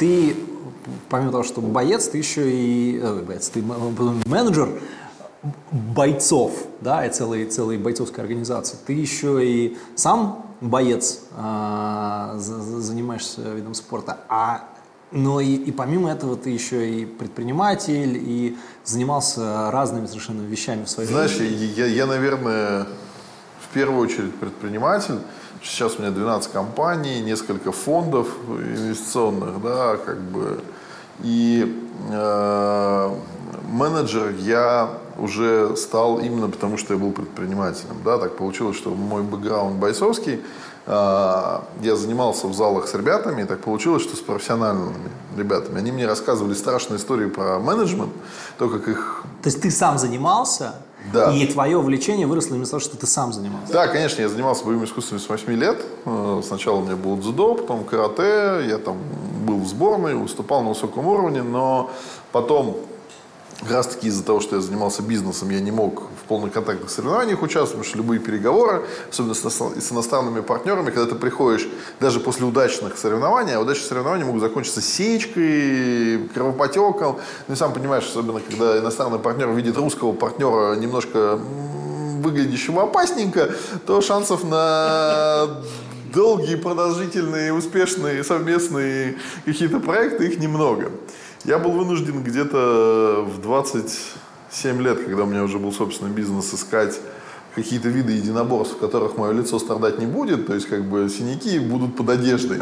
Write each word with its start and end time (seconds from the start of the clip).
ты, 0.00 0.34
помимо 1.10 1.30
того, 1.30 1.44
что 1.44 1.60
боец, 1.60 2.08
ты 2.08 2.18
еще 2.18 2.50
и 2.50 2.98
э, 3.00 3.22
боец, 3.22 3.50
ты 3.50 3.62
менеджер 3.62 4.80
бойцов, 5.70 6.52
да, 6.80 7.06
и 7.06 7.10
целой, 7.10 7.44
целой 7.44 7.76
бойцовской 7.78 8.24
организации. 8.24 8.76
Ты 8.86 8.94
еще 8.94 9.46
и 9.46 9.76
сам 9.94 10.46
боец, 10.62 11.20
э, 11.36 12.34
занимаешься 12.38 13.42
видом 13.52 13.74
спорта, 13.74 14.18
а 14.28 14.64
но 15.12 15.40
и, 15.40 15.54
и 15.54 15.72
помимо 15.72 16.10
этого 16.10 16.36
ты 16.36 16.50
еще 16.50 16.88
и 16.88 17.04
предприниматель, 17.04 18.16
и 18.16 18.56
занимался 18.84 19.70
разными 19.72 20.06
совершенно 20.06 20.42
вещами 20.42 20.84
в 20.84 20.88
своей 20.88 21.08
Знаешь, 21.10 21.32
жизни. 21.32 21.56
Знаешь, 21.56 21.76
я, 21.76 21.86
я, 21.86 22.06
наверное, 22.06 22.86
в 23.60 23.74
первую 23.74 24.00
очередь 24.00 24.34
предприниматель. 24.36 25.18
Сейчас 25.62 25.96
у 25.98 26.02
меня 26.02 26.10
12 26.10 26.52
компаний, 26.52 27.20
несколько 27.20 27.72
фондов 27.72 28.28
инвестиционных, 28.48 29.62
да, 29.62 29.96
как 29.96 30.20
бы. 30.20 30.60
И 31.20 31.76
э, 32.10 33.10
менеджер 33.68 34.34
я 34.38 34.88
уже 35.18 35.76
стал 35.76 36.18
именно 36.18 36.48
потому, 36.48 36.78
что 36.78 36.94
я 36.94 37.00
был 37.00 37.12
предпринимателем. 37.12 37.96
Да, 38.04 38.16
так 38.18 38.36
получилось, 38.36 38.76
что 38.76 38.90
мой 38.90 39.22
бэкграунд 39.22 39.76
бойцовский– 39.76 40.40
а, 40.86 41.64
я 41.82 41.94
занимался 41.94 42.48
в 42.48 42.54
залах 42.54 42.88
с 42.88 42.94
ребятами, 42.94 43.42
и 43.42 43.44
так 43.44 43.60
получилось, 43.60 44.02
что 44.02 44.16
с 44.16 44.20
профессиональными 44.20 45.10
ребятами. 45.36 45.78
Они 45.78 45.92
мне 45.92 46.04
рассказывали 46.04 46.54
страшные 46.54 46.98
истории 46.98 47.26
про 47.26 47.60
менеджмент, 47.60 48.12
то, 48.58 48.68
как 48.68 48.88
их... 48.88 49.22
То 49.42 49.48
есть 49.48 49.62
ты 49.62 49.70
сам 49.70 49.98
занимался, 49.98 50.74
да. 51.12 51.32
И 51.32 51.46
твое 51.46 51.78
увлечение 51.78 52.26
выросло 52.26 52.54
именно 52.54 52.66
того, 52.66 52.80
что 52.80 52.96
ты 52.96 53.06
сам 53.06 53.32
занимался. 53.32 53.72
Да, 53.72 53.88
конечно, 53.88 54.20
я 54.20 54.28
занимался 54.28 54.64
боевыми 54.64 54.84
искусствами 54.84 55.18
с 55.18 55.28
8 55.28 55.52
лет. 55.54 55.84
Э, 56.04 56.42
сначала 56.46 56.76
у 56.76 56.82
меня 56.82 56.96
был 56.96 57.16
дзюдо, 57.16 57.54
потом 57.54 57.84
карате. 57.84 58.68
Я 58.68 58.78
там 58.78 58.98
был 59.46 59.58
в 59.58 59.66
сборной, 59.66 60.14
выступал 60.14 60.62
на 60.62 60.70
высоком 60.70 61.06
уровне, 61.06 61.42
но 61.42 61.90
потом 62.32 62.76
как 63.60 63.70
раз 63.72 63.86
таки 63.88 64.08
из-за 64.08 64.24
того, 64.24 64.40
что 64.40 64.56
я 64.56 64.62
занимался 64.62 65.02
бизнесом, 65.02 65.50
я 65.50 65.60
не 65.60 65.70
мог 65.70 66.02
в 66.02 66.26
полных 66.28 66.52
контактных 66.52 66.88
соревнованиях 66.90 67.42
участвовать, 67.42 67.70
потому 67.70 67.84
что 67.84 67.98
любые 67.98 68.18
переговоры, 68.18 68.84
особенно 69.10 69.34
с 69.34 69.92
иностранными 69.92 70.40
партнерами, 70.40 70.90
когда 70.90 71.06
ты 71.06 71.14
приходишь 71.14 71.68
даже 72.00 72.20
после 72.20 72.46
удачных 72.46 72.96
соревнований, 72.96 73.54
а 73.54 73.60
удачные 73.60 73.88
соревнования 73.88 74.24
могут 74.24 74.40
закончиться 74.40 74.80
сечкой, 74.80 76.28
кровопотеком. 76.32 77.18
Ну 77.48 77.54
и 77.54 77.56
сам 77.56 77.72
понимаешь, 77.74 78.04
особенно 78.04 78.40
когда 78.40 78.78
иностранный 78.78 79.18
партнер 79.18 79.50
видит 79.50 79.76
русского 79.76 80.12
партнера 80.12 80.74
немножко 80.76 81.36
выглядящего 81.36 82.84
опасненько, 82.84 83.50
то 83.86 84.00
шансов 84.00 84.44
на 84.44 85.48
долгие, 86.14 86.56
продолжительные, 86.56 87.52
успешные 87.52 88.24
совместные 88.24 89.16
какие-то 89.44 89.80
проекты, 89.80 90.26
их 90.26 90.38
немного. 90.38 90.90
Я 91.44 91.58
был 91.58 91.72
вынужден 91.72 92.22
где-то 92.22 93.24
в 93.26 93.40
27 93.40 94.82
лет, 94.82 95.02
когда 95.02 95.22
у 95.22 95.26
меня 95.26 95.42
уже 95.42 95.58
был 95.58 95.72
собственный 95.72 96.10
бизнес, 96.10 96.52
искать 96.52 97.00
какие-то 97.54 97.88
виды 97.88 98.12
единоборств, 98.12 98.76
в 98.76 98.78
которых 98.78 99.16
мое 99.16 99.32
лицо 99.32 99.58
страдать 99.58 99.98
не 99.98 100.06
будет, 100.06 100.46
то 100.46 100.54
есть 100.54 100.68
как 100.68 100.84
бы 100.84 101.08
синяки 101.08 101.58
будут 101.58 101.96
под 101.96 102.10
одеждой. 102.10 102.58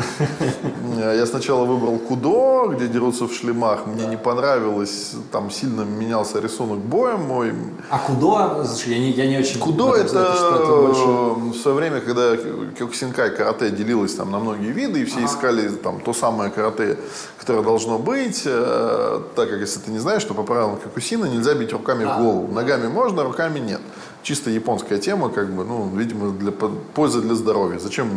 Я 0.97 1.27
сначала 1.27 1.64
выбрал 1.64 1.98
кудо, 1.98 2.75
где 2.75 2.89
дерутся 2.89 3.27
в 3.27 3.33
шлемах, 3.33 3.86
мне 3.86 4.06
не 4.06 4.16
понравилось, 4.16 5.12
там 5.31 5.50
сильно 5.50 5.83
менялся 5.83 6.41
рисунок 6.41 6.78
боя 6.78 7.16
мой. 7.16 7.53
А 7.91 7.98
кудо, 7.98 8.66
я 8.86 8.98
не, 8.98 9.11
я 9.11 9.27
не 9.27 9.39
очень... 9.39 9.61
Кудо 9.61 9.94
это, 9.94 10.34
в 11.36 11.55
свое 11.55 11.77
время, 11.77 12.00
когда 12.00 12.36
кёкусинкай 12.78 13.31
карате 13.31 13.70
делилось 13.70 14.14
там 14.14 14.31
на 14.31 14.39
многие 14.39 14.72
виды, 14.72 15.00
и 15.00 15.05
все 15.05 15.25
искали 15.25 15.69
там 15.69 16.00
то 16.00 16.14
самое 16.14 16.50
карате, 16.50 16.98
которое 17.39 17.62
должно 17.62 17.98
быть, 17.98 18.42
э, 18.47 19.20
так 19.36 19.50
как 19.50 19.61
если 19.61 19.81
ты 19.81 19.91
не 19.91 19.98
знаешь, 19.98 20.22
что 20.22 20.34
по 20.34 20.42
правилам 20.42 20.78
кёкусина 20.78 21.27
нельзя 21.27 21.55
бить 21.55 21.72
руками 21.72 22.05
в 22.05 22.19
голову. 22.19 22.53
Ногами 22.53 22.89
можно, 22.89 23.22
руками 23.22 23.59
нет 23.59 23.81
чисто 24.22 24.50
японская 24.50 24.98
тема, 24.98 25.28
как 25.28 25.53
бы, 25.53 25.65
ну, 25.65 25.88
видимо, 25.94 26.31
для 26.31 26.53
пользы 26.53 27.20
для 27.20 27.34
здоровья. 27.34 27.78
Зачем 27.78 28.10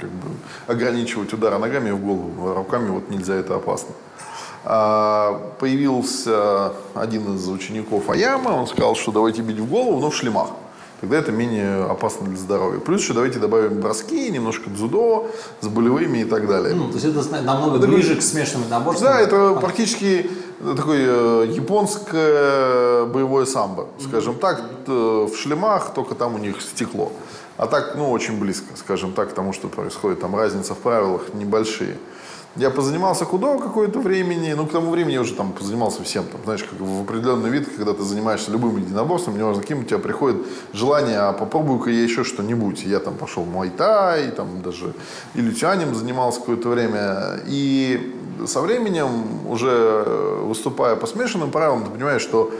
как 0.00 0.10
бы, 0.10 0.28
ограничивать 0.66 1.32
удары 1.32 1.58
ногами 1.58 1.90
в 1.90 2.00
голову, 2.00 2.48
а 2.48 2.54
руками 2.54 2.90
вот 2.90 3.10
нельзя, 3.10 3.34
это 3.34 3.56
опасно. 3.56 3.94
А, 4.64 5.52
появился 5.60 6.72
один 6.94 7.36
из 7.36 7.48
учеников 7.48 8.10
Аяма, 8.10 8.48
он 8.48 8.66
сказал, 8.66 8.96
что 8.96 9.12
давайте 9.12 9.42
бить 9.42 9.58
в 9.58 9.68
голову, 9.68 10.00
но 10.00 10.10
в 10.10 10.16
шлемах. 10.16 10.48
Тогда 11.00 11.18
это 11.18 11.30
менее 11.30 11.84
опасно 11.84 12.26
для 12.26 12.38
здоровья. 12.38 12.80
Плюс 12.80 13.02
еще 13.02 13.12
давайте 13.12 13.38
добавим 13.38 13.80
броски, 13.80 14.30
немножко 14.30 14.70
дзюдо 14.70 15.26
с 15.60 15.68
болевыми 15.68 16.18
и 16.18 16.24
так 16.24 16.48
далее. 16.48 16.74
Ну, 16.74 16.88
то 16.88 16.94
есть 16.94 17.04
это 17.04 17.42
намного 17.42 17.76
это, 17.76 17.86
ближе 17.86 18.16
к 18.16 18.22
смешанным 18.22 18.70
наборствам. 18.70 19.10
Да, 19.10 19.20
это 19.20 19.50
а. 19.50 19.54
практически 19.56 20.30
такое 20.58 21.04
э, 21.06 21.46
японское 21.52 23.04
боевое 23.04 23.44
самбо, 23.44 23.88
скажем 24.00 24.36
так, 24.36 24.62
в 24.86 25.36
шлемах, 25.36 25.92
только 25.92 26.14
там 26.14 26.34
у 26.34 26.38
них 26.38 26.62
стекло. 26.62 27.12
А 27.58 27.66
так, 27.66 27.94
ну, 27.96 28.10
очень 28.10 28.38
близко, 28.38 28.76
скажем 28.76 29.12
так, 29.12 29.30
к 29.30 29.32
тому, 29.32 29.52
что 29.52 29.68
происходит. 29.68 30.20
Там 30.20 30.34
разница 30.34 30.74
в 30.74 30.78
правилах 30.78 31.22
небольшие. 31.34 31.96
Я 32.56 32.70
позанимался 32.70 33.26
худо 33.26 33.58
какое-то 33.58 34.00
времени, 34.00 34.54
ну, 34.54 34.66
к 34.66 34.72
тому 34.72 34.90
времени 34.90 35.12
я 35.12 35.20
уже 35.20 35.34
там 35.34 35.52
позанимался 35.52 36.02
всем. 36.02 36.24
Там, 36.24 36.40
знаешь, 36.44 36.64
как 36.64 36.80
в 36.80 37.02
определенный 37.02 37.50
вид, 37.50 37.68
когда 37.76 37.92
ты 37.92 38.02
занимаешься 38.02 38.50
любым 38.50 38.78
единоборством, 38.78 39.36
неважно 39.36 39.60
каким, 39.60 39.80
у 39.80 39.84
тебя 39.84 39.98
приходит 39.98 40.38
желание, 40.72 41.18
а 41.18 41.32
попробую-ка 41.34 41.90
я 41.90 42.02
еще 42.02 42.24
что-нибудь. 42.24 42.82
Я 42.84 43.00
там 43.00 43.14
пошел 43.14 43.42
в 43.42 43.52
Майтай, 43.52 44.30
там 44.30 44.62
даже 44.62 44.94
и 45.34 45.42
лютянем 45.42 45.94
занимался 45.94 46.40
какое-то 46.40 46.70
время. 46.70 47.40
И 47.46 48.14
со 48.46 48.62
временем, 48.62 49.46
уже 49.46 50.04
выступая 50.42 50.96
по 50.96 51.06
смешанным 51.06 51.50
правилам, 51.50 51.84
ты 51.84 51.90
понимаешь, 51.90 52.22
что 52.22 52.50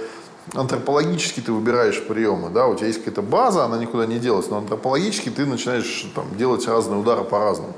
антропологически 0.52 1.40
ты 1.40 1.52
выбираешь 1.52 2.02
приемы, 2.06 2.50
да, 2.50 2.66
у 2.66 2.74
тебя 2.74 2.88
есть 2.88 2.98
какая-то 2.98 3.22
база, 3.22 3.64
она 3.64 3.78
никуда 3.78 4.04
не 4.04 4.18
делась, 4.18 4.48
но 4.50 4.58
антропологически 4.58 5.30
ты 5.30 5.46
начинаешь 5.46 6.06
там, 6.14 6.24
делать 6.36 6.66
разные 6.68 7.00
удары 7.00 7.24
по-разному. 7.24 7.72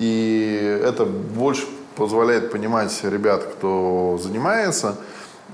И 0.00 0.80
это 0.82 1.04
больше 1.04 1.66
позволяет 1.94 2.50
понимать 2.50 2.98
ребят, 3.04 3.44
кто 3.44 4.18
занимается, 4.20 4.96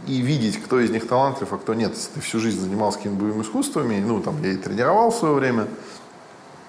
и 0.07 0.19
видеть, 0.19 0.62
кто 0.62 0.79
из 0.79 0.91
них 0.91 1.09
талантлив, 1.09 1.53
а 1.53 1.59
кто 1.59 1.75
нет. 1.75 1.93
Если 1.95 2.12
ты 2.15 2.21
всю 2.21 2.39
жизнь 2.39 2.61
занимался 2.61 2.99
какими-то 2.99 3.21
боевыми 3.21 3.43
искусствами, 3.43 4.03
ну, 4.06 4.21
там, 4.21 4.41
я 4.43 4.53
и 4.53 4.56
тренировал 4.56 5.11
в 5.11 5.17
свое 5.17 5.35
время, 5.35 5.67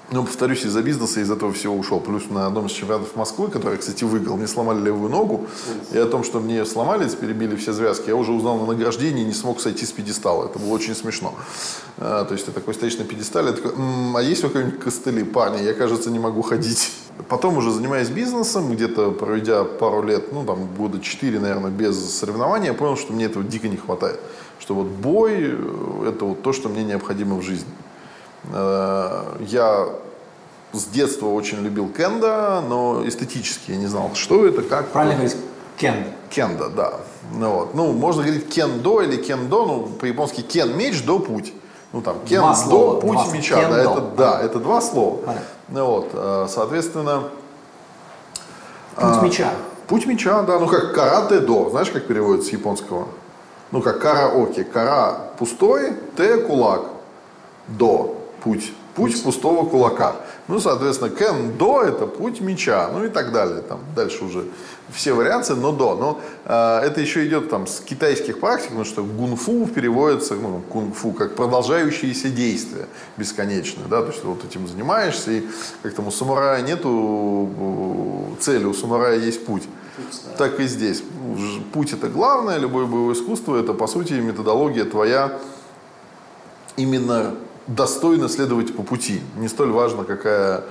но, 0.09 0.23
повторюсь, 0.23 0.63
из-за 0.63 0.81
бизнеса, 0.81 1.19
из 1.19 1.29
этого 1.29 1.51
всего 1.51 1.75
ушел. 1.75 1.99
Плюс 1.99 2.29
на 2.29 2.47
одном 2.47 2.67
из 2.67 2.71
чемпионатов 2.71 3.15
Москвы, 3.17 3.49
который, 3.49 3.77
кстати, 3.77 4.05
выиграл, 4.05 4.37
мне 4.37 4.47
сломали 4.47 4.81
левую 4.81 5.11
ногу. 5.11 5.47
И 5.91 5.97
о 5.97 6.05
том, 6.05 6.23
что 6.23 6.39
мне 6.39 6.65
сломали, 6.65 7.07
перебили 7.09 7.57
все 7.57 7.73
связки, 7.73 8.07
я 8.07 8.15
уже 8.15 8.31
узнал 8.31 8.57
на 8.57 8.67
награждении 8.67 9.25
не 9.25 9.33
смог 9.33 9.59
сойти 9.59 9.85
с 9.85 9.91
пьедестала. 9.91 10.45
Это 10.45 10.59
было 10.59 10.73
очень 10.73 10.95
смешно. 10.95 11.35
А, 11.97 12.23
то 12.23 12.33
есть 12.33 12.45
ты 12.45 12.53
такой 12.53 12.73
стоишь 12.73 12.97
на 12.97 13.03
пьедестале, 13.03 13.51
такой, 13.51 13.73
м-м, 13.73 14.15
а 14.15 14.21
есть 14.21 14.45
у 14.45 14.49
кого-нибудь 14.49 14.79
костыли? 14.79 15.23
Парни, 15.23 15.61
я, 15.61 15.73
кажется, 15.73 16.09
не 16.09 16.19
могу 16.19 16.41
ходить. 16.41 16.93
Потом 17.29 17.57
уже 17.57 17.71
занимаясь 17.71 18.09
бизнесом, 18.09 18.71
где-то 18.71 19.11
проведя 19.11 19.63
пару 19.63 20.03
лет, 20.03 20.31
ну 20.31 20.45
там 20.45 20.67
года 20.77 20.99
четыре, 20.99 21.39
наверное, 21.39 21.71
без 21.71 21.97
соревнований, 22.15 22.67
я 22.67 22.73
понял, 22.73 22.95
что 22.95 23.13
мне 23.13 23.25
этого 23.25 23.43
дико 23.43 23.67
не 23.67 23.77
хватает. 23.77 24.19
Что 24.59 24.75
вот 24.75 24.87
бой– 24.87 25.57
это 26.07 26.25
вот 26.25 26.41
то, 26.41 26.53
что 26.53 26.69
мне 26.69 26.83
необходимо 26.83 27.37
в 27.37 27.41
жизни. 27.41 27.69
Э, 28.53 29.35
я 29.41 29.87
с 30.73 30.85
детства 30.85 31.27
очень 31.27 31.61
любил 31.63 31.89
кенда, 31.89 32.63
но 32.67 33.07
эстетически 33.07 33.71
я 33.71 33.77
не 33.77 33.87
знал, 33.87 34.11
что 34.13 34.45
это, 34.45 34.61
как. 34.61 34.89
Правильно 34.89 35.15
говорить 35.15 35.37
кенда. 35.77 36.09
Кенда, 36.29 36.69
да. 36.69 36.93
Ну, 37.33 37.51
вот. 37.51 37.73
ну, 37.73 37.91
можно 37.93 38.23
говорить 38.23 38.47
кендо 38.49 39.01
или 39.01 39.17
кендо, 39.17 39.65
ну, 39.65 39.83
по-японски 39.87 40.41
кен 40.41 40.77
меч, 40.77 41.03
до 41.03 41.19
путь. 41.19 41.53
Ну, 41.93 42.01
там, 42.01 42.17
кендо, 42.25 42.53
слова, 42.53 42.99
путь 42.99 43.11
два 43.13 43.27
меча. 43.33 43.59
Кендо. 43.59 43.75
Да, 43.75 43.81
это, 43.81 44.01
да, 44.17 44.41
это 44.41 44.59
два 44.59 44.81
слова. 44.81 45.17
Понятно. 45.17 45.47
Ну, 45.69 45.85
вот, 45.85 46.09
э, 46.13 46.47
соответственно... 46.49 47.23
Путь 48.95 49.03
а, 49.03 49.21
меча. 49.21 49.49
Путь 49.87 50.05
меча, 50.05 50.41
да, 50.43 50.59
ну 50.59 50.67
как 50.67 50.93
карате 50.93 51.39
до, 51.39 51.69
знаешь, 51.69 51.89
как 51.89 52.07
переводится 52.07 52.49
с 52.49 52.53
японского? 52.53 53.07
Ну 53.71 53.81
как 53.81 53.99
караоке, 53.99 54.63
кара 54.63 55.29
пустой, 55.37 55.93
те 56.15 56.37
кулак, 56.37 56.83
до 57.67 58.15
путь. 58.43 58.73
Путь 58.95 59.21
пустого 59.21 59.67
кулака. 59.69 60.15
Ну, 60.47 60.61
соответственно, 60.61 61.09
кен-до– 61.09 61.83
это 61.83 62.07
путь 62.07 62.39
меча, 62.39 62.89
ну 62.93 63.03
и 63.03 63.09
так 63.09 63.33
далее. 63.33 63.61
Там 63.61 63.81
дальше 63.95 64.23
уже 64.23 64.45
все 64.89 65.11
вариации, 65.13 65.53
но 65.55 65.73
до. 65.73 65.95
Но 65.95 66.21
э, 66.45 66.79
это 66.85 67.01
еще 67.01 67.27
идет 67.27 67.49
там 67.49 67.67
с 67.67 67.81
китайских 67.81 68.39
практик, 68.39 68.69
потому 68.69 68.85
что 68.85 69.03
гунфу 69.03 69.67
переводится, 69.67 70.35
ну, 70.35 70.61
кунг-фу, 70.69 71.11
как 71.11 71.35
продолжающиеся 71.35 72.29
действия 72.29 72.87
бесконечные, 73.17 73.87
да, 73.89 74.01
то 74.01 74.07
есть 74.07 74.23
вот 74.23 74.45
этим 74.45 74.67
занимаешься, 74.67 75.31
и 75.31 75.47
как 75.83 75.93
там 75.93 76.07
у 76.07 76.11
самурая 76.11 76.61
нету 76.61 77.49
цели, 78.39 78.63
у 78.63 78.73
самурая 78.73 79.17
есть 79.17 79.45
путь. 79.45 79.63
Так 80.37 80.59
и 80.59 80.67
здесь. 80.67 81.03
Путь 81.73 81.91
это 81.91 82.07
главное, 82.07 82.57
любое 82.57 82.85
боевое 82.85 83.15
искусство 83.15 83.57
это, 83.57 83.73
по 83.73 83.87
сути, 83.87 84.13
методология 84.13 84.85
твоя 84.85 85.39
именно 86.77 87.35
достойно 87.67 88.29
следовать 88.29 88.75
по 88.75 88.83
пути. 88.83 89.21
Не 89.37 89.47
столь 89.47 89.71
важно, 89.71 90.03
какая 90.03 90.63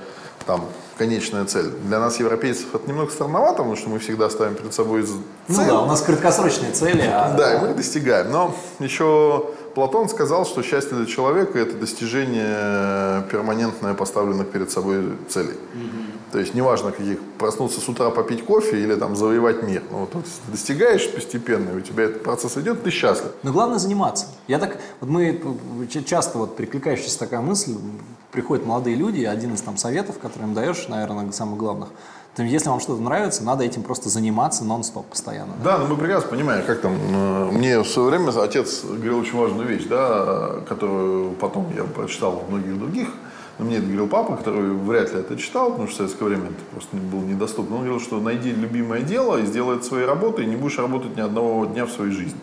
там 0.45 0.65
конечная 0.97 1.45
цель. 1.45 1.69
Для 1.85 1.99
нас, 1.99 2.19
европейцев, 2.19 2.73
это 2.73 2.87
немного 2.89 3.11
странновато, 3.11 3.57
потому 3.57 3.75
что 3.75 3.89
мы 3.89 3.99
всегда 3.99 4.29
ставим 4.29 4.55
перед 4.55 4.73
собой 4.73 5.03
цель. 5.03 5.17
Ну 5.47 5.65
да, 5.65 5.81
у 5.81 5.85
нас 5.85 6.01
краткосрочные 6.01 6.71
цели. 6.71 7.03
А... 7.05 7.35
Да, 7.37 7.55
и 7.55 7.61
мы 7.61 7.69
их 7.69 7.75
достигаем. 7.75 8.31
Но 8.31 8.55
еще 8.79 9.51
Платон 9.75 10.09
сказал, 10.09 10.45
что 10.45 10.63
счастье 10.63 10.97
для 10.97 11.05
человека– 11.05 11.59
это 11.59 11.75
достижение 11.75 13.23
перманентное 13.29 13.93
поставленных 13.93 14.49
перед 14.49 14.71
собой 14.71 15.13
целей. 15.29 15.53
То 16.31 16.39
есть 16.39 16.53
неважно, 16.53 16.91
каких 16.91 17.19
проснуться 17.37 17.79
с 17.79 17.87
утра 17.87 18.09
попить 18.09 18.43
кофе 18.43 18.81
или 18.81 18.95
там 18.95 19.15
завоевать 19.15 19.63
мир. 19.63 19.83
Ну, 19.91 19.99
вот, 19.99 20.09
вот 20.13 20.25
достигаешь 20.47 21.09
постепенно, 21.11 21.69
и 21.69 21.77
у 21.77 21.81
тебя 21.81 22.05
этот 22.05 22.23
процесс 22.23 22.57
идет, 22.57 22.83
ты 22.83 22.89
счастлив. 22.89 23.31
Но 23.43 23.51
главное 23.51 23.79
заниматься. 23.79 24.27
Я 24.47 24.59
так, 24.59 24.77
вот 24.99 25.09
мы 25.09 25.41
часто 26.05 26.37
вот 26.37 26.55
прикликающаяся 26.57 27.17
такая 27.19 27.41
мысль, 27.41 27.75
приходят 28.31 28.65
молодые 28.65 28.95
люди, 28.95 29.23
один 29.23 29.53
из 29.53 29.61
там 29.61 29.77
советов, 29.77 30.19
который 30.19 30.43
им 30.43 30.53
даешь, 30.53 30.87
наверное, 30.89 31.31
самых 31.31 31.57
главных, 31.57 31.89
то 32.35 32.43
если 32.43 32.69
вам 32.69 32.79
что-то 32.79 33.01
нравится, 33.01 33.43
надо 33.43 33.63
этим 33.63 33.81
просто 33.81 34.09
заниматься 34.09 34.63
нон-стоп 34.63 35.07
постоянно. 35.07 35.53
Да, 35.63 35.79
да 35.79 35.83
но 35.83 35.87
мы 35.87 35.97
прекрасно 35.97 36.29
понимаем, 36.29 36.63
как 36.65 36.81
там, 36.81 36.93
э, 36.93 37.51
мне 37.51 37.79
в 37.79 37.87
свое 37.87 38.09
время 38.09 38.29
отец 38.39 38.83
говорил 38.83 39.19
очень 39.19 39.35
важную 39.39 39.67
вещь, 39.67 39.85
да, 39.89 40.57
которую 40.69 41.31
потом 41.31 41.73
я 41.75 41.83
прочитал 41.83 42.33
в 42.33 42.51
многих 42.51 42.77
других 42.77 43.07
но 43.57 43.65
мне 43.65 43.77
это 43.77 43.85
говорил 43.85 44.07
папа, 44.07 44.35
который 44.37 44.71
вряд 44.71 45.13
ли 45.13 45.19
это 45.19 45.35
читал, 45.35 45.71
потому 45.71 45.87
что 45.87 45.95
в 45.95 45.97
советское 45.97 46.25
время 46.25 46.45
это 46.45 46.63
просто 46.71 46.95
было 46.95 47.21
недоступно. 47.21 47.77
Он 47.77 47.81
говорил, 47.81 47.99
что 47.99 48.19
найди 48.19 48.51
любимое 48.51 49.01
дело 49.01 49.37
и 49.37 49.45
сделай 49.45 49.77
это 49.77 49.85
своей 49.85 50.05
работой, 50.05 50.45
и 50.45 50.47
не 50.47 50.55
будешь 50.55 50.77
работать 50.77 51.15
ни 51.15 51.21
одного 51.21 51.65
дня 51.65 51.85
в 51.85 51.91
своей 51.91 52.11
жизни. 52.11 52.39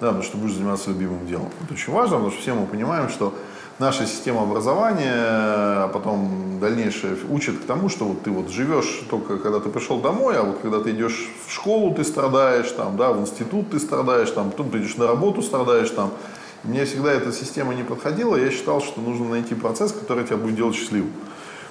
Да, 0.00 0.08
потому 0.08 0.22
что 0.22 0.38
будешь 0.38 0.54
заниматься 0.54 0.90
любимым 0.90 1.26
делом. 1.26 1.50
Это 1.62 1.74
очень 1.74 1.92
важно, 1.92 2.16
потому 2.16 2.32
что 2.32 2.40
все 2.40 2.54
мы 2.54 2.66
понимаем, 2.66 3.08
что 3.10 3.34
наша 3.78 4.06
система 4.06 4.42
образования, 4.42 5.12
а 5.14 5.88
потом 5.88 6.58
дальнейшее 6.60 7.16
учит 7.30 7.58
к 7.58 7.64
тому, 7.64 7.88
что 7.88 8.06
вот 8.06 8.22
ты 8.22 8.30
вот 8.30 8.50
живешь 8.50 9.02
только 9.10 9.38
когда 9.38 9.60
ты 9.60 9.68
пришел 9.68 10.00
домой, 10.00 10.38
а 10.38 10.42
вот 10.42 10.58
когда 10.62 10.80
ты 10.80 10.90
идешь 10.90 11.28
в 11.46 11.52
школу, 11.52 11.94
ты 11.94 12.02
страдаешь, 12.04 12.70
там, 12.70 12.96
да, 12.96 13.12
в 13.12 13.20
институт 13.20 13.70
ты 13.70 13.78
страдаешь, 13.78 14.30
там, 14.30 14.50
потом 14.50 14.70
ты 14.70 14.78
идешь 14.78 14.96
на 14.96 15.06
работу, 15.06 15.42
страдаешь, 15.42 15.90
там, 15.90 16.10
мне 16.64 16.84
всегда 16.84 17.12
эта 17.12 17.32
система 17.32 17.74
не 17.74 17.82
подходила, 17.82 18.36
я 18.36 18.50
считал, 18.50 18.80
что 18.80 19.00
нужно 19.00 19.28
найти 19.28 19.54
процесс, 19.54 19.92
который 19.92 20.24
тебя 20.24 20.38
будет 20.38 20.56
делать 20.56 20.74
счастливым. 20.74 21.12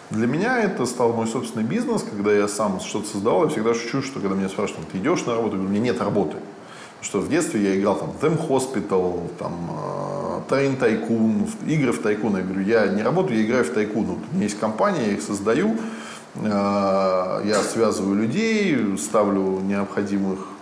Для 0.10 0.28
меня 0.28 0.62
это 0.62 0.86
стал 0.86 1.14
мой 1.14 1.26
собственный 1.26 1.66
бизнес, 1.66 2.04
когда 2.04 2.32
я 2.32 2.48
сам 2.48 2.80
что-то 2.80 3.08
создавал, 3.08 3.46
я 3.46 3.50
всегда 3.50 3.74
шучу, 3.74 4.02
что 4.04 4.20
когда 4.20 4.36
меня 4.36 4.50
спрашивают, 4.50 4.88
ты 4.90 5.00
идешь 5.00 5.26
на 5.26 5.34
работу, 5.34 5.56
я 5.56 5.62
говорю, 5.62 5.70
у 5.70 5.72
меня 5.72 5.92
нет 5.92 6.00
работы. 6.00 6.38
Потому 7.00 7.04
что 7.04 7.20
в 7.20 7.30
детстве 7.30 7.62
я 7.62 7.80
играл 7.80 7.96
там 7.96 8.12
в 8.12 8.24
Them 8.24 8.48
Hospital, 8.48 9.32
там 9.40 9.54
Train 10.48 10.80
Tycoon, 10.80 11.50
игры 11.68 11.92
в 11.92 12.02
тайкун. 12.02 12.38
Я 12.38 12.44
говорю, 12.44 12.62
я 12.62 12.88
не 12.88 13.02
работаю, 13.02 13.40
я 13.40 13.46
играю 13.46 13.66
в 13.66 13.72
тайкун. 13.72 14.06
Вот 14.06 14.20
у 14.32 14.36
меня 14.36 14.44
есть 14.44 14.60
компания, 14.60 15.08
я 15.08 15.14
их 15.14 15.22
создаю, 15.22 15.76
э, 16.36 16.42
я 16.46 17.62
связываю 17.64 18.16
людей, 18.16 18.98
ставлю 18.98 19.60
необходимых 19.62 20.53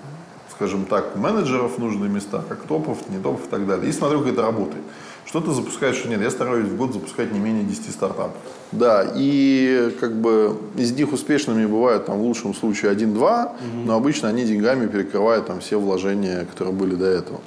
скажем 0.61 0.85
так, 0.85 1.15
менеджеров 1.15 1.77
в 1.77 1.79
нужные 1.79 2.07
места, 2.07 2.43
как 2.47 2.59
топов, 2.67 3.09
не 3.09 3.17
топов 3.17 3.47
и 3.47 3.49
так 3.49 3.65
далее. 3.65 3.89
И 3.89 3.91
смотрю, 3.91 4.19
как 4.19 4.33
это 4.33 4.43
работает. 4.43 4.83
Что 5.25 5.39
ты 5.39 5.51
запускаешь, 5.51 5.95
что 5.95 6.07
нет. 6.07 6.21
Я 6.21 6.29
стараюсь 6.29 6.67
в 6.67 6.77
год 6.77 6.93
запускать 6.93 7.31
не 7.31 7.39
менее 7.39 7.63
10 7.63 7.91
стартапов. 7.91 8.35
Да, 8.71 9.11
и 9.15 9.91
как 9.99 10.13
бы 10.13 10.55
из 10.77 10.91
них 10.91 11.13
успешными 11.13 11.65
бывают 11.65 12.05
там 12.05 12.19
в 12.19 12.21
лучшем 12.21 12.53
случае 12.53 12.91
1-2, 12.91 13.15
угу. 13.15 13.51
но 13.85 13.95
обычно 13.95 14.29
они 14.29 14.43
деньгами 14.43 14.85
перекрывают 14.85 15.47
там 15.47 15.61
все 15.61 15.79
вложения, 15.79 16.45
которые 16.45 16.75
были 16.75 16.93
до 16.93 17.05
этого. 17.05 17.39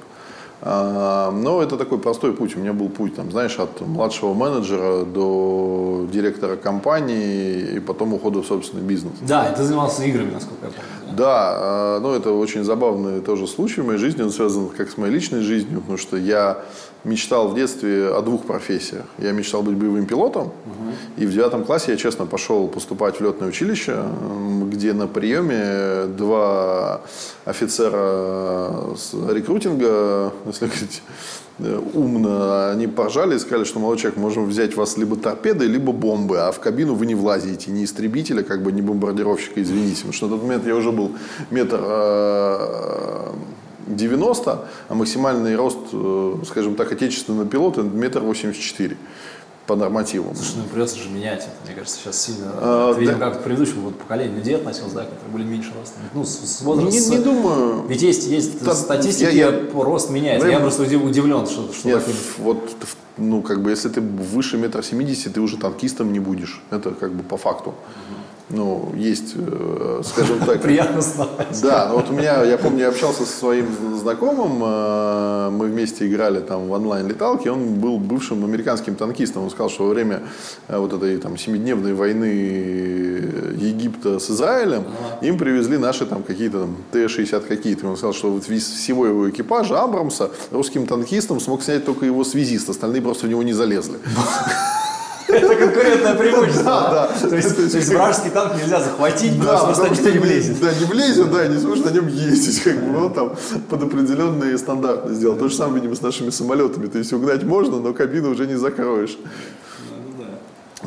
А, 0.67 1.29
но 1.29 1.61
это 1.61 1.77
такой 1.77 1.99
простой 1.99 2.33
путь. 2.33 2.55
У 2.55 2.59
меня 2.59 2.73
был 2.73 2.89
путь, 2.89 3.15
там, 3.15 3.29
знаешь, 3.29 3.59
от 3.59 3.81
младшего 3.81 4.33
менеджера 4.33 5.05
до 5.05 6.07
директора 6.11 6.55
компании 6.55 7.75
и 7.75 7.79
потом 7.79 8.15
ухода 8.15 8.41
в 8.41 8.47
собственный 8.47 8.81
бизнес. 8.81 9.13
Да, 9.21 9.47
и 9.47 9.55
ты 9.55 9.61
занимался 9.63 10.03
играми, 10.03 10.31
насколько 10.31 10.65
я 10.65 10.71
помню. 10.71 11.15
Да, 11.15 11.53
а, 11.55 11.99
ну 11.99 12.13
это 12.13 12.31
очень 12.31 12.63
забавный 12.63 13.21
тоже 13.21 13.45
случай 13.45 13.81
в 13.81 13.85
моей 13.85 13.99
жизни. 13.99 14.23
Он 14.23 14.31
связан 14.31 14.69
как 14.69 14.89
с 14.89 14.97
моей 14.97 15.13
личной 15.13 15.41
жизнью, 15.41 15.81
потому 15.81 15.99
что 15.99 16.17
я 16.17 16.57
мечтал 17.05 17.47
в 17.47 17.55
детстве 17.55 18.07
о 18.07 18.21
двух 18.21 18.45
профессиях. 18.45 19.05
Я 19.19 19.31
мечтал 19.31 19.61
быть 19.61 19.75
боевым 19.75 20.05
пилотом, 20.05 20.47
угу. 20.47 20.91
и 21.17 21.25
в 21.25 21.31
девятом 21.31 21.63
классе 21.63 21.91
я, 21.91 21.97
честно, 21.97 22.25
пошел 22.25 22.67
поступать 22.67 23.19
в 23.19 23.21
летное 23.23 23.47
училище, 23.47 24.03
где 24.65 24.91
на 24.93 25.07
приеме 25.07 26.07
два 26.07 27.01
офицера 27.45 28.95
с 28.97 29.13
рекрутинга, 29.13 30.33
если 30.47 30.65
говорить 30.65 31.03
э, 31.59 31.79
умно, 31.93 32.69
они 32.71 32.87
поржали 32.87 33.35
и 33.35 33.39
сказали, 33.39 33.65
что, 33.65 33.79
молодой 33.79 34.01
человек, 34.01 34.19
можем 34.19 34.45
взять 34.47 34.75
вас 34.75 34.97
либо 34.97 35.15
торпедой, 35.15 35.67
либо 35.67 35.91
бомбы, 35.91 36.39
а 36.39 36.51
в 36.51 36.59
кабину 36.59 36.95
вы 36.95 37.05
не 37.05 37.15
влазите, 37.15 37.71
не 37.71 37.85
истребителя, 37.85 38.41
как 38.41 38.63
бы 38.63 38.71
не 38.71 38.81
бомбардировщика, 38.81 39.61
извините. 39.61 39.97
Потому 39.97 40.13
что 40.13 40.27
на 40.27 40.35
тот 40.35 40.43
момент 40.43 40.65
я 40.65 40.75
уже 40.75 40.91
был 40.91 41.11
метр 41.51 41.79
э, 41.81 43.31
90, 43.87 44.65
а 44.89 44.93
максимальный 44.93 45.55
рост, 45.55 45.77
э, 45.91 46.35
скажем 46.47 46.75
так, 46.75 46.91
отечественного 46.91 47.45
пилота 47.45 47.81
метр 47.81 48.21
восемьдесят 48.21 48.61
четыре 48.61 48.97
по 49.67 49.75
нормативам. 49.75 50.35
Слушай, 50.35 50.57
ну 50.57 50.63
придется 50.71 50.97
же 50.97 51.09
менять 51.09 51.39
это. 51.39 51.51
Мне 51.65 51.75
кажется, 51.75 51.99
сейчас 51.99 52.21
сильно, 52.21 52.51
а, 52.53 52.93
видимо, 52.93 53.17
да. 53.17 53.31
как 53.31 53.43
предыдущему 53.43 53.81
вот, 53.81 53.97
поколению 53.97 54.37
людей 54.37 54.55
относилось, 54.55 54.93
да, 54.93 55.05
которые 55.05 55.31
были 55.31 55.43
меньше 55.43 55.71
роста. 55.79 55.95
Ну, 56.13 56.23
с, 56.23 56.37
с 56.37 56.61
возрастом. 56.61 56.93
Не, 56.93 57.17
не 57.17 57.23
думаю. 57.23 57.83
Ведь 57.87 58.01
есть, 58.01 58.27
есть 58.27 58.63
да, 58.63 58.75
статистика, 58.75 59.31
я, 59.31 59.49
я, 59.49 59.63
рост 59.73 60.09
меняется. 60.09 60.47
Я 60.47 60.59
просто 60.59 60.83
удивлен, 60.83 61.47
что, 61.47 61.73
что 61.73 61.87
Нет, 61.87 62.05
таким... 62.05 62.19
вот, 62.39 62.75
ну, 63.17 63.41
как 63.41 63.63
бы, 63.63 63.71
если 63.71 63.89
ты 63.89 64.01
выше 64.01 64.57
метра 64.57 64.83
семидесяти, 64.83 65.29
ты 65.29 65.41
уже 65.41 65.57
танкистом 65.57 66.13
не 66.13 66.19
будешь. 66.19 66.61
Это 66.69 66.91
как 66.91 67.13
бы 67.13 67.23
по 67.23 67.37
факту. 67.37 67.69
Угу 67.69 68.24
ну, 68.49 68.91
есть, 68.95 69.33
э, 69.35 70.01
скажем 70.03 70.39
так... 70.39 70.61
Приятно 70.61 71.01
знать. 71.01 71.59
Да, 71.63 71.87
ну 71.89 71.95
вот 71.95 72.09
у 72.09 72.13
меня, 72.13 72.43
я 72.43 72.57
помню, 72.57 72.81
я 72.81 72.89
общался 72.89 73.25
со 73.25 73.37
своим 73.37 73.65
знакомым, 73.97 74.61
э, 74.63 75.49
мы 75.51 75.65
вместе 75.65 76.07
играли 76.07 76.41
там 76.41 76.67
в 76.67 76.71
онлайн-леталке, 76.71 77.49
он 77.49 77.75
был 77.75 77.97
бывшим 77.97 78.45
американским 78.45 78.95
танкистом, 78.95 79.43
он 79.43 79.49
сказал, 79.49 79.69
что 79.69 79.85
во 79.85 79.89
время 79.89 80.21
э, 80.67 80.77
вот 80.77 80.93
этой 80.93 81.17
там 81.17 81.37
семидневной 81.37 81.93
войны 81.93 82.25
Египта 83.57 84.19
с 84.19 84.29
Израилем 84.29 84.83
ага. 84.83 85.25
им 85.25 85.39
привезли 85.39 85.77
наши 85.77 86.05
там 86.05 86.21
какие-то 86.21 86.61
там 86.61 86.77
Т-60 86.91 87.47
какие-то, 87.47 87.87
он 87.87 87.97
сказал, 87.97 88.13
что 88.13 88.31
вот 88.31 88.43
всего 88.43 89.07
его 89.07 89.27
экипажа 89.29 89.81
Абрамса 89.81 90.29
русским 90.51 90.85
танкистом 90.85 91.39
смог 91.39 91.63
снять 91.63 91.83
только 91.83 92.05
его 92.05 92.23
связист, 92.23 92.69
остальные 92.69 93.01
просто 93.01 93.25
в 93.25 93.29
него 93.29 93.41
не 93.41 93.53
залезли. 93.53 93.97
Это 95.27 95.55
конкурентное 95.55 96.15
преимущество. 96.15 96.63
Да, 96.63 97.09
да. 97.21 97.29
То 97.29 97.35
есть, 97.35 97.57
есть 97.57 97.89
вражеский 97.89 98.29
танк 98.29 98.55
нельзя 98.55 98.81
захватить, 98.81 99.39
потому 99.39 99.73
что 99.73 99.87
никто 99.89 100.09
не 100.09 100.19
влезет. 100.19 100.59
Да, 100.59 100.73
не 100.73 100.85
влезет, 100.85 101.31
да, 101.31 101.47
не 101.47 101.59
сможешь 101.59 101.85
на 101.85 101.89
нем 101.89 102.07
ездить. 102.07 102.61
Как 102.61 102.75
бы, 102.75 102.91
ну, 102.91 103.09
там, 103.09 103.35
под 103.69 103.83
определенные 103.83 104.57
стандарты 104.57 105.13
сделал. 105.13 105.35
То 105.35 105.49
же 105.49 105.55
самое, 105.55 105.75
видимо, 105.75 105.95
с 105.95 106.01
нашими 106.01 106.29
самолетами. 106.29 106.87
То 106.87 106.97
есть 106.97 107.11
угнать 107.13 107.43
можно, 107.43 107.79
но 107.79 107.93
кабину 107.93 108.31
уже 108.31 108.45
не 108.47 108.55
закроешь. 108.55 109.17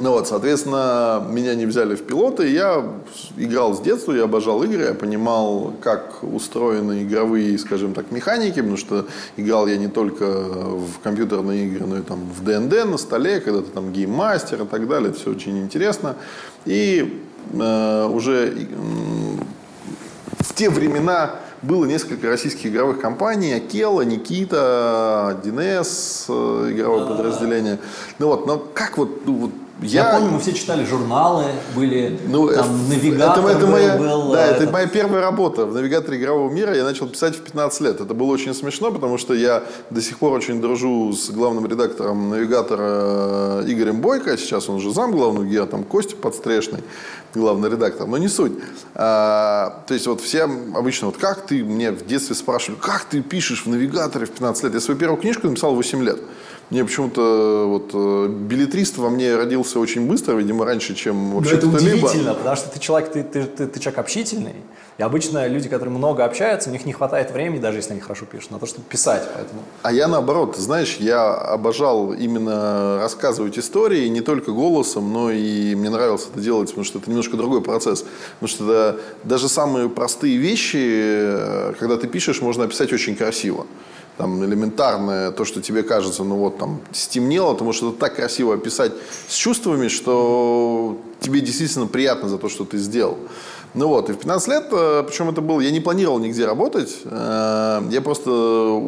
Ну 0.01 0.13
вот, 0.13 0.29
соответственно, 0.29 1.25
меня 1.29 1.57
не 1.57 1.67
взяли 1.67 1.97
в 1.97 2.03
пилоты. 2.03 2.49
Я 2.49 2.85
играл 3.37 3.75
с 3.75 3.81
детства, 3.81 4.13
я 4.13 4.25
обожал 4.25 4.63
игры, 4.63 4.85
я 4.85 4.95
понимал, 4.95 5.73
как 5.83 6.23
устроены 6.23 7.03
игровые, 7.03 7.59
скажем 7.59 7.95
так, 7.95 8.13
механики, 8.13 8.61
потому 8.61 8.77
что 8.77 9.07
играл 9.37 9.67
я 9.67 9.77
не 9.77 9.89
только 9.89 10.25
в 10.25 11.01
компьютерные 11.03 11.67
игры, 11.67 11.87
но 11.87 11.99
и 11.99 12.03
там 12.03 12.21
в 12.33 12.45
ДНД 12.45 12.89
на 12.89 12.97
столе, 12.97 13.41
когда 13.41 13.61
ты 13.61 13.71
там 13.71 13.93
гейммастер 13.93 14.63
и 14.63 14.67
так 14.67 14.87
далее. 14.87 15.11
Это 15.11 15.19
все 15.19 15.31
очень 15.31 15.59
интересно. 15.59 16.15
И 16.65 17.21
э, 17.53 18.07
уже 18.07 18.53
э, 18.55 18.67
в 20.39 20.55
те 20.55 20.71
времена 20.71 21.33
было 21.63 21.85
несколько 21.87 22.29
российских 22.29 22.67
игровых 22.67 23.01
компаний, 23.01 23.53
Акела, 23.53 24.03
Никита, 24.03 25.41
Динес, 25.43 26.27
э, 26.29 26.69
игровое 26.71 27.07
подразделение. 27.07 27.81
Ну 28.21 28.29
вот, 28.29 28.47
но 28.47 28.59
как 28.59 28.97
вот, 28.97 29.27
ну, 29.27 29.35
вот 29.35 29.51
я, 29.83 30.07
я 30.07 30.19
помню, 30.19 30.33
мы 30.33 30.41
все 30.41 30.53
читали 30.53 30.85
журналы, 30.85 31.45
были 31.77 32.19
ну, 32.27 32.49
там 32.49 32.67
э, 32.67 32.95
навигатор 32.95 33.45
это, 33.45 33.59
это 33.59 33.67
был, 33.67 33.73
моя, 33.73 33.97
был. 33.97 34.33
Да, 34.33 34.47
это, 34.47 34.65
это 34.65 34.73
моя 34.73 34.87
первая 34.89 35.23
работа 35.23 35.67
в 35.67 35.75
навигаторе 35.75 36.19
игрового 36.19 36.51
мира. 36.51 36.75
Я 36.75 36.83
начал 36.83 37.07
писать 37.07 37.37
в 37.37 37.43
15 37.43 37.81
лет. 37.83 38.01
Это 38.01 38.13
было 38.13 38.33
очень 38.33 38.55
смешно, 38.55 38.91
потому 38.91 39.19
что 39.19 39.35
я 39.35 39.63
до 39.91 40.03
сих 40.03 40.19
пор 40.19 40.33
очень 40.33 40.61
дружу 40.61 41.13
с 41.13 41.31
главным 41.31 41.67
редактором 41.67 42.31
навигатора 42.31 43.63
Игорем 43.67 44.01
Бойко. 44.01 44.37
Сейчас 44.37 44.69
он 44.69 44.77
уже 44.77 44.93
зам 44.93 45.13
главного 45.13 45.45
гея, 45.45 45.67
там 45.67 45.85
Костя 45.85 46.17
Подстрешный, 46.17 46.83
главный 47.35 47.71
редактор. 47.71 48.09
Но 48.09 48.19
не 48.19 48.29
суть. 48.29 48.53
А, 48.97 49.85
то 49.87 49.95
есть 49.95 50.09
вот 50.09 50.21
все 50.21 50.43
обычно, 50.75 51.07
вот 51.07 51.19
как 51.19 51.47
ты, 51.47 51.63
мне 51.63 51.93
в 51.93 52.05
детстве 52.05 52.35
спрашивали, 52.35 52.81
как 52.81 53.05
ты 53.05 53.23
пишешь 53.23 53.65
в 53.65 53.69
навигаторе 53.69 54.27
в 54.27 54.31
15 54.31 54.65
лет? 54.65 54.75
Я 54.75 54.81
свою 54.81 54.99
первую 54.99 55.21
книжку 55.21 55.47
написал 55.47 55.73
в 55.73 55.77
8 55.77 56.03
лет. 56.03 56.19
Мне 56.71 56.85
почему-то 56.85 57.65
вот 57.67 57.91
э, 57.95 58.29
билетрист 58.29 58.99
во 58.99 59.09
мне 59.09 59.35
родился 59.37 59.81
очень, 59.81 60.07
быстро, 60.07 60.35
видимо, 60.35 60.67
раньше, 60.67 60.95
чем 60.95 61.31
вообще 61.31 61.57
кто-либо. 61.57 61.79
Это 61.79 61.87
удивительно, 61.87 62.35
потому 62.35 62.57
что 62.57 62.69
ты 62.69 62.79
человек, 62.79 63.11
ты, 63.11 63.23
ты, 63.23 63.45
ты, 63.45 63.67
ты 63.67 63.81
человек 63.81 63.99
общительный, 63.99 64.55
И 64.99 65.03
обычно 65.03 65.47
люди, 65.47 65.71
которые 65.71 65.97
много 65.97 66.27
общаются, 66.27 66.69
у 66.69 66.73
них 66.73 66.85
не 66.85 66.93
хватает 66.93 67.31
времени, 67.31 67.59
даже 67.59 67.79
если 67.79 67.93
они 67.93 68.03
хорошо 68.03 68.27
пишут, 68.27 68.51
на 68.51 68.59
то, 68.59 68.67
чтобы 68.67 68.87
писать. 68.87 69.23
Поэтому... 69.35 69.63
А 69.83 69.93
я 69.93 70.09
наоборот, 70.09 70.57
знаешь, 70.59 70.97
я 71.01 71.35
обожал 71.35 72.13
именно 72.13 72.99
рассказывать 73.01 73.59
истории 73.59 74.07
не 74.09 74.21
только 74.21 74.53
голосом, 74.53 75.11
но 75.11 75.31
и 75.31 75.75
мне 75.75 75.89
нравилось 75.89 76.29
это 76.31 76.39
делать, 76.39 76.69
потому 76.69 76.85
что 76.85 76.99
это 76.99 77.09
немножко 77.09 77.39
другой 77.39 77.63
процесс. 77.63 78.05
Потому 78.41 78.49
что 78.49 78.65
да, 78.67 78.97
даже 79.25 79.49
самые 79.49 79.89
простые 79.89 80.37
вещи, 80.37 80.77
э, 80.77 81.73
когда 81.81 81.97
ты 81.97 82.09
пишешь, 82.09 82.43
можно 82.43 82.65
описать 82.65 82.93
очень 82.93 83.17
красиво 83.17 83.65
там 84.19 84.45
элементарное, 84.45 85.31
то, 85.31 85.45
что 85.45 85.63
тебе 85.63 85.83
кажется, 85.83 86.25
ну 86.25 86.37
вот 86.37 86.59
там 86.59 86.81
стемнело, 86.93 87.57
ты 87.57 87.65
можешь 87.65 87.83
это 87.83 87.93
так 87.93 88.17
красиво 88.17 88.55
описать 88.55 88.93
с 89.29 89.35
чувствами, 89.35 89.89
что 89.89 90.99
тебе 91.21 91.41
действительно 91.41 91.87
приятно 91.87 92.29
за 92.29 92.37
то, 92.37 92.49
что 92.49 92.65
ты 92.65 92.79
сделал. 92.79 93.17
Ну 93.75 93.89
вот, 93.89 94.11
и 94.11 94.13
в 94.13 94.19
15 94.19 94.49
лет, 94.49 94.65
э, 94.73 95.05
причем 95.07 95.29
это 95.29 95.41
был, 95.41 95.61
я 95.61 95.71
не 95.71 95.81
планировал 95.81 96.19
нигде 96.19 96.47
работать, 96.47 96.99
э, 97.05 97.83
я 97.91 98.01
просто, 98.01 98.83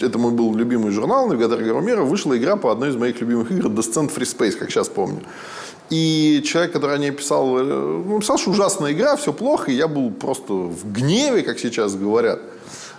это 0.00 0.18
мой 0.18 0.32
был 0.32 0.54
любимый 0.54 0.90
журнал 0.90 1.28
«Навигатор 1.28 1.62
Гарумера», 1.62 2.02
вышла 2.02 2.36
игра 2.36 2.56
по 2.56 2.72
одной 2.72 2.88
из 2.88 2.96
моих 2.96 3.20
любимых 3.20 3.52
игр 3.52 3.68
«Descent 3.68 4.10
Free 4.12 4.26
Space», 4.26 4.52
как 4.52 4.70
сейчас 4.70 4.88
помню. 4.88 5.20
И 5.90 6.42
человек, 6.46 6.72
который 6.72 6.96
о 6.96 6.98
ней 6.98 7.10
писал, 7.10 7.58
э, 7.58 7.62
ну, 7.62 8.20
писал, 8.20 8.38
что 8.38 8.50
ужасная 8.50 8.92
игра, 8.92 9.16
все 9.16 9.32
плохо, 9.32 9.70
и 9.70 9.74
я 9.74 9.86
был 9.86 10.10
просто 10.10 10.54
в 10.54 10.90
гневе, 10.90 11.42
как 11.42 11.58
сейчас 11.58 11.94
говорят. 11.94 12.40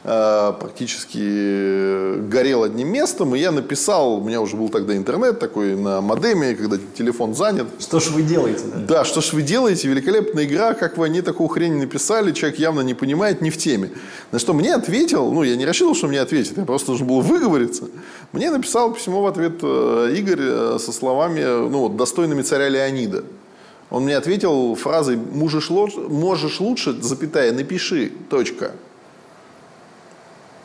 Э, 0.06 0.52
практически 0.60 2.20
горел 2.28 2.64
одним 2.64 2.90
местом, 2.90 3.36
и 3.36 3.40
я 3.40 3.52
написал, 3.52 4.16
у 4.16 4.22
меня 4.22 4.42
уже 4.42 4.58
был 4.58 4.68
тогда 4.68 4.98
интернет 4.98 5.40
такой 5.40 5.78
на 5.78 6.02
модеме, 6.02 6.56
когда 6.56 6.78
телефон 6.98 7.34
занят. 7.34 7.68
Что 7.80 8.02
ж 8.02 8.10
вы 8.10 8.24
делаете? 8.24 8.64
Да, 8.74 8.80
да 8.80 9.06
что 9.06 9.22
ж 9.22 9.32
вы 9.32 9.44
делаете, 9.44 9.88
великолепная 9.88 10.44
игра, 10.44 10.74
как 10.74 10.98
вы 10.98 11.06
они 11.06 11.22
такую 11.22 11.48
хрень 11.48 11.78
написали, 11.78 12.34
человек 12.34 12.60
явно 12.60 12.82
не 12.82 12.94
понимает, 12.94 13.40
не 13.40 13.50
в 13.50 13.58
теме. 13.58 13.92
На 14.34 14.40
что 14.40 14.54
мне 14.54 14.76
ответил, 14.76 15.32
ну, 15.32 15.44
я 15.44 15.56
не 15.56 15.66
рассчитывал, 15.66 15.96
что 15.96 16.08
мне 16.08 16.20
ответит, 16.20 16.58
я 16.58 16.66
просто 16.66 16.88
должен 16.88 17.08
был 17.08 17.22
выговориться. 17.22 17.86
Мне 18.34 18.52
написал 18.52 18.94
письмо 18.94 19.22
в 19.22 19.28
ответ 19.28 19.60
э, 19.62 20.16
Игорь 20.18 20.42
э, 20.42 20.78
со 20.82 20.92
словами, 20.92 21.70
ну, 21.70 21.80
вот, 21.80 21.96
достойными 21.96 22.42
царя 22.42 22.68
Леонида. 22.68 23.24
Он 23.90 24.04
мне 24.04 24.18
ответил 24.18 24.76
фразой 24.76 25.16
«можешь, 25.16 25.70
можешь 25.70 26.60
лучше, 26.60 26.94
запятая, 27.02 27.54
напиши, 27.54 28.12
точка». 28.30 28.72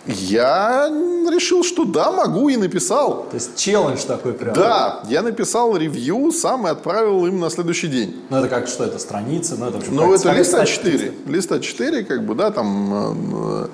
Я 0.08 0.88
решил, 1.30 1.62
что 1.62 1.84
да, 1.84 2.10
могу 2.10 2.48
и 2.48 2.56
написал. 2.56 3.26
То 3.30 3.34
есть 3.34 3.56
челлендж 3.56 4.04
такой 4.06 4.32
прям? 4.32 4.54
Да, 4.54 5.02
я 5.08 5.20
написал 5.20 5.76
ревью, 5.76 6.32
сам 6.32 6.66
и 6.66 6.70
отправил 6.70 7.26
им 7.26 7.40
на 7.40 7.50
следующий 7.50 7.88
день. 7.88 8.16
Ну 8.30 8.38
это 8.38 8.48
как, 8.48 8.68
что 8.68 8.84
это, 8.84 8.98
страница? 8.98 9.56
Ну 9.58 9.66
это, 9.66 9.78
ну, 9.90 10.14
это 10.14 10.32
лист 10.32 10.54
А4. 10.54 11.30
Лист 11.30 11.52
А4, 11.52 12.04
как 12.04 12.24
бы, 12.24 12.34
да, 12.34 12.50
там... 12.50 13.64
Э, 13.64 13.68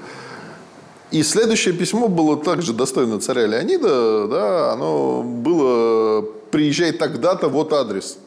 и 1.13 1.23
следующее 1.23 1.73
письмо 1.73 2.09
было 2.09 2.37
также 2.37 2.73
достойно 2.73 3.21
царя 3.21 3.47
Леонида, 3.47 4.27
да, 4.27 4.73
оно 4.73 5.23
было 5.23 6.23
«приезжай 6.51 6.91
тогда-то, 6.91 7.49
вот 7.49 7.73
адрес». 7.73 8.19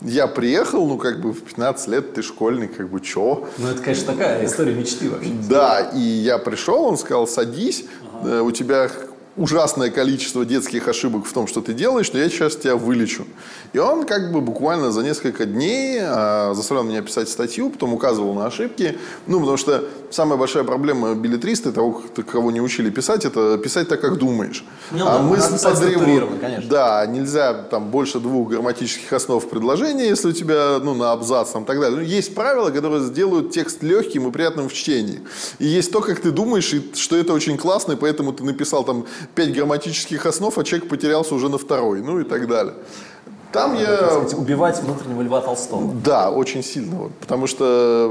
Я 0.00 0.26
приехал, 0.26 0.86
ну, 0.86 0.98
как 0.98 1.20
бы 1.20 1.32
в 1.32 1.42
15 1.42 1.88
лет 1.88 2.14
ты 2.14 2.22
школьник, 2.22 2.76
как 2.76 2.88
бы, 2.88 3.00
чё? 3.00 3.46
Ну, 3.58 3.68
это, 3.68 3.82
конечно, 3.82 4.12
такая 4.12 4.44
история 4.44 4.74
мечты 4.74 5.10
вообще. 5.10 5.30
Да, 5.48 5.90
и 5.94 6.00
я 6.00 6.38
пришел, 6.38 6.82
он 6.84 6.98
сказал, 6.98 7.26
садись, 7.28 7.84
ага. 8.12 8.28
Э, 8.36 8.40
у 8.40 8.50
тебя 8.50 8.90
ужасное 9.36 9.90
количество 9.90 10.44
детских 10.44 10.88
ошибок 10.88 11.26
в 11.26 11.32
том, 11.32 11.46
что 11.46 11.60
ты 11.60 11.72
делаешь, 11.72 12.12
но 12.12 12.18
я 12.18 12.28
сейчас 12.28 12.56
тебя 12.56 12.76
вылечу. 12.76 13.26
И 13.72 13.78
он 13.78 14.04
как 14.04 14.30
бы 14.30 14.40
буквально 14.40 14.92
за 14.92 15.02
несколько 15.02 15.46
дней 15.46 16.00
а, 16.02 16.52
заставлял 16.54 16.84
меня 16.84 17.00
писать 17.00 17.28
статью, 17.28 17.70
потом 17.70 17.94
указывал 17.94 18.34
на 18.34 18.46
ошибки. 18.46 18.98
Ну, 19.26 19.40
потому 19.40 19.56
что 19.56 19.84
самая 20.10 20.38
большая 20.38 20.64
проблема 20.64 21.14
билетриста, 21.14 21.72
того, 21.72 22.02
кого 22.30 22.50
не 22.50 22.60
учили 22.60 22.90
писать, 22.90 23.24
это 23.24 23.56
писать 23.56 23.88
так, 23.88 24.00
как 24.00 24.18
думаешь. 24.18 24.64
Ну, 24.90 25.06
а 25.06 25.18
да, 25.18 25.22
мысль 25.22 25.58
по 25.62 25.74
древу, 25.76 26.32
конечно. 26.38 26.68
Да, 26.68 27.06
нельзя 27.06 27.54
там 27.54 27.90
больше 27.90 28.20
двух 28.20 28.50
грамматических 28.50 29.12
основ 29.12 29.48
предложения, 29.48 30.08
если 30.08 30.28
у 30.28 30.32
тебя, 30.32 30.78
ну, 30.82 30.94
на 30.94 31.12
абзац 31.12 31.50
там, 31.50 31.64
так 31.64 31.80
далее. 31.80 31.98
Ну, 31.98 32.04
есть 32.04 32.34
правила, 32.34 32.70
которые 32.70 33.02
сделают 33.02 33.52
текст 33.52 33.82
легким 33.82 34.28
и 34.28 34.30
приятным 34.30 34.68
в 34.68 34.74
чтении. 34.74 35.20
И 35.58 35.66
есть 35.66 35.90
то, 35.90 36.00
как 36.00 36.20
ты 36.20 36.30
думаешь, 36.30 36.72
и 36.74 36.82
что 36.94 37.16
это 37.16 37.32
очень 37.32 37.56
классно, 37.56 37.92
и 37.92 37.96
поэтому 37.96 38.32
ты 38.32 38.44
написал 38.44 38.84
там 38.84 39.06
пять 39.34 39.54
грамматических 39.54 40.26
основ, 40.26 40.56
а 40.56 40.64
человек 40.64 40.88
потерялся 40.88 41.34
уже 41.34 41.48
на 41.48 41.58
второй, 41.58 42.02
ну 42.02 42.20
и 42.20 42.24
так 42.24 42.48
далее. 42.48 42.74
Там 43.52 43.74
я... 43.74 43.96
Сказать, 44.08 44.34
убивать 44.34 44.82
внутреннего 44.82 45.22
Льва 45.22 45.40
Толстого. 45.40 45.92
Да, 46.04 46.30
очень 46.30 46.62
сильно. 46.62 46.96
Вот, 46.96 47.12
потому 47.20 47.46
что, 47.46 48.10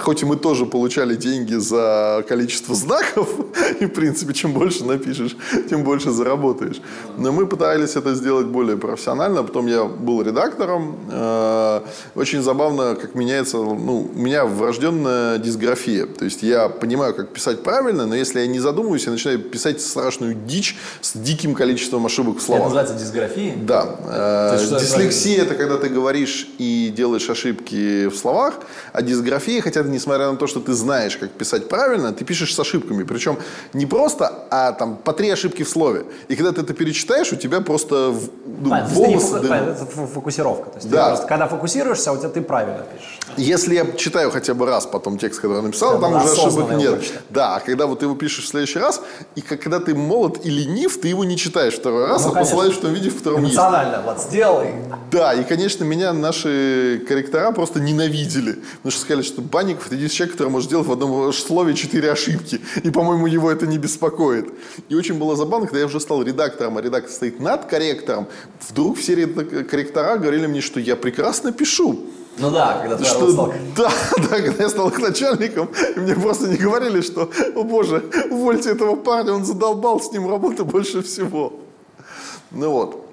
хоть 0.00 0.22
и 0.22 0.26
мы 0.26 0.36
тоже 0.36 0.66
получали 0.66 1.16
деньги 1.16 1.54
за 1.54 2.24
количество 2.28 2.74
знаков, 2.74 3.28
и, 3.80 3.86
в 3.86 3.90
принципе, 3.90 4.34
чем 4.34 4.52
больше 4.52 4.84
напишешь, 4.84 5.36
тем 5.68 5.82
больше 5.82 6.10
заработаешь. 6.10 6.80
Но 7.16 7.32
мы 7.32 7.46
пытались 7.46 7.96
это 7.96 8.14
сделать 8.14 8.46
более 8.46 8.76
профессионально. 8.76 9.42
Потом 9.42 9.66
я 9.66 9.84
был 9.84 10.22
редактором. 10.22 10.96
Э, 11.10 11.80
очень 12.14 12.42
забавно, 12.42 12.94
как 12.94 13.14
меняется... 13.14 13.56
Ну, 13.56 14.08
у 14.14 14.18
меня 14.18 14.44
врожденная 14.44 15.38
дисграфия. 15.38 16.06
То 16.06 16.24
есть 16.24 16.42
я 16.42 16.68
понимаю, 16.68 17.14
как 17.14 17.30
писать 17.30 17.62
правильно, 17.62 18.06
но 18.06 18.14
если 18.14 18.40
я 18.40 18.46
не 18.46 18.60
задумываюсь, 18.60 19.06
я 19.06 19.12
начинаю 19.12 19.40
писать 19.40 19.80
страшную 19.80 20.34
дичь 20.34 20.76
с 21.00 21.16
диким 21.16 21.54
количеством 21.54 22.06
ошибок 22.06 22.38
в 22.38 22.42
словах. 22.42 22.68
Это 22.68 22.74
называется 22.76 23.04
дисграфией? 23.04 23.54
Да. 23.56 24.58
Что 24.58 24.67
Дислексия– 24.76 25.42
это 25.44 25.54
когда 25.54 25.76
ты 25.76 25.88
говоришь 25.88 26.48
и 26.58 26.92
делаешь 26.94 27.28
ошибки 27.30 28.06
в 28.06 28.16
словах, 28.16 28.54
а 28.92 29.02
дисграфия, 29.02 29.60
хотя 29.62 29.82
несмотря 29.82 30.30
на 30.30 30.36
то, 30.36 30.46
что 30.46 30.60
ты 30.60 30.72
знаешь, 30.72 31.16
как 31.16 31.30
писать 31.30 31.68
правильно, 31.68 32.12
ты 32.12 32.24
пишешь 32.24 32.54
с 32.54 32.60
ошибками. 32.60 33.04
Причем 33.04 33.38
не 33.72 33.86
просто, 33.86 34.46
а 34.50 34.72
там 34.72 34.96
по 34.96 35.12
три 35.12 35.30
ошибки 35.30 35.62
в 35.62 35.68
слове. 35.68 36.04
И 36.28 36.36
когда 36.36 36.52
ты 36.52 36.60
это 36.62 36.74
перечитаешь, 36.74 37.32
у 37.32 37.36
тебя 37.36 37.60
просто 37.60 38.14
ну, 38.60 38.72
а, 38.72 38.86
волосы... 38.86 39.40
Фоку... 39.40 39.46
Это 39.46 39.86
фокусировка. 40.06 40.70
То 40.70 40.76
есть 40.78 40.90
да. 40.90 41.08
просто, 41.08 41.26
когда 41.26 41.48
фокусируешься, 41.48 42.12
у 42.12 42.16
тебя 42.18 42.28
ты 42.28 42.40
правильно 42.40 42.84
пишешь. 42.94 43.18
Если 43.36 43.74
я 43.74 43.86
читаю 43.92 44.30
хотя 44.30 44.54
бы 44.54 44.66
раз 44.66 44.86
потом 44.86 45.18
текст, 45.18 45.40
который 45.40 45.58
я 45.58 45.62
написал, 45.62 45.92
это 45.92 46.00
там 46.02 46.14
уже 46.16 46.32
ошибок 46.32 46.70
нет. 46.72 47.00
Да, 47.30 47.56
а 47.56 47.60
когда 47.60 47.86
вот 47.86 48.00
ты 48.00 48.06
его 48.06 48.14
пишешь 48.14 48.44
в 48.44 48.48
следующий 48.48 48.78
раз, 48.78 49.00
и 49.34 49.40
когда 49.40 49.80
ты 49.80 49.94
молод 49.94 50.44
и 50.44 50.50
ленив, 50.50 51.00
ты 51.00 51.08
его 51.08 51.24
не 51.24 51.36
читаешь 51.36 51.74
второй 51.74 52.06
раз, 52.06 52.24
ну, 52.24 52.32
а 52.32 52.34
посылаешь 52.34 52.74
в 52.74 52.80
том 52.80 52.92
виде, 52.92 53.10
в 53.10 53.18
котором 53.18 53.40
Эмоционально, 53.40 53.96
есть. 53.96 54.04
вот 54.06 54.20
сделал 54.20 54.57
делай. 54.58 54.74
Да, 55.10 55.32
и, 55.34 55.44
конечно, 55.44 55.84
меня 55.84 56.12
наши 56.12 57.02
корректора 57.08 57.50
просто 57.52 57.80
ненавидели. 57.80 58.52
Потому 58.76 58.90
что 58.90 59.00
сказали, 59.00 59.22
что 59.22 59.40
Банников 59.40 59.86
это 59.86 59.94
единственный 59.94 60.18
человек, 60.18 60.36
который 60.36 60.50
может 60.50 60.70
делать 60.70 60.86
в 60.86 60.92
одном 60.92 61.32
слове 61.32 61.74
четыре 61.74 62.12
ошибки. 62.12 62.60
И, 62.82 62.90
по-моему, 62.90 63.26
его 63.26 63.50
это 63.50 63.66
не 63.66 63.78
беспокоит. 63.78 64.52
И 64.88 64.94
очень 64.94 65.14
было 65.14 65.36
забавно, 65.36 65.66
когда 65.66 65.80
я 65.80 65.86
уже 65.86 66.00
стал 66.00 66.22
редактором, 66.22 66.78
а 66.78 66.82
редактор 66.82 67.10
стоит 67.10 67.40
над 67.40 67.64
корректором, 67.66 68.26
вдруг 68.68 68.98
все 68.98 69.26
корректора 69.26 70.16
говорили 70.16 70.46
мне, 70.46 70.60
что 70.60 70.80
я 70.80 70.96
прекрасно 70.96 71.52
пишу. 71.52 72.06
Ну 72.38 72.52
да, 72.52 72.78
когда 72.80 72.96
ты 72.96 73.04
что, 73.04 73.32
стал... 73.32 73.52
Да, 73.76 73.90
да, 74.16 74.40
когда 74.40 74.62
я 74.62 74.68
стал 74.68 74.88
их 74.90 74.98
начальником, 75.00 75.70
мне 75.96 76.14
просто 76.14 76.46
не 76.46 76.56
говорили, 76.56 77.00
что, 77.00 77.30
о 77.56 77.64
боже, 77.64 78.04
увольте 78.30 78.70
этого 78.70 78.94
парня, 78.94 79.32
он 79.32 79.44
задолбал, 79.44 80.00
с 80.00 80.12
ним 80.12 80.28
работы 80.28 80.62
больше 80.62 81.02
всего. 81.02 81.54
Ну 82.52 82.70
вот. 82.70 83.07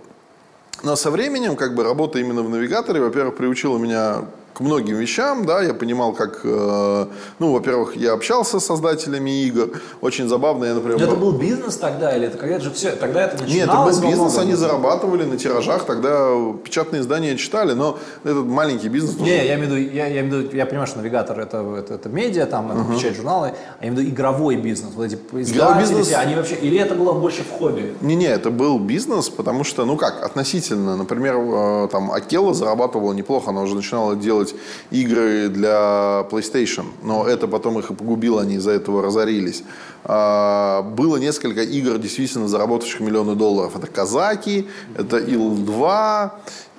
Но 0.85 0.95
со 0.95 1.09
временем, 1.09 1.55
как 1.55 1.73
бы, 1.73 1.83
работа 1.83 2.19
именно 2.19 2.43
в 2.43 2.49
навигаторе, 2.49 3.01
во-первых, 3.01 3.35
приучила 3.37 3.79
меня 3.79 4.25
к 4.55 4.61
многим 4.61 4.95
вещам, 4.95 5.45
да, 5.45 5.61
я 5.61 5.73
понимал, 5.73 6.13
как, 6.13 6.39
э, 6.45 7.05
ну, 7.39 7.51
во-первых, 7.51 7.97
я 7.97 8.13
общался 8.13 8.59
с 8.61 8.65
создателями 8.65 9.43
игр, 9.43 9.81
очень 9.99 10.29
забавно, 10.29 10.63
я, 10.63 10.73
например... 10.73 11.03
это 11.03 11.15
был 11.15 11.33
бизнес 11.33 11.75
тогда, 11.75 12.15
или 12.15 12.27
это 12.27 12.37
когда 12.37 12.59
же 12.59 12.71
все, 12.71 12.91
тогда 12.91 13.23
это 13.23 13.43
начиналось? 13.43 13.55
Нет, 13.55 13.69
это 13.69 14.01
был 14.01 14.09
бизнес, 14.09 14.37
они 14.37 14.53
зарабатывали 14.53 15.25
на 15.25 15.37
тиражах, 15.37 15.83
тогда 15.83 16.29
печатные 16.63 17.01
издания 17.01 17.35
читали, 17.35 17.73
но 17.73 17.99
этот 18.23 18.45
маленький 18.45 18.87
бизнес... 18.87 19.19
Не, 19.19 19.45
я 19.45 19.55
имею 19.55 19.69
в 19.69 19.73
виду, 19.73 19.91
я, 19.93 20.07
я, 20.07 20.21
имею 20.21 20.35
в 20.35 20.43
виду, 20.45 20.55
я 20.55 20.65
понимаю, 20.65 20.87
что 20.87 20.99
навигатор 20.99 21.37
это, 21.37 21.57
это, 21.77 21.95
это 21.95 22.07
медиа, 22.07 22.45
там, 22.45 22.71
это 22.71 22.79
uh-huh. 22.79 22.95
печать 22.95 23.15
журналы, 23.17 23.51
а 23.79 23.83
я 23.83 23.89
имею 23.89 23.95
в 23.95 23.99
виду 23.99 24.15
игровой 24.15 24.55
бизнес, 24.55 24.93
вот 24.95 25.03
эти 25.03 25.15
издатели, 25.33 25.81
бизнес... 25.81 26.13
они 26.15 26.35
вообще, 26.35 26.55
или 26.55 26.79
это 26.79 26.95
было 26.95 27.11
больше 27.11 27.43
в 27.43 27.51
хобби? 27.51 27.93
Не-не, 27.99 28.27
это 28.27 28.51
был 28.51 28.79
бизнес, 28.79 29.27
потому 29.27 29.65
что, 29.65 29.83
ну 29.83 29.97
как, 29.97 30.23
относительно, 30.23 30.95
например, 30.95 31.35
э, 31.35 31.87
там, 31.91 32.09
Акела 32.09 32.53
зарабатывала 32.53 33.11
неплохо, 33.11 33.49
она 33.49 33.61
уже 33.61 33.75
начинала 33.75 34.15
делать 34.15 34.44
делать 34.45 34.55
игры 34.91 35.49
для 35.49 36.27
PlayStation, 36.29 36.85
но 37.03 37.27
это 37.27 37.47
потом 37.47 37.79
их 37.79 37.91
и 37.91 37.93
погубило, 37.93 38.41
они 38.41 38.55
из-за 38.55 38.71
этого 38.71 39.01
разорились. 39.01 39.63
А, 40.03 40.81
было 40.81 41.17
несколько 41.17 41.61
игр, 41.61 41.97
действительно 41.97 42.47
заработавших 42.47 43.01
миллионы 43.01 43.35
долларов. 43.35 43.75
Это 43.75 43.87
«Казаки», 43.87 44.67
это 44.97 45.17
«Ил-2» 45.17 46.31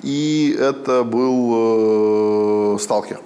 и 0.02 0.56
это 0.58 1.04
был 1.04 2.76
э, 2.76 2.78
«Сталкер». 2.80 3.20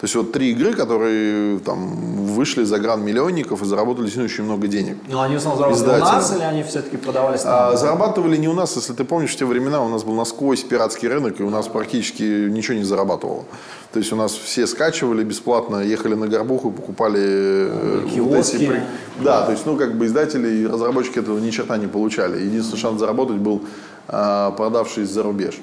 То 0.00 0.04
есть 0.04 0.14
вот 0.14 0.30
три 0.32 0.50
игры, 0.50 0.74
которые 0.74 1.58
там 1.60 2.26
вышли 2.26 2.64
за 2.64 2.78
гран 2.78 3.02
миллионников 3.02 3.62
и 3.62 3.64
заработали 3.64 4.04
действительно 4.04 4.26
очень 4.26 4.44
много 4.44 4.66
денег. 4.68 4.98
Ну, 5.08 5.20
они 5.20 5.36
в 5.36 5.38
основном 5.38 5.74
заработали 5.74 6.02
у 6.02 6.04
нас 6.04 6.36
или 6.36 6.42
они 6.42 6.62
все-таки 6.64 6.98
продавались 6.98 7.40
там? 7.40 7.72
А, 7.72 7.76
зарабатывали 7.76 8.36
не 8.36 8.46
у 8.46 8.52
нас, 8.52 8.76
если 8.76 8.92
ты 8.92 9.04
помнишь, 9.04 9.30
в 9.30 9.36
те 9.36 9.46
времена 9.46 9.82
у 9.82 9.88
нас 9.88 10.04
был 10.04 10.12
насквозь 10.12 10.62
пиратский 10.62 11.08
рынок, 11.08 11.40
и 11.40 11.42
у 11.42 11.48
нас 11.48 11.68
практически 11.68 12.22
ничего 12.22 12.76
не 12.76 12.84
зарабатывало. 12.84 13.44
То 13.92 13.98
есть 13.98 14.12
у 14.12 14.16
нас 14.16 14.32
все 14.32 14.66
скачивали 14.66 15.24
бесплатно, 15.24 15.76
ехали 15.76 16.14
на 16.14 16.28
горбуху, 16.28 16.70
покупали 16.72 17.22
э, 17.22 18.06
Киоски. 18.14 18.20
вот 18.20 18.74
эти... 18.74 18.82
Да, 19.22 19.46
то 19.46 19.52
есть, 19.52 19.64
ну, 19.64 19.78
как 19.78 19.96
бы 19.96 20.04
издатели 20.04 20.48
и 20.48 20.66
разработчики 20.66 21.20
этого 21.20 21.38
ни 21.38 21.50
черта 21.50 21.78
не 21.78 21.86
получали. 21.86 22.44
Единственный 22.44 22.78
шанс 22.78 23.00
заработать 23.00 23.36
был, 23.36 23.62
а, 24.08 24.50
продавшись 24.50 25.08
за 25.08 25.22
рубеж. 25.22 25.58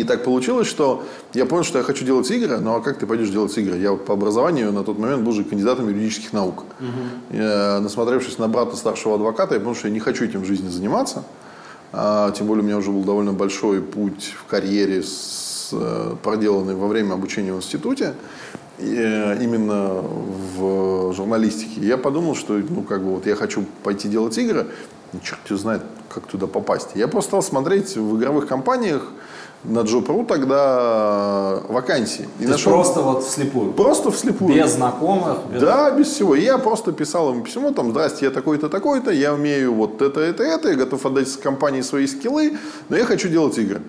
И 0.00 0.04
так 0.04 0.24
получилось, 0.24 0.66
что 0.66 1.04
я 1.34 1.46
понял, 1.46 1.62
что 1.62 1.78
я 1.78 1.84
хочу 1.84 2.04
делать 2.04 2.30
игры, 2.30 2.58
ну 2.58 2.74
а 2.74 2.80
как 2.80 2.98
ты 2.98 3.06
пойдешь 3.06 3.30
делать 3.30 3.56
игры? 3.56 3.78
Я 3.78 3.94
по 3.94 4.14
образованию 4.14 4.72
на 4.72 4.82
тот 4.82 4.98
момент 4.98 5.22
был 5.22 5.32
же 5.32 5.44
кандидатом 5.44 5.88
юридических 5.88 6.32
наук. 6.32 6.64
Угу. 6.80 7.36
Я, 7.36 7.80
насмотревшись 7.80 8.38
на 8.38 8.48
брата 8.48 8.76
старшего 8.76 9.14
адвоката, 9.14 9.54
я 9.54 9.60
понял, 9.60 9.76
что 9.76 9.88
я 9.88 9.94
не 9.94 10.00
хочу 10.00 10.24
этим 10.24 10.42
в 10.42 10.46
жизни 10.46 10.68
заниматься. 10.68 11.22
А, 11.92 12.32
тем 12.32 12.48
более 12.48 12.64
у 12.64 12.66
меня 12.66 12.76
уже 12.78 12.90
был 12.90 13.04
довольно 13.04 13.32
большой 13.32 13.80
путь 13.80 14.34
в 14.36 14.50
карьере, 14.50 15.04
с, 15.04 15.70
э, 15.72 16.16
проделанный 16.22 16.74
во 16.74 16.88
время 16.88 17.14
обучения 17.14 17.52
в 17.52 17.58
институте, 17.58 18.14
и, 18.78 18.96
э, 18.96 19.38
именно 19.40 20.02
в 20.58 21.12
журналистике. 21.12 21.80
Я 21.80 21.96
подумал, 21.96 22.34
что 22.34 22.54
ну, 22.54 22.82
как 22.82 23.04
бы, 23.04 23.14
вот 23.14 23.26
я 23.26 23.36
хочу 23.36 23.64
пойти 23.84 24.08
делать 24.08 24.36
игры, 24.38 24.66
ну, 25.12 25.20
черт 25.20 25.60
знает, 25.60 25.82
как 26.12 26.26
туда 26.26 26.48
попасть. 26.48 26.88
Я 26.96 27.06
просто 27.06 27.30
стал 27.30 27.42
смотреть 27.42 27.96
в 27.96 28.18
игровых 28.18 28.48
компаниях, 28.48 29.08
на 29.64 29.80
Джопру 29.80 30.24
тогда 30.24 31.60
вакансии. 31.68 32.28
И 32.38 32.46
нашел... 32.46 32.72
просто 32.72 33.00
вот 33.00 33.24
вслепую? 33.24 33.72
Просто 33.72 34.10
вслепую. 34.10 34.54
Без 34.54 34.72
знакомых? 34.72 35.38
Без... 35.52 35.60
Да, 35.60 35.90
без 35.90 36.08
всего. 36.08 36.34
И 36.34 36.42
я 36.42 36.58
просто 36.58 36.92
писал 36.92 37.30
ему 37.30 37.42
письмо, 37.42 37.72
там, 37.72 37.90
здрасте, 37.90 38.26
я 38.26 38.30
такой-то, 38.30 38.68
такой-то, 38.68 39.10
я 39.10 39.32
умею 39.32 39.74
вот 39.74 40.02
это, 40.02 40.20
это, 40.20 40.42
это, 40.42 40.68
я 40.68 40.74
готов 40.74 41.04
отдать 41.06 41.34
компании 41.40 41.80
свои 41.80 42.06
скиллы, 42.06 42.58
но 42.88 42.96
я 42.96 43.04
хочу 43.04 43.28
делать 43.28 43.56
игры. 43.58 43.80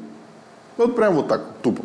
Вот 0.77 0.96
прям 0.96 1.15
вот 1.15 1.27
так, 1.27 1.41
тупо. 1.62 1.84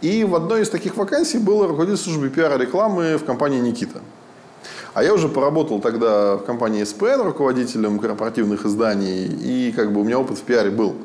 И 0.00 0.24
в 0.24 0.34
одной 0.34 0.62
из 0.62 0.70
таких 0.70 0.96
вакансий 0.96 1.38
был 1.38 1.66
руководитель 1.66 1.98
службы 1.98 2.28
пиара 2.28 2.58
рекламы 2.58 3.16
в 3.16 3.24
компании 3.24 3.60
«Никита». 3.60 4.00
А 4.92 5.02
я 5.02 5.12
уже 5.12 5.28
поработал 5.28 5.80
тогда 5.80 6.36
в 6.36 6.44
компании 6.44 6.84
СПН 6.84 7.22
руководителем 7.22 7.98
корпоративных 7.98 8.64
изданий, 8.64 9.26
и 9.26 9.72
как 9.72 9.92
бы 9.92 10.00
у 10.00 10.04
меня 10.04 10.18
опыт 10.18 10.38
в 10.38 10.42
пиаре 10.42 10.70
был– 10.70 10.94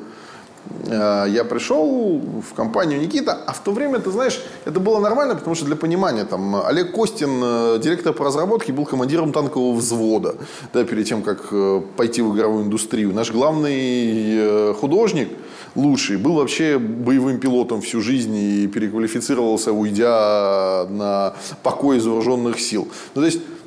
я 0.86 1.44
пришел 1.48 2.20
в 2.20 2.54
компанию 2.54 3.00
Никита, 3.00 3.38
а 3.46 3.52
в 3.52 3.60
то 3.60 3.72
время, 3.72 3.98
ты 3.98 4.10
знаешь, 4.10 4.40
это 4.64 4.80
было 4.80 4.98
нормально, 4.98 5.34
потому 5.34 5.54
что 5.54 5.66
для 5.66 5.76
понимания, 5.76 6.24
там, 6.24 6.56
Олег 6.64 6.92
Костин, 6.92 7.40
э, 7.42 7.78
директор 7.82 8.12
по 8.12 8.24
разработке, 8.24 8.72
был 8.72 8.84
командиром 8.86 9.32
танкового 9.32 9.76
взвода, 9.76 10.36
да, 10.72 10.84
перед 10.84 11.06
тем, 11.06 11.22
как 11.22 11.48
э, 11.52 11.82
пойти 11.96 12.22
в 12.22 12.34
игровую 12.34 12.64
индустрию. 12.64 13.12
Наш 13.12 13.30
главный 13.30 14.74
художник, 14.74 15.28
лучший, 15.74 16.16
был 16.16 16.34
вообще 16.34 16.78
боевым 16.78 17.38
пилотом 17.38 17.80
всю 17.80 18.00
жизнь 18.00 18.36
и 18.36 18.66
переквалифицировался, 18.66 19.72
уйдя 19.72 20.86
на 20.88 21.34
покой 21.62 21.98
из 21.98 22.06
вооруженных 22.06 22.60
сил. 22.60 22.88
Ну, 23.14 23.22
то 23.22 23.26
есть 23.26 23.40
Э, 23.40 23.59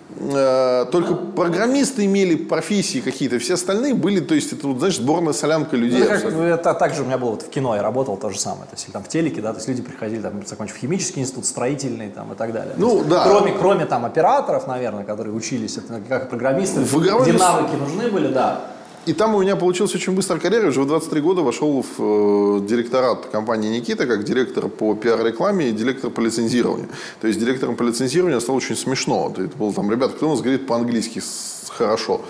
только 0.92 1.16
программисты 1.16 2.06
имели 2.06 2.36
профессии 2.36 3.00
какие-то, 3.00 3.40
все 3.40 3.56
остальные 3.56 3.94
были, 3.94 4.20
то 4.20 4.36
есть 4.36 4.54
это, 4.54 4.68
вот, 4.68 4.80
знаешь, 4.80 4.98
сборная 4.98 5.34
солянка 5.34 5.76
людей. 5.76 6.04
Ну, 6.04 6.08
как, 6.08 6.24
это 6.24 6.74
так 6.74 6.94
же 6.94 7.04
у 7.04 7.06
меня 7.06 7.18
было 7.18 7.32
вот 7.32 7.44
в 7.44 7.50
кино, 7.50 7.76
я 7.76 7.82
работал 7.82 8.18
то 8.18 8.30
же 8.30 8.40
самое, 8.40 8.66
то 8.66 8.76
есть 8.76 8.92
там 8.92 9.04
в 9.04 9.08
телеке, 9.08 9.42
да, 9.42 9.52
то 9.52 9.58
есть 9.58 9.68
люди 9.68 9.82
приходили, 9.82 10.22
там, 10.22 10.46
закончив 10.46 10.78
химический 10.78 11.22
институт, 11.22 11.46
строительный, 11.46 12.10
там, 12.10 12.34
и 12.34 12.36
так 12.36 12.54
далее. 12.54 12.74
Ну, 12.78 12.98
есть, 12.98 13.10
да. 13.10 13.24
Кроме, 13.28 13.52
кроме 13.54 13.86
там 13.86 14.06
операторов, 14.06 14.68
наверное, 14.68 15.04
которые 15.04 15.34
учились, 15.34 15.78
это 15.78 16.02
как 16.08 16.30
программисты, 16.30 16.82
в 16.82 17.00
где 17.00 17.34
навыки 17.34 17.76
нужны 17.76 18.10
были, 18.10 18.28
да. 18.28 18.62
И 19.06 19.14
там 19.14 19.36
у 19.36 19.42
меня 19.42 19.56
получилась 19.56 19.94
очень 19.96 20.14
быстрая 20.14 20.40
карьера. 20.40 20.70
Уже 20.70 20.82
в 20.82 20.88
23 20.88 21.22
года 21.22 21.42
вошел 21.42 21.84
в 21.84 22.00
э, 22.00 22.68
директорат 22.68 23.26
компании 23.26 23.80
«Никита» 23.80 24.06
как 24.06 24.24
директор 24.24 24.70
по 24.70 24.96
пиар-рекламе 24.96 25.70
и 25.70 25.72
директор 25.72 26.10
по 26.10 26.22
лицензированию. 26.22 26.88
То 27.20 27.28
есть 27.28 27.40
директором 27.40 27.76
по 27.76 27.84
лицензированию 27.84 28.40
стало 28.40 28.58
очень 28.58 28.78
смешно. 28.78 29.34
Это 29.38 29.58
было 29.58 29.74
там, 29.74 29.92
ребята, 29.92 30.14
кто 30.14 30.28
у 30.28 30.30
нас 30.32 30.42
говорит 30.42 30.68
по-английски 30.68 31.22
хорошо? 31.78 32.22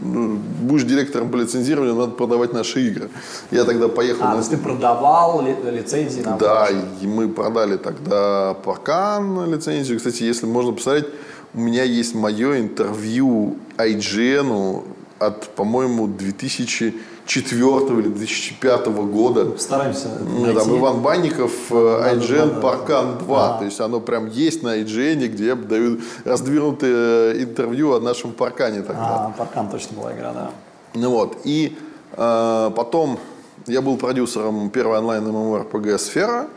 Ну, 0.00 0.38
будешь 0.62 0.84
директором 0.84 1.30
по 1.30 1.36
лицензированию, 1.36 1.94
надо 1.94 2.12
продавать 2.12 2.52
наши 2.52 2.86
игры. 2.86 3.10
Я 3.50 3.64
тогда 3.64 3.88
поехал... 3.88 4.24
А, 4.24 4.36
на... 4.36 4.42
ты 4.42 4.56
продавал 4.56 5.42
ли, 5.42 5.56
лицензии? 5.70 6.20
На 6.20 6.36
да, 6.36 6.68
и 7.02 7.06
мы 7.06 7.28
продали 7.28 7.76
тогда 7.76 8.54
Паркан 8.64 9.50
лицензию. 9.50 9.98
Кстати, 9.98 10.22
если 10.22 10.46
можно 10.46 10.72
посмотреть, 10.72 11.06
у 11.54 11.60
меня 11.60 11.82
есть 11.82 12.14
мое 12.14 12.60
интервью 12.60 13.56
IGN 13.76 14.84
от, 15.18 15.48
по-моему, 15.48 16.06
2004 16.06 17.56
или 18.00 18.08
2005 18.08 18.86
года. 18.86 19.58
Стараемся 19.58 20.08
найти. 20.08 20.58
Там 20.58 20.78
Иван 20.78 21.00
Банников, 21.00 21.52
э, 21.70 22.14
IGN 22.14 22.60
Паркан 22.60 23.18
2. 23.18 23.56
А. 23.56 23.58
То 23.58 23.64
есть 23.64 23.80
оно 23.80 24.00
прям 24.00 24.28
есть 24.28 24.62
на 24.62 24.78
IGN, 24.78 25.28
где 25.28 25.54
дают 25.54 26.00
раздвинутое 26.24 27.42
интервью 27.42 27.94
о 27.94 28.00
нашем 28.00 28.32
Паркане 28.32 28.82
тогда. 28.82 29.26
А, 29.26 29.34
Паркан 29.36 29.68
точно 29.70 29.96
была 29.98 30.12
игра, 30.12 30.32
да. 30.32 30.50
Ну 30.94 31.10
вот. 31.10 31.38
И 31.44 31.76
э, 32.16 32.70
потом 32.76 33.18
я 33.66 33.82
был 33.82 33.96
продюсером 33.96 34.70
первой 34.70 34.98
онлайн 34.98 35.26
MMORPG 35.26 35.98
«Сфера». 35.98 36.48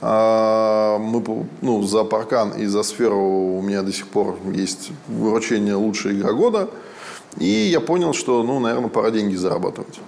А, 0.00 0.98
мы, 0.98 1.22
ну, 1.60 1.82
за 1.82 2.04
Паркан 2.04 2.50
и 2.50 2.66
за 2.66 2.82
Сферу 2.82 3.56
у 3.58 3.62
меня 3.62 3.82
до 3.82 3.92
сих 3.92 4.08
пор 4.08 4.36
есть 4.52 4.90
вручение 5.06 5.74
лучшая 5.74 6.14
игра 6.14 6.32
года. 6.32 6.68
И 7.38 7.46
я 7.46 7.80
понял, 7.80 8.12
что, 8.12 8.42
ну, 8.42 8.60
наверное, 8.60 8.88
пора 8.88 9.10
деньги 9.10 9.34
зарабатывать. 9.36 10.00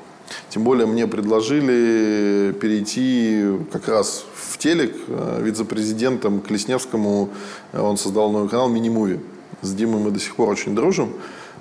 Тем 0.50 0.64
более 0.64 0.86
мне 0.86 1.06
предложили 1.06 2.52
перейти 2.52 3.58
как 3.72 3.88
раз 3.88 4.24
в 4.34 4.58
телек 4.58 4.94
э, 5.08 5.40
вице-президентом 5.42 6.40
Колесневскому. 6.40 7.30
Он 7.72 7.96
создал 7.96 8.30
новый 8.30 8.48
канал 8.48 8.68
«Мини-муви». 8.68 9.20
С 9.62 9.72
Димой 9.74 10.00
мы 10.00 10.10
до 10.10 10.20
сих 10.20 10.36
пор 10.36 10.48
очень 10.48 10.74
дружим. 10.74 11.14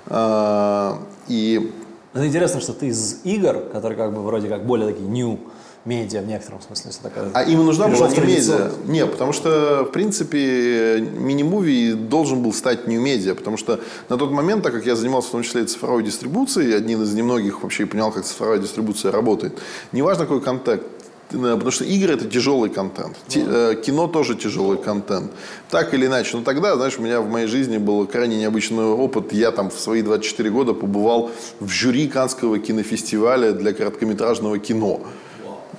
А, 0.06 0.98
и... 1.28 1.72
Это 2.12 2.26
интересно, 2.26 2.60
что 2.60 2.72
ты 2.72 2.88
из 2.88 3.20
игр, 3.24 3.60
которые 3.72 3.96
как 3.96 4.14
бы 4.14 4.22
вроде 4.22 4.48
как 4.48 4.66
более 4.66 4.88
такие 4.88 5.08
new, 5.08 5.38
медиа 5.84 6.22
в 6.22 6.26
некотором 6.26 6.60
смысле. 6.62 6.92
Такая 7.02 7.30
а 7.34 7.42
им 7.42 7.64
нужна 7.64 7.88
была 7.88 8.08
не 8.08 8.20
медиа? 8.20 8.70
Нет, 8.86 9.12
потому 9.12 9.32
что, 9.32 9.84
в 9.84 9.92
принципе, 9.92 11.00
мини-муви 11.00 11.94
должен 11.94 12.42
был 12.42 12.52
стать 12.52 12.86
не 12.86 12.96
медиа, 12.96 13.34
потому 13.34 13.56
что 13.56 13.80
на 14.08 14.16
тот 14.16 14.30
момент, 14.30 14.62
так 14.62 14.72
как 14.72 14.86
я 14.86 14.96
занимался 14.96 15.28
в 15.28 15.32
том 15.32 15.42
числе 15.42 15.62
и 15.62 15.66
цифровой 15.66 16.02
дистрибуцией, 16.02 16.76
одним 16.76 17.02
из 17.02 17.12
немногих 17.14 17.62
вообще 17.62 17.86
понял, 17.86 18.10
как 18.10 18.24
цифровая 18.24 18.58
дистрибуция 18.58 19.12
работает, 19.12 19.58
неважно 19.92 20.24
какой 20.24 20.40
контент, 20.40 20.82
Потому 21.30 21.70
что 21.70 21.84
игры 21.84 22.14
это 22.14 22.26
тяжелый 22.26 22.70
контент. 22.70 23.16
Э, 23.34 23.74
кино 23.84 24.06
тоже 24.06 24.34
тяжелый 24.34 24.78
контент. 24.78 25.32
Так 25.70 25.94
или 25.94 26.06
иначе. 26.06 26.36
Но 26.36 26.44
тогда, 26.44 26.76
знаешь, 26.76 26.98
у 26.98 27.02
меня 27.02 27.20
в 27.20 27.28
моей 27.28 27.46
жизни 27.46 27.78
был 27.78 28.06
крайне 28.06 28.36
необычный 28.36 28.84
опыт. 28.84 29.32
Я 29.32 29.50
там 29.50 29.70
в 29.70 29.78
свои 29.78 30.02
24 30.02 30.50
года 30.50 30.74
побывал 30.74 31.30
в 31.60 31.68
жюри 31.68 32.08
Канского 32.08 32.58
кинофестиваля 32.58 33.52
для 33.52 33.72
короткометражного 33.72 34.58
кино. 34.58 35.00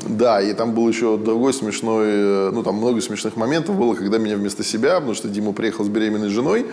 Да, 0.02 0.42
и 0.42 0.54
там 0.54 0.74
был 0.74 0.88
еще 0.88 1.18
другой 1.18 1.54
смешной, 1.54 2.08
э, 2.08 2.52
ну 2.52 2.64
там 2.64 2.76
много 2.76 3.02
смешных 3.02 3.36
моментов 3.36 3.76
было, 3.76 3.96
когда 3.96 4.18
меня 4.18 4.36
вместо 4.36 4.64
себя, 4.64 4.96
потому 4.96 5.14
что 5.14 5.28
Дима 5.28 5.54
приехал 5.54 5.86
с 5.86 5.88
беременной 5.88 6.30
женой, 6.30 6.66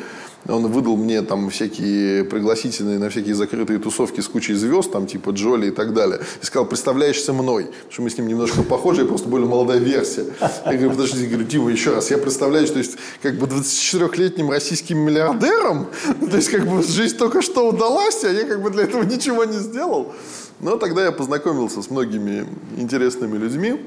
он 0.48 0.66
выдал 0.66 0.96
мне 0.96 1.22
там 1.22 1.50
всякие 1.50 2.24
пригласительные 2.24 2.98
на 2.98 3.10
всякие 3.10 3.34
закрытые 3.34 3.78
тусовки 3.78 4.20
с 4.20 4.28
кучей 4.28 4.54
звезд, 4.54 4.90
там 4.90 5.06
типа 5.06 5.30
Джоли 5.30 5.68
и 5.68 5.70
так 5.70 5.94
далее. 5.94 6.20
И 6.42 6.44
сказал, 6.44 6.66
представляешься 6.66 7.32
мной, 7.32 7.68
что 7.90 8.02
мы 8.02 8.10
с 8.10 8.18
ним 8.18 8.26
немножко 8.26 8.62
похожи, 8.62 9.02
я 9.02 9.06
просто 9.06 9.28
более 9.28 9.48
молодая 9.48 9.78
версия. 9.78 10.26
Я 10.40 10.72
говорю, 10.72 10.90
подожди, 10.90 11.26
говорю, 11.26 11.46
Дима, 11.46 11.70
еще 11.70 11.94
раз, 11.94 12.10
я 12.10 12.18
представляюсь, 12.18 12.70
то 12.70 12.78
есть 12.78 12.96
как 13.22 13.38
бы 13.38 13.46
24-летним 13.46 14.50
российским 14.50 14.98
миллиардером, 14.98 15.86
то 16.30 16.36
есть 16.36 16.50
как 16.50 16.66
бы 16.66 16.82
жизнь 16.82 17.16
только 17.16 17.40
что 17.40 17.68
удалась, 17.68 18.24
а 18.24 18.28
я 18.28 18.44
как 18.44 18.62
бы 18.62 18.70
для 18.70 18.84
этого 18.84 19.04
ничего 19.04 19.44
не 19.44 19.58
сделал. 19.58 20.12
Но 20.62 20.76
тогда 20.76 21.04
я 21.04 21.12
познакомился 21.12 21.82
с 21.82 21.90
многими 21.90 22.46
интересными 22.76 23.36
людьми. 23.36 23.84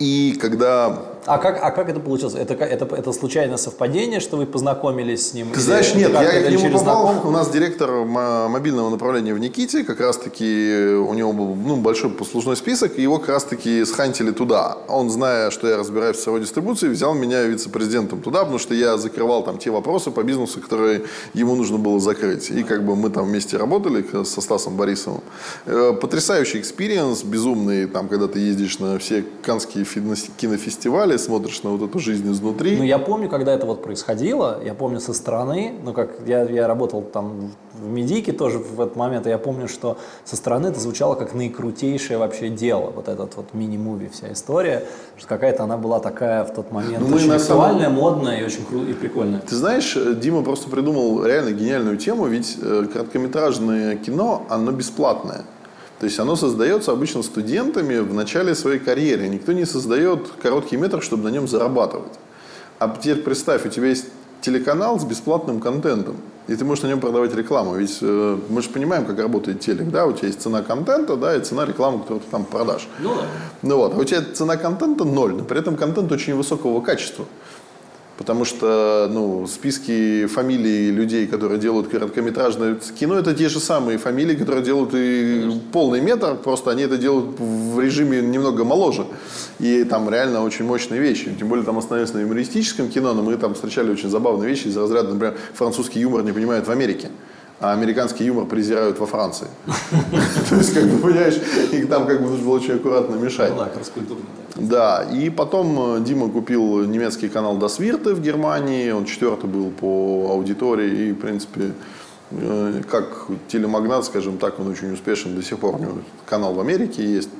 И 0.00 0.36
когда 0.40 1.09
а 1.26 1.38
как, 1.38 1.58
а 1.62 1.70
как 1.70 1.88
это 1.88 2.00
получилось? 2.00 2.34
Это, 2.34 2.54
это, 2.54 2.84
это 2.94 3.12
случайное 3.12 3.56
совпадение, 3.56 4.20
что 4.20 4.36
вы 4.36 4.46
познакомились 4.46 5.28
с 5.28 5.34
ним? 5.34 5.50
Ты 5.50 5.60
знаешь, 5.60 5.94
нет, 5.94 6.12
я 6.12 6.42
к 6.42 6.50
нему 6.50 6.78
попал. 6.78 6.80
Знакомых? 6.80 7.24
У 7.24 7.30
нас 7.30 7.50
директор 7.50 8.04
мобильного 8.04 8.90
направления 8.90 9.34
в 9.34 9.38
Никите, 9.38 9.84
как 9.84 10.00
раз-таки 10.00 10.94
у 10.96 11.12
него 11.14 11.32
был 11.32 11.54
ну, 11.54 11.76
большой 11.76 12.10
послужной 12.10 12.56
список, 12.56 12.98
и 12.98 13.02
его 13.02 13.18
как 13.18 13.28
раз-таки 13.28 13.84
схантили 13.84 14.30
туда. 14.30 14.78
Он, 14.88 15.10
зная, 15.10 15.50
что 15.50 15.68
я 15.68 15.76
разбираюсь 15.76 16.16
в 16.16 16.22
сырой 16.22 16.40
дистрибуции, 16.40 16.88
взял 16.88 17.14
меня 17.14 17.42
вице-президентом 17.44 18.22
туда, 18.22 18.40
потому 18.40 18.58
что 18.58 18.74
я 18.74 18.96
закрывал 18.96 19.44
там 19.44 19.58
те 19.58 19.70
вопросы 19.70 20.10
по 20.10 20.22
бизнесу, 20.22 20.60
которые 20.60 21.02
ему 21.34 21.54
нужно 21.54 21.78
было 21.78 22.00
закрыть. 22.00 22.50
И 22.50 22.62
как 22.62 22.84
бы 22.84 22.96
мы 22.96 23.10
там 23.10 23.26
вместе 23.26 23.56
работали 23.56 24.04
со 24.24 24.40
Стасом 24.40 24.76
Борисовым. 24.76 25.20
Э, 25.66 25.92
потрясающий 26.00 26.60
experience, 26.60 27.22
безумный, 27.24 27.86
там, 27.86 28.08
когда 28.08 28.26
ты 28.26 28.38
ездишь 28.38 28.78
на 28.78 28.98
все 28.98 29.24
каннские 29.42 29.84
кинофестивали, 30.36 31.09
канале, 31.10 31.18
смотришь 31.18 31.62
на 31.62 31.70
вот 31.70 31.82
эту 31.88 31.98
жизнь 31.98 32.30
изнутри. 32.30 32.76
Ну, 32.76 32.84
я 32.84 32.98
помню, 32.98 33.28
когда 33.28 33.52
это 33.52 33.66
вот 33.66 33.82
происходило, 33.82 34.60
я 34.64 34.74
помню 34.74 35.00
со 35.00 35.12
стороны, 35.12 35.74
ну, 35.84 35.92
как 35.92 36.10
я, 36.26 36.42
я 36.44 36.66
работал 36.68 37.02
там 37.02 37.50
в 37.74 37.88
медике 37.88 38.32
тоже 38.32 38.58
в 38.58 38.80
этот 38.80 38.96
момент, 38.96 39.26
и 39.26 39.30
я 39.30 39.38
помню, 39.38 39.68
что 39.68 39.96
со 40.24 40.36
стороны 40.36 40.68
это 40.68 40.78
звучало 40.80 41.14
как 41.14 41.34
наикрутейшее 41.34 42.18
вообще 42.18 42.48
дело, 42.48 42.90
вот 42.94 43.08
этот 43.08 43.36
вот 43.36 43.54
mini-movie, 43.54 44.08
вся 44.12 44.32
история, 44.32 44.84
что 45.18 45.26
какая-то 45.28 45.64
она 45.64 45.76
была 45.76 45.98
такая 46.00 46.44
в 46.44 46.52
тот 46.54 46.72
момент 46.72 47.04
Ну, 47.08 47.16
очень 47.16 47.28
на 47.28 47.38
самом- 47.38 47.62
актуальная, 47.64 47.90
модная 47.90 48.40
и 48.40 48.44
очень 48.44 48.64
кру- 48.70 48.88
и 48.90 48.92
прикольная. 48.94 49.40
Ты 49.40 49.56
знаешь, 49.56 49.96
э, 49.96 50.14
Дима 50.14 50.42
просто 50.42 50.70
придумал 50.70 51.24
реально 51.24 51.52
гениальную 51.52 51.96
тему, 51.96 52.26
ведь 52.26 52.58
э, 52.62 52.86
короткометражное 52.92 53.96
кино, 53.96 54.42
оно 54.48 54.72
бесплатное. 54.72 55.42
То 56.00 56.06
есть 56.06 56.18
оно 56.18 56.34
создается 56.34 56.92
обычно 56.92 57.22
студентами 57.22 57.98
в 57.98 58.14
начале 58.14 58.54
своей 58.54 58.78
карьеры. 58.78 59.28
Никто 59.28 59.52
не 59.52 59.66
создает 59.66 60.28
короткий 60.42 60.78
метр, 60.78 61.02
чтобы 61.02 61.24
на 61.24 61.28
нем 61.28 61.46
зарабатывать. 61.46 62.14
А 62.78 62.96
теперь 62.98 63.22
представь, 63.22 63.66
у 63.66 63.68
тебя 63.68 63.88
есть 63.88 64.06
телеканал 64.40 64.98
с 64.98 65.04
бесплатным 65.04 65.60
контентом, 65.60 66.16
и 66.48 66.56
ты 66.56 66.64
можешь 66.64 66.82
на 66.84 66.88
нем 66.88 67.00
продавать 67.00 67.34
рекламу. 67.34 67.74
Ведь 67.76 67.98
э, 68.00 68.38
мы 68.48 68.62
же 68.62 68.70
понимаем, 68.70 69.04
как 69.04 69.18
работает 69.18 69.60
телек, 69.60 69.90
да? 69.90 70.06
У 70.06 70.12
тебя 70.14 70.28
есть 70.28 70.40
цена 70.40 70.62
контента, 70.62 71.16
да, 71.16 71.36
и 71.36 71.40
цена 71.40 71.66
рекламы, 71.66 71.98
которую 71.98 72.20
ты 72.20 72.30
там 72.30 72.46
продашь. 72.46 72.88
Ну 73.00 73.14
да. 73.14 73.26
Ну 73.60 73.76
вот, 73.76 73.92
а 73.94 73.98
у 73.98 74.04
тебя 74.04 74.22
цена 74.32 74.56
контента 74.56 75.04
ноль, 75.04 75.34
но 75.34 75.44
при 75.44 75.58
этом 75.58 75.76
контент 75.76 76.10
очень 76.10 76.34
высокого 76.34 76.80
качества. 76.80 77.26
Потому 78.20 78.44
что 78.44 79.08
ну, 79.10 79.46
списки 79.46 80.26
фамилий 80.26 80.90
людей, 80.90 81.26
которые 81.26 81.58
делают 81.58 81.88
короткометражное 81.88 82.76
кино, 82.98 83.14
это 83.14 83.34
те 83.34 83.48
же 83.48 83.60
самые 83.60 83.96
фамилии, 83.96 84.36
которые 84.36 84.62
делают 84.62 84.90
и 84.92 85.50
полный 85.72 86.02
метр, 86.02 86.36
просто 86.36 86.70
они 86.70 86.82
это 86.82 86.98
делают 86.98 87.40
в 87.40 87.80
режиме 87.80 88.20
немного 88.20 88.62
моложе. 88.62 89.06
И 89.58 89.84
там 89.84 90.10
реально 90.10 90.44
очень 90.44 90.66
мощные 90.66 91.00
вещи. 91.00 91.34
Тем 91.38 91.48
более 91.48 91.64
там 91.64 91.78
остановились 91.78 92.12
на 92.12 92.18
юмористическом 92.18 92.90
кино, 92.90 93.14
но 93.14 93.22
мы 93.22 93.38
там 93.38 93.54
встречали 93.54 93.90
очень 93.90 94.10
забавные 94.10 94.50
вещи 94.50 94.66
из 94.66 94.76
разряда, 94.76 95.14
например, 95.14 95.38
французский 95.54 96.00
юмор 96.00 96.22
не 96.22 96.32
понимают 96.32 96.66
в 96.66 96.70
Америке. 96.70 97.08
А 97.60 97.72
американский 97.72 98.24
юмор 98.24 98.46
презирают 98.46 98.98
во 98.98 99.06
Франции. 99.06 99.46
То 100.48 100.56
есть, 100.56 100.72
как 100.72 100.84
бы, 100.84 100.98
понимаешь, 100.98 101.38
их 101.72 101.88
там 101.90 102.06
как 102.06 102.22
бы 102.22 102.30
нужно 102.30 102.44
было 102.46 102.56
очень 102.56 102.76
аккуратно 102.76 103.16
мешать. 103.16 103.50
Ну 103.50 103.58
да, 103.58 103.70
раскультурно. 103.78 104.24
Да, 104.56 105.04
и 105.12 105.28
потом 105.28 105.96
э, 105.96 106.00
Дима 106.00 106.30
купил 106.30 106.84
немецкий 106.86 107.28
канал 107.28 107.58
Wirte 107.58 108.14
в 108.14 108.20
Германии, 108.22 108.90
он 108.90 109.04
четвертый 109.04 109.48
был 109.48 109.70
по 109.70 110.30
аудитории, 110.32 111.08
и, 111.08 111.12
в 111.12 111.18
принципе, 111.18 111.72
э, 112.30 112.82
как 112.90 113.26
телемагнат, 113.48 114.06
скажем 114.06 114.38
так, 114.38 114.58
он 114.58 114.68
очень 114.68 114.92
успешен 114.92 115.36
до 115.36 115.42
сих 115.42 115.58
пор. 115.58 115.76
У 115.76 115.78
него 115.78 115.92
канал 116.24 116.54
в 116.54 116.60
Америке 116.60 117.04
есть, 117.04 117.30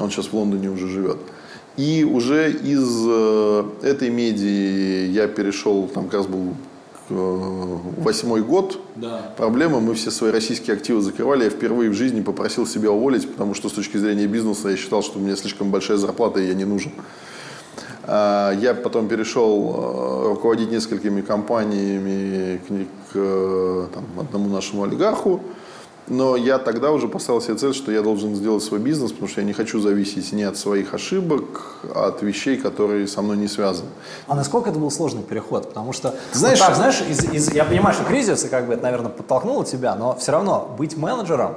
он 0.00 0.10
сейчас 0.10 0.26
в 0.26 0.32
Лондоне 0.34 0.70
уже 0.70 0.88
живет. 0.88 1.18
И 1.76 2.04
уже 2.04 2.52
из 2.52 3.04
э, 3.04 3.64
этой 3.82 4.10
медии 4.10 5.06
я 5.08 5.26
перешел, 5.26 5.88
там 5.88 6.04
как 6.04 6.14
раз 6.14 6.26
был 6.28 6.54
восьмой 7.10 8.42
год, 8.42 8.78
Да. 8.96 9.32
проблема, 9.36 9.80
мы 9.80 9.94
все 9.94 10.10
свои 10.10 10.30
российские 10.30 10.76
активы 10.76 11.00
закрывали. 11.02 11.44
Я 11.44 11.50
впервые 11.50 11.90
в 11.90 11.94
жизни 11.94 12.22
попросил 12.22 12.66
себя 12.66 12.90
уволить, 12.90 13.30
потому 13.30 13.54
что 13.54 13.68
с 13.68 13.72
точки 13.72 13.96
зрения 13.98 14.26
бизнеса 14.26 14.68
я 14.70 14.76
считал, 14.76 15.02
что 15.02 15.18
у 15.18 15.22
меня 15.22 15.36
слишком 15.36 15.70
большая 15.70 15.96
зарплата, 15.98 16.40
и 16.40 16.46
я 16.46 16.54
не 16.54 16.64
нужен. 16.64 16.92
А, 18.06 18.52
Я 18.52 18.74
потом 18.74 19.08
перешел 19.08 19.74
э, 19.76 20.28
руководить 20.28 20.70
несколькими 20.70 21.20
компаниями 21.22 22.60
к, 22.68 23.12
к, 23.12 23.14
э, 23.14 23.86
там, 23.94 24.04
одному 24.20 24.48
нашему 24.48 24.82
олигарху. 24.84 25.40
Но 26.06 26.36
я 26.36 26.58
тогда 26.58 26.90
уже 26.92 27.08
поставил 27.08 27.40
себе 27.40 27.54
цель, 27.54 27.72
что 27.74 27.90
я 27.90 28.02
должен 28.02 28.34
сделать 28.36 28.62
свой 28.62 28.78
бизнес, 28.78 29.12
потому 29.12 29.28
что 29.28 29.40
я 29.40 29.46
не 29.46 29.54
хочу 29.54 29.80
зависеть 29.80 30.32
ни 30.32 30.42
от 30.42 30.56
своих 30.58 30.92
ошибок, 30.92 31.76
а 31.94 32.08
от 32.08 32.20
вещей, 32.22 32.58
которые 32.58 33.08
со 33.08 33.22
мной 33.22 33.38
не 33.38 33.48
связаны. 33.48 33.88
А 34.26 34.34
насколько 34.34 34.68
это 34.70 34.78
был 34.78 34.90
сложный 34.90 35.22
переход? 35.22 35.68
Потому 35.68 35.92
что, 35.94 36.14
Знаешь- 36.32 36.58
вот 36.58 36.66
так, 36.66 36.76
знаешь, 36.76 37.00
из, 37.08 37.24
из- 37.24 37.52
я 37.54 37.64
понимаю, 37.64 37.94
что 37.94 38.04
кризис, 38.04 38.44
и 38.44 38.48
как 38.48 38.66
бы 38.66 38.74
это, 38.74 38.82
наверное, 38.82 39.10
подтолкнуло 39.10 39.64
тебя, 39.64 39.94
но 39.94 40.14
все 40.16 40.32
равно 40.32 40.74
быть 40.78 40.96
менеджером, 40.96 41.54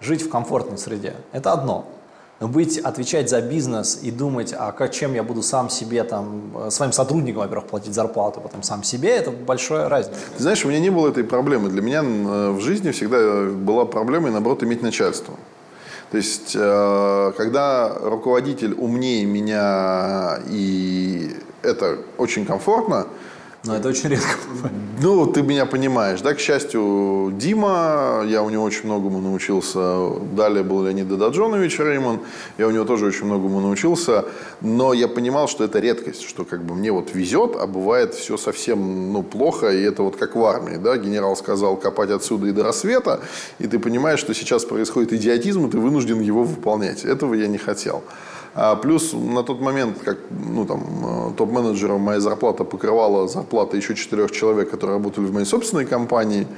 жить 0.00 0.22
в 0.22 0.30
комфортной 0.30 0.78
среде, 0.78 1.14
это 1.32 1.52
одно. 1.52 1.84
Но 2.40 2.48
быть, 2.48 2.78
отвечать 2.78 3.28
за 3.28 3.42
бизнес 3.42 4.00
и 4.02 4.10
думать, 4.10 4.54
а 4.56 4.72
как, 4.72 4.92
чем 4.92 5.12
я 5.12 5.22
буду 5.22 5.42
сам 5.42 5.68
себе, 5.68 6.04
там, 6.04 6.50
э, 6.54 6.70
своим 6.70 6.90
сотрудникам, 6.90 7.42
во-первых, 7.42 7.66
платить 7.66 7.92
зарплату, 7.92 8.40
потом 8.40 8.62
сам 8.62 8.82
себе, 8.82 9.10
это 9.10 9.30
большая 9.30 9.90
разница. 9.90 10.18
Ты 10.38 10.42
знаешь, 10.42 10.64
у 10.64 10.68
меня 10.68 10.80
не 10.80 10.88
было 10.88 11.10
этой 11.10 11.22
проблемы. 11.22 11.68
Для 11.68 11.82
меня 11.82 12.02
э, 12.02 12.50
в 12.50 12.60
жизни 12.60 12.92
всегда 12.92 13.44
была 13.44 13.84
проблемой, 13.84 14.30
наоборот, 14.30 14.62
иметь 14.62 14.80
начальство. 14.80 15.34
То 16.10 16.16
есть, 16.16 16.56
э, 16.58 17.32
когда 17.36 17.92
руководитель 18.00 18.72
умнее 18.72 19.26
меня, 19.26 20.38
и 20.48 21.36
это 21.62 21.98
очень 22.16 22.46
комфортно, 22.46 23.06
Но 23.64 23.76
это 23.76 23.88
очень 23.88 24.08
редко 24.08 24.36
бывает. 24.48 24.72
ну, 25.02 25.26
ты 25.26 25.42
меня 25.42 25.66
понимаешь, 25.66 26.22
да, 26.22 26.32
к 26.32 26.40
счастью, 26.40 27.30
Дима, 27.36 28.24
я 28.26 28.42
у 28.42 28.48
него 28.48 28.64
очень 28.64 28.86
многому 28.86 29.20
научился, 29.20 30.12
далее 30.34 30.64
был 30.64 30.82
Леонид 30.82 31.08
Дададжонович 31.08 31.78
Реймон, 31.78 32.20
я 32.56 32.66
у 32.66 32.70
него 32.70 32.86
тоже 32.86 33.04
очень 33.04 33.26
многому 33.26 33.60
научился, 33.60 34.24
но 34.62 34.94
я 34.94 35.08
понимал, 35.08 35.46
что 35.46 35.62
это 35.64 35.78
редкость, 35.78 36.22
что 36.22 36.46
как 36.46 36.64
бы 36.64 36.74
мне 36.74 36.90
вот 36.90 37.14
везет, 37.14 37.54
а 37.60 37.66
бывает 37.66 38.14
все 38.14 38.38
совсем, 38.38 39.12
ну, 39.12 39.22
плохо, 39.22 39.68
и 39.68 39.82
это 39.82 40.04
вот 40.04 40.16
как 40.16 40.36
в 40.36 40.44
армии, 40.44 40.76
да, 40.76 40.96
генерал 40.96 41.36
сказал 41.36 41.76
копать 41.76 42.10
отсюда 42.10 42.46
и 42.46 42.52
до 42.52 42.64
рассвета, 42.64 43.20
и 43.58 43.66
ты 43.66 43.78
понимаешь, 43.78 44.20
что 44.20 44.32
сейчас 44.32 44.64
происходит 44.64 45.12
идиотизм, 45.12 45.66
и 45.66 45.70
ты 45.70 45.78
вынужден 45.78 46.20
его 46.20 46.44
выполнять, 46.44 47.04
этого 47.04 47.34
я 47.34 47.46
не 47.46 47.58
хотел. 47.58 48.02
А 48.54 48.74
плюс 48.74 49.12
на 49.12 49.42
тот 49.42 49.60
момент, 49.60 49.98
как 50.04 50.18
ну, 50.30 50.66
там, 50.66 50.82
э, 51.04 51.32
топ-менеджером 51.36 52.00
моя 52.00 52.20
зарплата 52.20 52.64
покрывала 52.64 53.28
зарплаты 53.28 53.76
еще 53.76 53.94
четырех 53.94 54.32
человек, 54.32 54.70
которые 54.70 54.96
работали 54.96 55.26
в 55.26 55.32
моей 55.32 55.46
собственной 55.46 55.86
компании. 55.86 56.48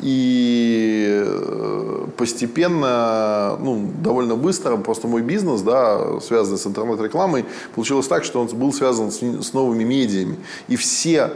И 0.00 1.22
э, 1.26 2.06
постепенно, 2.16 3.58
ну, 3.60 3.86
довольно 4.02 4.36
быстро, 4.36 4.76
просто 4.78 5.08
мой 5.08 5.22
бизнес, 5.22 5.60
да, 5.60 6.20
связанный 6.20 6.58
с 6.58 6.66
интернет-рекламой, 6.66 7.44
получилось 7.74 8.06
так, 8.06 8.24
что 8.24 8.40
он 8.40 8.46
был 8.48 8.72
связан 8.72 9.10
с, 9.10 9.20
с 9.20 9.52
новыми 9.52 9.84
медиами. 9.84 10.36
И 10.68 10.76
все 10.76 11.32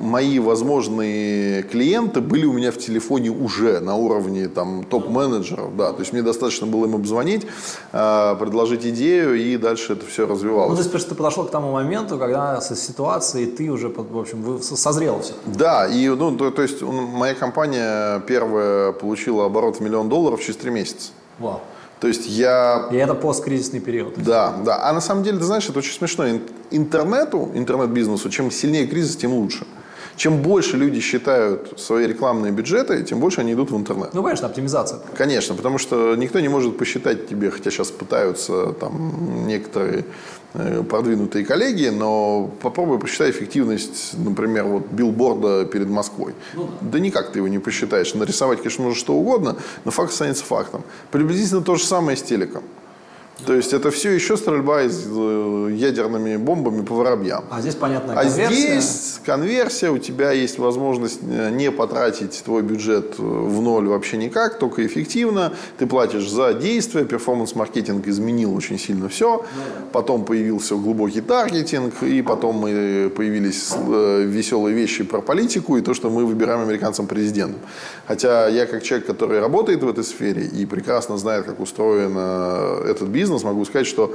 мои 0.00 0.38
возможные 0.38 1.62
клиенты 1.62 2.20
были 2.20 2.46
у 2.46 2.52
меня 2.52 2.72
в 2.72 2.78
телефоне 2.78 3.30
уже 3.30 3.80
на 3.80 3.94
уровне 3.96 4.48
там 4.48 4.84
топ-менеджеров, 4.84 5.76
да, 5.76 5.92
то 5.92 6.00
есть 6.00 6.12
мне 6.12 6.22
достаточно 6.22 6.66
было 6.66 6.86
им 6.86 6.94
обзвонить, 6.96 7.46
э, 7.92 8.36
предложить 8.38 8.84
идею 8.86 9.34
и 9.34 9.56
дальше 9.56 9.92
это 9.94 10.04
все 10.06 10.22
Ну, 10.22 10.28
то 10.28 10.34
развивалось. 10.34 10.78
есть, 10.78 11.08
ты 11.08 11.14
подошел 11.14 11.44
к 11.44 11.50
тому 11.50 11.72
моменту, 11.72 12.18
когда 12.18 12.60
со 12.60 12.74
ситуацией 12.76 13.46
ты 13.46 13.70
уже, 13.70 13.88
в 13.88 14.18
общем, 14.18 14.60
созрел 14.62 15.20
все. 15.20 15.34
Да, 15.46 15.86
и 15.86 16.08
ну, 16.08 16.36
то, 16.36 16.50
то 16.50 16.62
есть 16.62 16.82
моя 16.82 17.34
компания 17.34 18.20
первая 18.26 18.92
получила 18.92 19.46
оборот 19.46 19.76
в 19.76 19.80
миллион 19.80 20.08
долларов 20.08 20.40
через 20.40 20.56
три 20.56 20.70
месяца. 20.70 21.12
Вау. 21.38 21.60
То 22.00 22.08
есть 22.08 22.26
я 22.26 22.88
И 22.92 22.96
это 22.96 23.14
посткризисный 23.14 23.80
период. 23.80 24.14
Да, 24.16 24.54
да. 24.64 24.80
А 24.88 24.92
на 24.92 25.00
самом 25.00 25.22
деле, 25.22 25.38
ты 25.38 25.44
знаешь, 25.44 25.66
это 25.68 25.78
очень 25.78 25.92
смешно. 25.94 26.28
Ин- 26.28 26.42
Интернету, 26.70 27.50
интернет-бизнесу, 27.54 28.28
чем 28.30 28.50
сильнее 28.50 28.86
кризис, 28.86 29.16
тем 29.16 29.32
лучше. 29.32 29.64
Чем 30.16 30.42
больше 30.42 30.76
люди 30.76 31.00
считают 31.00 31.80
свои 31.80 32.06
рекламные 32.06 32.52
бюджеты, 32.52 33.02
тем 33.02 33.20
больше 33.20 33.40
они 33.40 33.52
идут 33.52 33.70
в 33.70 33.76
интернет. 33.76 34.14
Ну, 34.14 34.22
конечно, 34.22 34.46
оптимизация. 34.46 35.00
Конечно, 35.16 35.54
потому 35.54 35.78
что 35.78 36.14
никто 36.16 36.40
не 36.40 36.48
может 36.48 36.78
посчитать 36.78 37.28
тебе, 37.28 37.50
хотя 37.50 37.70
сейчас 37.70 37.90
пытаются 37.90 38.72
там 38.72 39.46
некоторые 39.46 40.04
э, 40.54 40.82
продвинутые 40.82 41.44
коллеги, 41.44 41.88
но 41.88 42.50
попробуй 42.62 42.98
посчитай 42.98 43.30
эффективность, 43.30 44.14
например, 44.16 44.64
вот 44.64 44.86
билборда 44.90 45.64
перед 45.66 45.88
Москвой. 45.88 46.34
да. 46.80 46.98
никак 46.98 47.32
ты 47.32 47.40
его 47.40 47.48
не 47.48 47.58
посчитаешь. 47.58 48.14
Нарисовать, 48.14 48.58
конечно, 48.58 48.84
можно 48.84 48.98
что 48.98 49.14
угодно, 49.14 49.56
но 49.84 49.90
факт 49.90 50.12
останется 50.12 50.44
фактом. 50.44 50.82
Приблизительно 51.10 51.62
то 51.62 51.74
же 51.74 51.84
самое 51.84 52.16
с 52.16 52.22
телеком. 52.22 52.62
То 53.46 53.52
есть 53.52 53.72
это 53.72 53.90
все 53.90 54.10
еще 54.10 54.36
стрельба 54.36 54.82
из 54.82 55.06
э, 55.06 55.68
ядерными 55.72 56.36
бомбами 56.36 56.82
по 56.82 56.94
воробьям. 56.94 57.44
А 57.50 57.60
здесь 57.60 57.74
понятная 57.74 58.16
А 58.16 58.24
здесь 58.24 59.20
конверсия, 59.26 59.90
у 59.90 59.98
тебя 59.98 60.30
есть 60.30 60.58
возможность 60.58 61.18
э, 61.22 61.50
не 61.50 61.70
потратить 61.72 62.42
твой 62.44 62.62
бюджет 62.62 63.16
э, 63.18 63.22
в 63.22 63.60
ноль 63.60 63.88
вообще 63.88 64.18
никак, 64.18 64.58
только 64.58 64.86
эффективно. 64.86 65.52
Ты 65.78 65.86
платишь 65.86 66.30
за 66.30 66.54
действия, 66.54 67.04
перформанс-маркетинг 67.04 68.06
изменил 68.06 68.54
очень 68.54 68.78
сильно 68.78 69.08
все. 69.08 69.44
Потом 69.92 70.24
появился 70.24 70.76
глубокий 70.76 71.20
таргетинг, 71.20 72.02
и 72.02 72.22
потом 72.22 72.56
мы 72.56 73.12
появились 73.14 73.72
веселые 73.76 74.74
вещи 74.74 75.02
про 75.02 75.20
политику 75.20 75.76
и 75.76 75.82
то, 75.82 75.92
что 75.92 76.08
мы 76.08 76.24
выбираем 76.24 76.60
американцам 76.60 77.06
президентом. 77.06 77.60
Хотя 78.06 78.48
я 78.48 78.66
как 78.66 78.82
человек, 78.82 79.06
который 79.06 79.40
работает 79.40 79.82
в 79.82 79.88
этой 79.88 80.04
сфере 80.04 80.44
и 80.46 80.64
прекрасно 80.66 81.18
знает, 81.18 81.44
как 81.46 81.60
устроен 81.60 82.16
этот 82.16 83.08
бизнес, 83.08 83.23
могу 83.44 83.64
сказать, 83.64 83.86
что 83.86 84.14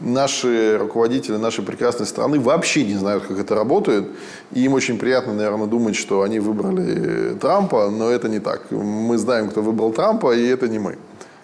наши 0.00 0.78
руководители 0.78 1.36
нашей 1.36 1.64
прекрасной 1.64 2.06
страны 2.06 2.40
вообще 2.40 2.84
не 2.84 2.94
знают, 2.94 3.24
как 3.24 3.38
это 3.38 3.54
работает. 3.54 4.06
И 4.52 4.64
им 4.64 4.74
очень 4.74 4.98
приятно, 4.98 5.34
наверное, 5.34 5.66
думать, 5.66 5.96
что 5.96 6.22
они 6.22 6.40
выбрали 6.40 7.34
Трампа, 7.34 7.90
но 7.90 8.10
это 8.10 8.28
не 8.28 8.40
так. 8.40 8.70
Мы 8.70 9.18
знаем, 9.18 9.50
кто 9.50 9.62
выбрал 9.62 9.92
Трампа, 9.92 10.34
и 10.34 10.46
это 10.46 10.68
не 10.68 10.78
мы. 10.78 10.98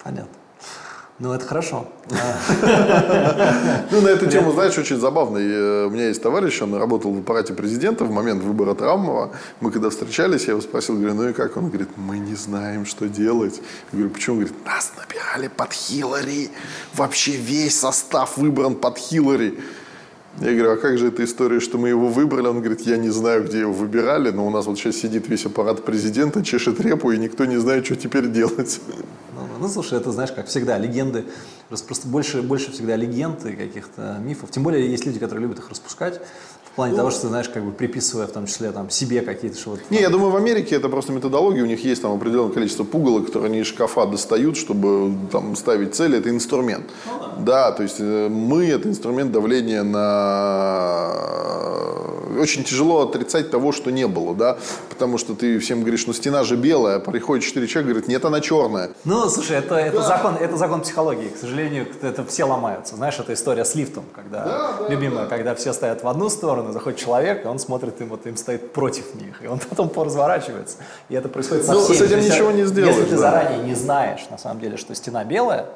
Понятно. 0.05 0.38
Ну, 1.19 1.33
это 1.33 1.45
хорошо. 1.45 1.89
Ну, 3.91 4.01
на 4.01 4.09
эту 4.09 4.27
тему, 4.27 4.53
знаешь, 4.53 4.79
очень 4.79 4.99
забавно. 4.99 5.39
И, 5.39 5.87
У 5.87 5.91
меня 5.91 6.09
есть 6.09 6.23
товарищ, 6.23 6.63
он 6.63 6.75
работал 6.75 7.13
в 7.13 7.19
аппарате 7.19 7.55
президента 7.55 8.05
в 8.05 8.11
момент 8.11 8.43
выбора 8.43 8.75
Травмова. 8.75 9.31
Мы 9.61 9.71
когда 9.73 9.91
встречались, 9.91 10.45
я 10.45 10.53
его 10.53 10.61
спросил, 10.61 10.95
говорю, 10.97 11.15
ну 11.15 11.29
и 11.29 11.33
как? 11.33 11.57
Он 11.57 11.69
говорит, 11.69 11.89
мы 11.97 12.19
не 12.19 12.35
знаем, 12.35 12.87
что 12.87 13.09
делать. 13.09 13.61
Я 13.93 13.99
говорю, 13.99 14.11
почему? 14.11 14.37
Он 14.37 14.45
говорит, 14.45 14.67
нас 14.67 14.93
набирали 14.97 15.49
под 15.49 15.73
Хиллари. 15.73 16.51
Вообще 16.95 17.33
весь 17.33 17.81
состав 17.81 18.37
выбран 18.37 18.75
под 18.75 18.99
Хиллари. 18.99 19.59
Я 20.41 20.53
говорю, 20.53 20.73
а 20.73 20.77
как 20.77 20.99
же 20.99 21.09
эта 21.09 21.25
история, 21.25 21.59
что 21.59 21.79
мы 21.79 21.89
его 21.89 22.09
выбрали? 22.09 22.47
Он 22.47 22.61
говорит, 22.61 22.83
я 22.83 22.97
не 22.97 23.11
знаю, 23.11 23.45
где 23.45 23.61
его 23.61 23.73
выбирали, 23.73 24.31
но 24.31 24.47
у 24.47 24.51
нас 24.51 24.67
вот 24.67 24.79
сейчас 24.79 24.97
сидит 24.97 25.29
весь 25.29 25.45
аппарат 25.47 25.85
президента, 25.85 26.45
чешет 26.45 26.81
репу, 26.81 27.11
и 27.11 27.19
никто 27.19 27.45
не 27.45 27.57
знает, 27.57 27.85
что 27.87 27.97
теперь 27.97 28.29
делать. 28.31 28.81
Ну, 29.35 29.49
ну, 29.59 29.69
слушай, 29.69 29.99
это, 29.99 30.13
знаешь, 30.13 30.31
как 30.31 30.47
всегда, 30.47 30.79
легенды, 30.79 31.25
просто 31.69 32.07
больше, 32.07 32.43
больше 32.43 32.71
всегда 32.71 32.95
легенд 32.95 33.45
и 33.47 33.53
каких-то 33.57 34.19
мифов. 34.21 34.53
Тем 34.53 34.63
более, 34.63 34.89
есть 34.89 35.07
люди, 35.07 35.19
которые 35.19 35.43
любят 35.43 35.59
их 35.59 35.71
распускать 35.71 36.21
плане 36.79 36.95
того, 36.95 37.11
что 37.11 37.23
ты 37.23 37.29
знаешь, 37.29 37.49
как 37.49 37.65
бы 37.65 37.73
приписывая 37.73 38.29
в 38.29 38.31
том 38.31 38.47
числе 38.47 38.71
там 38.71 38.89
себе 38.89 39.23
какие-то 39.23 39.59
что 39.59 39.71
вот. 39.71 39.81
Не, 39.91 40.01
я 40.01 40.11
думаю, 40.11 40.31
в 40.31 40.37
Америке 40.37 40.77
это 40.77 40.89
просто 40.89 41.13
методология, 41.13 41.65
у 41.65 41.67
них 41.67 41.85
есть 41.85 42.01
там 42.03 42.13
определенное 42.13 42.53
количество 42.53 42.85
пугалок, 42.85 43.27
которые 43.27 43.49
они 43.51 43.61
из 43.61 43.67
шкафа 43.67 44.07
достают, 44.07 44.57
чтобы 44.57 45.13
там 45.33 45.57
ставить 45.57 45.97
цели, 45.97 46.19
это 46.19 46.31
инструмент. 46.31 46.87
Ну, 47.07 47.19
да. 47.19 47.33
да, 47.39 47.73
то 47.73 47.83
есть 47.83 47.97
э, 47.99 48.29
мы 48.29 48.67
это 48.67 48.89
инструмент 48.89 49.33
давления 49.33 49.83
на 49.83 51.49
очень 52.39 52.65
тяжело 52.65 53.03
отрицать 53.03 53.51
того, 53.51 53.73
что 53.73 53.91
не 53.91 54.07
было, 54.07 54.35
да, 54.35 54.59
потому 54.89 55.19
что 55.19 55.35
ты 55.35 55.59
всем 55.59 55.81
говоришь, 55.81 56.07
ну 56.07 56.13
стена 56.13 56.45
же 56.45 56.57
белая, 56.57 56.97
а 56.97 57.01
приходит 57.01 57.45
четыре 57.45 57.67
человека, 57.67 57.93
говорит, 57.93 58.09
нет, 58.09 58.25
она 58.25 58.41
черная. 58.41 58.91
Ну, 59.05 59.29
слушай, 59.29 59.57
это, 59.57 59.75
это, 59.75 59.99
да. 59.99 60.03
закон, 60.03 60.35
это 60.37 60.57
закон 60.57 60.83
психологии, 60.83 61.29
к 61.29 61.37
сожалению, 61.37 61.87
это 62.03 62.25
все 62.25 62.45
ломаются. 62.45 62.97
Знаешь, 62.97 63.19
это 63.19 63.35
история 63.35 63.65
с 63.65 63.75
лифтом, 63.75 64.05
когда, 64.15 64.45
да, 64.45 64.77
да, 64.81 64.89
любимая, 64.89 65.25
да. 65.25 65.37
когда 65.37 65.55
все 65.55 65.73
стоят 65.73 66.03
в 66.03 66.09
одну 66.09 66.29
сторону, 66.29 66.68
заходит 66.73 66.99
человек, 66.99 67.45
и 67.45 67.49
он 67.49 67.59
смотрит, 67.59 68.01
им, 68.01 68.09
вот, 68.09 68.27
им 68.27 68.37
стоит 68.37 68.73
против 68.73 69.15
них, 69.15 69.43
и 69.43 69.47
он 69.47 69.59
потом 69.71 69.89
поразворачивается. 69.89 70.79
И 71.09 71.15
это 71.15 71.29
происходит 71.29 71.65
со 71.65 71.73
ну, 71.73 71.81
всеми. 71.83 71.97
с 71.97 72.01
этим 72.03 72.21
ничего 72.21 72.51
не 72.51 72.65
сделаешь. 72.65 72.97
Если 72.97 73.11
ты 73.11 73.17
да. 73.17 73.31
заранее 73.31 73.63
не 73.63 73.75
знаешь, 73.75 74.27
на 74.31 74.39
самом 74.39 74.61
деле, 74.61 74.77
что 74.77 74.95
стена 74.95 75.25
белая, 75.25 75.67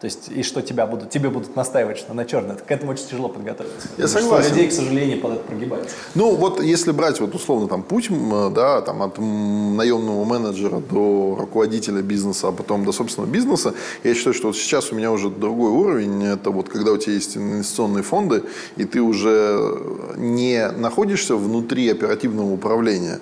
то 0.00 0.04
есть, 0.04 0.28
и 0.28 0.44
что 0.44 0.62
тебя 0.62 0.86
будут, 0.86 1.10
тебе 1.10 1.28
будут 1.28 1.56
настаивать, 1.56 1.98
что 1.98 2.12
она 2.12 2.24
черная, 2.24 2.54
к 2.54 2.70
этому 2.70 2.92
очень 2.92 3.06
тяжело 3.06 3.28
подготовиться. 3.28 3.88
Я 3.96 4.06
согласен. 4.06 4.44
Что 4.44 4.54
людей, 4.54 4.68
к 4.68 4.72
сожалению, 4.72 5.20
под 5.20 5.32
это 5.32 5.42
прогибаются. 5.42 5.96
Ну, 6.14 6.36
вот 6.36 6.62
если 6.62 6.92
брать 6.92 7.18
вот 7.18 7.34
условно 7.34 7.66
там 7.66 7.82
путь, 7.82 8.08
да, 8.54 8.80
там 8.82 9.02
от 9.02 9.18
наемного 9.18 10.24
менеджера 10.24 10.78
до 10.78 11.36
руководителя 11.40 12.00
бизнеса, 12.00 12.48
а 12.48 12.52
потом 12.52 12.84
до 12.84 12.92
собственного 12.92 13.28
бизнеса, 13.28 13.74
я 14.04 14.14
считаю, 14.14 14.34
что 14.34 14.46
вот 14.48 14.56
сейчас 14.56 14.92
у 14.92 14.94
меня 14.94 15.10
уже 15.10 15.30
другой 15.30 15.70
уровень, 15.70 16.24
это 16.24 16.50
вот 16.50 16.68
когда 16.68 16.92
у 16.92 16.96
тебя 16.96 17.14
есть 17.14 17.36
инвестиционные 17.36 18.04
фонды, 18.04 18.44
и 18.76 18.84
ты 18.84 19.00
уже 19.00 19.80
не 20.16 20.70
находишься 20.70 21.34
внутри 21.34 21.90
оперативного 21.90 22.52
управления, 22.52 23.18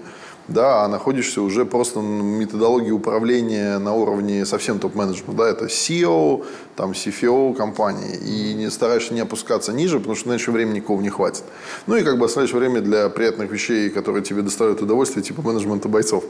да, 0.48 0.84
а 0.84 0.88
находишься 0.88 1.42
уже 1.42 1.64
просто 1.64 2.00
на 2.00 2.22
методологии 2.22 2.90
управления 2.90 3.78
на 3.78 3.94
уровне 3.94 4.44
совсем 4.46 4.78
топ-менеджмента, 4.78 5.32
да, 5.32 5.48
это 5.48 5.66
CEO, 5.66 6.44
там, 6.76 6.92
CFO 6.92 7.54
компании, 7.54 8.16
и 8.16 8.54
не 8.54 8.70
стараешься 8.70 9.14
не 9.14 9.20
опускаться 9.20 9.72
ниже, 9.72 9.98
потому 9.98 10.16
что 10.16 10.28
иначе 10.28 10.50
времени 10.50 10.76
никого 10.76 11.00
не 11.00 11.10
хватит. 11.10 11.44
Ну 11.86 11.96
и 11.96 12.02
как 12.02 12.18
бы 12.18 12.26
оставляешь 12.26 12.52
время 12.52 12.80
для 12.80 13.08
приятных 13.08 13.50
вещей, 13.50 13.90
которые 13.90 14.22
тебе 14.22 14.42
доставляют 14.42 14.82
удовольствие, 14.82 15.24
типа 15.24 15.42
менеджмента 15.42 15.88
бойцов. 15.88 16.24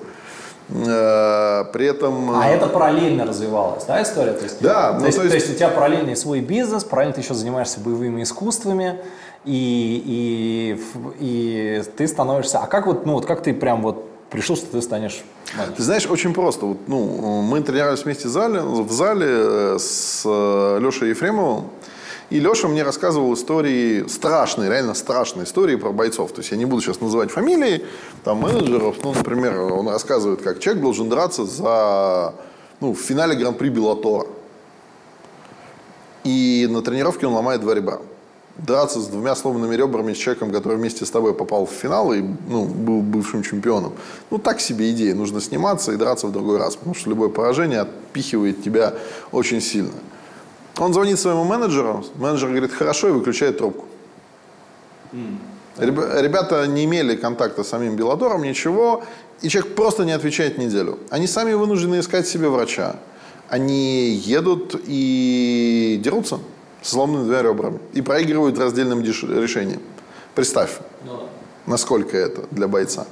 Э, 0.69 1.65
при 1.73 1.87
этом... 1.87 2.31
А 2.31 2.49
это 2.49 2.67
параллельно 2.67 3.25
развивалась, 3.25 3.85
да, 3.85 4.03
история? 4.03 4.33
То 4.33 4.45
есть, 4.45 4.57
да. 4.61 4.93
То, 4.93 5.01
ну, 5.01 5.07
есть, 5.07 5.19
то, 5.19 5.25
есть... 5.25 5.37
то 5.37 5.43
есть 5.43 5.55
у 5.55 5.57
тебя 5.57 5.69
параллельный 5.69 6.17
свой 6.17 6.41
бизнес, 6.41 6.85
параллельно 6.85 7.15
ты 7.15 7.21
еще 7.21 7.35
занимаешься 7.35 7.81
боевыми 7.81 8.23
искусствами, 8.23 8.99
и, 9.47 10.77
и, 10.77 10.83
и 11.21 11.83
ты 11.97 12.09
становишься... 12.09 12.59
А 12.59 12.67
как 12.67 12.87
вот, 12.87 13.07
ну 13.07 13.13
вот 13.13 13.27
как 13.27 13.43
ты 13.43 13.55
прям 13.55 13.81
вот 13.81 14.05
пришел, 14.29 14.57
что 14.57 14.67
ты 14.67 14.83
станешь 14.83 15.23
Ты 15.77 15.83
знаешь, 15.83 16.07
очень 16.07 16.35
просто. 16.35 16.67
Вот, 16.67 16.89
ну, 16.89 17.43
мы 17.43 17.61
тренировались 17.63 18.05
вместе 18.05 18.27
в 18.27 18.31
зале, 18.33 18.61
в 18.61 18.91
зале 18.91 19.27
э, 19.29 19.77
с 19.79 20.23
э, 20.25 20.79
Лешей 20.81 21.11
Ефремовым. 21.11 21.67
И 22.29 22.41
Леша 22.41 22.67
мне 22.67 22.83
рассказывал 22.83 23.33
истории, 23.35 24.09
страшные, 24.09 24.69
реально 24.69 24.95
страшные 24.95 25.45
истории 25.45 25.77
про 25.77 25.93
бойцов. 25.93 26.33
То 26.33 26.41
есть 26.41 26.51
я 26.51 26.57
не 26.57 26.65
буду 26.65 26.83
сейчас 26.83 27.01
называть 27.01 27.31
фамилии, 27.31 27.85
там, 28.25 28.39
менеджеров. 28.39 28.97
Ну, 29.05 29.15
например, 29.15 29.61
он 29.61 29.89
рассказывает, 29.89 30.43
как 30.43 30.59
человек 30.59 30.83
должен 30.83 31.09
драться 31.09 31.45
за, 31.45 32.35
ну, 32.81 32.95
в 32.95 32.99
финале 32.99 33.37
Гран-при 33.37 33.69
Беллатора. 33.69 34.27
И 36.25 36.67
на 36.69 36.83
тренировке 36.83 37.29
он 37.29 37.35
ломает 37.35 37.61
два 37.61 37.75
ребра 37.75 38.01
драться 38.59 39.01
с 39.01 39.09
двумя 39.09 39.35
сломанными 39.35 39.75
ребрами 39.75 40.15
с 40.15 40.17
человеком, 40.17 40.51
который 40.51 40.79
вместе 40.79 41.05
с 41.05 41.11
тобой 41.11 41.35
попал 41.35 41.67
в 41.67 41.71
финал 41.71 42.13
и 42.13 42.23
ну, 42.49 42.65
был 42.65 43.01
бывшим 43.03 43.43
чемпионом. 43.43 43.93
Ну, 44.31 44.39
так 44.39 44.61
себе 44.61 44.91
идея. 44.93 45.15
Нужно 45.15 45.41
сниматься 45.41 45.93
и 45.93 45.97
драться 45.97 46.27
в 46.27 46.33
другой 46.33 46.59
раз, 46.59 46.77
потому 46.77 46.95
что 46.95 47.11
любое 47.11 47.29
поражение 47.29 47.81
отпихивает 47.81 48.63
тебя 48.63 48.95
очень 49.33 49.61
сильно. 49.61 49.93
Он 50.79 50.93
звонит 50.93 51.19
своему 51.19 51.45
менеджеру, 51.45 52.05
менеджер 52.17 52.49
говорит, 52.51 52.73
хорошо, 52.73 53.09
и 53.09 53.13
выключает 53.13 53.59
трубку. 53.59 53.87
Ребята 55.79 56.67
не 56.67 56.85
имели 56.85 57.17
контакта 57.17 57.63
с 57.63 57.69
самим 57.69 57.97
Беладором, 57.97 58.43
ничего, 58.43 59.05
и 59.43 59.49
человек 59.49 59.75
просто 59.75 60.05
не 60.05 60.13
отвечает 60.13 60.59
неделю. 60.59 60.99
Они 61.11 61.27
сами 61.27 61.53
вынуждены 61.53 62.01
искать 62.01 62.27
себе 62.27 62.49
врача. 62.49 62.97
Они 63.49 64.11
едут 64.11 64.81
и 64.87 66.01
дерутся 66.03 66.41
с 66.87 66.91
сломанными 66.91 67.25
двумя 67.25 67.43
ребрами 67.43 67.79
и 67.95 68.01
проигрывают 68.01 68.59
раздельным 68.59 69.03
решением. 69.03 69.81
Представь, 70.37 70.79
ну, 71.05 71.29
насколько 71.67 72.17
это 72.17 72.45
для 72.53 72.69
бойца. 72.69 73.07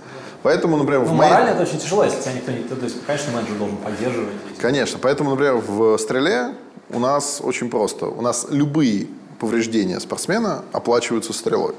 Поэтому, 0.45 0.77
например, 0.77 1.01
ну, 1.01 1.07
в 1.07 1.13
моей... 1.13 1.33
морально 1.33 1.51
это 1.51 1.63
очень 1.63 1.79
тяжело, 1.79 2.05
если 2.05 2.21
тебя 2.21 2.35
никто 2.35 2.53
не... 2.53 2.63
То 2.63 2.85
есть, 2.85 3.05
конечно, 3.05 3.33
менеджер 3.33 3.57
должен 3.57 3.77
поддерживать. 3.79 4.35
Конечно. 4.61 4.99
Поэтому, 5.03 5.31
например, 5.31 5.57
в 5.57 5.99
стреле 5.99 6.55
у 6.91 7.01
нас 7.01 7.41
очень 7.43 7.69
просто. 7.69 8.07
У 8.07 8.21
нас 8.21 8.47
любые 8.51 9.09
повреждения 9.41 9.99
спортсмена 9.99 10.63
оплачиваются 10.73 11.33
стрелой. 11.33 11.75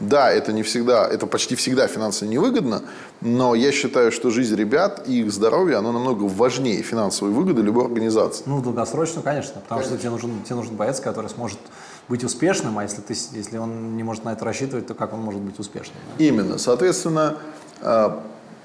Да, 0.00 0.30
это 0.30 0.52
не 0.52 0.62
всегда, 0.62 1.06
это 1.06 1.26
почти 1.26 1.54
всегда 1.54 1.86
финансово 1.86 2.28
невыгодно, 2.28 2.82
но 3.20 3.54
я 3.54 3.70
считаю, 3.70 4.10
что 4.10 4.30
жизнь 4.30 4.56
ребят 4.56 5.04
и 5.06 5.20
их 5.20 5.32
здоровье, 5.32 5.76
оно 5.76 5.92
намного 5.92 6.24
важнее 6.24 6.82
финансовой 6.82 7.32
выгоды 7.32 7.62
любой 7.62 7.84
организации. 7.84 8.42
Ну, 8.46 8.60
долгосрочно, 8.60 9.22
конечно, 9.22 9.60
потому 9.60 9.80
конечно. 9.80 9.96
что 9.96 10.02
тебе 10.02 10.10
нужен, 10.10 10.42
тебе 10.44 10.56
нужен 10.56 10.74
боец, 10.74 10.98
который 10.98 11.30
сможет 11.30 11.58
быть 12.08 12.24
успешным, 12.24 12.78
а 12.78 12.82
если, 12.82 13.02
ты, 13.02 13.14
если 13.32 13.56
он 13.56 13.96
не 13.96 14.02
может 14.02 14.24
на 14.24 14.32
это 14.32 14.44
рассчитывать, 14.44 14.86
то 14.86 14.94
как 14.94 15.12
он 15.12 15.20
может 15.20 15.40
быть 15.40 15.58
успешным? 15.58 15.96
Да? 16.18 16.24
Именно. 16.24 16.58
Соответственно, 16.58 17.38
а, 17.80 18.22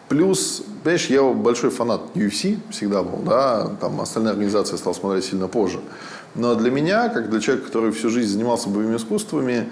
плюс, 0.09 0.63
понимаешь, 0.83 1.05
я 1.07 1.23
большой 1.23 1.69
фанат 1.69 2.01
UFC 2.15 2.57
всегда 2.71 3.03
был, 3.03 3.19
да, 3.19 3.69
там 3.79 4.01
остальные 4.01 4.31
организации 4.31 4.75
стал 4.77 4.95
смотреть 4.95 5.25
сильно 5.25 5.47
позже. 5.47 5.79
Но 6.35 6.55
для 6.55 6.71
меня, 6.71 7.09
как 7.09 7.29
для 7.29 7.39
человека, 7.39 7.67
который 7.67 7.91
всю 7.91 8.09
жизнь 8.09 8.31
занимался 8.31 8.69
боевыми 8.69 8.97
искусствами, 8.97 9.69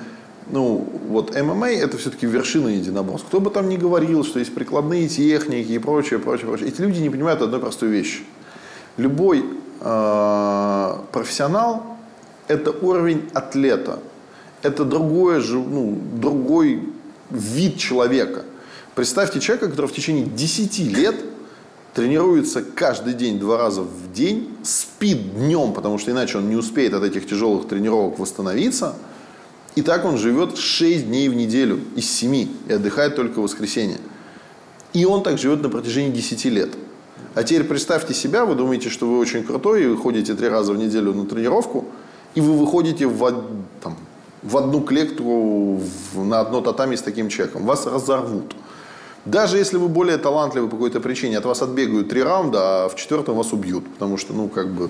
ну, 0.49 0.87
вот 1.09 1.35
ММА 1.35 1.71
это 1.71 1.97
все-таки 1.97 2.25
вершина 2.25 2.69
единоборств. 2.69 3.27
Кто 3.27 3.39
бы 3.39 3.49
там 3.49 3.67
ни 3.67 3.75
говорил, 3.75 4.23
что 4.23 4.39
есть 4.39 4.53
прикладные 4.53 5.07
техники 5.07 5.71
и 5.71 5.79
прочее, 5.79 6.19
прочее, 6.19 6.47
прочее. 6.47 6.69
Эти 6.69 6.81
люди 6.81 6.99
не 6.99 7.09
понимают 7.09 7.41
одной 7.41 7.59
простой 7.59 7.89
вещи. 7.89 8.23
Любой 8.95 9.45
э, 9.81 10.97
профессионал– 11.11 11.97
это 12.47 12.71
уровень 12.71 13.29
атлета. 13.33 13.99
Это 14.61 14.85
другое, 14.85 15.41
ну, 15.41 15.97
другой 16.13 16.83
вид 17.29 17.77
человека. 17.77 18.43
Представьте 18.95 19.39
человека, 19.39 19.69
который 19.69 19.87
в 19.87 19.93
течение 19.93 20.25
10 20.25 20.79
лет 20.79 21.15
тренируется 21.93 22.63
каждый 22.63 23.13
день, 23.13 23.37
два 23.37 23.57
раза 23.57 23.81
в 23.81 24.13
день, 24.13 24.55
спит 24.63 25.35
днем, 25.35 25.73
потому 25.73 25.97
что 25.97 26.11
иначе 26.11 26.37
он 26.37 26.49
не 26.49 26.55
успеет 26.55 26.93
от 26.93 27.03
этих 27.03 27.27
тяжелых 27.27 27.67
тренировок 27.67 28.17
восстановиться– 28.17 28.95
и 29.77 29.83
так 29.83 30.05
он 30.05 30.17
живет 30.17 30.57
6 30.57 31.05
дней 31.05 31.29
в 31.29 31.35
неделю 31.35 31.79
из 31.95 32.09
7 32.09 32.47
и 32.67 32.73
отдыхает 32.73 33.15
только 33.15 33.37
в 33.37 33.43
воскресенье. 33.43 33.99
И 34.93 35.05
он 35.05 35.21
так 35.21 35.37
живет 35.37 35.61
на 35.61 35.69
протяжении 35.69 36.09
10 36.09 36.45
лет. 36.45 36.71
А 37.35 37.43
теперь 37.43 37.63
представьте 37.63 38.15
себя, 38.15 38.45
вы 38.45 38.55
думаете, 38.55 38.89
что 38.89 39.07
вы 39.07 39.19
очень 39.19 39.43
крутой, 39.43 39.83
и 39.83 39.85
вы 39.85 39.95
ходите 39.95 40.33
три 40.33 40.47
раза 40.47 40.73
в 40.73 40.77
неделю 40.77 41.13
на 41.13 41.27
тренировку, 41.27 41.85
и 42.33 42.41
вы 42.41 42.57
выходите 42.57 43.05
в, 43.05 43.43
там, 43.83 43.97
в 44.41 44.57
одну 44.57 44.81
клетку 44.81 45.75
в, 45.75 46.25
на 46.25 46.39
одно 46.39 46.61
татами 46.61 46.95
с 46.95 47.03
таким 47.03 47.29
человеком. 47.29 47.63
Вас 47.63 47.85
разорвут. 47.85 48.55
Даже 49.25 49.59
если 49.59 49.77
вы 49.77 49.89
более 49.89 50.17
талантливы 50.17 50.69
по 50.69 50.75
какой-то 50.77 51.01
причине, 51.01 51.37
от 51.37 51.45
вас 51.45 51.61
отбегают 51.61 52.09
три 52.09 52.23
раунда, 52.23 52.85
а 52.85 52.89
в 52.89 52.95
четвертом 52.95 53.35
вас 53.35 53.53
убьют. 53.53 53.87
Потому 53.93 54.17
что, 54.17 54.33
ну, 54.33 54.47
как 54.47 54.69
бы, 54.69 54.89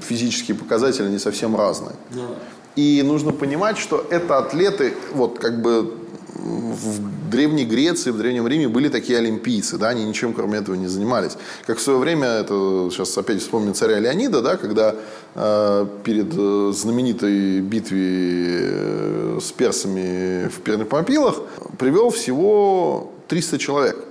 физические 0.00 0.56
показатели 0.56 1.10
не 1.10 1.18
совсем 1.18 1.54
разные. 1.54 1.96
Yeah. 2.12 2.34
И 2.76 3.02
нужно 3.04 3.32
понимать, 3.32 3.78
что 3.78 4.04
это 4.10 4.38
атлеты, 4.38 4.94
вот 5.12 5.38
как 5.38 5.62
бы 5.62 5.94
в 6.34 7.30
Древней 7.30 7.64
Греции, 7.64 8.10
в 8.10 8.18
Древнем 8.18 8.46
Риме 8.46 8.68
были 8.68 8.88
такие 8.88 9.18
олимпийцы, 9.18 9.78
да, 9.78 9.88
они 9.88 10.04
ничем 10.04 10.34
кроме 10.34 10.58
этого 10.58 10.74
не 10.74 10.88
занимались. 10.88 11.32
Как 11.66 11.78
в 11.78 11.80
свое 11.80 11.98
время, 11.98 12.26
это 12.26 12.88
сейчас 12.90 13.16
опять 13.16 13.40
вспомним 13.40 13.74
царя 13.74 13.98
Леонида, 13.98 14.42
да, 14.42 14.56
когда 14.56 14.94
э, 15.34 15.86
перед 16.04 16.34
э, 16.36 16.72
знаменитой 16.74 17.60
битвой 17.60 18.00
э, 18.00 19.38
с 19.40 19.52
персами 19.52 20.48
в 20.48 20.60
Пернопопилах 20.60 21.40
привел 21.78 22.10
всего 22.10 23.12
300 23.28 23.58
человек. 23.58 24.04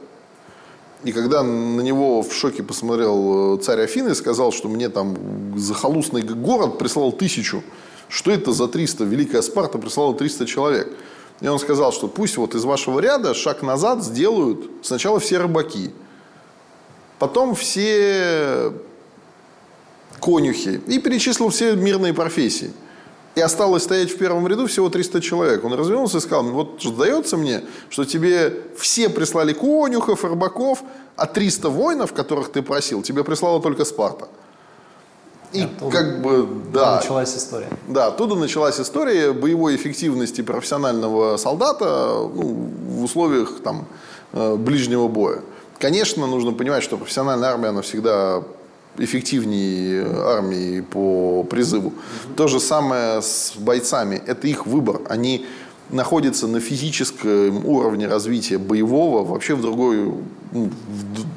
И 1.04 1.12
когда 1.12 1.44
на 1.44 1.82
него 1.82 2.24
в 2.24 2.34
шоке 2.34 2.64
посмотрел 2.64 3.58
э, 3.58 3.62
царь 3.62 3.82
Афины 3.82 4.12
и 4.12 4.16
сказал, 4.16 4.52
что 4.54 4.70
мне 4.70 4.90
там 4.90 5.18
захолустный 5.58 6.22
город 6.22 6.78
прислал 6.78 7.12
тысячу, 7.12 7.62
что 8.14 8.30
это 8.30 8.52
за 8.52 8.68
300? 8.68 9.06
Великая 9.06 9.42
Спарта 9.42 9.80
прислала 9.80 10.14
300 10.14 10.46
человек. 10.46 10.94
И 11.42 11.48
он 11.48 11.58
сказал, 11.58 11.92
что 11.92 12.08
пусть 12.08 12.38
вот 12.38 12.54
из 12.54 12.64
вашего 12.64 13.00
ряда 13.00 13.34
шаг 13.34 13.64
назад 13.64 14.04
сделают 14.04 14.70
сначала 14.84 15.20
все 15.20 15.40
рыбаки, 15.40 15.92
потом 17.18 17.56
все 17.56 18.72
конюхи. 20.22 20.80
И 20.86 21.00
перечислил 21.00 21.50
все 21.50 21.76
мирные 21.76 22.14
профессии. 22.14 22.72
И 23.34 23.42
осталось 23.42 23.82
стоять 23.82 24.12
в 24.12 24.18
первом 24.20 24.48
ряду 24.48 24.68
всего 24.68 24.90
300 24.90 25.20
человек. 25.20 25.64
Он 25.64 25.74
развернулся 25.74 26.20
и 26.20 26.22
сказал, 26.22 26.44
вот 26.44 26.84
сдается 26.84 27.36
мне, 27.36 27.64
что 27.90 28.06
тебе 28.06 28.62
все 28.78 29.10
прислали 29.10 29.54
конюхов, 29.54 30.24
рыбаков, 30.24 30.84
а 31.16 31.26
300 31.26 31.70
воинов, 31.70 32.14
которых 32.14 32.52
ты 32.52 32.62
просил, 32.62 33.02
тебе 33.02 33.24
прислала 33.24 33.60
только 33.60 33.86
Спарта. 33.86 34.30
И 35.54 35.62
оттуда 35.62 35.92
как 35.92 36.22
бы, 36.22 36.48
да. 36.74 36.98
Началась 36.98 37.36
история. 37.36 37.70
Да, 37.88 38.08
оттуда 38.08 38.36
началась 38.36 38.80
история 38.80 39.34
боевой 39.34 39.76
эффективности 39.76 40.42
профессионального 40.42 41.38
солдата 41.38 41.86
ну, 42.34 42.70
в 42.88 43.04
условиях 43.04 43.60
там, 43.64 43.86
э, 44.34 44.56
ближнего 44.56 45.08
боя. 45.08 45.42
Конечно, 45.80 46.26
нужно 46.28 46.54
понимать, 46.54 46.84
что 46.84 46.98
профессиональная 46.98 47.50
армия, 47.50 47.68
она 47.70 47.82
всегда 47.82 48.44
эффективнее 48.98 50.06
армии 50.06 50.82
по 50.82 51.44
призыву. 51.44 51.90
Угу. 51.90 52.36
То 52.36 52.48
же 52.48 52.60
самое 52.60 53.22
с 53.22 53.54
бойцами. 53.58 54.22
Это 54.26 54.48
их 54.48 54.66
выбор. 54.66 55.02
Они 55.10 55.46
находятся 55.90 56.48
на 56.48 56.60
физическом 56.60 57.66
уровне 57.66 58.08
развития 58.08 58.58
боевого 58.58 59.24
вообще 59.24 59.56
в 59.56 59.62
другой, 59.62 60.12
ну, 60.52 60.70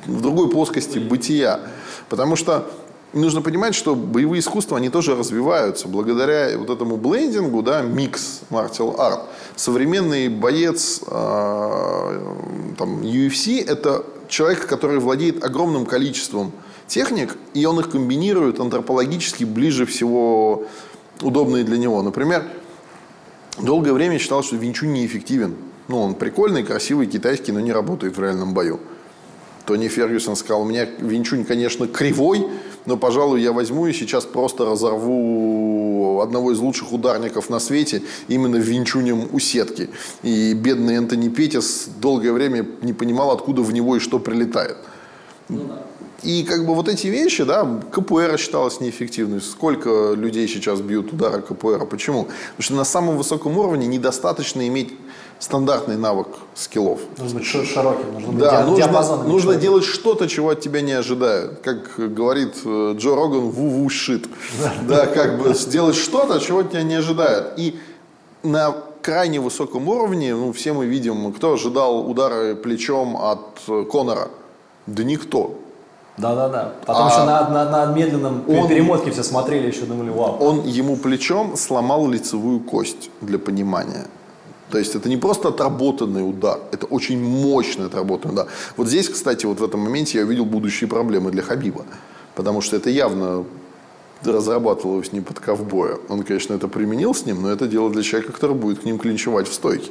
в 0.06 0.20
другой 0.22 0.50
плоскости 0.50 0.98
бытия. 0.98 1.60
Потому 2.08 2.36
что 2.36 2.70
нужно 3.20 3.42
понимать, 3.42 3.74
что 3.74 3.94
боевые 3.94 4.40
искусства, 4.40 4.76
они 4.76 4.90
тоже 4.90 5.16
развиваются. 5.16 5.88
Благодаря 5.88 6.56
вот 6.58 6.70
этому 6.70 6.96
блендингу, 6.96 7.62
да, 7.62 7.82
микс 7.82 8.42
martial 8.50 8.96
art, 8.96 9.22
современный 9.56 10.28
боец 10.28 11.00
э, 11.06 12.34
там, 12.78 13.00
UFC– 13.02 13.64
это 13.66 14.04
человек, 14.28 14.66
который 14.66 14.98
владеет 14.98 15.44
огромным 15.44 15.86
количеством 15.86 16.52
техник, 16.86 17.36
и 17.54 17.64
он 17.64 17.80
их 17.80 17.90
комбинирует 17.90 18.60
антропологически 18.60 19.44
ближе 19.44 19.86
всего 19.86 20.66
удобные 21.22 21.64
для 21.64 21.78
него. 21.78 22.02
Например, 22.02 22.44
долгое 23.58 23.92
время 23.92 24.18
считал, 24.18 24.42
что 24.42 24.56
Винчунь 24.56 24.92
неэффективен. 24.92 25.56
Ну, 25.88 26.02
он 26.02 26.14
прикольный, 26.14 26.64
красивый, 26.64 27.06
китайский, 27.06 27.52
но 27.52 27.60
не 27.60 27.72
работает 27.72 28.16
в 28.16 28.20
реальном 28.20 28.54
бою. 28.54 28.80
Тони 29.66 29.88
Фергюсон 29.88 30.36
сказал, 30.36 30.62
у 30.62 30.64
меня 30.64 30.84
Винчунь, 30.84 31.44
конечно, 31.44 31.88
кривой, 31.88 32.46
но, 32.86 32.96
пожалуй, 32.96 33.42
я 33.42 33.52
возьму 33.52 33.88
и 33.88 33.92
сейчас 33.92 34.24
просто 34.24 34.64
разорву 34.64 36.20
одного 36.22 36.52
из 36.52 36.58
лучших 36.60 36.92
ударников 36.92 37.50
на 37.50 37.58
свете 37.58 38.02
именно 38.28 38.56
Винчунем 38.56 39.28
у 39.32 39.40
сетки. 39.40 39.90
И 40.22 40.54
бедный 40.54 40.94
Энтони 40.94 41.28
Петис 41.28 41.88
долгое 42.00 42.32
время 42.32 42.64
не 42.82 42.92
понимал, 42.92 43.32
откуда 43.32 43.62
в 43.62 43.72
него 43.72 43.96
и 43.96 43.98
что 43.98 44.20
прилетает. 44.20 44.76
Ну, 45.48 45.64
да. 45.64 45.82
И 46.22 46.44
как 46.44 46.66
бы 46.66 46.74
вот 46.74 46.88
эти 46.88 47.08
вещи, 47.08 47.44
да, 47.44 47.80
КПР 47.92 48.38
считалось 48.38 48.80
неэффективной. 48.80 49.40
Сколько 49.40 50.14
людей 50.14 50.48
сейчас 50.48 50.80
бьют 50.80 51.12
удары 51.12 51.42
КПР? 51.42 51.86
Почему? 51.86 52.24
Потому 52.24 52.62
что 52.62 52.74
на 52.74 52.84
самом 52.84 53.16
высоком 53.16 53.58
уровне 53.58 53.86
недостаточно 53.86 54.66
иметь 54.66 54.94
стандартный 55.38 55.96
навык 55.96 56.28
скиллов. 56.54 57.00
Нужно 57.18 57.38
быть 57.38 57.48
широким, 57.48 58.12
нужно 58.14 58.32
быть 58.32 58.38
да, 58.38 58.64
нужно, 58.64 59.22
нужно 59.24 59.54
делать 59.56 59.84
что-то, 59.84 60.28
чего 60.28 60.50
от 60.50 60.60
тебя 60.60 60.80
не 60.80 60.92
ожидают. 60.92 61.60
Как 61.60 61.96
говорит 61.96 62.54
э, 62.64 62.94
Джо 62.96 63.14
Роган, 63.14 63.50
ву-ву 63.50 63.88
шит. 63.88 64.26
Да, 64.88 65.06
как 65.06 65.38
бы 65.38 65.54
сделать 65.54 65.96
что-то, 65.96 66.40
чего 66.40 66.60
от 66.60 66.70
тебя 66.70 66.82
не 66.82 66.94
ожидают. 66.94 67.54
И 67.58 67.78
на 68.42 68.74
крайне 69.02 69.40
высоком 69.40 69.88
уровне, 69.88 70.34
ну, 70.34 70.52
все 70.52 70.72
мы 70.72 70.86
видим, 70.86 71.32
кто 71.32 71.52
ожидал 71.52 72.08
удара 72.08 72.54
плечом 72.54 73.16
от 73.16 73.60
э, 73.68 73.84
Конора? 73.90 74.28
Да 74.86 75.04
никто. 75.04 75.58
Да-да-да. 76.16 76.72
Потом 76.86 77.06
а 77.06 77.10
еще 77.10 77.24
на, 77.24 77.48
на, 77.50 77.70
на 77.70 77.92
медленном 77.92 78.44
он, 78.48 78.68
перемотке 78.68 79.10
все 79.10 79.22
смотрели, 79.22 79.66
еще 79.66 79.82
думали, 79.82 80.08
вау. 80.08 80.38
Он 80.40 80.62
ему 80.64 80.96
плечом 80.96 81.56
сломал 81.56 82.08
лицевую 82.08 82.60
кость, 82.60 83.10
для 83.20 83.38
понимания. 83.38 84.06
То 84.70 84.78
есть 84.78 84.94
это 84.94 85.08
не 85.08 85.16
просто 85.16 85.48
отработанный 85.48 86.28
удар, 86.28 86.60
это 86.72 86.86
очень 86.86 87.22
мощный 87.22 87.86
отработанный 87.86 88.34
удар. 88.34 88.48
Вот 88.76 88.88
здесь, 88.88 89.08
кстати, 89.08 89.46
вот 89.46 89.60
в 89.60 89.64
этом 89.64 89.80
моменте 89.80 90.18
я 90.18 90.24
увидел 90.24 90.44
будущие 90.44 90.88
проблемы 90.88 91.30
для 91.30 91.42
Хабиба. 91.42 91.84
Потому 92.34 92.60
что 92.60 92.76
это 92.76 92.90
явно 92.90 93.44
разрабатывалось 94.24 95.12
не 95.12 95.20
под 95.20 95.40
ковбоя. 95.40 95.98
Он, 96.08 96.22
конечно, 96.22 96.54
это 96.54 96.68
применил 96.68 97.14
с 97.14 97.26
ним, 97.26 97.42
но 97.42 97.50
это 97.50 97.66
дело 97.66 97.90
для 97.90 98.02
человека, 98.02 98.32
который 98.32 98.56
будет 98.56 98.80
к 98.80 98.84
ним 98.84 98.98
клинчевать 98.98 99.48
в 99.48 99.52
стойке. 99.52 99.90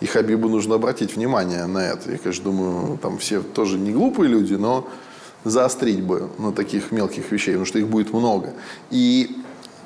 И 0.00 0.06
Хабибу 0.06 0.48
нужно 0.48 0.76
обратить 0.76 1.16
внимание 1.16 1.66
на 1.66 1.78
это. 1.78 2.12
Я, 2.12 2.18
конечно, 2.18 2.44
думаю, 2.44 2.98
там 2.98 3.18
все 3.18 3.40
тоже 3.40 3.78
не 3.78 3.92
глупые 3.92 4.28
люди, 4.28 4.54
но 4.54 4.88
заострить 5.44 6.02
бы 6.02 6.28
на 6.38 6.52
таких 6.52 6.90
мелких 6.92 7.30
вещей, 7.30 7.52
потому 7.52 7.66
что 7.66 7.78
их 7.78 7.88
будет 7.88 8.12
много. 8.12 8.54
И 8.90 9.36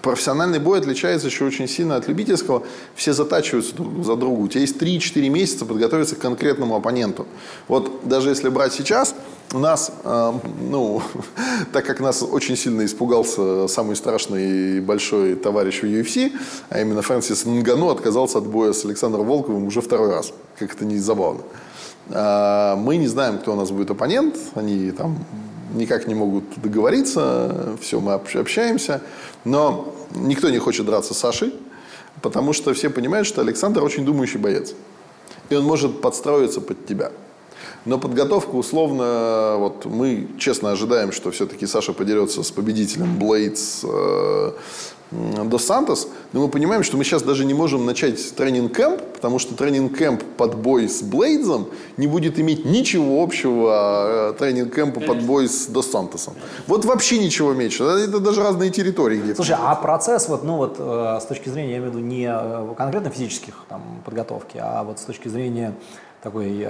профессиональный 0.02 0.58
бой 0.58 0.78
отличается 0.78 1.28
еще 1.28 1.44
очень 1.44 1.68
сильно 1.68 1.96
от 1.96 2.08
любительского. 2.08 2.62
Все 2.94 3.12
затачиваются 3.12 3.74
друг 3.74 4.04
за 4.04 4.16
друга. 4.16 4.40
У 4.40 4.48
тебя 4.48 4.62
есть 4.62 4.76
3-4 4.76 5.28
месяца 5.28 5.64
подготовиться 5.64 6.16
к 6.16 6.18
конкретному 6.18 6.76
оппоненту. 6.76 7.26
Вот 7.68 8.08
даже 8.08 8.30
если 8.30 8.48
брать 8.48 8.72
сейчас, 8.72 9.14
у 9.52 9.58
нас, 9.58 9.92
э, 10.04 10.32
ну, 10.60 11.02
так 11.72 11.86
как 11.86 12.00
нас 12.00 12.22
очень 12.22 12.56
сильно 12.56 12.84
испугался 12.84 13.66
самый 13.68 13.96
страшный 13.96 14.76
и 14.76 14.80
большой 14.80 15.34
товарищ 15.34 15.80
в 15.80 15.84
UFC, 15.84 16.32
а 16.68 16.80
именно 16.80 17.02
Фрэнсис 17.02 17.46
Нгану 17.46 17.88
отказался 17.88 18.38
от 18.38 18.46
боя 18.46 18.72
с 18.72 18.84
Александром 18.84 19.26
Волковым 19.26 19.66
уже 19.66 19.80
второй 19.80 20.10
раз. 20.10 20.32
Как 20.58 20.74
это 20.74 20.84
не 20.84 20.98
забавно. 20.98 21.42
Э, 22.10 22.74
мы 22.76 22.96
не 22.96 23.06
знаем, 23.06 23.38
кто 23.38 23.52
у 23.52 23.56
нас 23.56 23.70
будет 23.70 23.90
оппонент. 23.90 24.36
Они 24.54 24.90
там 24.90 25.18
никак 25.74 26.06
не 26.06 26.14
могут 26.14 26.44
договориться, 26.60 27.76
все, 27.80 28.00
мы 28.00 28.14
общаемся. 28.14 29.02
Но 29.44 29.94
никто 30.14 30.50
не 30.50 30.58
хочет 30.58 30.86
драться 30.86 31.14
с 31.14 31.18
Сашей, 31.18 31.54
потому 32.22 32.52
что 32.52 32.72
все 32.74 32.90
понимают, 32.90 33.26
что 33.26 33.40
Александр 33.40 33.82
очень 33.82 34.04
думающий 34.04 34.38
боец. 34.38 34.74
И 35.50 35.54
он 35.54 35.64
может 35.64 36.00
подстроиться 36.00 36.60
под 36.60 36.86
тебя. 36.86 37.10
Но 37.84 37.98
подготовка 37.98 38.50
условно, 38.50 39.56
вот 39.58 39.86
мы 39.86 40.28
честно 40.38 40.72
ожидаем, 40.72 41.12
что 41.12 41.30
все-таки 41.30 41.66
Саша 41.66 41.92
подерется 41.92 42.42
с 42.42 42.50
победителем 42.50 43.18
Блейдс 43.18 43.80
э, 43.84 44.52
Дос 45.10 45.64
Сантос, 45.64 46.08
но 46.32 46.42
мы 46.42 46.48
понимаем, 46.48 46.82
что 46.82 46.98
мы 46.98 47.04
сейчас 47.04 47.22
даже 47.22 47.46
не 47.46 47.54
можем 47.54 47.86
начать 47.86 48.34
тренинг-кэмп, 48.36 49.00
потому 49.14 49.38
что 49.38 49.54
тренинг-кэмп 49.54 50.22
под 50.36 50.56
бой 50.56 50.88
с 50.88 51.02
Блейдзом 51.02 51.68
не 51.96 52.06
будет 52.06 52.38
иметь 52.38 52.66
ничего 52.66 53.22
общего 53.22 54.32
э, 54.32 54.34
тренинг-кэмпа 54.38 55.00
под 55.00 55.22
бой 55.22 55.48
с 55.48 55.66
Дос 55.66 55.90
Сантосом. 55.90 56.34
Вот 56.66 56.84
вообще 56.84 57.18
ничего 57.18 57.54
меньше. 57.54 57.84
Это 57.84 58.20
даже 58.20 58.42
разные 58.42 58.70
территории 58.70 59.18
где-то. 59.18 59.36
Слушай, 59.36 59.56
а 59.58 59.74
процесс, 59.76 60.28
вот, 60.28 60.44
ну 60.44 60.56
вот 60.56 60.76
э, 60.78 61.18
с 61.22 61.24
точки 61.24 61.48
зрения, 61.48 61.72
я 61.72 61.78
имею 61.78 61.92
в 61.92 61.94
виду, 61.94 62.06
не 62.06 62.28
э, 62.30 62.74
конкретно 62.76 63.08
физических 63.08 63.64
там, 63.70 63.82
подготовки, 64.04 64.58
а 64.60 64.82
вот 64.82 64.98
с 64.98 65.02
точки 65.02 65.28
зрения 65.28 65.74
такой 66.22 66.66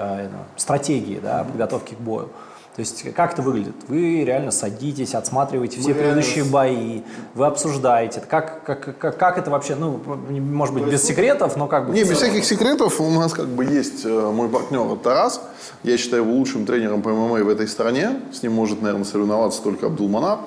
стратегии 0.57 1.19
да, 1.23 1.43
подготовки 1.43 1.95
к 1.95 1.99
бою. 1.99 2.29
То 2.79 2.83
есть 2.83 3.13
как 3.13 3.33
это 3.33 3.43
выглядит? 3.43 3.75
Вы 3.89 4.23
реально 4.23 4.53
садитесь, 4.53 5.17
отсматриваете 5.17 5.81
все 5.81 5.95
предыдущие 5.95 6.45
бои, 6.45 7.03
вы 7.35 7.47
обсуждаете. 7.47 8.21
Как, 8.21 8.63
как, 8.63 8.97
как, 8.97 9.19
как 9.19 9.37
это 9.37 9.51
вообще, 9.51 9.75
ну, 9.75 10.01
может 10.07 10.77
быть, 10.77 10.85
без 10.85 11.03
секретов, 11.03 11.57
но 11.57 11.67
как 11.67 11.89
бы... 11.89 11.93
Не, 11.93 12.05
без 12.05 12.19
всяких 12.19 12.45
секретов. 12.45 13.01
У 13.01 13.11
нас 13.11 13.33
как 13.33 13.49
бы 13.49 13.65
есть 13.65 14.05
э, 14.05 14.31
мой 14.31 14.49
партнер 14.49 14.97
Тарас. 14.99 15.43
Я 15.83 15.99
считаю 15.99 16.23
его 16.23 16.33
лучшим 16.33 16.67
тренером 16.67 17.03
по 17.03 17.09
ММА 17.09 17.43
в 17.43 17.49
этой 17.49 17.67
стране. 17.67 18.21
С 18.33 18.45
ним 18.45 18.53
может, 18.53 18.81
наверное, 18.81 19.05
соревноваться 19.05 19.61
только 19.61 19.87
Абдулманап 19.87 20.43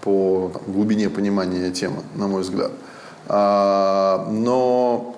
по 0.00 0.50
там, 0.54 0.62
глубине 0.72 1.10
понимания 1.10 1.70
темы, 1.72 1.98
на 2.14 2.26
мой 2.26 2.40
взгляд. 2.40 2.72
А, 3.28 4.26
но 4.30 5.14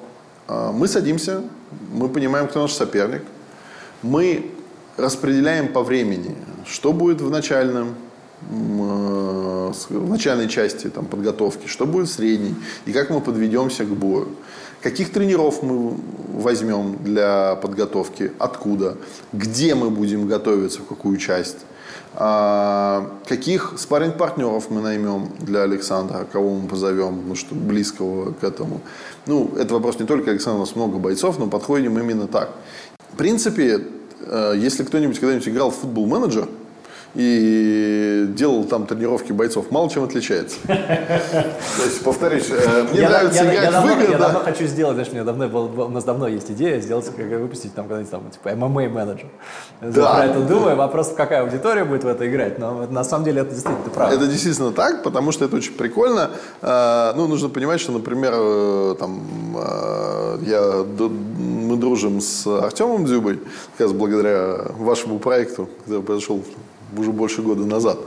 а, 0.49 0.73
мы 0.73 0.88
садимся, 0.88 1.44
мы 1.92 2.09
понимаем, 2.09 2.49
кто 2.49 2.62
наш 2.62 2.73
соперник. 2.73 3.23
Мы 4.03 4.51
распределяем 4.99 5.73
по 5.73 5.83
времени, 5.83 6.35
что 6.71 6.93
будет 6.93 7.21
в 7.21 7.31
начальном, 7.31 7.95
э, 8.51 9.73
в 9.91 10.09
начальной 10.09 10.49
части 10.49 10.89
там, 10.89 11.07
подготовки, 11.07 11.67
что 11.67 11.87
будет 11.87 12.09
в 12.09 12.13
средней, 12.13 12.55
и 12.87 12.93
как 12.93 13.11
мы 13.11 13.21
подведемся 13.21 13.85
к 13.85 13.89
бою. 13.89 14.29
Каких 14.83 15.12
тренеров 15.12 15.62
мы 15.62 15.97
возьмем 16.35 16.99
для 17.03 17.57
подготовки, 17.57 18.33
откуда, 18.39 18.97
где 19.33 19.75
мы 19.75 19.91
будем 19.91 20.29
готовиться, 20.29 20.81
в 20.81 20.87
какую 20.87 21.16
часть. 21.16 21.59
А, 22.14 23.11
каких 23.27 23.75
спарринг-партнеров 23.77 24.71
мы 24.71 24.81
наймем 24.81 25.31
для 25.41 25.62
Александра, 25.62 26.27
кого 26.33 26.55
мы 26.55 26.69
позовем, 26.69 27.23
ну, 27.27 27.35
что 27.35 27.55
близкого 27.55 28.33
к 28.33 28.45
этому. 28.45 28.81
Ну, 29.27 29.53
это 29.57 29.75
вопрос 29.75 29.99
не 29.99 30.07
только 30.07 30.31
Александра, 30.31 30.59
у 30.59 30.64
нас 30.64 30.75
много 30.75 30.99
бойцов, 30.99 31.39
но 31.39 31.47
подходим 31.49 31.99
именно 31.99 32.27
так. 32.27 32.51
В 33.12 33.16
принципе, 33.16 33.85
э, 34.21 34.55
если 34.57 34.85
кто-нибудь 34.85 35.19
когда-нибудь 35.19 35.49
играл 35.49 35.71
в 35.71 35.77
футбол-менеджер 35.77 36.49
и 37.15 38.27
делал 38.37 38.65
там 38.65 38.87
тренировки 38.87 39.33
бойцов, 39.33 39.71
мало 39.71 39.89
чем 39.91 40.05
отличается. 40.05 40.57
То 40.67 41.85
есть, 41.85 42.03
повторюсь, 42.05 42.47
э, 42.51 42.87
мне 42.93 43.01
я, 43.01 43.09
нравится 43.09 43.45
я- 43.45 43.53
я 43.53 43.69
играть 43.71 43.85
в 43.85 43.87
игры, 43.89 44.13
я 44.13 44.19
да. 44.19 44.27
давно 44.27 44.41
хочу 44.41 44.67
сделать, 44.67 44.95
знаешь, 44.95 45.09
у, 45.11 45.15
меня 45.15 45.25
давно, 45.25 45.49
был- 45.49 45.81
у 45.87 45.89
нас 45.89 46.05
давно 46.05 46.29
есть 46.29 46.51
идея 46.51 46.81
сделать, 46.81 47.07
как 47.17 47.27
выпустить 47.27 47.75
там 47.75 47.87
когда-нибудь 47.87 48.11
там, 48.11 48.31
типа, 48.31 48.55
ММА-менеджер. 48.55 49.27
Да. 49.81 50.15
про 50.15 50.25
это 50.27 50.41
думаю, 50.41 50.77
вопрос, 50.77 51.13
какая 51.17 51.43
аудитория 51.43 51.85
будет 51.85 52.05
в 52.05 52.09
это 52.09 52.29
играть, 52.29 52.59
но 52.59 52.87
на 52.91 53.05
самом 53.05 53.25
деле 53.25 53.41
это 53.43 53.51
действительно 53.51 53.85
ты 53.85 53.91
прав. 53.91 54.13
Это 54.13 54.27
действительно 54.27 54.73
так, 54.73 55.03
потому 55.03 55.33
что 55.33 55.45
это 55.45 55.57
очень 55.57 55.73
прикольно. 55.73 56.31
Э, 56.63 57.13
Ну, 57.17 57.27
нужно 57.27 57.49
понимать, 57.49 57.81
что, 57.81 57.93
например, 57.93 58.33
э, 58.37 58.95
там, 58.99 59.21
э, 59.57 60.39
я, 60.47 60.85
мы 60.99 61.77
дружим 61.77 62.21
с 62.21 62.47
Артемом 62.47 63.05
Дзюбой, 63.07 63.39
как 63.77 63.87
раз 63.87 63.93
благодаря 63.93 64.57
вашему 64.79 65.19
проекту, 65.19 65.69
который 65.85 66.03
произошел 66.03 66.43
уже 66.97 67.12
больше 67.12 67.43
года 67.43 67.64
назад. 67.64 67.99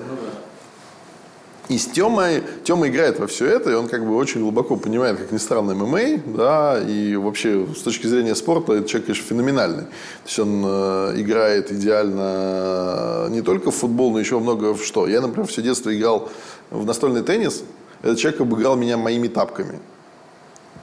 И 1.71 1.77
с 1.77 1.85
Темой, 1.85 2.43
Тема 2.65 2.89
играет 2.89 3.17
во 3.19 3.27
все 3.27 3.45
это, 3.45 3.71
и 3.71 3.73
он 3.75 3.87
как 3.87 4.05
бы 4.05 4.17
очень 4.17 4.41
глубоко 4.41 4.75
понимает, 4.75 5.17
как 5.17 5.31
ни 5.31 5.37
странно, 5.37 5.73
ММА, 5.73 6.21
да, 6.25 6.81
и 6.81 7.15
вообще 7.15 7.65
с 7.73 7.81
точки 7.81 8.07
зрения 8.07 8.35
спорта 8.35 8.73
этот 8.73 8.87
человек, 8.87 9.05
конечно, 9.05 9.25
феноменальный. 9.25 9.83
То 9.83 10.25
есть 10.25 10.39
он 10.39 10.63
э, 10.65 11.13
играет 11.15 11.71
идеально 11.71 13.27
э, 13.27 13.29
не 13.29 13.41
только 13.41 13.71
в 13.71 13.75
футбол, 13.75 14.11
но 14.11 14.19
еще 14.19 14.37
много 14.39 14.73
в 14.73 14.83
что. 14.83 15.07
Я, 15.07 15.21
например, 15.21 15.47
все 15.47 15.61
детство 15.61 15.95
играл 15.95 16.29
в 16.71 16.85
настольный 16.85 17.23
теннис, 17.23 17.63
этот 18.01 18.19
человек 18.19 18.41
обыграл 18.41 18.75
меня 18.75 18.97
моими 18.97 19.29
тапками. 19.29 19.79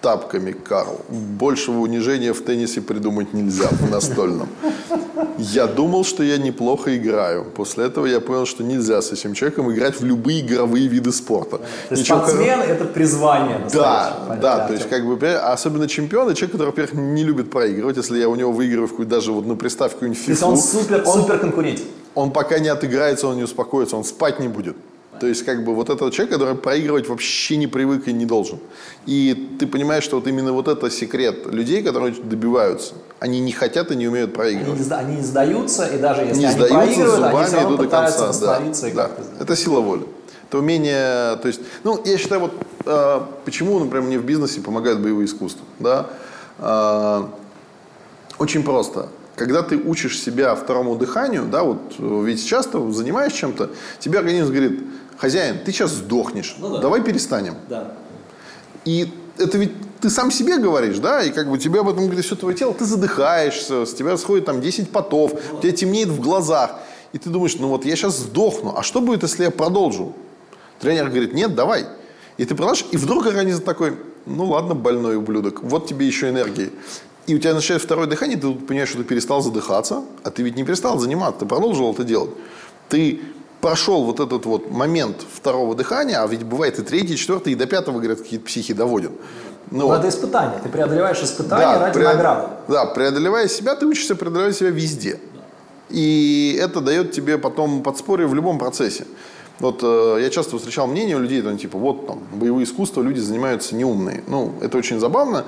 Тапками, 0.01 0.53
Карл. 0.53 1.01
Большего 1.09 1.80
унижения 1.80 2.32
в 2.32 2.40
теннисе 2.42 2.80
придумать 2.80 3.34
нельзя 3.34 3.68
в 3.70 3.90
настольном. 3.90 4.49
Я 5.38 5.66
думал, 5.66 6.05
что 6.05 6.22
я 6.22 6.36
неплохо 6.38 6.96
играю. 6.96 7.44
После 7.44 7.84
этого 7.84 8.07
я 8.07 8.20
понял, 8.20 8.46
что 8.46 8.64
нельзя 8.64 9.01
с 9.01 9.12
этим 9.12 9.34
человеком 9.34 9.72
играть 9.72 10.01
в 10.01 10.05
любые 10.05 10.40
игровые 10.40 10.88
виды 10.88 11.12
спорта. 11.12 11.59
То 11.59 11.64
есть 11.90 12.03
Ничего 12.03 12.18
спортсмен– 12.18 12.61
это 12.68 12.84
призвание. 12.84 13.61
Да, 13.72 14.36
да, 14.40 14.55
Артем. 14.55 14.66
то 14.66 14.72
есть 14.74 14.88
как 14.88 15.07
бы, 15.07 15.26
а 15.28 15.53
особенно 15.53 15.88
чемпион, 15.88 16.28
это 16.28 16.36
человек, 16.36 16.53
который, 16.53 16.68
во-первых, 16.68 16.94
не 16.94 17.24
любит 17.24 17.51
проигрывать. 17.51 17.96
Если 17.96 18.18
я 18.18 18.28
у 18.28 18.34
него 18.34 18.53
выигрываю 18.53 18.88
в 18.88 19.05
даже 19.07 19.32
вот, 19.32 19.46
ну, 19.46 19.57
представь 19.57 19.92
какую-нибудь 19.92 20.24
То 20.24 20.30
есть 20.30 20.40
фифу, 20.42 20.53
он 20.53 20.59
супер, 20.59 21.03
он, 21.07 21.20
супер 21.20 21.38
конкурент. 21.38 21.80
он 22.14 22.32
пока 22.32 22.59
не 22.59 22.68
отыграется, 22.68 23.28
он 23.28 23.36
не 23.36 23.44
успокоится, 23.44 23.96
он 23.96 24.05
спать 24.05 24.40
не 24.40 24.49
будет. 24.49 24.76
То 25.21 25.27
есть, 25.27 25.45
как 25.45 25.64
бы, 25.64 25.75
вот 25.75 25.91
этот 25.91 26.12
человек, 26.12 26.33
который 26.35 26.55
проигрывать 26.55 27.09
вообще 27.09 27.57
не 27.57 27.66
привык 27.66 28.09
и 28.09 28.12
не 28.12 28.27
должен. 28.27 28.59
И 29.07 29.57
ты 29.59 29.66
понимаешь, 29.66 30.05
что 30.05 30.16
вот 30.16 30.27
именно 30.27 30.53
вот 30.53 30.69
это 30.69 30.91
секрет 30.91 31.47
людей, 31.47 31.83
которые 31.83 32.14
добиваются. 32.14 32.95
Они 33.21 33.41
не 33.41 33.53
хотят 33.53 33.91
и 33.91 33.97
не 33.97 34.09
умеют 34.09 34.31
Они 34.31 34.37
проигрывать. 34.37 34.79
не, 34.79 34.85
сда- 34.85 34.99
они 34.99 35.16
не 35.16 35.23
сдаются, 35.23 35.87
и 35.87 35.99
даже 35.99 36.23
если 36.23 36.39
не 36.41 36.47
они 36.47 36.55
сдаются, 36.55 36.75
проигрывают, 36.77 37.14
они 37.14 37.27
зубами 37.31 37.47
все 37.47 37.57
равно 37.57 37.69
идут 37.77 37.81
до 37.81 37.91
конца. 37.97 38.19
Да, 38.19 38.27
восстановиться 38.29 38.87
и 38.89 38.93
да. 38.93 39.03
как-то 39.05 39.23
сделать. 39.23 39.41
Это 39.43 39.57
сила 39.57 39.81
воли. 39.81 40.03
Это 40.49 40.59
умение, 40.59 41.37
то 41.37 41.47
есть, 41.49 41.61
ну, 41.85 42.01
я 42.07 42.16
считаю, 42.16 42.41
вот 42.43 42.53
э, 42.87 43.21
почему, 43.45 43.79
например, 43.81 44.07
мне 44.07 44.19
в 44.19 44.25
бизнесе 44.25 44.61
помогают 44.61 45.01
боевые 45.01 45.27
искусства, 45.27 45.64
да, 45.79 46.07
Э, 46.61 47.23
очень 48.39 48.62
просто. 48.62 49.09
Когда 49.37 49.62
ты 49.62 49.77
учишь 49.77 50.19
себя 50.19 50.55
второму 50.57 50.97
дыханию, 50.97 51.45
да, 51.45 51.62
вот 51.62 51.79
э, 51.99 52.23
ведь 52.25 52.45
часто 52.45 52.91
занимаешь 52.91 53.33
чем-то, 53.33 53.71
тебе 54.01 54.19
организм 54.19 54.49
говорит, 54.51 54.81
хозяин, 55.19 55.59
ты 55.64 55.73
сейчас 55.73 55.91
сдохнешь, 55.91 56.57
Ну 56.59 56.71
да. 56.71 56.79
давай 56.79 57.03
перестанем. 57.03 57.57
Да. 57.69 57.93
И 58.85 59.12
это 59.37 59.59
ведь 59.59 59.73
ты 60.01 60.11
сам 60.11 60.31
себе 60.31 60.59
говоришь, 60.59 60.99
да, 60.99 61.23
и 61.23 61.31
как 61.31 61.51
бы 61.51 61.59
тебе 61.59 61.81
об 61.81 61.89
этом 61.89 62.05
говорит 62.07 62.25
все 62.25 62.37
твое 62.37 62.57
тело, 62.57 62.73
ты 62.73 62.85
задыхаешься, 62.85 63.85
с 63.85 63.95
тебя 63.95 64.16
сходит 64.16 64.47
там 64.47 64.61
10 64.61 64.91
потов, 64.91 65.33
у 65.53 65.61
тебя 65.61 65.73
темнеет 65.73 66.09
в 66.09 66.21
глазах, 66.21 66.77
и 67.12 67.19
ты 67.19 67.31
думаешь, 67.31 67.57
ну 67.59 67.69
вот 67.69 67.85
я 67.85 67.97
сейчас 67.97 68.16
сдохну, 68.16 68.75
а 68.77 68.83
что 68.83 69.01
будет, 69.01 69.23
если 69.23 69.45
я 69.45 69.51
продолжу? 69.51 70.14
Тренер 70.81 71.09
говорит, 71.09 71.35
нет, 71.35 71.55
давай. 71.55 71.87
И 72.37 72.45
ты 72.45 72.55
продолжаешь, 72.55 72.87
и 72.93 72.97
вдруг 72.97 73.27
организм 73.27 73.62
такой, 73.62 73.97
ну 74.27 74.45
ладно, 74.45 74.75
больной 74.75 75.16
ублюдок, 75.16 75.62
вот 75.62 75.89
тебе 75.89 76.07
еще 76.07 76.29
энергии. 76.29 76.71
И 77.27 77.35
у 77.35 77.39
тебя 77.39 77.53
начинает 77.55 77.83
второе 77.83 78.07
дыхание, 78.07 78.39
ты 78.39 78.53
понимаешь, 78.53 78.89
что 78.89 78.99
ты 78.99 79.05
перестал 79.05 79.43
задыхаться, 79.43 80.05
а 80.23 80.31
ты 80.31 80.43
ведь 80.43 80.57
не 80.57 80.64
перестал 80.64 80.99
заниматься, 80.99 81.41
ты 81.41 81.47
продолжил 81.47 81.93
это 81.93 82.05
делать. 82.05 82.31
Ты 82.89 83.21
прошел 83.61 84.04
вот 84.04 84.20
этот 84.20 84.46
вот 84.46 84.70
момент 84.70 85.24
второго 85.32 85.74
дыхания, 85.74 86.22
а 86.22 86.26
ведь 86.26 86.44
бывает 86.44 86.78
и 86.78 86.82
третий, 86.82 87.14
и 87.14 87.16
четвертый, 87.16 87.52
и 87.52 87.56
до 87.56 87.66
пятого, 87.66 87.98
говорят, 87.98 88.18
какие-то 88.18 88.46
психи 88.46 88.74
доводят. 88.74 89.12
Ну, 89.70 89.78
Но 89.80 89.86
вот. 89.88 89.98
это 89.98 90.09
испытание. 90.09 90.59
Ты 90.62 90.68
преодолеваешь 90.68 91.22
испытание 91.22 91.78
ради 91.78 91.98
пре- 91.98 92.04
награды. 92.04 92.48
Да, 92.68 92.86
преодолевая 92.86 93.48
себя, 93.48 93.74
ты 93.74 93.86
учишься 93.86 94.16
преодолевать 94.16 94.56
себя 94.56 94.70
везде. 94.70 95.20
И 95.90 96.59
это 96.61 96.80
дает 96.80 97.12
тебе 97.12 97.38
потом 97.38 97.82
подспорье 97.82 98.26
в 98.26 98.34
любом 98.34 98.59
процессе. 98.59 99.06
Вот 99.59 99.80
э, 99.82 100.18
я 100.20 100.30
часто 100.30 100.56
встречал 100.56 100.86
мнение 100.86 101.16
у 101.16 101.18
людей, 101.18 101.42
там, 101.42 101.59
типа, 101.59 101.78
вот 101.78 102.06
там, 102.06 102.20
боевые 102.32 102.64
искусства, 102.64 103.02
люди 103.02 103.18
занимаются 103.18 103.74
неумные. 103.74 104.22
Ну, 104.28 104.54
это 104.61 104.78
очень 104.78 105.00
забавно. 105.00 105.44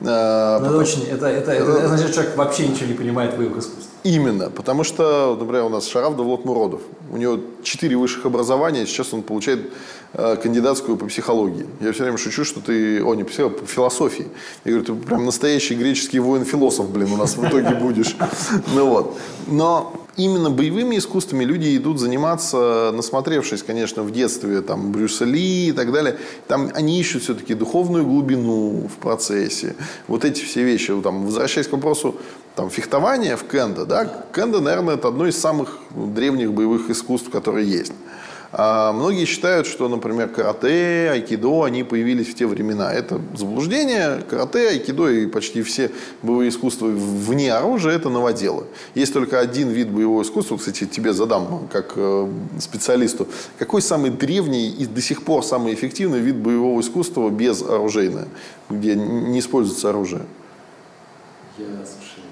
Э, 0.00 0.58
Но 0.60 0.66
это 0.66 0.76
очень, 0.76 1.04
это, 1.04 1.26
это, 1.26 1.52
это, 1.52 1.72
это 1.72 1.88
значит, 1.88 2.06
что 2.06 2.14
человек 2.14 2.36
вообще 2.36 2.66
ничего 2.66 2.86
не 2.86 2.94
понимает 2.94 3.34
в 3.34 3.36
боевых 3.38 3.58
искусствах. 3.58 3.92
Именно, 4.04 4.50
потому 4.50 4.82
что, 4.82 5.36
например, 5.38 5.64
у 5.64 5.68
нас 5.68 5.86
Шараф 5.86 6.16
Давлот 6.16 6.44
Муродов. 6.44 6.80
У 7.10 7.16
него 7.16 7.38
четыре 7.62 7.96
высших 7.96 8.26
образования, 8.26 8.84
сейчас 8.84 9.14
он 9.14 9.22
получает 9.22 9.60
э, 10.14 10.36
кандидатскую 10.42 10.96
по 10.96 11.06
психологии. 11.06 11.66
Я 11.80 11.92
все 11.92 12.02
время 12.02 12.18
шучу, 12.18 12.44
что 12.44 12.60
ты, 12.60 13.02
о, 13.02 13.14
не 13.14 13.22
по 13.22 13.30
психологии, 13.30 13.58
по 13.58 13.66
философии. 13.66 14.26
Я 14.64 14.72
говорю, 14.72 14.86
ты 14.86 14.94
прям 15.06 15.24
настоящий 15.24 15.76
греческий 15.76 16.18
воин-философ, 16.18 16.90
блин, 16.90 17.12
у 17.12 17.16
нас 17.16 17.36
в 17.36 17.46
итоге 17.46 17.74
будешь. 17.74 18.16
Ну 18.74 18.86
вот. 18.86 19.18
Но 19.46 19.92
именно 20.16 20.50
боевыми 20.50 20.96
искусствами 20.96 21.44
люди 21.44 21.76
идут 21.76 21.98
заниматься, 21.98 22.90
насмотревшись, 22.92 23.62
конечно, 23.62 24.02
в 24.02 24.10
детстве, 24.10 24.60
там, 24.62 24.92
Брюса 24.92 25.24
Ли 25.24 25.68
и 25.68 25.72
так 25.72 25.92
далее. 25.92 26.18
Там 26.48 26.70
они 26.74 26.98
ищут 27.00 27.22
все-таки 27.22 27.54
духовную 27.54 28.04
глубину 28.04 28.88
в 28.88 29.00
процессе. 29.00 29.74
Вот 30.08 30.24
эти 30.24 30.44
все 30.44 30.62
вещи. 30.62 30.92
Там, 31.02 31.26
возвращаясь 31.26 31.68
к 31.68 31.72
вопросу 31.72 32.16
там, 32.54 32.70
фехтования 32.70 33.36
в 33.36 33.44
кендо, 33.44 33.84
да, 33.84 34.24
кендо, 34.34 34.60
наверное, 34.60 34.94
это 34.94 35.08
одно 35.08 35.26
из 35.26 35.38
самых 35.38 35.78
древних 35.90 36.52
боевых 36.52 36.90
искусств, 36.90 37.30
которые 37.30 37.70
есть. 37.70 37.92
А 38.54 38.92
многие 38.92 39.24
считают, 39.24 39.66
что, 39.66 39.88
например, 39.88 40.28
карате, 40.28 41.08
айкидо, 41.10 41.64
они 41.64 41.84
появились 41.84 42.28
в 42.28 42.34
те 42.34 42.46
времена. 42.46 42.92
Это 42.92 43.18
заблуждение. 43.34 44.22
Карате, 44.28 44.68
айкидо 44.68 45.08
и 45.08 45.26
почти 45.26 45.62
все 45.62 45.90
боевые 46.20 46.50
искусства 46.50 46.86
вне 46.88 47.54
оружия– 47.54 47.92
это 47.94 48.10
новоделы. 48.10 48.66
Есть 48.94 49.14
только 49.14 49.40
один 49.40 49.70
вид 49.70 49.88
боевого 49.88 50.22
искусства, 50.22 50.58
кстати, 50.58 50.84
тебе 50.84 51.14
задам 51.14 51.66
как 51.72 51.94
э, 51.96 52.30
специалисту. 52.60 53.26
Какой 53.58 53.80
самый 53.80 54.10
древний 54.10 54.68
и 54.68 54.84
до 54.84 55.00
сих 55.00 55.22
пор 55.24 55.42
самый 55.42 55.72
эффективный 55.72 56.20
вид 56.20 56.36
боевого 56.36 56.78
искусства 56.82 57.30
без 57.30 57.62
оружейное, 57.62 58.28
где 58.68 58.94
не 58.94 59.38
используется 59.38 59.88
оружие? 59.88 60.22
Я, 61.56 61.64
слушай, 61.86 62.22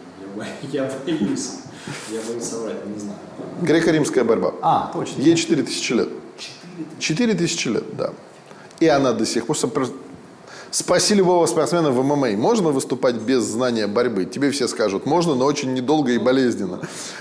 я, 0.71 0.91
боюсь. 1.07 1.51
Я 2.11 2.21
боюсь 2.27 2.45
соврать, 2.45 2.87
не 2.87 2.99
знаю. 2.99 3.19
Греко-римская 3.63 4.25
борьба. 4.25 4.55
А, 4.63 4.91
точно. 4.93 5.21
Ей 5.21 5.37
4000 5.37 5.93
лет. 5.93 6.09
4000 6.99 7.69
лет, 7.69 7.85
да. 7.97 8.13
И 8.81 8.87
она 8.87 9.13
до 9.13 9.27
сих 9.27 9.47
пор... 9.47 9.57
Спроси 10.73 11.15
любого 11.15 11.47
спортсмена 11.47 11.91
в 11.91 12.01
ММА, 12.05 12.37
можно 12.37 12.69
выступать 12.69 13.17
без 13.17 13.43
знания 13.43 13.89
борьбы? 13.89 14.25
Тебе 14.25 14.53
все 14.53 14.69
скажут, 14.69 15.05
можно, 15.05 15.35
но 15.35 15.45
очень 15.45 15.75
недолго 15.75 16.13
и 16.13 16.19
болезненно. 16.19 16.79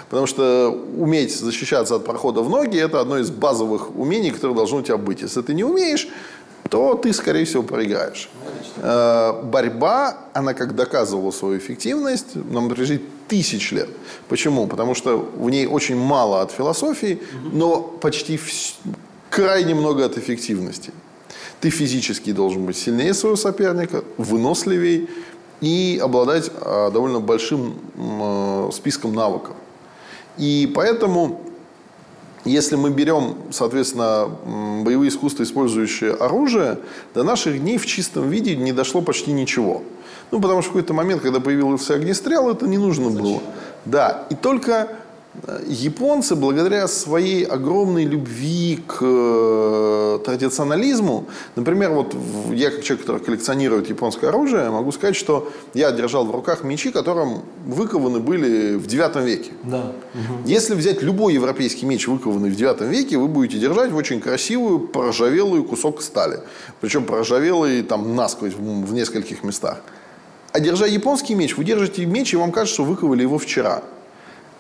Потому 0.07 0.27
что 0.27 0.69
уметь 0.95 1.35
защищаться 1.35 1.95
от 1.95 2.05
прохода 2.05 2.41
в 2.41 2.49
ноги– 2.49 2.77
это 2.79 3.01
одно 3.01 3.17
из 3.17 3.31
базовых 3.31 3.97
умений, 3.97 4.29
которое 4.29 4.53
должно 4.53 4.77
у 4.77 4.81
тебя 4.83 4.97
быть. 4.97 5.23
Если 5.23 5.41
ты 5.41 5.55
не 5.55 5.63
умеешь, 5.63 6.07
то 6.69 6.93
ты, 6.95 7.13
скорее 7.13 7.45
всего, 7.45 7.63
проиграешь. 7.63 8.29
Э, 8.77 9.33
Борьба, 9.43 10.17
она 10.33 10.53
как 10.53 10.75
доказывала 10.75 11.31
свою 11.31 11.57
эффективность 11.57 12.35
на 12.35 12.67
протяжении 12.67 13.03
тысяч 13.27 13.71
лет. 13.71 13.89
Почему? 14.27 14.67
Потому 14.67 14.95
что 14.95 15.17
в 15.17 15.49
ней 15.49 15.65
очень 15.67 15.97
мало 15.97 16.41
от 16.41 16.51
философии, 16.51 17.19
но 17.51 17.81
почти 17.81 18.35
вс- 18.37 18.75
крайне 19.29 19.73
много 19.75 20.05
от 20.05 20.17
эффективности. 20.17 20.91
Ты 21.59 21.69
физически 21.71 22.31
должен 22.31 22.65
быть 22.65 22.77
сильнее 22.77 23.13
своего 23.13 23.35
соперника, 23.35 24.03
выносливее 24.17 25.07
и 25.61 25.99
обладать 26.01 26.49
а, 26.61 26.89
довольно 26.89 27.19
большим 27.19 27.73
э, 27.97 28.69
списком 28.73 29.13
навыков. 29.13 29.55
И 30.37 30.71
поэтому 30.73 31.41
если 32.45 32.75
мы 32.75 32.89
берем, 32.89 33.35
соответственно, 33.51 34.29
боевые 34.83 35.09
искусства, 35.09 35.43
использующие 35.43 36.13
оружие, 36.13 36.79
до 37.13 37.23
наших 37.23 37.59
дней 37.59 37.77
в 37.77 37.85
чистом 37.85 38.29
виде 38.29 38.55
не 38.55 38.71
дошло 38.71 39.01
почти 39.01 39.31
ничего. 39.31 39.83
Ну, 40.31 40.39
потому 40.39 40.61
что 40.61 40.69
в 40.71 40.73
какой-то 40.73 40.93
момент, 40.93 41.21
когда 41.21 41.39
появился 41.39 41.95
огнестрел, 41.95 42.49
это 42.49 42.67
не 42.67 42.77
нужно 42.77 43.09
Зачем? 43.09 43.21
было. 43.23 43.41
Да, 43.85 44.25
и 44.29 44.35
только 44.35 44.89
японцы, 45.67 46.35
благодаря 46.35 46.87
своей 46.87 47.43
огромной 47.43 48.05
любви 48.05 48.79
к 48.87 48.97
э, 49.01 50.19
традиционализму, 50.25 51.25
например, 51.55 51.91
вот 51.91 52.15
я 52.51 52.71
как 52.71 52.83
человек, 52.83 53.05
который 53.05 53.21
коллекционирует 53.21 53.89
японское 53.89 54.27
оружие, 54.27 54.69
могу 54.69 54.91
сказать, 54.91 55.15
что 55.15 55.51
я 55.73 55.91
держал 55.91 56.25
в 56.25 56.31
руках 56.31 56.63
мечи, 56.63 56.91
которым 56.91 57.41
выкованы 57.65 58.19
были 58.19 58.75
в 58.75 58.87
9 58.87 59.15
веке. 59.17 59.51
Да. 59.63 59.93
Угу. 60.13 60.47
Если 60.47 60.73
взять 60.73 61.01
любой 61.01 61.33
европейский 61.33 61.85
меч, 61.85 62.07
выкованный 62.07 62.49
в 62.49 62.55
9 62.55 62.81
веке, 62.81 63.17
вы 63.17 63.27
будете 63.27 63.59
держать 63.59 63.91
в 63.91 63.95
очень 63.95 64.21
красивую, 64.21 64.79
проржавелую 64.79 65.63
кусок 65.63 66.01
стали. 66.01 66.39
Причем 66.81 67.05
проржавелый 67.05 67.83
там 67.83 68.15
насквозь 68.15 68.53
в 68.53 68.93
нескольких 68.93 69.43
местах. 69.43 69.81
А 70.51 70.59
держа 70.59 70.87
японский 70.87 71.35
меч, 71.35 71.55
вы 71.57 71.63
держите 71.63 72.05
меч, 72.05 72.33
и 72.33 72.37
вам 72.37 72.51
кажется, 72.51 72.75
что 72.75 72.83
выковали 72.83 73.21
его 73.21 73.37
вчера 73.37 73.83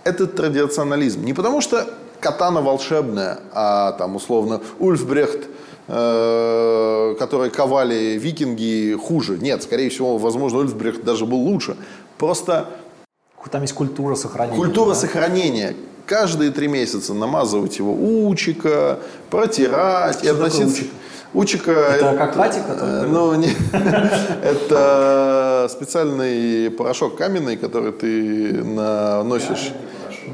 это 0.03 0.27
традиционализм. 0.27 1.23
Не 1.23 1.33
потому 1.33 1.61
что 1.61 1.87
катана 2.19 2.61
волшебная, 2.61 3.39
а 3.53 3.93
там 3.93 4.15
условно 4.15 4.61
Ульфбрехт, 4.79 5.47
э, 5.87 7.15
который 7.17 7.49
ковали 7.49 8.17
викинги, 8.17 8.95
хуже. 8.95 9.37
Нет, 9.37 9.63
скорее 9.63 9.89
всего, 9.89 10.17
возможно, 10.17 10.59
Ульфбрехт 10.59 11.03
даже 11.03 11.25
был 11.25 11.39
лучше. 11.39 11.77
Просто... 12.17 12.67
Там 13.51 13.61
есть 13.63 13.73
культура 13.73 14.15
сохранения. 14.15 14.57
Культура 14.57 14.89
да? 14.89 14.95
сохранения. 14.95 15.75
Каждые 16.05 16.51
три 16.51 16.67
месяца 16.67 17.13
намазывать 17.13 17.77
его 17.79 17.93
учика, 18.27 18.99
протирать 19.29 20.17
Что 20.17 20.25
и 20.25 20.29
относиться... 20.29 20.83
Учика... 21.33 21.71
Это 21.71 22.15
как 22.17 22.35
патика? 22.35 22.77
Э, 22.79 23.05
ну, 23.07 23.35
не, 23.35 23.49
это 24.43 25.67
специальный 25.69 26.71
порошок 26.71 27.17
каменный, 27.17 27.55
который 27.55 27.91
ты 27.91 28.63
наносишь 28.63 29.73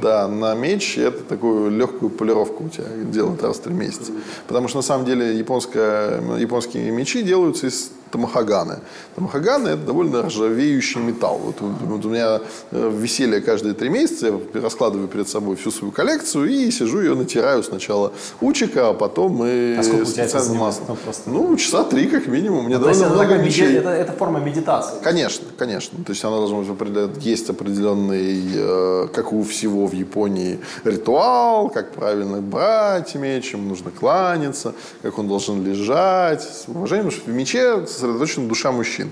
да, 0.01 0.27
на 0.27 0.55
меч. 0.55 0.97
Это 0.97 1.23
такую 1.23 1.71
легкую 1.71 2.09
полировку 2.09 2.65
у 2.65 2.69
тебя 2.69 2.85
делают 3.11 3.43
раз 3.43 3.57
в 3.57 3.61
три 3.61 3.73
месяца. 3.73 4.11
Потому 4.47 4.67
что 4.67 4.77
на 4.77 4.83
самом 4.83 5.05
деле 5.05 5.37
японская, 5.37 6.21
японские 6.37 6.89
мечи 6.91 7.23
делаются 7.23 7.67
из 7.67 7.91
тамахаганы. 8.11 8.79
Тамахаганы– 9.15 9.69
это 9.69 9.83
довольно 9.83 10.23
ржавеющий 10.23 11.01
металл. 11.01 11.39
Вот, 11.39 11.55
вот 11.59 12.05
у 12.05 12.09
меня 12.09 12.41
э, 12.71 12.91
веселье 12.93 13.41
каждые 13.41 13.73
три 13.73 13.89
месяца, 13.89 14.27
я 14.27 14.61
раскладываю 14.61 15.07
перед 15.07 15.27
собой 15.27 15.55
всю 15.55 15.71
свою 15.71 15.91
коллекцию 15.91 16.49
и 16.49 16.71
сижу 16.71 17.01
ее 17.01 17.15
натираю 17.15 17.63
сначала 17.63 18.13
учика, 18.41 18.89
а 18.89 18.93
потом 18.93 19.33
мы 19.33 19.77
а 19.79 19.83
специально 19.83 20.53
маслом. 20.53 20.85
Ну, 20.89 20.95
просто... 20.95 21.29
ну, 21.29 21.57
часа 21.57 21.83
три 21.83 22.07
как 22.07 22.27
минимум. 22.27 22.65
Мне 22.65 22.77
ну, 22.77 22.85
довольно 22.85 23.09
много 23.09 23.37
мечей. 23.37 23.77
Это, 23.77 23.89
это 23.89 24.11
форма 24.13 24.39
медитации. 24.39 24.95
Конечно, 25.03 25.45
конечно. 25.57 26.03
То 26.03 26.11
есть 26.11 26.23
она 26.23 26.37
должна 26.37 26.59
быть 26.59 26.69
определенной, 26.69 27.21
есть 27.21 27.49
определенный, 27.49 28.41
э, 28.53 29.07
как 29.13 29.33
у 29.33 29.43
всего 29.43 29.87
в 29.87 29.93
Японии, 29.93 30.59
ритуал, 30.83 31.69
как 31.69 31.91
правильно 31.91 32.41
брать 32.41 33.15
меч, 33.15 33.53
ему 33.53 33.69
нужно 33.69 33.91
кланяться, 33.91 34.73
как 35.01 35.17
он 35.17 35.27
должен 35.27 35.63
лежать. 35.63 36.41
С 36.41 36.67
уважением, 36.67 37.11
что 37.11 37.29
в 37.29 37.33
мече 37.33 37.85
сосредоточена 37.95 38.47
душа 38.47 38.71
мужчин. 38.71 39.09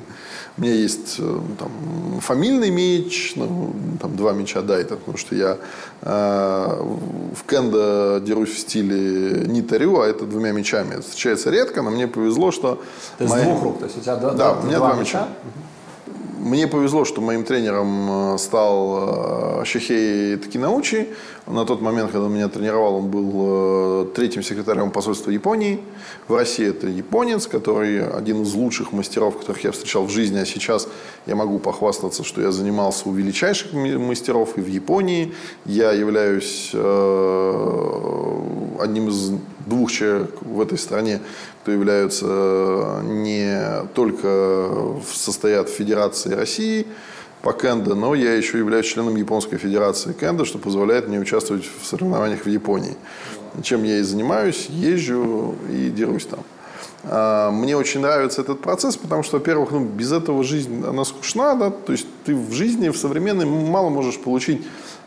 У 0.58 0.62
меня 0.62 0.74
есть 0.74 1.16
э, 1.18 1.40
там, 1.58 1.72
фамильный 2.22 2.70
меч, 2.70 3.34
ну, 3.36 3.74
там 4.00 4.16
два 4.16 4.34
меча 4.34 4.62
дайта, 4.62 4.98
потому 4.98 5.18
что 5.18 5.36
я 5.36 5.58
э, 6.02 6.84
в 7.36 7.50
кендо 7.50 8.20
дерусь 8.20 8.52
в 8.52 8.60
стиле 8.60 9.46
не 9.48 9.64
тарю, 9.64 10.00
а 10.02 10.06
это 10.06 10.26
двумя 10.26 10.52
мечами. 10.52 10.94
Это 10.94 11.02
встречается 11.02 11.50
редко, 11.50 11.82
но 11.82 11.90
мне 11.90 12.08
повезло, 12.08 12.52
что... 12.52 12.76
То 13.18 13.24
есть 13.24 13.34
моя... 13.34 13.46
двух 13.46 13.64
рук, 13.64 13.80
то 13.80 13.86
есть 13.86 13.98
у 13.98 14.02
тебя 14.02 14.16
да, 14.16 14.32
да, 14.32 14.52
у 14.54 14.64
меня 14.64 14.78
два, 14.78 14.90
два 14.90 15.00
меча. 15.00 15.22
меча. 15.22 15.28
Мне 16.38 16.68
повезло, 16.68 17.06
что 17.06 17.22
моим 17.22 17.46
тренером 17.46 18.36
э, 18.36 18.38
стал 18.38 19.62
э, 19.62 19.66
Шихей 19.66 20.38
Такинаучи. 20.38 21.08
На 21.46 21.66
тот 21.66 21.82
момент, 21.82 22.12
когда 22.12 22.28
он 22.28 22.34
меня 22.34 22.48
тренировал, 22.48 22.96
он 22.96 23.10
был 23.10 23.32
э, 23.36 24.06
третьим 24.16 24.44
секретарем 24.44 24.92
посольства 24.92 25.30
Японии. 25.30 25.80
В 26.28 26.36
России 26.36 26.68
это 26.68 26.88
японец, 26.88 27.48
который 27.48 28.06
один 28.08 28.44
из 28.44 28.54
лучших 28.54 28.94
мастеров, 28.94 29.38
которых 29.38 29.64
я 29.66 29.72
встречал 29.74 30.06
в 30.06 30.10
жизни. 30.10 30.38
А 30.38 30.46
сейчас 30.46 30.88
я 31.26 31.36
могу 31.36 31.60
похвастаться, 31.60 32.24
что 32.24 32.42
я 32.42 32.52
занимался 32.52 33.10
у 33.10 33.12
величайших 33.12 33.74
мастеров 33.74 34.58
и 34.58 34.62
в 34.62 34.68
Японии. 34.68 35.34
Я 35.66 35.92
являюсь 35.92 36.72
одним 38.80 39.10
из 39.10 39.32
двух 39.66 39.92
человек 39.92 40.42
в 40.42 40.62
этой 40.62 40.78
стране, 40.78 41.22
кто 41.62 41.72
являются 41.72 42.26
э, 42.28 43.02
не 43.04 43.88
только 43.94 45.02
состоят 45.12 45.70
в 45.70 45.74
Федерации 45.74 46.34
России 46.34 46.86
по 47.44 47.54
кендо, 47.54 47.94
но 47.94 48.16
я 48.16 48.34
еще 48.34 48.58
являюсь 48.58 48.88
членом 48.88 49.16
Японской 49.16 49.58
Федерации 49.58 50.14
кендо, 50.14 50.46
что 50.46 50.58
позволяет 50.58 51.08
мне 51.08 51.20
участвовать 51.20 51.66
в 51.66 51.86
соревнованиях 51.86 52.46
в 52.46 52.50
Японии. 52.50 52.96
Чем 53.62 53.84
я 53.84 54.00
и 54.00 54.02
занимаюсь, 54.02 54.66
езжу 54.70 55.54
и 55.70 55.92
дерусь 55.92 56.26
там. 56.26 56.40
А, 57.04 57.52
мне 57.52 57.78
очень 57.78 58.00
нравится 58.00 58.42
этот 58.42 58.62
процесс, 58.62 58.98
потому 58.98 59.22
что, 59.22 59.38
во-первых, 59.38 59.72
ну, 59.72 59.84
без 59.84 60.12
этого 60.12 60.44
жизнь, 60.44 60.84
она 60.88 61.06
скучна, 61.06 61.54
да, 61.54 61.70
то 61.70 61.92
есть 61.92 62.08
ты 62.26 62.34
в 62.34 62.52
жизни, 62.54 62.90
в 62.90 62.98
современной, 62.98 63.46
мало 63.46 63.90
можешь 63.90 64.18
получить 64.20 64.62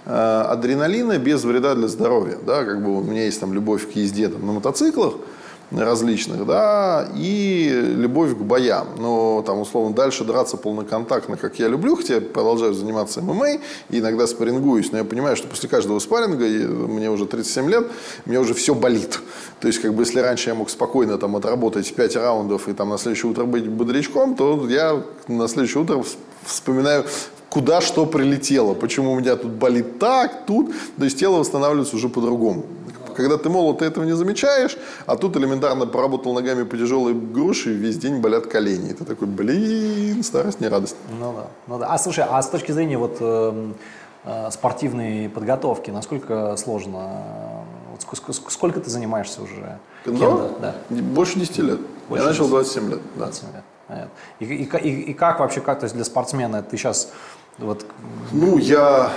Э, 0.08 0.44
адреналина 0.48 1.18
без 1.18 1.42
вреда 1.42 1.74
для 1.74 1.88
здоровья. 1.88 2.38
Да, 2.46 2.64
как 2.64 2.82
бы 2.82 2.96
у 2.96 3.02
меня 3.02 3.24
есть 3.24 3.40
там 3.40 3.52
любовь 3.52 3.92
к 3.92 3.96
езде 3.96 4.28
там, 4.28 4.46
на 4.46 4.52
мотоциклах 4.52 5.14
различных, 5.70 6.46
да, 6.46 7.08
и 7.14 7.68
любовь 7.96 8.34
к 8.34 8.38
боям. 8.38 8.88
Но 8.98 9.42
там, 9.44 9.60
условно, 9.60 9.94
дальше 9.94 10.24
драться 10.24 10.56
полноконтактно, 10.56 11.36
как 11.36 11.58
я 11.58 11.68
люблю, 11.68 11.96
хотя 11.96 12.14
я 12.14 12.20
продолжаю 12.20 12.74
заниматься 12.74 13.20
ММА 13.20 13.58
иногда 13.90 14.26
спаррингуюсь, 14.26 14.92
но 14.92 14.98
я 14.98 15.04
понимаю, 15.04 15.36
что 15.36 15.48
после 15.48 15.68
каждого 15.68 15.98
спарринга, 15.98 16.44
мне 16.44 17.10
уже 17.10 17.26
37 17.26 17.70
лет, 17.70 17.86
мне 18.24 18.38
уже 18.38 18.54
все 18.54 18.74
болит. 18.74 19.20
То 19.60 19.68
есть, 19.68 19.80
как 19.80 19.94
бы, 19.94 20.02
если 20.02 20.20
раньше 20.20 20.50
я 20.50 20.54
мог 20.54 20.70
спокойно 20.70 21.18
там 21.18 21.36
отработать 21.36 21.92
5 21.92 22.16
раундов 22.16 22.68
и 22.68 22.72
там 22.72 22.90
на 22.90 22.98
следующее 22.98 23.30
утро 23.30 23.44
быть 23.44 23.68
бодрячком, 23.68 24.36
то 24.36 24.66
я 24.68 25.02
на 25.28 25.48
следующее 25.48 25.82
утро 25.82 26.04
вспоминаю 26.44 27.04
куда 27.48 27.80
что 27.80 28.04
прилетело, 28.04 28.74
почему 28.74 29.12
у 29.12 29.20
меня 29.20 29.34
тут 29.36 29.52
болит 29.52 29.98
так, 29.98 30.44
тут. 30.46 30.74
То 30.98 31.04
есть 31.04 31.18
тело 31.18 31.38
восстанавливается 31.38 31.96
уже 31.96 32.08
по-другому. 32.08 32.66
Когда 33.16 33.38
ты 33.38 33.48
молод, 33.48 33.78
ты 33.78 33.86
этого 33.86 34.04
не 34.04 34.12
замечаешь, 34.12 34.76
а 35.06 35.16
тут 35.16 35.36
элементарно 35.36 35.86
поработал 35.86 36.34
ногами 36.34 36.64
по 36.64 36.76
тяжелой 36.76 37.14
груши, 37.14 37.72
и 37.72 37.74
весь 37.74 37.96
день 37.98 38.20
болят 38.20 38.46
колени. 38.46 38.90
И 38.90 38.92
ты 38.92 39.04
такой, 39.04 39.26
блин, 39.26 40.22
старость 40.22 40.60
не 40.60 40.68
радость. 40.68 40.96
Ну 41.18 41.32
да, 41.32 41.46
ну 41.66 41.78
да. 41.78 41.86
А 41.86 41.98
слушай, 41.98 42.24
а 42.28 42.40
с 42.42 42.48
точки 42.48 42.72
зрения 42.72 42.98
вот 42.98 43.16
э, 43.20 43.72
э, 44.24 44.50
спортивной 44.50 45.28
подготовки, 45.28 45.90
насколько 45.90 46.56
сложно? 46.56 47.22
Вот 47.92 48.20
сколько, 48.32 48.80
ты 48.80 48.90
занимаешься 48.90 49.42
уже? 49.42 49.78
Кендо? 50.04 50.58
Да. 50.60 50.74
Больше 50.90 51.38
10 51.38 51.58
лет. 51.58 51.80
Больше 52.08 52.24
Я 52.24 52.30
начал 52.30 52.48
27 52.48 52.90
лет. 52.90 53.00
27 53.16 53.52
лет. 53.54 53.62
Понятно. 53.88 54.10
И, 54.40 54.44
и, 54.44 54.64
и, 54.64 55.00
и 55.10 55.14
как 55.14 55.40
вообще, 55.40 55.60
как, 55.60 55.78
то 55.78 55.84
есть 55.84 55.94
для 55.94 56.04
спортсмена, 56.04 56.62
ты 56.62 56.76
сейчас 56.76 57.12
вот. 57.58 57.86
Ну, 58.32 58.58
я 58.58 59.12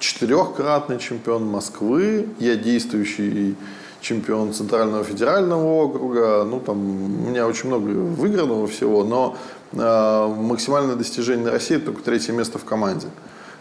четырехкратный 0.00 0.98
чемпион 0.98 1.46
Москвы, 1.46 2.26
я 2.40 2.56
действующий 2.56 3.54
чемпион 4.00 4.52
Центрального 4.52 5.04
федерального 5.04 5.62
округа. 5.62 6.44
Ну, 6.44 6.58
там 6.58 6.78
у 6.78 7.28
меня 7.28 7.46
очень 7.46 7.68
много 7.68 7.84
выигранного 7.84 8.66
всего, 8.66 9.04
но 9.04 9.36
э, 9.72 10.34
максимальное 10.38 10.96
достижение 10.96 11.44
на 11.44 11.52
России 11.52 11.76
только 11.76 12.02
третье 12.02 12.32
место 12.32 12.58
в 12.58 12.64
команде. 12.64 13.08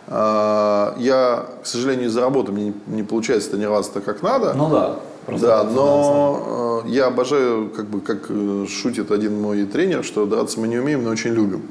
Э, 0.08 0.94
я, 0.98 1.46
к 1.62 1.68
сожалению, 1.68 2.08
из-за 2.08 2.22
работы 2.22 2.54
мне 2.54 2.68
не, 2.68 2.74
не 2.88 3.04
получается 3.04 3.52
тренироваться 3.52 3.92
так, 3.92 4.06
как 4.06 4.24
надо. 4.24 4.54
Ну 4.54 4.70
да. 4.70 4.96
Да, 5.28 5.64
но 5.64 6.84
э, 6.86 6.90
я 6.90 7.08
обожаю, 7.08 7.70
как 7.70 7.86
бы, 7.86 8.00
как 8.00 8.32
шутит 8.68 9.12
один 9.12 9.40
мой 9.40 9.66
тренер, 9.66 10.04
что 10.04 10.26
драться 10.26 10.60
мы 10.60 10.68
не 10.68 10.80
умеем, 10.80 11.04
но 11.04 11.12
очень 11.12 11.32
любим. 11.32 11.64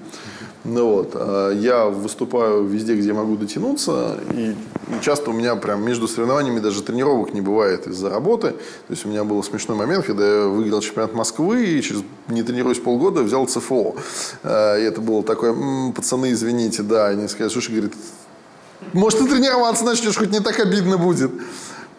Ну 0.70 0.96
вот, 0.96 1.12
а 1.14 1.50
я 1.52 1.86
выступаю 1.86 2.64
везде, 2.64 2.94
где 2.94 3.12
могу 3.14 3.36
дотянуться, 3.36 4.18
и 4.32 4.54
часто 5.00 5.30
у 5.30 5.32
меня 5.32 5.56
прям 5.56 5.82
между 5.82 6.06
соревнованиями 6.06 6.60
даже 6.60 6.82
тренировок 6.82 7.32
не 7.32 7.40
бывает 7.40 7.86
из-за 7.86 8.10
работы. 8.10 8.50
То 8.50 8.90
есть 8.90 9.06
у 9.06 9.08
меня 9.08 9.24
был 9.24 9.42
смешной 9.42 9.78
момент, 9.78 10.04
когда 10.04 10.26
я 10.26 10.46
выиграл 10.46 10.80
чемпионат 10.80 11.14
Москвы 11.14 11.64
и 11.64 11.82
через 11.82 12.02
не 12.28 12.42
тренируясь 12.42 12.78
полгода 12.78 13.22
взял 13.22 13.46
ЦФО. 13.46 13.96
А, 14.42 14.76
и 14.76 14.82
это 14.82 15.00
было 15.00 15.22
такое, 15.22 15.52
м-м, 15.52 15.94
пацаны, 15.94 16.32
извините, 16.32 16.82
да, 16.82 17.06
они 17.06 17.28
сказали, 17.28 17.50
слушай, 17.50 17.70
говорит, 17.70 17.94
может, 18.92 19.20
ты 19.20 19.26
тренироваться 19.26 19.84
начнешь, 19.84 20.16
хоть 20.16 20.30
не 20.30 20.40
так 20.40 20.60
обидно 20.60 20.98
будет. 20.98 21.30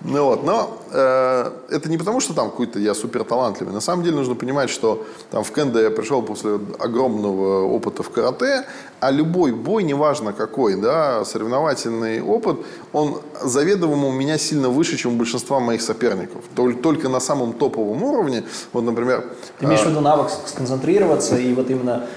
Ну 0.02 0.24
вот, 0.24 0.46
но 0.46 0.78
э, 0.92 1.52
это 1.70 1.90
не 1.90 1.98
потому, 1.98 2.22
что 2.22 2.34
там 2.34 2.50
какой-то 2.52 2.80
я 2.80 2.96
супер 2.96 3.26
талантливый. 3.26 3.74
На 3.74 3.82
самом 3.82 4.04
деле 4.04 4.16
нужно 4.16 4.34
понимать, 4.34 4.70
что 4.70 5.06
там 5.30 5.44
в 5.44 5.52
кендо 5.52 5.82
я 5.82 5.92
пришел 5.92 6.22
после 6.22 6.58
огромного 6.80 7.66
опыта 7.66 8.02
в 8.02 8.10
карате, 8.10 8.66
а 9.02 9.12
любой 9.12 9.52
бой, 9.52 9.84
неважно 9.84 10.32
какой, 10.32 10.76
да, 10.76 11.26
соревновательный 11.26 12.22
опыт, 12.22 12.60
он 12.94 13.20
заведомо 13.42 14.08
у 14.08 14.12
меня 14.12 14.38
сильно 14.38 14.70
выше, 14.70 14.96
чем 14.96 15.16
у 15.16 15.18
большинства 15.18 15.60
моих 15.60 15.82
соперников. 15.82 16.46
Только 16.56 17.10
на 17.10 17.20
самом 17.20 17.52
топовом 17.52 18.02
уровне, 18.02 18.46
вот, 18.72 18.86
например... 18.86 19.26
Ты 19.60 19.66
имеешь 19.66 19.82
в 19.82 19.90
виду 19.90 20.00
навык 20.00 20.30
сконцентрироваться 20.46 21.38
и 21.38 21.54
вот 21.54 21.70
именно... 21.70 22.08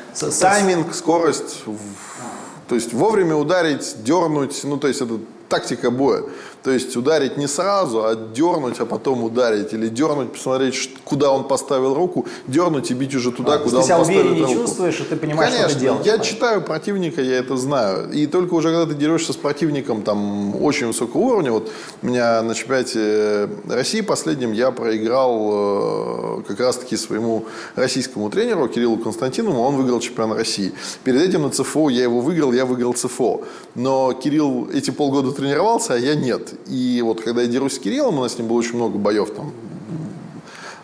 Тайминг, 0.41 0.95
скорость, 0.95 1.65
то 2.69 2.77
есть 2.77 2.93
вовремя 2.93 3.35
ударить, 3.35 3.97
дернуть, 4.05 4.61
ну 4.65 4.77
то 4.77 4.89
есть 4.89 5.01
это 5.01 5.19
тактика 5.49 5.91
боя. 5.91 6.23
То 6.63 6.71
есть 6.71 6.97
ударить 6.97 7.37
не 7.37 7.49
сразу, 7.49 8.05
а 8.05 8.15
дернуть, 8.15 8.79
а 8.81 8.87
потом 8.87 9.25
ударить. 9.25 9.73
Или 9.73 9.89
дернуть, 9.89 10.33
посмотреть, 10.33 10.91
куда 11.05 11.31
он 11.33 11.45
поставил 11.45 11.95
руку, 11.95 12.27
дернуть 12.47 12.91
и 12.91 12.95
бить 12.95 13.15
уже 13.15 13.33
туда, 13.33 13.55
а, 13.55 13.59
куда 13.59 13.79
он 13.79 13.83
поставил 13.83 13.99
руку. 14.03 14.07
Ты 14.07 14.13
себя 14.13 14.31
увереннее 14.31 14.57
чувствуешь, 14.57 15.01
и 15.01 15.05
ты 15.05 15.17
понимаешь, 15.17 15.51
Конечно, 15.51 15.69
что 15.71 15.79
ты 15.79 15.85
делаешь. 15.85 16.07
я 16.07 16.19
читаю 16.19 16.63
противника, 16.63 17.21
я 17.21 17.39
это 17.39 17.57
знаю. 17.57 18.11
И 18.13 18.27
только 18.27 18.55
уже 18.55 18.69
когда 18.69 18.87
ты 18.87 18.95
дерешься 18.95 19.33
с 19.33 19.37
противником 19.37 20.03
там 20.03 20.63
очень 20.63 20.87
высокого 20.87 21.21
уровня, 21.21 21.53
вот 21.53 21.71
у 22.03 22.07
меня 22.07 22.43
на 22.43 22.55
чемпионате 22.55 23.49
России 23.69 24.01
последнем 24.01 24.53
я 24.53 24.71
проиграл 24.71 26.39
э, 26.39 26.43
как 26.47 26.61
раз-таки 26.61 26.97
своему 26.97 27.47
российскому 27.75 28.31
тренеру 28.31 28.69
Кириллу 28.69 28.99
Константинову, 28.99 29.61
он 29.61 29.77
выиграл 29.77 30.01
чемпионат 30.01 30.39
России. 30.39 30.73
Перед 31.05 31.23
этим 31.23 31.43
на 31.43 31.51
ЦФО 31.51 31.89
я 31.89 32.05
его 32.05 32.21
выиграл, 32.21 32.53
я 32.53 32.65
выиграл 32.65 32.93
ЦФО. 32.93 33.43
Но 33.75 34.13
Кирилл 34.13 34.69
эти 34.73 34.91
полгода 34.91 35.33
тренировался, 35.33 35.95
а 35.95 35.99
я 35.99 36.15
нет. 36.15 36.52
И 36.67 37.03
вот 37.03 37.21
когда 37.21 37.43
я 37.43 37.49
дерусь 37.49 37.75
с 37.75 37.79
Кириллом, 37.79 38.19
у 38.19 38.23
нас 38.23 38.35
с 38.35 38.39
ним 38.39 38.49
было 38.49 38.59
очень 38.59 38.77
много 38.77 38.99
боев 38.99 39.31
там, 39.35 39.53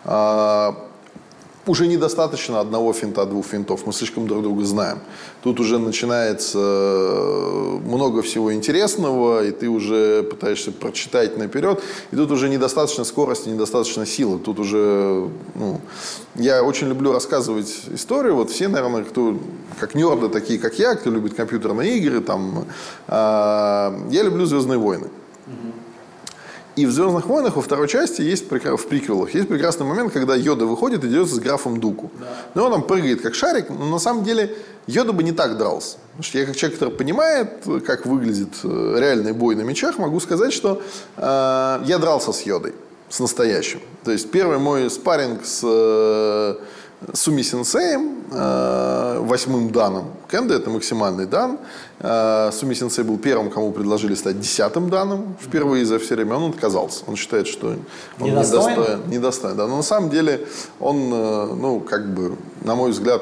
а, 0.05 0.89
уже 1.69 1.87
недостаточно 1.87 2.59
одного 2.59 2.93
финта, 2.93 3.25
двух 3.25 3.45
финтов. 3.45 3.85
Мы 3.85 3.93
слишком 3.93 4.27
друг 4.27 4.41
друга 4.41 4.65
знаем. 4.65 4.99
Тут 5.43 5.59
уже 5.59 5.77
начинается 5.77 6.57
э, 6.59 7.79
много 7.85 8.21
всего 8.21 8.53
интересного, 8.53 9.45
и 9.45 9.51
ты 9.51 9.69
уже 9.69 10.23
пытаешься 10.23 10.71
прочитать 10.71 11.37
наперед. 11.37 11.81
И 12.11 12.15
тут 12.15 12.31
уже 12.31 12.49
недостаточно 12.49 13.03
скорости, 13.03 13.49
недостаточно 13.49 14.05
силы. 14.05 14.39
Тут 14.39 14.59
уже, 14.59 15.29
ну, 15.55 15.79
я 16.35 16.63
очень 16.63 16.87
люблю 16.87 17.13
рассказывать 17.13 17.73
историю. 17.93 18.35
Вот 18.35 18.49
все, 18.49 18.67
наверное, 18.67 19.03
кто, 19.03 19.37
как 19.79 19.93
нерды, 19.93 20.29
такие 20.29 20.59
как 20.59 20.79
я, 20.79 20.95
кто 20.95 21.11
любит 21.11 21.35
компьютерные 21.35 21.97
игры, 21.97 22.21
там, 22.21 22.65
э, 23.07 23.11
я 23.13 24.23
люблю 24.23 24.45
«Звездные 24.45 24.79
войны». 24.79 25.09
И 26.75 26.85
в 26.85 26.91
«Звездных 26.91 27.25
войнах» 27.25 27.57
во 27.57 27.61
второй 27.61 27.89
части 27.89 28.21
есть, 28.21 28.45
в 28.49 28.87
приквелах, 28.87 29.33
есть 29.33 29.49
прекрасный 29.49 29.85
момент, 29.85 30.13
когда 30.13 30.33
Йода 30.33 30.65
выходит 30.65 31.03
и 31.03 31.09
дерется 31.09 31.35
с 31.35 31.39
графом 31.39 31.81
Дуку. 31.81 32.09
Да. 32.17 32.25
Ну, 32.55 32.63
он 32.63 32.71
там 32.71 32.83
прыгает 32.83 33.21
как 33.21 33.35
шарик, 33.35 33.69
но 33.69 33.85
на 33.85 33.99
самом 33.99 34.23
деле 34.23 34.55
Йода 34.87 35.11
бы 35.11 35.23
не 35.23 35.33
так 35.33 35.57
дрался. 35.57 35.97
Потому 36.11 36.23
что 36.23 36.37
я 36.37 36.45
как 36.45 36.55
человек, 36.55 36.79
который 36.79 36.95
понимает, 36.95 37.65
как 37.85 38.05
выглядит 38.05 38.53
э, 38.63 38.95
реальный 38.97 39.33
бой 39.33 39.55
на 39.55 39.61
мечах, 39.61 39.97
могу 39.97 40.21
сказать, 40.21 40.53
что 40.53 40.81
э, 41.17 41.81
я 41.85 41.97
дрался 41.97 42.31
с 42.31 42.43
Йодой, 42.43 42.73
с 43.09 43.19
настоящим. 43.19 43.81
То 44.05 44.11
есть 44.11 44.31
первый 44.31 44.57
мой 44.57 44.89
спарринг 44.89 45.45
с... 45.45 45.61
Э, 45.63 46.55
Суми 47.13 47.43
Сенсеем, 47.43 48.23
э, 48.31 49.19
восьмым 49.21 49.71
данным. 49.71 50.05
Кенда 50.29 50.55
это 50.55 50.69
максимальный 50.69 51.25
дан. 51.25 51.57
Э, 51.99 52.51
Суми 52.51 52.73
Сенсей 52.73 53.03
был 53.03 53.17
первым, 53.17 53.49
кому 53.49 53.71
предложили 53.71 54.15
стать 54.15 54.39
десятым 54.39 54.89
данным. 54.89 55.35
Впервые 55.39 55.85
за 55.85 55.97
все 55.97 56.15
время 56.15 56.35
он 56.35 56.51
отказался. 56.51 57.03
Он 57.07 57.15
считает, 57.15 57.47
что 57.47 57.67
он 58.19 58.27
недостоин. 58.29 58.69
недостоин. 58.69 59.09
недостоин 59.09 59.55
да. 59.55 59.67
Но 59.67 59.77
на 59.77 59.83
самом 59.83 60.09
деле 60.09 60.45
он, 60.79 61.13
э, 61.13 61.45
ну, 61.55 61.79
как 61.79 62.13
бы, 62.13 62.35
на 62.61 62.75
мой 62.75 62.91
взгляд, 62.91 63.21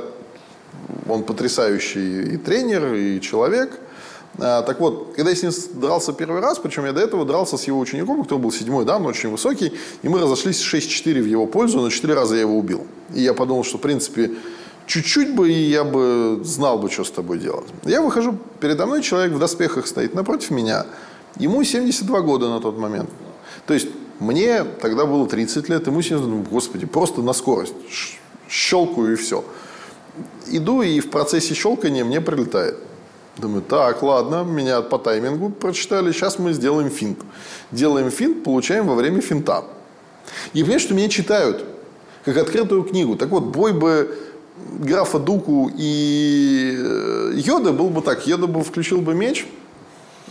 он 1.07 1.23
потрясающий 1.23 2.33
и 2.33 2.37
тренер, 2.37 2.93
и 2.93 3.21
человек– 3.21 3.79
так 4.37 4.79
вот, 4.79 5.13
когда 5.15 5.31
я 5.31 5.35
с 5.35 5.43
ним 5.43 5.51
дрался 5.81 6.13
первый 6.13 6.41
раз, 6.41 6.59
причем 6.59 6.85
я 6.85 6.93
до 6.93 7.01
этого 7.01 7.25
дрался 7.25 7.57
с 7.57 7.63
его 7.63 7.79
учеником, 7.79 8.23
который 8.23 8.39
был 8.39 8.51
седьмой 8.51 8.85
дан, 8.85 9.05
очень 9.05 9.29
высокий, 9.29 9.73
и 10.03 10.09
мы 10.09 10.19
разошлись 10.19 10.61
6-4 10.61 11.21
в 11.21 11.25
его 11.25 11.47
пользу, 11.47 11.79
но 11.79 11.89
4 11.89 12.13
раза 12.13 12.35
я 12.35 12.41
его 12.41 12.57
убил. 12.57 12.85
И 13.15 13.21
я 13.21 13.33
подумал, 13.33 13.63
что, 13.63 13.77
в 13.77 13.81
принципе, 13.81 14.31
чуть-чуть 14.85 15.35
бы, 15.35 15.51
и 15.51 15.69
я 15.69 15.83
бы 15.83 16.41
знал 16.43 16.77
бы, 16.77 16.89
что 16.89 17.03
с 17.03 17.11
тобой 17.11 17.39
делать. 17.39 17.67
Я 17.83 18.01
выхожу, 18.01 18.37
передо 18.59 18.85
мной 18.85 19.01
человек 19.01 19.33
в 19.33 19.39
доспехах 19.39 19.87
стоит 19.87 20.13
напротив 20.13 20.51
меня. 20.51 20.85
Ему 21.37 21.63
72 21.63 22.21
года 22.21 22.49
на 22.49 22.59
тот 22.59 22.77
момент. 22.77 23.09
То 23.65 23.73
есть 23.73 23.87
мне 24.19 24.63
тогда 24.63 25.05
было 25.05 25.27
30 25.27 25.69
лет, 25.69 25.87
ему 25.87 26.01
72, 26.01 26.43
господи, 26.49 26.85
просто 26.85 27.21
на 27.21 27.33
скорость. 27.33 27.73
Щелкаю 28.49 29.13
и 29.13 29.15
все. 29.15 29.43
Иду, 30.47 30.81
и 30.81 30.99
в 30.99 31.09
процессе 31.09 31.53
щелкания 31.53 32.05
мне 32.05 32.21
прилетает. 32.21 32.77
Думаю, 33.37 33.61
так, 33.61 34.01
ладно, 34.01 34.43
меня 34.43 34.81
по 34.81 34.97
таймингу 34.97 35.49
прочитали, 35.49 36.11
сейчас 36.11 36.39
мы 36.39 36.53
сделаем 36.53 36.89
финт. 36.89 37.19
Делаем 37.71 38.09
финт, 38.09 38.43
получаем 38.43 38.87
во 38.87 38.95
время 38.95 39.21
финта. 39.21 39.63
И 40.53 40.61
понимаешь, 40.61 40.81
что 40.81 40.93
меня 40.95 41.07
читают, 41.07 41.63
как 42.25 42.37
открытую 42.37 42.83
книгу. 42.83 43.15
Так 43.15 43.29
вот, 43.29 43.43
бой 43.43 43.73
бы 43.73 44.17
графа 44.79 45.19
Дуку 45.19 45.71
и 45.75 46.75
э, 46.77 47.31
Йода 47.35 47.73
был 47.73 47.89
бы 47.89 48.01
так. 48.01 48.25
Йода 48.25 48.47
бы 48.47 48.63
включил 48.63 49.01
бы 49.01 49.13
меч, 49.13 49.45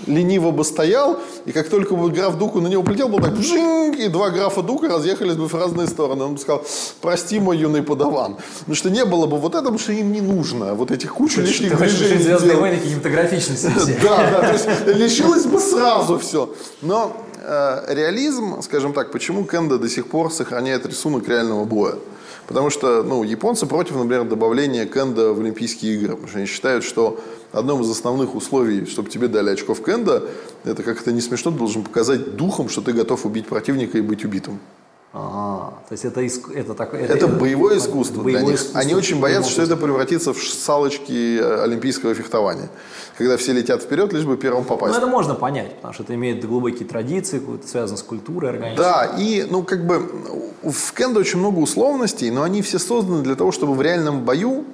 лениво 0.06 0.50
бы 0.50 0.64
стоял, 0.64 1.18
и 1.46 1.52
как 1.52 1.68
только 1.68 1.94
бы 1.94 2.10
граф 2.10 2.36
Дуку 2.36 2.60
на 2.60 2.68
него 2.68 2.82
полетел, 2.82 3.08
был 3.08 3.20
так 3.20 3.34
бжинг, 3.34 3.98
и 3.98 4.08
два 4.08 4.30
графа 4.30 4.62
Дука 4.62 4.88
разъехались 4.88 5.36
бы 5.36 5.48
в 5.48 5.54
разные 5.54 5.86
стороны. 5.86 6.24
Он 6.24 6.34
бы 6.34 6.40
сказал, 6.40 6.64
прости, 7.00 7.40
мой 7.40 7.58
юный 7.58 7.82
подаван. 7.82 8.36
Потому 8.60 8.74
что 8.74 8.90
не 8.90 9.04
было 9.04 9.26
бы 9.26 9.38
вот 9.38 9.52
этого, 9.52 9.64
потому 9.64 9.78
что 9.78 9.92
им 9.92 10.12
не 10.12 10.20
нужно. 10.20 10.74
Вот 10.74 10.90
этих 10.90 11.14
кучу 11.14 11.40
лишних 11.40 11.76
движений. 11.76 12.22
Звездные 12.22 12.56
войны 12.56 12.78
кинематографичности 12.78 13.66
Да, 14.02 14.30
да, 14.30 14.40
то 14.40 14.52
есть 14.52 14.86
лишилось 14.86 15.46
бы 15.46 15.58
сразу 15.58 16.18
все. 16.18 16.54
Но 16.82 17.16
э, 17.42 17.94
реализм, 17.94 18.62
скажем 18.62 18.92
так, 18.92 19.12
почему 19.12 19.44
Кенда 19.44 19.78
до 19.78 19.88
сих 19.88 20.08
пор 20.08 20.32
сохраняет 20.32 20.86
рисунок 20.86 21.28
реального 21.28 21.64
боя? 21.64 21.94
Потому 22.46 22.70
что 22.70 23.02
ну, 23.02 23.24
японцы 23.24 23.66
против, 23.66 23.96
например, 23.96 24.24
добавления 24.24 24.86
кенда 24.86 25.32
в 25.32 25.40
Олимпийские 25.40 25.94
игры. 25.94 26.10
Потому 26.10 26.28
что 26.28 26.38
они 26.38 26.46
считают, 26.46 26.84
что 26.84 27.18
одном 27.56 27.82
из 27.82 27.90
основных 27.90 28.34
условий, 28.34 28.86
чтобы 28.86 29.10
тебе 29.10 29.28
дали 29.28 29.50
очков 29.50 29.82
кенда, 29.84 30.22
это 30.64 30.82
как 30.82 31.00
это 31.00 31.12
не 31.12 31.20
смешно, 31.20 31.50
ты 31.50 31.58
должен 31.58 31.82
показать 31.82 32.36
духом, 32.36 32.68
что 32.68 32.82
ты 32.82 32.92
готов 32.92 33.26
убить 33.26 33.46
противника 33.46 33.98
и 33.98 34.00
быть 34.00 34.24
убитым. 34.24 34.60
Ага, 35.18 35.72
то 35.88 35.92
есть 35.92 36.04
это, 36.04 36.20
иск... 36.20 36.50
это 36.50 36.74
такое... 36.74 37.00
Это, 37.00 37.14
это 37.14 37.26
боевое 37.26 37.78
искусство 37.78 38.22
боевое 38.22 38.42
для 38.42 38.50
них. 38.50 38.60
Искусство 38.60 38.80
Они 38.80 38.94
очень 38.94 39.18
боятся, 39.18 39.50
что 39.50 39.62
это 39.62 39.74
превратится 39.74 40.34
в 40.34 40.38
салочки 40.38 41.38
э, 41.38 41.62
олимпийского 41.62 42.12
фехтования. 42.12 42.68
Когда 43.16 43.38
все 43.38 43.54
летят 43.54 43.82
вперед, 43.82 44.12
лишь 44.12 44.24
бы 44.24 44.36
первым 44.36 44.64
попасть. 44.64 44.92
Ну, 44.92 44.98
это 44.98 45.06
можно 45.06 45.34
понять, 45.34 45.76
потому 45.76 45.94
что 45.94 46.02
это 46.02 46.14
имеет 46.14 46.46
глубокие 46.46 46.86
традиции, 46.86 47.40
связано 47.66 47.96
с 47.96 48.02
культурой 48.02 48.50
организма. 48.50 48.84
Да, 48.84 49.14
и, 49.18 49.46
ну, 49.48 49.62
как 49.62 49.86
бы, 49.86 50.06
в 50.62 50.92
кендо 50.92 51.20
очень 51.20 51.38
много 51.38 51.60
условностей, 51.60 52.30
но 52.30 52.42
они 52.42 52.60
все 52.60 52.78
созданы 52.78 53.22
для 53.22 53.36
того, 53.36 53.52
чтобы 53.52 53.72
в 53.72 53.80
реальном 53.80 54.22
бою 54.22 54.66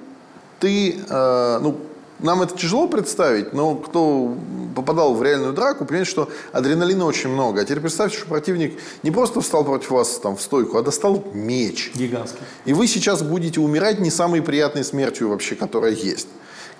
ты, 0.59 0.97
э, 1.07 1.59
ну, 1.61 1.77
нам 2.23 2.41
это 2.41 2.57
тяжело 2.57 2.87
представить, 2.87 3.53
но 3.53 3.75
кто 3.75 4.35
попадал 4.75 5.13
в 5.13 5.21
реальную 5.21 5.53
драку, 5.53 5.85
понимает, 5.85 6.07
что 6.07 6.29
адреналина 6.51 7.05
очень 7.05 7.29
много. 7.29 7.61
А 7.61 7.63
теперь 7.63 7.81
представьте, 7.81 8.17
что 8.17 8.27
противник 8.27 8.79
не 9.03 9.11
просто 9.11 9.41
встал 9.41 9.63
против 9.63 9.91
вас 9.91 10.19
там, 10.19 10.35
в 10.35 10.41
стойку, 10.41 10.77
а 10.77 10.81
достал 10.81 11.23
меч. 11.33 11.91
Гигантский. 11.93 12.41
И 12.65 12.73
вы 12.73 12.87
сейчас 12.87 13.21
будете 13.21 13.59
умирать 13.59 13.99
не 13.99 14.09
самой 14.09 14.41
приятной 14.41 14.83
смертью 14.83 15.29
вообще, 15.29 15.55
которая 15.55 15.91
есть. 15.91 16.27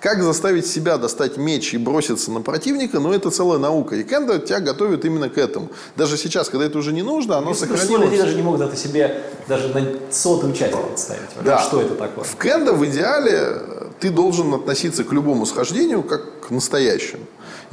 Как 0.04 0.22
заставить 0.22 0.66
себя 0.66 0.98
достать 0.98 1.38
меч 1.38 1.72
и 1.72 1.78
броситься 1.78 2.30
на 2.30 2.42
противника, 2.42 3.00
ну, 3.00 3.14
это 3.14 3.30
целая 3.30 3.58
наука. 3.58 3.96
И 3.96 4.04
кендо 4.04 4.36
тебя 4.36 4.60
готовит 4.60 5.06
именно 5.06 5.30
к 5.30 5.38
этому. 5.38 5.70
Даже 5.96 6.18
сейчас, 6.18 6.50
когда 6.50 6.66
это 6.66 6.76
уже 6.76 6.92
не 6.92 7.00
нужно, 7.00 7.38
оно 7.38 7.54
сохранилось. 7.54 8.10
Люди 8.10 8.18
даже 8.18 8.36
не 8.36 8.42
могут 8.42 8.60
это 8.60 8.76
себе 8.76 9.22
даже 9.48 9.68
на 9.68 9.82
сотую 10.10 10.52
часть 10.52 10.76
представить. 10.76 11.22
Да. 11.42 11.58
Что 11.58 11.80
это 11.80 11.94
такое? 11.94 12.22
В 12.22 12.36
кендо 12.36 12.74
в 12.74 12.84
идеале 12.84 13.62
ты 13.98 14.10
должен 14.10 14.52
относиться 14.52 15.04
к 15.04 15.12
любому 15.14 15.46
схождению 15.46 16.02
как 16.02 16.48
к 16.48 16.50
настоящему. 16.50 17.22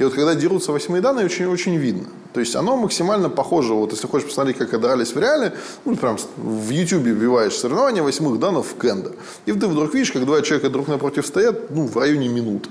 И 0.01 0.03
вот 0.03 0.15
когда 0.15 0.33
дерутся 0.33 0.71
восьмые 0.71 0.99
данные, 0.99 1.25
очень, 1.25 1.45
очень 1.45 1.75
видно. 1.75 2.07
То 2.33 2.39
есть 2.39 2.55
оно 2.55 2.75
максимально 2.75 3.29
похоже, 3.29 3.75
вот 3.75 3.91
если 3.91 4.07
хочешь 4.07 4.27
посмотреть, 4.27 4.57
как 4.57 4.81
дрались 4.81 5.13
в 5.13 5.19
реале, 5.19 5.53
ну, 5.85 5.95
прям 5.95 6.17
в 6.37 6.69
YouTube 6.71 7.03
вбиваешь 7.03 7.53
соревнования 7.55 8.01
восьмых 8.01 8.39
данных 8.39 8.65
в 8.65 8.81
кендо. 8.81 9.11
И 9.45 9.51
ты 9.51 9.67
вдруг 9.67 9.93
видишь, 9.93 10.11
как 10.11 10.25
два 10.25 10.41
человека 10.41 10.71
друг 10.71 10.87
напротив 10.87 11.27
стоят, 11.27 11.69
ну, 11.69 11.85
в 11.85 11.95
районе 11.95 12.29
минуты. 12.29 12.67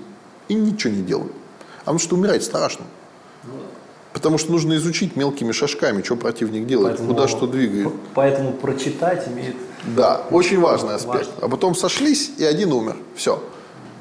И 0.49 0.55
ничего 0.55 0.93
не 0.93 1.03
делают. 1.03 1.31
А 1.31 1.78
потому 1.83 2.01
что 2.01 2.16
умирать 2.16 2.43
страшно. 2.43 2.85
Потому 4.12 4.37
что 4.37 4.51
нужно 4.51 4.74
изучить 4.74 5.14
мелкими 5.14 5.53
шажками, 5.53 6.03
что 6.03 6.16
противник 6.16 6.66
делает, 6.66 6.97
поэтому, 6.97 7.14
куда 7.14 7.28
что 7.28 7.47
двигает. 7.47 7.95
Поэтому 8.14 8.55
прочитать 8.55 9.28
имеет... 9.28 9.55
Да, 9.97 10.22
очень 10.33 10.59
важный 10.59 10.97
аспект. 10.97 11.28
Важно. 11.28 11.33
А 11.43 11.49
потом 11.49 11.76
сошлись, 11.76 12.33
и 12.39 12.45
один 12.45 12.72
умер. 12.72 12.97
Все. 13.14 13.41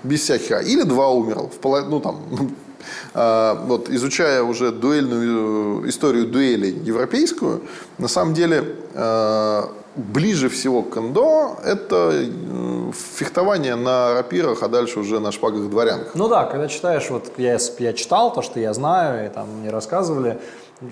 Без 0.04 0.22
всяких... 0.22 0.68
Или 0.68 0.82
два 0.82 1.12
умерло. 1.12 1.52
Ну, 1.64 2.00
там, 2.00 2.24
А, 2.32 2.48
вот, 3.14 3.90
изучая 3.90 4.44
уже 4.44 4.72
дуэльную 4.72 5.86
э, 5.86 5.90
историю 5.90 6.28
дуэли 6.28 6.68
европейскую, 6.68 7.62
на 7.98 8.08
самом 8.08 8.34
деле 8.34 8.76
э, 8.94 9.64
ближе 9.96 10.50
всего 10.50 10.82
к 10.84 10.94
кендо 10.94 11.58
это 11.64 12.12
э, 12.14 12.92
фехтование 13.16 13.76
на 13.76 14.14
рапирах, 14.14 14.64
а 14.64 14.68
дальше 14.68 15.00
уже 15.00 15.20
на 15.20 15.32
шпагах 15.32 15.70
дворянках. 15.70 16.16
Ну 16.16 16.28
да, 16.28 16.46
когда 16.46 16.68
читаешь, 16.68 17.10
вот 17.10 17.32
я, 17.38 17.58
я 17.80 17.94
читал 17.94 18.34
то, 18.34 18.42
что 18.42 18.60
я 18.60 18.74
знаю, 18.74 19.26
и 19.26 19.30
там 19.30 19.48
мне 19.60 19.70
рассказывали, 19.70 20.40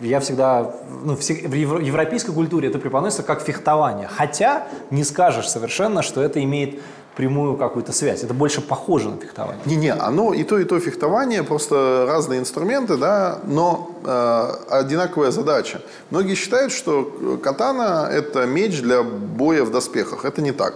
я 0.02 0.20
всегда, 0.20 0.76
ну, 1.04 1.16
в 1.16 1.22
европейской 1.22 2.34
культуре 2.34 2.68
это 2.68 2.78
преподносится 2.78 3.24
как 3.24 3.42
фехтование. 3.42 4.10
Хотя 4.14 4.68
не 4.92 5.06
скажешь 5.06 5.48
совершенно, 5.48 6.02
что 6.02 6.22
это 6.22 6.44
имеет 6.44 6.82
прямую 7.18 7.58
какую-то 7.58 7.94
связь. 7.94 8.24
Это 8.24 8.36
больше 8.36 8.62
похоже 8.62 9.10
на 9.10 9.18
фехтование. 9.18 9.60
Не-не, 9.66 9.92
оно 9.92 10.36
и 10.36 10.44
то, 10.44 10.60
и 10.60 10.64
то 10.66 10.80
фехтование, 10.80 11.42
просто 11.42 12.06
разные 12.08 12.40
инструменты, 12.40 12.96
да, 12.96 13.40
но 13.44 13.90
э, 14.06 14.52
одинаковая 14.70 15.32
задача. 15.32 15.82
Многие 16.12 16.36
считают, 16.36 16.72
что 16.72 17.40
катана– 17.44 18.08
это 18.12 18.46
меч 18.46 18.82
для 18.82 19.02
боя 19.02 19.64
в 19.64 19.72
доспехах. 19.72 20.26
Это 20.26 20.44
не 20.44 20.52
так. 20.52 20.76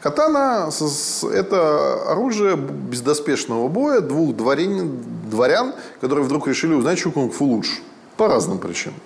Катана– 0.00 0.70
это 1.34 2.10
оружие 2.10 2.56
бездоспешного 2.56 3.68
боя 3.68 4.00
двух 4.00 4.34
дворян, 4.34 4.98
дворян, 5.30 5.74
которые 6.00 6.24
вдруг 6.24 6.48
решили 6.48 6.72
узнать, 6.72 6.98
что 6.98 7.10
кунг-фу 7.10 7.44
лучше. 7.44 7.82
По 8.16 8.28
разным 8.28 8.58
причинам. 8.58 8.98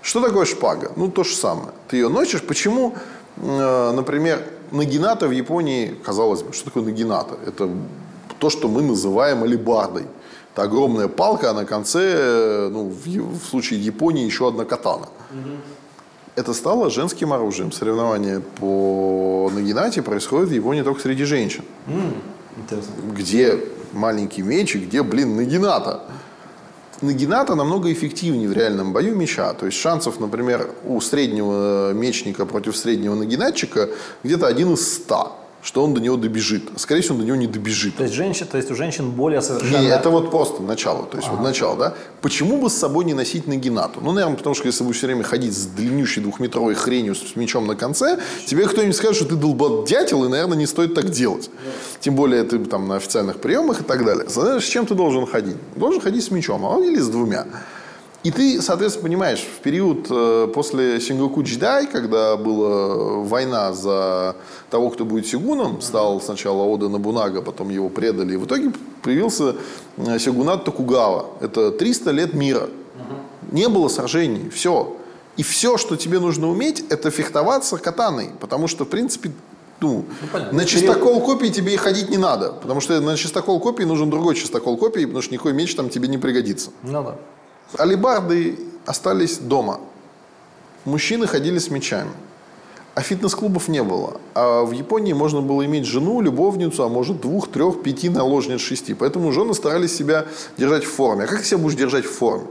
Что 0.00 0.22
такое 0.22 0.46
шпага? 0.46 0.90
Ну, 0.96 1.10
то 1.10 1.22
же 1.22 1.34
самое. 1.34 1.68
Ты 1.88 1.98
ее 1.98 2.08
носишь. 2.08 2.42
Почему, 2.42 2.94
э, 3.36 3.92
например, 3.92 4.42
нагината 4.74 5.26
в 5.26 5.30
Японии, 5.30 5.94
казалось 6.04 6.42
бы, 6.42 6.52
что 6.52 6.66
такое 6.66 6.82
нагината? 6.82 7.36
Это 7.46 7.70
то, 8.38 8.50
что 8.50 8.68
мы 8.68 8.82
называем 8.82 9.42
алибардой. 9.42 10.04
Это 10.52 10.62
огромная 10.62 11.08
палка, 11.08 11.50
а 11.50 11.54
на 11.54 11.64
конце, 11.64 12.00
э, 12.00 12.68
ну, 12.70 12.88
в, 12.88 13.06
в 13.06 13.44
случае 13.44 13.80
Японии, 13.80 14.24
еще 14.24 14.46
одна 14.48 14.64
катана. 14.64 15.08
Угу. 15.30 15.56
Это 16.36 16.52
стало 16.52 16.90
женским 16.90 17.32
оружием. 17.32 17.72
Соревнования 17.72 18.40
по 18.60 19.50
нагинате 19.54 20.02
происходят 20.02 20.48
в 20.48 20.52
Японии 20.52 20.82
только 20.82 21.00
среди 21.00 21.24
женщин. 21.24 21.64
Mm, 21.86 23.14
где 23.16 23.60
маленький 23.92 24.42
меч 24.42 24.74
и 24.74 24.78
где, 24.78 25.02
блин, 25.02 25.36
нагината. 25.36 26.02
Нагината 27.02 27.54
намного 27.54 27.92
эффективнее 27.92 28.48
в 28.48 28.52
реальном 28.52 28.92
бою 28.92 29.14
меча. 29.14 29.52
То 29.54 29.66
есть 29.66 29.78
шансов, 29.78 30.20
например, 30.20 30.70
у 30.84 31.00
среднего 31.00 31.92
мечника 31.92 32.46
против 32.46 32.76
среднего 32.76 33.14
нагинатчика 33.14 33.88
где-то 34.22 34.46
один 34.46 34.74
из 34.74 34.94
ста 34.94 35.32
что 35.64 35.82
он 35.82 35.94
до 35.94 36.00
него 36.00 36.16
добежит. 36.16 36.64
Скорее 36.76 37.00
всего, 37.00 37.14
он 37.14 37.22
до 37.22 37.26
него 37.26 37.36
не 37.36 37.46
добежит. 37.46 37.96
То 37.96 38.02
есть, 38.02 38.14
женщин, 38.14 38.46
то 38.46 38.58
есть 38.58 38.70
у 38.70 38.74
женщин 38.74 39.10
более 39.10 39.40
совершенно... 39.40 39.78
Не, 39.78 39.88
это 39.88 40.10
вот 40.10 40.30
просто 40.30 40.62
начало. 40.62 41.06
То 41.06 41.16
есть 41.16 41.28
ага. 41.28 41.38
вот 41.38 41.42
начало, 41.42 41.76
да. 41.76 41.94
Почему 42.20 42.58
бы 42.58 42.68
с 42.68 42.74
собой 42.74 43.06
не 43.06 43.14
носить 43.14 43.46
нагинату? 43.46 44.00
Ну, 44.02 44.12
наверное, 44.12 44.36
потому 44.36 44.54
что 44.54 44.66
если 44.66 44.84
будешь 44.84 44.98
все 44.98 45.06
время 45.06 45.22
ходить 45.22 45.56
с 45.56 45.64
длиннющей 45.64 46.20
двухметровой 46.20 46.74
хренью 46.74 47.14
с 47.14 47.34
мечом 47.34 47.66
на 47.66 47.76
конце, 47.76 48.20
тебе 48.46 48.66
кто-нибудь 48.66 48.94
скажет, 48.94 49.16
что 49.16 49.24
ты 49.24 49.36
долбат 49.36 49.88
дятел, 49.88 50.22
и, 50.26 50.28
наверное, 50.28 50.58
не 50.58 50.66
стоит 50.66 50.94
так 50.94 51.08
делать. 51.08 51.50
Тем 52.00 52.14
более 52.14 52.44
ты 52.44 52.58
там 52.58 52.86
на 52.86 52.96
официальных 52.96 53.40
приемах 53.40 53.80
и 53.80 53.84
так 53.84 54.04
далее. 54.04 54.28
Знаешь, 54.28 54.64
с 54.64 54.68
чем 54.68 54.84
ты 54.84 54.94
должен 54.94 55.26
ходить? 55.26 55.56
Должен 55.76 56.02
ходить 56.02 56.24
с 56.24 56.30
мечом, 56.30 56.66
а 56.66 56.68
он 56.68 56.84
или 56.84 57.00
с 57.00 57.08
двумя. 57.08 57.46
И 58.24 58.30
ты, 58.30 58.62
соответственно, 58.62 59.04
понимаешь, 59.04 59.40
в 59.40 59.60
период 59.60 60.06
э, 60.10 60.48
после 60.54 60.98
Сингоку 60.98 61.42
Джидай, 61.42 61.86
когда 61.86 62.38
была 62.38 63.18
война 63.22 63.74
за 63.74 64.34
того, 64.70 64.88
кто 64.88 65.04
будет 65.04 65.26
сигуном, 65.26 65.82
стал 65.82 66.22
сначала 66.22 66.62
Ода 66.62 66.88
Набунага, 66.88 67.42
потом 67.42 67.68
его 67.68 67.90
предали, 67.90 68.32
и 68.32 68.36
в 68.38 68.46
итоге 68.46 68.72
появился 69.02 69.56
э, 69.98 70.18
сигунат 70.18 70.64
Токугава. 70.64 71.26
Это 71.40 71.70
300 71.70 72.10
лет 72.12 72.32
мира. 72.32 72.70
Не 73.52 73.68
было 73.68 73.88
сражений, 73.88 74.48
все. 74.48 74.96
И 75.36 75.42
все, 75.42 75.76
что 75.76 75.96
тебе 75.96 76.18
нужно 76.18 76.48
уметь, 76.48 76.82
это 76.88 77.10
фехтоваться 77.10 77.76
катаной, 77.76 78.30
потому 78.40 78.68
что, 78.68 78.86
в 78.86 78.88
принципе, 78.88 79.32
ну, 79.80 80.06
ну 80.32 80.40
на 80.52 80.64
чистокол 80.64 81.20
копии 81.20 81.48
тебе 81.48 81.74
и 81.74 81.76
ходить 81.76 82.08
не 82.08 82.16
надо, 82.16 82.52
потому 82.52 82.80
что 82.80 82.98
на 83.02 83.18
чистокол 83.18 83.60
копии 83.60 83.82
нужен 83.82 84.08
другой 84.08 84.34
чистокол 84.34 84.78
копии, 84.78 85.04
потому 85.04 85.20
что 85.20 85.34
никакой 85.34 85.52
меч 85.52 85.74
там 85.74 85.90
тебе 85.90 86.08
не 86.08 86.16
пригодится. 86.16 86.70
Ну 86.82 87.02
да. 87.02 87.16
Алибарды 87.78 88.58
остались 88.86 89.38
дома. 89.38 89.80
Мужчины 90.84 91.26
ходили 91.26 91.58
с 91.58 91.70
мечами. 91.70 92.10
А 92.94 93.00
фитнес-клубов 93.00 93.66
не 93.68 93.82
было. 93.82 94.20
А 94.34 94.62
в 94.62 94.70
Японии 94.70 95.12
можно 95.12 95.40
было 95.40 95.64
иметь 95.66 95.84
жену, 95.84 96.20
любовницу, 96.20 96.84
а 96.84 96.88
может 96.88 97.20
двух, 97.20 97.50
трех, 97.50 97.82
пяти 97.82 98.08
наложниц, 98.08 98.60
шести. 98.60 98.94
Поэтому 98.94 99.32
жены 99.32 99.54
старались 99.54 99.96
себя 99.96 100.26
держать 100.56 100.84
в 100.84 100.92
форме. 100.92 101.24
А 101.24 101.26
как 101.26 101.44
себя 101.44 101.58
будешь 101.58 101.76
держать 101.76 102.04
в 102.04 102.12
форме? 102.12 102.46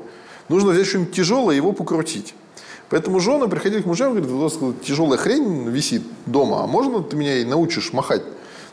Нужно 0.49 0.71
взять 0.71 0.87
что-нибудь 0.87 1.13
тяжелое 1.13 1.53
и 1.53 1.57
его 1.57 1.71
покрутить. 1.71 2.35
Поэтому 2.89 3.21
жены 3.21 3.47
приходили 3.47 3.81
к 3.81 3.85
мужам 3.85 4.11
и 4.11 4.21
говорят, 4.21 4.31
у 4.31 4.37
вас 4.39 4.75
тяжелая 4.85 5.17
хрень 5.17 5.69
висит 5.69 6.03
дома, 6.25 6.63
а 6.63 6.67
можно 6.67 7.01
ты 7.01 7.15
меня 7.15 7.37
и 7.37 7.45
научишь 7.45 7.93
махать? 7.93 8.23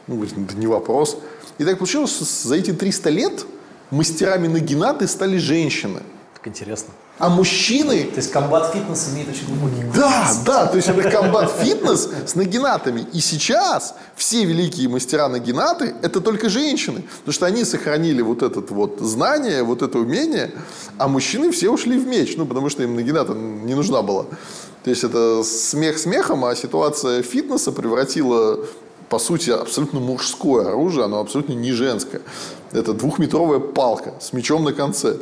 Ну, 0.09 0.17
говорит, 0.17 0.35
это 0.37 0.57
не 0.57 0.67
вопрос. 0.67 1.17
И 1.59 1.65
так 1.65 1.79
получилось, 1.79 2.11
что 2.11 2.25
за 2.25 2.57
эти 2.57 2.73
300 2.73 3.11
лет 3.11 3.47
мастерами 3.91 4.49
нагинаты 4.49 5.07
стали 5.07 5.39
женщины. 5.39 6.01
Так 6.43 6.49
интересно. 6.49 6.95
А 7.19 7.29
мужчины... 7.29 8.05
То 8.05 8.17
есть 8.17 8.33
комбат-фитнес 8.33 9.11
имеет 9.13 9.29
очень 9.29 9.47
глубокий 9.47 9.85
Да, 9.95 10.27
да, 10.47 10.67
то 10.67 10.77
есть 10.77 10.89
это 10.89 11.11
комбат-фитнес 11.11 12.09
с 12.27 12.35
нагинатами. 12.35 13.07
И 13.13 13.21
сейчас 13.21 13.95
все 14.17 14.47
великие 14.47 14.89
мастера 14.89 15.29
нагинаты– 15.29 15.95
это 16.03 16.23
только 16.23 16.49
женщины. 16.49 17.05
Потому 17.19 17.33
что 17.35 17.45
они 17.45 17.65
сохранили 17.65 18.23
вот 18.23 18.43
это 18.43 18.61
вот 18.73 19.01
знание, 19.01 19.63
вот 19.63 19.83
это 19.83 19.99
умение, 19.99 20.53
а 20.97 21.09
мужчины 21.09 21.51
все 21.51 21.69
ушли 21.69 21.99
в 21.99 22.07
меч. 22.07 22.39
Ну, 22.39 22.47
потому 22.47 22.71
что 22.71 22.83
им 22.85 22.97
нагината 22.97 23.35
не 23.35 23.75
нужна 23.75 24.01
была. 24.01 24.25
То 24.83 24.89
есть 24.89 25.05
это 25.05 25.43
смех 25.45 25.99
смехом, 25.99 26.47
а 26.47 26.57
ситуация 26.57 27.23
фитнеса 27.23 27.71
превратила 27.71 28.61
по 29.11 29.19
сути, 29.19 29.51
абсолютно 29.51 29.99
мужское 29.99 30.69
оружие, 30.69 31.05
оно 31.05 31.19
абсолютно 31.19 31.53
не 31.53 31.73
женское. 31.73 32.23
Это 32.71 32.93
двухметровая 32.93 33.59
палка 33.59 34.15
с 34.21 34.33
мечом 34.33 34.63
на 34.63 34.73
конце 34.73 35.17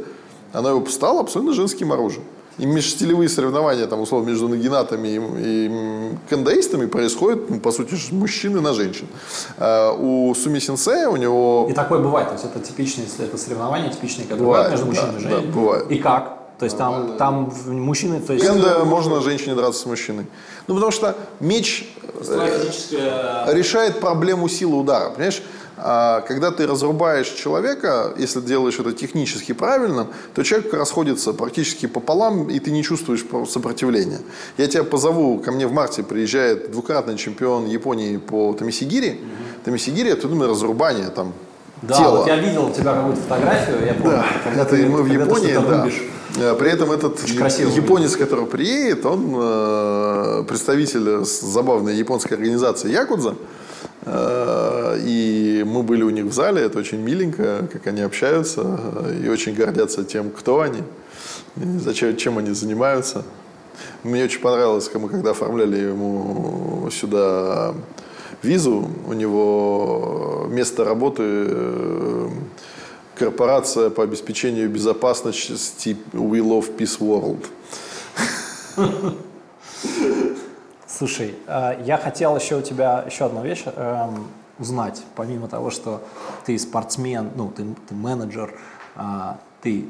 она 0.53 0.71
его 0.71 0.85
стала 0.87 1.21
абсолютно 1.21 1.55
женским 1.55 1.93
оружием. 1.93 2.25
И 2.59 2.67
межстилевые 2.67 3.29
соревнования, 3.29 3.87
там, 3.87 4.01
условно, 4.01 4.31
между 4.31 4.49
нагинатами 4.49 5.09
и, 5.09 5.21
и 5.39 6.19
кандаистами 6.29 6.87
происходят, 6.87 7.49
ну, 7.49 7.61
по 7.61 7.71
сути, 7.71 7.95
мужчины 8.11 8.61
на 8.61 8.75
женщин. 8.75 9.07
А 9.59 9.93
у 9.93 10.35
Суми 10.35 10.59
Сенсея 10.59 11.09
у 11.09 11.17
него... 11.17 11.69
И 11.71 11.73
такое 11.73 12.01
бывает, 12.01 12.29
то 12.29 12.35
есть 12.35 12.45
это 12.45 12.59
типичные, 12.59 13.07
это 13.19 13.39
соревнования 13.39 13.91
типичные, 13.91 14.25
которые 14.25 14.45
бывает, 14.45 14.71
между 14.73 14.87
мужчиной 14.87 15.13
да, 15.13 15.19
и 15.19 15.21
женщиной. 15.21 15.47
Да, 15.47 15.53
бывает. 15.53 15.91
И 15.91 15.99
как? 15.99 16.39
То 16.59 16.65
есть 16.65 16.77
там, 16.77 17.17
там 17.17 17.53
мужчины... 17.67 18.21
То 18.21 18.33
есть... 18.33 18.45
Кенда 18.45 18.85
можно 18.85 19.21
женщине 19.21 19.55
драться 19.55 19.83
с 19.83 19.87
мужчиной. 19.87 20.27
Ну, 20.67 20.75
потому 20.75 20.91
что 20.91 21.15
меч 21.39 21.89
э, 22.21 23.45
решает 23.53 24.01
проблему 24.01 24.49
силы 24.49 24.79
удара. 24.79 25.11
Понимаешь? 25.11 25.41
А 25.81 26.23
когда 26.23 26.51
ты 26.51 26.67
разрубаешь 26.67 27.29
человека, 27.29 28.13
если 28.19 28.41
делаешь 28.41 28.79
это 28.79 28.93
технически 28.93 29.53
правильно, 29.53 30.09
то 30.35 30.43
человек 30.43 30.73
расходится 30.75 31.33
практически 31.33 31.87
пополам, 31.87 32.49
и 32.51 32.59
ты 32.59 32.71
не 32.71 32.83
чувствуешь 32.83 33.25
сопротивления. 33.49 34.19
Я 34.57 34.67
тебя 34.67 34.85
позову, 34.85 35.39
ко 35.39 35.53
мне 35.53 35.67
в 35.67 35.73
марте 35.73 36.03
приезжает 36.03 36.71
двукратный 36.73 37.17
чемпион 37.17 37.67
Японии 37.67 38.17
по 38.17 38.53
Тамисигири. 38.55 39.11
Угу. 39.11 39.65
Тамисигири– 39.65 40.11
это, 40.13 40.29
думаю, 40.29 40.51
разрубание 40.51 41.09
там, 41.09 41.33
да, 41.83 41.97
тела. 41.97 42.17
Вот 42.19 42.27
я 42.27 42.37
видел 42.37 42.67
у 42.67 42.73
тебя 42.73 42.95
какую-то 42.95 43.21
фотографию, 43.23 43.87
я 43.87 43.95
помню. 43.95 44.25
Да, 44.57 44.63
это 44.63 44.77
мы 44.77 45.03
в 45.03 45.07
Японии, 45.07 45.55
да. 45.55 45.83
Рубишь. 45.83 46.03
Э, 46.37 46.55
при 46.59 46.71
этом 46.71 46.91
этот 46.93 47.27
японец, 47.27 48.17
который 48.17 48.47
приедет, 48.47 49.07
он 49.07 49.35
э, 49.37 50.45
представитель 50.49 51.25
забавной 51.25 51.97
японской 51.97 52.35
организации 52.35 52.91
Якудза. 52.91 53.37
Э, 54.11 54.99
и 55.05 55.63
мы 55.67 55.83
были 55.83 56.03
у 56.03 56.11
них 56.11 56.25
в 56.25 56.33
зале, 56.33 56.63
это 56.63 56.79
очень 56.79 56.99
миленько, 56.99 57.69
как 57.71 57.87
они 57.87 58.01
общаются, 58.01 58.63
э, 59.05 59.21
и 59.25 59.29
очень 59.29 59.55
гордятся 59.55 60.03
тем, 60.03 60.31
кто 60.31 60.61
они, 60.61 60.83
зачем, 61.57 62.17
чем 62.17 62.39
они 62.39 62.53
занимаются. 62.53 63.25
Мне 64.03 64.25
очень 64.25 64.41
понравилось, 64.41 64.91
мы 64.95 65.09
когда 65.09 65.33
оформляли 65.33 65.77
ему 65.77 66.89
сюда 66.91 67.75
визу, 68.43 68.89
у 69.07 69.13
него 69.13 70.47
место 70.49 70.85
работы 70.85 71.23
э, 71.27 72.29
корпорация 73.15 73.91
по 73.91 74.05
обеспечению 74.05 74.71
безопасности 74.71 75.97
We 76.13 76.41
Love 76.41 76.77
Peace 76.77 76.99
World. 76.99 77.45
Слушай, 80.99 81.37
э, 81.47 81.81
я 81.85 81.97
хотел 81.97 82.37
еще 82.37 82.57
у 82.57 82.61
тебя 82.61 83.05
еще 83.07 83.27
одну 83.27 83.45
вещь 83.45 83.63
эм, 83.67 84.27
узнать. 84.59 85.01
Помимо 85.15 85.47
того, 85.47 85.71
что 85.71 86.03
ты 86.45 86.59
спортсмен, 86.59 87.31
ну, 87.37 87.53
ты, 87.57 87.65
ты 87.89 87.95
менеджер, 87.95 88.53
э, 88.97 89.01
ты 89.63 89.87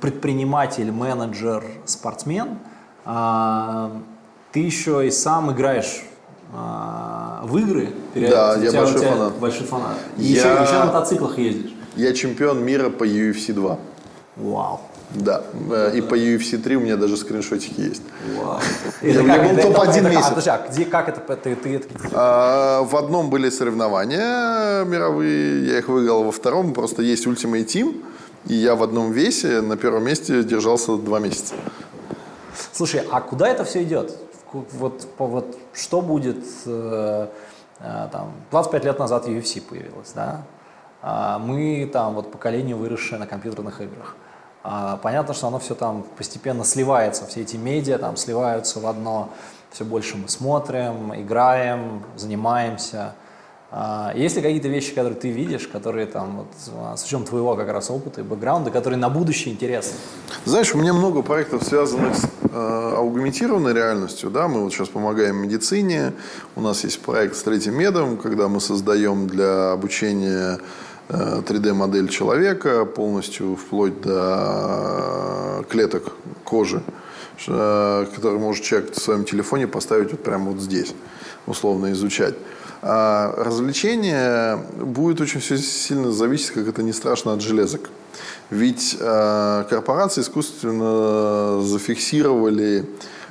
предприниматель, 0.00 0.90
менеджер, 0.90 1.62
спортсмен, 1.84 2.58
э, 3.06 3.90
ты 4.50 4.58
еще 4.58 5.06
и 5.06 5.10
сам 5.12 5.52
играешь 5.52 6.02
в 6.50 7.56
игры. 7.58 7.94
Да, 8.12 8.56
я 8.56 8.72
большой 8.72 9.02
фанат. 9.02 9.38
Большой 9.38 9.66
фанат. 9.68 9.98
И 10.16 10.24
я... 10.24 10.40
еще, 10.40 10.62
еще 10.64 10.78
на 10.80 10.86
мотоциклах 10.86 11.38
ездишь. 11.38 11.70
Я 11.94 12.12
чемпион 12.12 12.64
мира 12.64 12.90
по 12.90 13.04
UFC 13.04 13.52
2. 13.52 13.78
Вау. 14.34 14.80
Да. 15.14 15.42
Э, 15.70 15.92
И 15.94 16.00
по 16.00 16.14
UFC 16.14 16.56
3 16.58 16.76
у 16.76 16.80
меня 16.80 16.96
даже 16.96 17.16
скриншотики 17.16 17.80
есть. 17.80 18.02
Вау. 18.36 18.60
Я- 19.02 19.20
у 19.20 19.24
меня 19.24 19.42
был 19.54 19.62
топ-один 19.62 20.08
месяц. 20.08 20.26
А, 20.26 20.28
подожди, 20.28 20.50
а 20.50 20.68
где, 20.68 20.84
как 20.84 21.08
это, 21.08 21.36
ты, 21.36 21.56
ты 21.56 21.76
это- 21.76 21.88
А, 22.12 22.82
В 22.84 22.96
одном 22.96 23.28
были 23.30 23.50
соревнования 23.50 24.84
мировые, 24.84 25.66
я 25.66 25.78
их 25.78 25.88
выиграл 25.88 26.24
во 26.24 26.30
втором, 26.32 26.72
просто 26.72 27.02
есть 27.02 27.26
Ultimate 27.26 27.66
Team, 27.66 28.02
и 28.46 28.54
я 28.54 28.74
в 28.74 28.82
одном 28.82 29.10
весе 29.12 29.60
на 29.60 29.76
первом 29.76 30.04
месте 30.04 30.42
держался 30.44 30.96
два 30.96 31.18
месяца. 31.18 31.54
Слушай, 32.72 33.02
а 33.10 33.20
куда 33.20 33.48
это 33.48 33.64
все 33.64 33.82
идет? 33.82 34.16
Вот, 34.52 35.06
вот 35.18 35.56
что 35.72 36.00
будет 36.02 36.38
э, 36.66 37.26
э, 37.80 38.08
там 38.12 38.32
25 38.50 38.84
лет 38.84 38.98
назад 38.98 39.26
UFC 39.28 39.60
появилась, 39.60 40.12
да? 40.14 40.42
А 41.02 41.38
мы 41.38 41.88
там 41.92 42.14
вот 42.14 42.30
поколение 42.32 42.74
выросшее 42.76 43.18
на 43.18 43.26
компьютерных 43.26 43.80
играх. 43.80 44.16
А, 44.62 44.98
понятно, 44.98 45.34
что 45.34 45.46
оно 45.46 45.58
все 45.58 45.74
там 45.74 46.04
постепенно 46.16 46.64
сливается, 46.64 47.26
все 47.26 47.42
эти 47.42 47.56
медиа 47.56 47.98
там 47.98 48.16
сливаются 48.16 48.80
в 48.80 48.86
одно. 48.86 49.30
Все 49.70 49.84
больше 49.84 50.16
мы 50.16 50.28
смотрим, 50.28 51.14
играем, 51.14 52.02
занимаемся. 52.16 53.14
А, 53.72 54.12
есть 54.16 54.34
ли 54.34 54.42
какие-то 54.42 54.66
вещи, 54.66 54.92
которые 54.92 55.14
ты 55.14 55.30
видишь, 55.30 55.68
которые 55.68 56.06
там, 56.06 56.38
вот, 56.38 56.74
а, 56.74 56.96
с 56.96 57.04
учетом 57.04 57.24
твоего 57.24 57.54
как 57.54 57.68
раз 57.68 57.88
опыта 57.88 58.20
и 58.20 58.24
бэкграунда, 58.24 58.72
которые 58.72 58.98
на 58.98 59.08
будущее 59.08 59.54
интересны? 59.54 59.92
Знаешь, 60.44 60.74
у 60.74 60.78
меня 60.78 60.92
много 60.92 61.22
проектов, 61.22 61.62
связанных 61.62 62.16
с 62.16 62.24
э, 62.24 62.94
аугментированной 62.96 63.72
реальностью. 63.72 64.28
Да? 64.30 64.48
Мы 64.48 64.64
вот 64.64 64.72
сейчас 64.72 64.88
помогаем 64.88 65.36
медицине. 65.36 66.14
У 66.56 66.60
нас 66.60 66.82
есть 66.82 67.00
проект 67.00 67.36
с 67.36 67.42
третьим 67.42 67.78
медом, 67.78 68.16
когда 68.16 68.48
мы 68.48 68.60
создаем 68.60 69.28
для 69.28 69.70
обучения 69.70 70.58
3D-модель 71.10 72.08
человека 72.08 72.84
полностью 72.84 73.56
вплоть 73.56 74.00
до 74.00 75.64
клеток 75.68 76.12
кожи, 76.44 76.82
э, 77.46 78.06
который 78.14 78.38
может 78.38 78.64
человек 78.64 78.92
в 78.92 79.00
своем 79.00 79.24
телефоне 79.24 79.66
поставить 79.66 80.10
вот 80.10 80.22
прямо 80.22 80.50
вот 80.50 80.60
здесь, 80.60 80.94
условно 81.46 81.92
изучать. 81.92 82.34
А 82.82 83.34
развлечение 83.36 84.58
будет 84.76 85.20
очень 85.20 85.40
все 85.40 85.58
сильно 85.58 86.12
зависеть, 86.12 86.52
как 86.52 86.66
это 86.66 86.82
не 86.82 86.92
страшно, 86.92 87.34
от 87.34 87.42
железок. 87.42 87.90
Ведь 88.50 88.96
э, 88.98 89.64
корпорации 89.68 90.22
искусственно 90.22 91.60
зафиксировали 91.62 92.86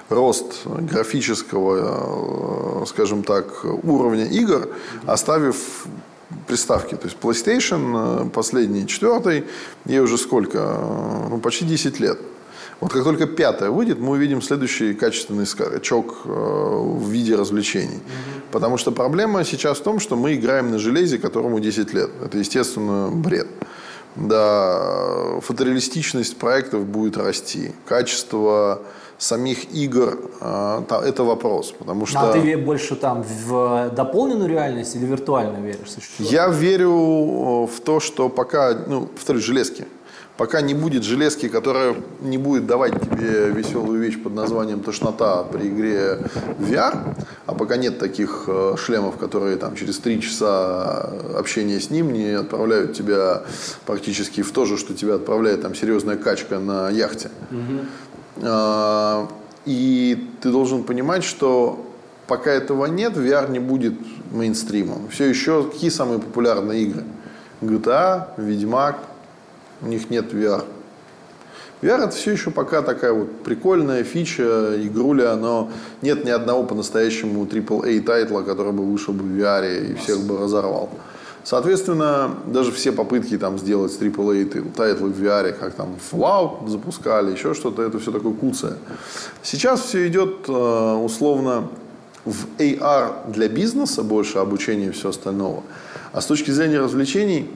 рост 0.09 0.65
графического, 0.65 2.83
э, 2.83 2.85
скажем 2.85 3.23
так, 3.23 3.65
уровня 3.83 4.25
игр, 4.25 4.69
оставив 5.05 5.85
приставки. 6.49 6.95
То 6.95 7.07
есть 7.07 7.17
PlayStation 7.21 8.25
э, 8.25 8.29
последний, 8.29 8.87
четвертый, 8.87 9.43
ей 9.85 9.99
уже 9.99 10.17
сколько? 10.17 10.57
Ну, 11.29 11.39
почти 11.39 11.65
10 11.65 11.99
лет. 11.99 12.17
Вот 12.81 12.91
как 12.93 13.03
только 13.03 13.27
пятая 13.27 13.69
выйдет, 13.69 13.99
мы 13.99 14.11
увидим 14.11 14.41
следующий 14.41 14.93
качественный 14.93 15.45
скачок 15.45 16.21
э, 16.25 16.29
в 16.29 17.09
виде 17.09 17.35
развлечений. 17.35 17.99
Потому 18.51 18.77
что 18.77 18.91
проблема 18.91 19.43
сейчас 19.43 19.77
в 19.77 19.83
том, 19.83 19.99
что 19.99 20.15
мы 20.15 20.33
играем 20.33 20.71
на 20.71 20.79
железе, 20.79 21.19
которому 21.19 21.59
10 21.59 21.93
лет. 21.93 22.09
Это, 22.25 22.37
естественно, 22.39 23.09
бред. 23.11 23.47
Да, 24.15 25.39
фотореалистичность 25.41 26.37
проектов 26.37 26.85
будет 26.85 27.17
расти. 27.17 27.71
Качество 27.85 28.81
самих 29.19 29.73
игр 29.73 30.17
э, 30.41 30.81
та- 30.87 31.01
это 31.05 31.23
вопрос. 31.23 31.73
Потому 31.77 32.05
что... 32.05 32.19
А 32.19 32.33
ты 32.33 32.57
больше 32.57 32.95
там 32.95 33.23
в 33.45 33.91
дополненную 33.95 34.49
реальность 34.49 34.95
или 34.95 35.05
виртуально 35.05 35.57
веришь? 35.57 35.97
Я 36.19 36.47
верю 36.47 36.89
э, 36.89 37.67
в 37.67 37.79
то, 37.83 37.99
что 37.99 38.29
пока, 38.29 38.73
ну, 38.87 39.05
повторюсь, 39.07 39.43
железки. 39.43 39.85
Пока 40.37 40.61
не 40.61 40.73
будет 40.73 41.03
железки, 41.03 41.49
которая 41.49 41.95
не 42.21 42.37
будет 42.37 42.65
давать 42.65 42.93
тебе 42.93 43.49
веселую 43.49 43.99
вещь 43.99 44.17
под 44.23 44.33
названием 44.35 44.79
тошнота 44.79 45.43
при 45.43 45.67
игре 45.67 46.19
VR, 46.59 46.95
а 47.45 47.53
пока 47.53 47.75
нет 47.75 47.99
таких 47.99 48.45
э, 48.47 48.75
шлемов, 48.77 49.17
которые 49.17 49.57
там 49.57 49.75
через 49.75 49.97
три 49.99 50.21
часа 50.21 51.11
общения 51.37 51.77
с 51.81 51.89
ним 51.89 52.13
не 52.13 52.31
отправляют 52.31 52.93
тебя 52.93 53.43
практически 53.85 54.41
в 54.41 54.51
то 54.53 54.63
же, 54.63 54.77
что 54.77 54.93
тебя 54.93 55.15
отправляет 55.15 55.61
там 55.61 55.75
серьезная 55.75 56.15
качка 56.15 56.59
на 56.59 56.89
яхте. 56.89 57.31
А, 57.51 58.08
И 59.65 60.27
ты 60.41 60.51
должен 60.51 60.83
понимать, 60.83 61.23
что 61.23 61.85
пока 62.27 62.51
этого 62.51 62.85
нет, 62.85 63.17
VR 63.17 63.51
не 63.51 63.59
будет 63.59 63.93
мейнстримом. 64.31 65.09
Все 65.09 65.25
еще 65.25 65.63
какие 65.63 65.89
самые 65.89 66.19
популярные 66.19 66.83
игры? 66.83 67.03
GTA, 67.61 68.29
Ведьмак, 68.37 68.97
у 69.81 69.87
них 69.87 70.09
нет 70.09 70.33
VR. 70.33 70.63
VR 71.81 72.03
это 72.03 72.09
все 72.09 72.31
еще 72.31 72.51
пока 72.51 72.81
такая 72.81 73.13
вот 73.13 73.43
прикольная 73.43 74.03
фича, 74.03 74.75
игруля, 74.77 75.35
но 75.35 75.71
нет 76.01 76.25
ни 76.25 76.29
одного 76.29 76.63
по-настоящему 76.63 77.45
AAA 77.45 78.01
тайтла, 78.01 78.41
который 78.41 78.73
бы 78.73 78.83
вышел 78.83 79.13
бы 79.13 79.23
в 79.23 79.37
VR 79.37 79.91
и 79.91 79.95
всех 79.95 80.19
бы 80.21 80.37
разорвал. 80.37 80.89
Соответственно, 81.49 82.35
даже 82.45 82.71
все 82.71 82.91
попытки 82.91 83.35
там 83.35 83.57
сделать 83.57 83.99
AAA 83.99 84.71
тайтлы 84.71 85.09
в 85.09 85.19
VR, 85.19 85.51
как 85.53 85.73
там 85.73 85.95
Fallout 86.11 86.69
запускали, 86.69 87.31
еще 87.31 87.55
что-то, 87.55 87.81
это 87.81 87.97
все 87.97 88.11
такое 88.11 88.33
куцое. 88.33 88.77
Сейчас 89.41 89.81
все 89.81 90.07
идет 90.07 90.47
э, 90.47 90.51
условно 90.51 91.69
в 92.23 92.45
AR 92.59 93.31
для 93.31 93.49
бизнеса, 93.49 94.03
больше 94.03 94.37
обучения 94.37 94.89
и 94.89 94.91
все 94.91 95.09
остального. 95.09 95.63
А 96.13 96.21
с 96.21 96.27
точки 96.27 96.51
зрения 96.51 96.77
развлечений, 96.79 97.49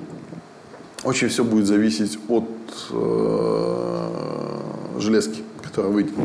очень 1.04 1.28
все 1.28 1.44
будет 1.44 1.68
зависеть 1.68 2.18
от 2.30 2.50
э, 2.90 4.10
железки, 4.98 5.44
которая 5.62 5.92
выйдет. 5.92 6.16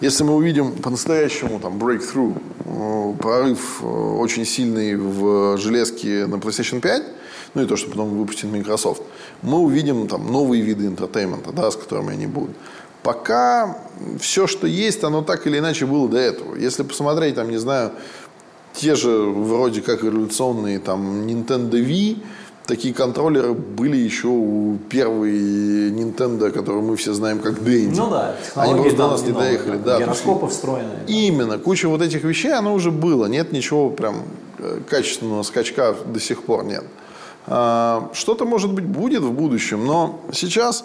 Если 0.00 0.22
мы 0.22 0.36
увидим 0.36 0.72
по-настоящему 0.72 1.58
там 1.58 1.76
breakthrough, 1.76 2.40
э, 2.64 3.14
прорыв 3.20 3.82
э, 3.82 3.86
очень 3.86 4.44
сильный 4.44 4.94
в 4.94 5.58
железке 5.58 6.26
на 6.26 6.36
PlayStation 6.36 6.80
5, 6.80 7.02
ну 7.54 7.62
и 7.62 7.66
то, 7.66 7.76
что 7.76 7.90
потом 7.90 8.16
выпустит 8.16 8.44
Microsoft, 8.44 9.02
мы 9.42 9.58
увидим 9.58 10.06
там 10.06 10.30
новые 10.30 10.62
виды 10.62 10.86
интертеймента, 10.86 11.50
да, 11.50 11.68
с 11.68 11.76
которыми 11.76 12.12
они 12.12 12.28
будут. 12.28 12.54
Пока 13.02 13.76
все, 14.20 14.46
что 14.46 14.68
есть, 14.68 15.02
оно 15.02 15.22
так 15.22 15.48
или 15.48 15.58
иначе 15.58 15.84
было 15.84 16.08
до 16.08 16.18
этого. 16.18 16.54
Если 16.54 16.84
посмотреть, 16.84 17.34
там, 17.34 17.50
не 17.50 17.56
знаю, 17.56 17.90
те 18.74 18.94
же 18.94 19.10
вроде 19.10 19.82
как 19.82 20.04
революционные 20.04 20.78
там 20.78 21.26
Nintendo 21.26 21.72
Wii, 21.72 22.22
такие 22.68 22.92
контроллеры 22.92 23.54
были 23.54 23.96
еще 23.96 24.28
у 24.28 24.76
первой 24.90 25.90
Nintendo, 25.90 26.50
которую 26.50 26.84
мы 26.84 26.96
все 26.96 27.14
знаем 27.14 27.40
как 27.40 27.54
Dendy. 27.54 27.94
Ну 27.96 28.10
да, 28.10 28.36
Они 28.54 28.74
просто 28.74 28.96
до 28.98 29.08
нас 29.08 29.22
не 29.22 29.32
новые, 29.32 29.48
доехали. 29.58 29.76
да, 29.78 29.98
Да, 29.98 30.04
Гироскопы 30.04 30.46
встроенные. 30.48 31.00
Именно. 31.06 31.58
Куча 31.58 31.88
вот 31.88 32.02
этих 32.02 32.22
вещей, 32.24 32.52
оно 32.52 32.74
уже 32.74 32.90
было. 32.90 33.24
Нет 33.24 33.52
ничего 33.52 33.88
прям 33.88 34.22
э, 34.58 34.80
качественного 34.88 35.42
скачка 35.44 35.96
до 36.06 36.20
сих 36.20 36.42
пор 36.42 36.64
нет. 36.64 36.84
А, 37.46 38.10
Что-то, 38.12 38.44
может 38.44 38.70
быть, 38.72 38.84
будет 38.84 39.22
в 39.22 39.32
будущем, 39.32 39.86
но 39.86 40.20
сейчас 40.32 40.84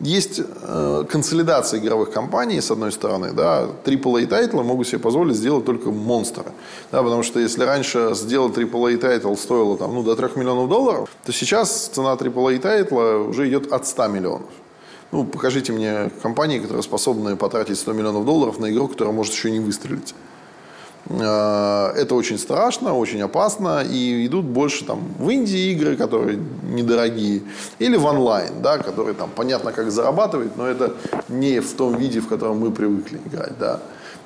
есть 0.00 0.40
э, 0.40 1.04
консолидация 1.08 1.78
игровых 1.78 2.10
компаний, 2.10 2.60
с 2.60 2.70
одной 2.70 2.90
стороны, 2.90 3.32
да, 3.32 3.68
AAA 3.84 4.26
тайтлы 4.26 4.64
могут 4.64 4.88
себе 4.88 4.98
позволить 4.98 5.36
сделать 5.36 5.64
только 5.64 5.90
монстры, 5.90 6.46
да, 6.90 7.02
потому 7.02 7.22
что 7.22 7.38
если 7.38 7.62
раньше 7.62 8.10
сделать 8.14 8.56
AAA 8.56 8.96
тайтл 8.98 9.34
стоило 9.36 9.76
там, 9.78 9.94
ну, 9.94 10.02
до 10.02 10.16
3 10.16 10.30
миллионов 10.34 10.68
долларов, 10.68 11.08
то 11.24 11.32
сейчас 11.32 11.90
цена 11.94 12.14
AAA 12.14 12.58
тайтла 12.58 13.18
уже 13.18 13.48
идет 13.48 13.72
от 13.72 13.86
100 13.86 14.08
миллионов. 14.08 14.50
Ну, 15.12 15.24
покажите 15.24 15.72
мне 15.72 16.10
компании, 16.22 16.58
которые 16.58 16.82
способны 16.82 17.36
потратить 17.36 17.78
100 17.78 17.92
миллионов 17.92 18.24
долларов 18.24 18.58
на 18.58 18.72
игру, 18.72 18.88
которая 18.88 19.14
может 19.14 19.32
еще 19.32 19.52
не 19.52 19.60
выстрелить. 19.60 20.12
Э, 21.06 21.92
Это 21.96 22.14
очень 22.14 22.38
страшно, 22.38 22.94
очень 22.94 23.20
опасно, 23.22 23.82
и 23.82 24.26
идут 24.26 24.44
больше 24.44 24.84
там 24.84 25.00
в 25.18 25.28
инди 25.30 25.72
игры, 25.72 25.96
которые 25.96 26.38
недорогие, 26.62 27.42
или 27.78 27.96
в 27.96 28.04
онлайн, 28.04 28.62
да, 28.62 28.78
которые 28.78 29.14
там 29.14 29.30
понятно 29.34 29.72
как 29.72 29.90
зарабатывать, 29.90 30.56
но 30.56 30.66
это 30.66 30.94
не 31.28 31.60
в 31.60 31.72
том 31.74 31.96
виде, 31.96 32.20
в 32.20 32.28
котором 32.28 32.58
мы 32.58 32.70
привыкли 32.70 33.20
играть, 33.26 33.58
да. 33.58 33.80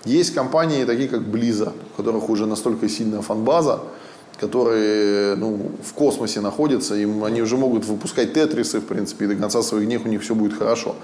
Есть 0.05 0.35
компании 0.35 0.85
такие 0.85 1.09
как 1.09 1.23
Blizzard, 1.23 1.75
у 1.93 1.97
которых 1.97 2.31
уже 2.31 2.47
настолько 2.47 2.89
сильная 2.89 3.21
фанбаза, 3.21 3.81
которые 4.41 5.35
ну, 5.37 5.71
в 5.83 5.93
космосе 5.93 6.41
находятся, 6.41 6.95
им, 6.95 7.25
они 7.25 7.43
уже 7.43 7.57
могут 7.57 7.85
выпускать 7.85 8.33
тетрисы, 8.33 8.81
в 8.81 8.85
принципе, 8.85 9.25
и 9.25 9.29
до 9.29 9.37
конца 9.37 9.63
своих 9.63 9.87
дней 9.87 9.99
у 9.99 10.09
них 10.09 10.23
все 10.23 10.35
будет 10.35 10.57
хорошо. 10.57 10.95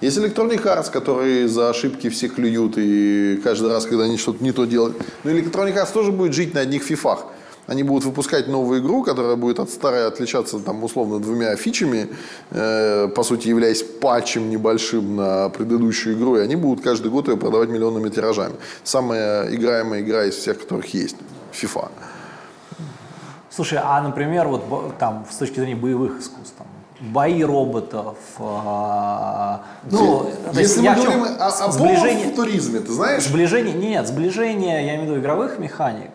Есть 0.00 0.16
Electronic 0.18 0.62
Arts, 0.62 0.90
которые 0.90 1.48
за 1.48 1.70
ошибки 1.70 2.08
все 2.08 2.28
клюют, 2.28 2.74
и 2.76 3.40
каждый 3.42 3.70
раз, 3.70 3.86
когда 3.86 4.04
они 4.04 4.16
что-то 4.16 4.42
не 4.44 4.52
то 4.52 4.64
делают. 4.64 4.96
Но 5.24 5.30
Electronic 5.30 5.74
Arts 5.74 5.92
тоже 5.92 6.12
будет 6.12 6.34
жить 6.34 6.54
на 6.54 6.60
одних 6.60 6.82
фифах. 6.82 7.26
Они 7.66 7.82
будут 7.82 8.04
выпускать 8.04 8.46
новую 8.46 8.80
игру, 8.80 9.02
которая 9.02 9.36
будет 9.36 9.58
от 9.58 9.70
старой 9.70 10.06
отличаться 10.06 10.58
там 10.58 10.84
условно 10.84 11.18
двумя 11.18 11.56
фичами, 11.56 12.08
э, 12.50 13.08
по 13.08 13.22
сути 13.22 13.48
являясь 13.48 13.82
патчем 13.82 14.50
небольшим 14.50 15.16
на 15.16 15.48
предыдущую 15.48 16.16
игру, 16.16 16.36
и 16.36 16.40
они 16.40 16.56
будут 16.56 16.84
каждый 16.84 17.10
год 17.10 17.28
ее 17.28 17.38
продавать 17.38 17.70
миллионными 17.70 18.10
тиражами. 18.10 18.54
Самая 18.82 19.54
играемая 19.54 20.02
игра 20.02 20.24
из 20.26 20.34
всех, 20.34 20.60
которых 20.60 20.92
есть, 20.92 21.16
FIFA. 21.52 21.88
Слушай, 23.54 23.78
а, 23.82 24.00
например, 24.00 24.48
вот 24.48 24.64
там 24.98 25.24
с 25.30 25.36
точки 25.36 25.60
зрения 25.60 25.76
боевых 25.76 26.18
искусств, 26.20 26.54
там, 26.58 26.66
бои 27.00 27.44
роботов. 27.44 28.16
а, 28.40 29.60
ну, 29.90 30.26
есть 30.54 30.58
Если 30.58 30.82
я 30.82 30.94
мы 30.94 31.00
в 31.00 31.02
чем- 31.04 31.18
говорим 31.20 31.36
о, 31.40 31.46
о 31.46 31.70
сближение, 31.72 32.30
туризме, 32.30 32.80
ты 32.80 32.90
знаешь? 32.92 33.22
сближение, 33.24 33.74
нет, 33.74 34.08
сближение, 34.08 34.84
я 34.86 34.94
имею 34.96 35.02
в 35.02 35.10
виду 35.12 35.20
игровых 35.20 35.58
механик 35.60 36.10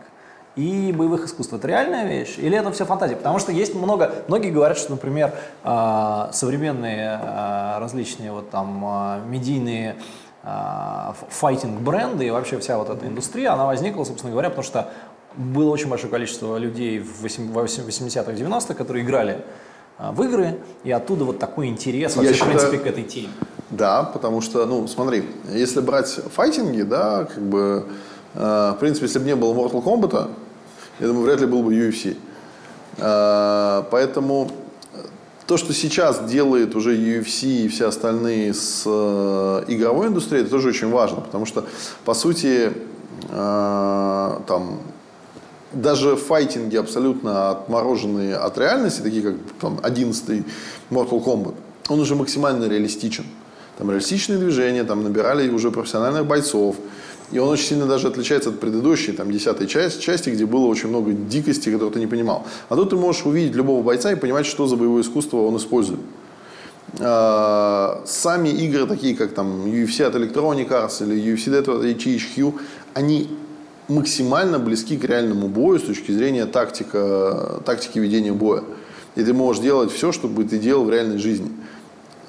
и 0.58 0.92
боевых 0.92 1.26
искусств. 1.28 1.54
Это 1.54 1.66
реальная 1.68 2.06
вещь? 2.06 2.36
Или 2.38 2.58
это 2.58 2.72
все 2.74 2.84
фантазия? 2.86 3.16
Потому 3.16 3.40
что 3.40 3.54
есть 3.54 3.74
много, 3.74 4.12
многие 4.28 4.52
говорят, 4.52 4.78
что, 4.78 4.92
например, 4.92 5.34
а, 5.64 6.30
современные 6.34 7.20
а, 7.24 7.80
различные 7.80 8.34
вот 8.34 8.50
там 8.50 9.22
медийные 9.30 9.96
а, 10.44 11.12
ф- 11.12 11.34
файтинг-бренды 11.38 12.26
и 12.26 12.30
вообще 12.32 12.60
вся 12.60 12.78
вот 12.78 12.90
эта 12.90 13.06
индустрия, 13.06 13.52
она 13.54 13.66
возникла, 13.66 14.04
собственно 14.06 14.32
говоря, 14.32 14.50
потому 14.50 14.64
что 14.66 14.90
было 15.36 15.70
очень 15.72 15.90
большое 15.90 16.12
количество 16.12 16.58
людей 16.58 17.00
в 17.00 17.24
80-х, 17.26 18.32
90-х, 18.32 18.74
которые 18.74 19.04
играли 19.06 19.44
а, 19.98 20.12
в 20.12 20.24
игры, 20.24 20.60
и 20.84 20.92
оттуда 20.92 21.26
вот 21.26 21.40
такой 21.40 21.68
интерес 21.68 22.16
вообще, 22.16 22.32
Я 22.32 22.34
в 22.34 22.38
считаю- 22.38 22.58
принципе, 22.58 22.78
к 22.80 22.88
этой 22.88 23.04
теме. 23.04 23.30
Да, 23.70 24.04
потому 24.04 24.42
что, 24.42 24.66
ну, 24.66 24.88
смотри, 24.88 25.24
если 25.54 25.82
брать 25.82 26.08
файтинги, 26.34 26.82
да, 26.82 27.26
как 27.26 27.44
бы, 27.44 27.86
э, 28.34 28.74
в 28.76 28.80
принципе, 28.80 29.06
если 29.06 29.20
бы 29.20 29.26
не 29.26 29.36
было 29.36 29.54
Mortal 29.54 29.84
Kombat, 29.84 30.30
я 31.00 31.08
думаю, 31.08 31.26
вряд 31.26 31.40
ли 31.42 31.46
был 31.46 31.62
бы 31.62 31.74
UFC. 31.74 32.18
Э, 32.98 33.84
поэтому 33.92 34.50
то, 35.46 35.58
что 35.58 35.74
сейчас 35.74 36.24
делает 36.30 36.76
уже 36.76 36.96
UFC 36.96 37.66
и 37.66 37.68
все 37.68 37.88
остальные 37.88 38.54
с 38.54 38.84
э, 38.86 39.64
игровой 39.68 40.08
индустрией, 40.08 40.42
это 40.42 40.52
тоже 40.52 40.70
очень 40.70 40.90
важно, 40.90 41.22
потому 41.22 41.46
что, 41.46 41.66
по 42.06 42.14
сути, 42.14 42.72
э, 43.30 44.40
там, 44.48 44.80
даже 45.72 46.16
файтинги 46.16 46.76
абсолютно 46.76 47.52
отмороженные 47.52 48.36
от 48.36 48.58
реальности, 48.58 49.02
такие 49.02 49.22
как 49.22 49.36
там 49.62 49.80
11 49.84 50.46
Mortal 50.90 51.24
Kombat, 51.24 51.56
он 51.90 52.00
уже 52.00 52.16
максимально 52.16 52.66
реалистичен. 52.66 53.26
Там 53.78 53.90
реалистичные 53.90 54.38
движения, 54.38 54.84
там 54.84 55.04
набирали 55.04 55.50
уже 55.50 55.72
профессиональных 55.72 56.26
бойцов. 56.26 56.76
И 57.32 57.38
он 57.38 57.50
очень 57.50 57.66
сильно 57.66 57.86
даже 57.86 58.08
отличается 58.08 58.50
от 58.50 58.60
предыдущей, 58.60 59.12
там, 59.12 59.32
десятой 59.32 59.68
части, 59.68 60.02
части, 60.02 60.32
где 60.32 60.46
было 60.46 60.66
очень 60.66 60.90
много 60.90 61.12
дикости, 61.12 61.70
которую 61.70 61.92
ты 61.92 62.00
не 62.00 62.08
понимал. 62.08 62.46
А 62.70 62.76
тут 62.76 62.90
ты 62.90 62.96
можешь 62.96 63.26
увидеть 63.26 63.56
любого 63.56 63.84
бойца 63.84 64.12
и 64.12 64.16
понимать, 64.16 64.48
что 64.48 64.66
за 64.68 64.76
боевое 64.76 65.04
искусство 65.04 65.38
он 65.38 65.56
использует. 65.58 66.00
А, 67.00 68.02
Сами 68.06 68.50
игры, 68.50 68.88
такие 68.88 69.16
как 69.16 69.34
там 69.34 69.66
UFC 69.66 70.04
от 70.04 70.16
Electronic 70.16 70.70
Arts 70.70 71.04
или 71.04 71.34
UFC 71.34 71.56
от 71.56 71.68
THQ, 71.68 72.54
они 72.96 73.30
максимально 73.90 74.60
близки 74.60 74.98
к 74.98 75.04
реальному 75.04 75.48
бою 75.48 75.80
с 75.80 75.84
точки 75.84 76.12
зрения 76.12 76.46
тактика, 76.46 77.62
тактики 77.66 78.00
ведения 78.00 78.32
боя. 78.32 78.64
И 79.16 79.24
ты 79.24 79.34
можешь 79.34 79.62
делать 79.62 79.92
все, 79.92 80.12
что 80.12 80.28
бы 80.28 80.46
ты 80.46 80.60
делал 80.60 80.86
в 80.86 80.92
реальной 80.92 81.18
жизни. 81.18 81.52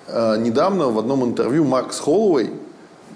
А, 0.09 0.37
Недавно 0.37 0.89
в 0.89 0.99
одном 0.99 1.25
интервью 1.25 1.65
Макс 1.65 2.01
Холлоуэй, 2.01 2.51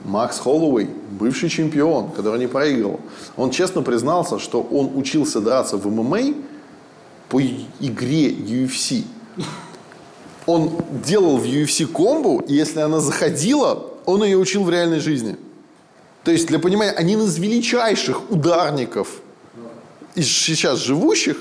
Макс 0.05 0.39
Холлоуэй, 0.39 0.89
бывший 1.19 1.49
чемпион, 1.49 2.11
который 2.11 2.39
не 2.39 2.47
проигрывал, 2.47 3.01
он 3.37 3.51
честно 3.51 3.81
признался, 3.83 4.39
что 4.39 4.61
он 4.61 4.97
учился 4.97 5.41
драться 5.41 5.79
в 5.79 5.87
ММА 5.87 6.35
по 7.31 7.41
игре 7.41 8.31
UFC. 8.31 9.05
Он 10.47 10.73
делал 11.05 11.39
в 11.39 11.45
UFC 11.45 11.87
комбу, 11.87 12.41
и 12.41 12.53
если 12.53 12.81
она 12.81 13.01
заходила, 13.01 13.83
он 14.05 14.23
ее 14.23 14.37
учил 14.37 14.65
в 14.65 14.71
реальной 14.71 15.01
жизни. 15.01 15.37
То 16.25 16.31
есть, 16.31 16.47
для 16.47 16.59
понимания, 16.59 16.93
один 16.93 17.23
из 17.23 17.37
величайших 17.39 18.31
ударников 18.31 19.21
из 20.15 20.27
сейчас 20.27 20.79
живущих 20.79 21.37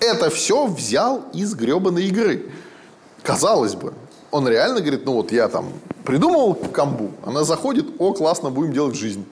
это 0.00 0.28
все 0.30 0.66
взял 0.66 1.24
из 1.32 1.54
гребаной 1.54 2.04
игры. 2.06 2.50
Казалось 3.22 3.74
бы. 3.74 3.94
Он 4.30 4.46
реально 4.46 4.80
говорит, 4.80 5.06
ну 5.06 5.14
вот 5.14 5.32
я 5.32 5.48
там 5.48 5.72
придумал 6.04 6.54
комбу, 6.54 7.10
она 7.24 7.44
заходит, 7.44 7.86
о, 7.98 8.12
классно, 8.12 8.50
будем 8.50 8.72
делать 8.72 8.96
жизнь. 8.96 9.24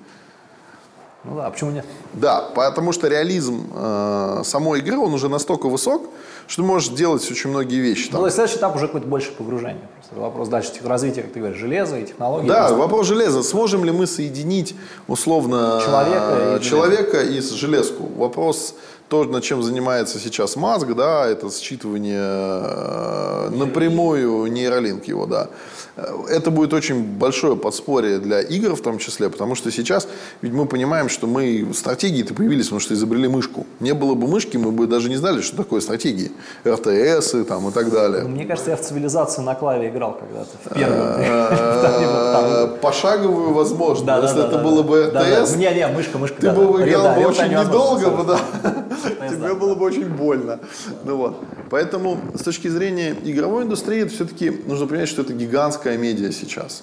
Ну 1.24 1.36
да, 1.36 1.46
а 1.46 1.50
почему 1.50 1.70
нет? 1.70 1.84
Да, 2.14 2.40
потому 2.54 2.92
что 2.92 3.08
реализм 3.08 3.70
э, 3.74 4.42
самой 4.44 4.80
игры, 4.80 4.98
он 4.98 5.12
уже 5.12 5.28
настолько 5.28 5.68
высок, 5.68 6.08
что 6.46 6.62
ты 6.62 6.66
можешь 6.66 6.90
делать 6.90 7.28
очень 7.30 7.50
многие 7.50 7.80
вещи. 7.80 8.06
Ну, 8.06 8.12
Там. 8.12 8.20
то 8.20 8.26
есть 8.26 8.36
следующий 8.36 8.58
этап 8.58 8.76
уже 8.76 8.86
какое-то 8.86 9.08
больше 9.08 9.32
погружение. 9.32 9.88
Просто 9.96 10.14
вопрос 10.20 10.48
дальше 10.48 10.72
развития, 10.84 11.22
как 11.22 11.32
ты 11.32 11.40
говоришь, 11.40 11.58
железа 11.58 11.98
и 11.98 12.04
технологий. 12.06 12.48
Да, 12.48 12.60
Просто 12.60 12.76
вопрос 12.76 13.06
железа. 13.06 13.42
Сможем 13.42 13.84
ли 13.84 13.90
мы 13.90 14.06
соединить 14.06 14.74
условно 15.08 15.80
Человека 15.84 16.54
и 16.54 16.56
э, 16.56 16.60
человека 16.60 17.20
и 17.22 17.40
железку? 17.40 18.04
Вопрос 18.16 18.74
то, 19.08 19.24
над 19.24 19.44
чем 19.44 19.62
занимается 19.62 20.18
сейчас 20.18 20.56
Маск, 20.56 20.88
да, 20.94 21.26
это 21.26 21.46
считывание 21.46 22.62
э, 22.64 23.50
напрямую 23.50 24.50
нейролинк 24.50 25.04
его, 25.04 25.26
да. 25.26 25.48
Э, 25.96 26.12
Это 26.30 26.50
будет 26.50 26.72
очень 26.72 27.02
большое 27.04 27.56
подспорье 27.56 28.18
для 28.18 28.40
игр 28.40 28.74
в 28.74 28.80
том 28.82 28.98
числе, 28.98 29.28
потому 29.30 29.54
что 29.54 29.70
сейчас 29.70 30.08
ведь 30.42 30.52
мы 30.52 30.66
понимаем, 30.66 31.08
что 31.08 31.26
мы 31.26 31.66
стратегии-то 31.74 32.34
появились, 32.34 32.66
потому 32.66 32.80
что 32.80 32.94
изобрели 32.94 33.28
мышку. 33.28 33.66
Не 33.80 33.94
было 33.94 34.14
бы 34.14 34.26
мышки, 34.26 34.56
мы 34.56 34.72
бы 34.72 34.86
даже 34.86 35.08
не 35.08 35.16
знали, 35.16 35.40
что 35.40 35.56
такое 35.56 35.80
стратегии. 35.80 36.32
РТС 36.66 37.34
и, 37.34 37.44
там, 37.44 37.68
и 37.68 37.72
так 37.72 37.90
далее. 37.90 38.24
Мне 38.24 38.44
кажется, 38.44 38.70
я 38.70 38.76
в 38.76 38.80
цивилизацию 38.80 39.44
на 39.44 39.54
клаве 39.54 39.88
играл 39.88 40.18
когда-то. 40.18 40.50
В 40.64 40.74
первую. 40.74 41.14
Там, 41.24 41.56
там. 42.32 42.44
Э, 42.46 42.76
Пошаговую 42.80 43.52
возможно. 43.52 44.20
Если 44.22 44.46
это 44.46 44.58
было 44.58 44.82
бы. 44.82 45.12
РТС, 45.14 45.56
Не, 45.56 45.72
не, 45.74 45.86
мышка, 45.88 46.18
мышка. 46.18 46.40
ты 46.40 46.50
бы 46.50 46.82
играл 46.82 47.14
бы 47.14 47.26
очень 47.26 47.48
недолго, 47.48 48.24
да. 48.24 48.40
Тебе 49.28 49.54
было 49.54 49.74
бы 49.74 49.84
очень 49.86 50.08
больно. 50.08 50.58
Ну 51.04 51.16
вот. 51.16 51.36
Поэтому 51.70 52.18
с 52.34 52.42
точки 52.42 52.68
зрения 52.68 53.14
игровой 53.24 53.64
индустрии, 53.64 54.04
все-таки 54.04 54.50
нужно 54.66 54.86
понимать, 54.86 55.08
что 55.08 55.22
это 55.22 55.32
гигантская 55.32 55.83
медиа 55.90 56.32
сейчас. 56.32 56.82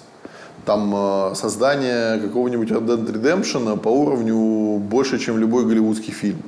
Там 0.64 0.92
э, 0.94 1.34
создание 1.34 2.18
какого-нибудь 2.18 2.70
Red 2.70 2.86
Dead 2.86 3.12
Redemption 3.12 3.76
по 3.78 3.88
уровню 3.88 4.78
больше, 4.78 5.18
чем 5.18 5.38
любой 5.38 5.66
голливудский 5.66 6.12
фильм. 6.12 6.42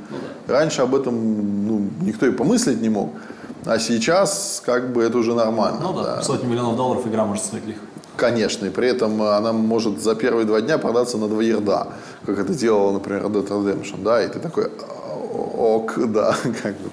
Раньше 0.47 0.83
об 0.83 0.95
этом 0.95 1.67
ну, 1.67 1.89
никто 2.03 2.27
и 2.27 2.31
помыслить 2.31 2.81
не 2.81 2.89
мог. 2.89 3.11
А 3.67 3.79
сейчас 3.79 4.63
как 4.65 4.93
бы 4.93 5.03
это 5.03 5.19
уже 5.19 5.35
нормально. 5.35 5.81
Ну 5.83 5.93
да, 5.95 6.23
сотни 6.23 6.47
миллионов 6.47 6.77
долларов 6.77 7.07
игра 7.07 7.25
может 7.25 7.45
стоить 7.45 7.67
легко. 7.67 7.85
Конечно, 8.17 8.67
и 8.67 8.71
при 8.71 8.89
этом 8.89 9.21
она 9.23 9.53
может 9.53 10.01
за 10.01 10.15
первые 10.15 10.47
два 10.47 10.61
дня 10.61 10.79
продаться 10.79 11.19
на 11.19 11.27
два 11.27 11.43
ерда, 11.43 11.89
как 12.25 12.39
это 12.39 12.55
делала, 12.55 12.93
например, 12.93 13.25
Dead 13.25 13.49
Redemption, 13.49 14.05
да, 14.05 14.23
и 14.23 14.29
ты 14.29 14.39
такой, 14.39 14.71
ок, 15.57 15.95
да, 16.13 16.37
как 16.63 16.75
бы. 16.75 16.91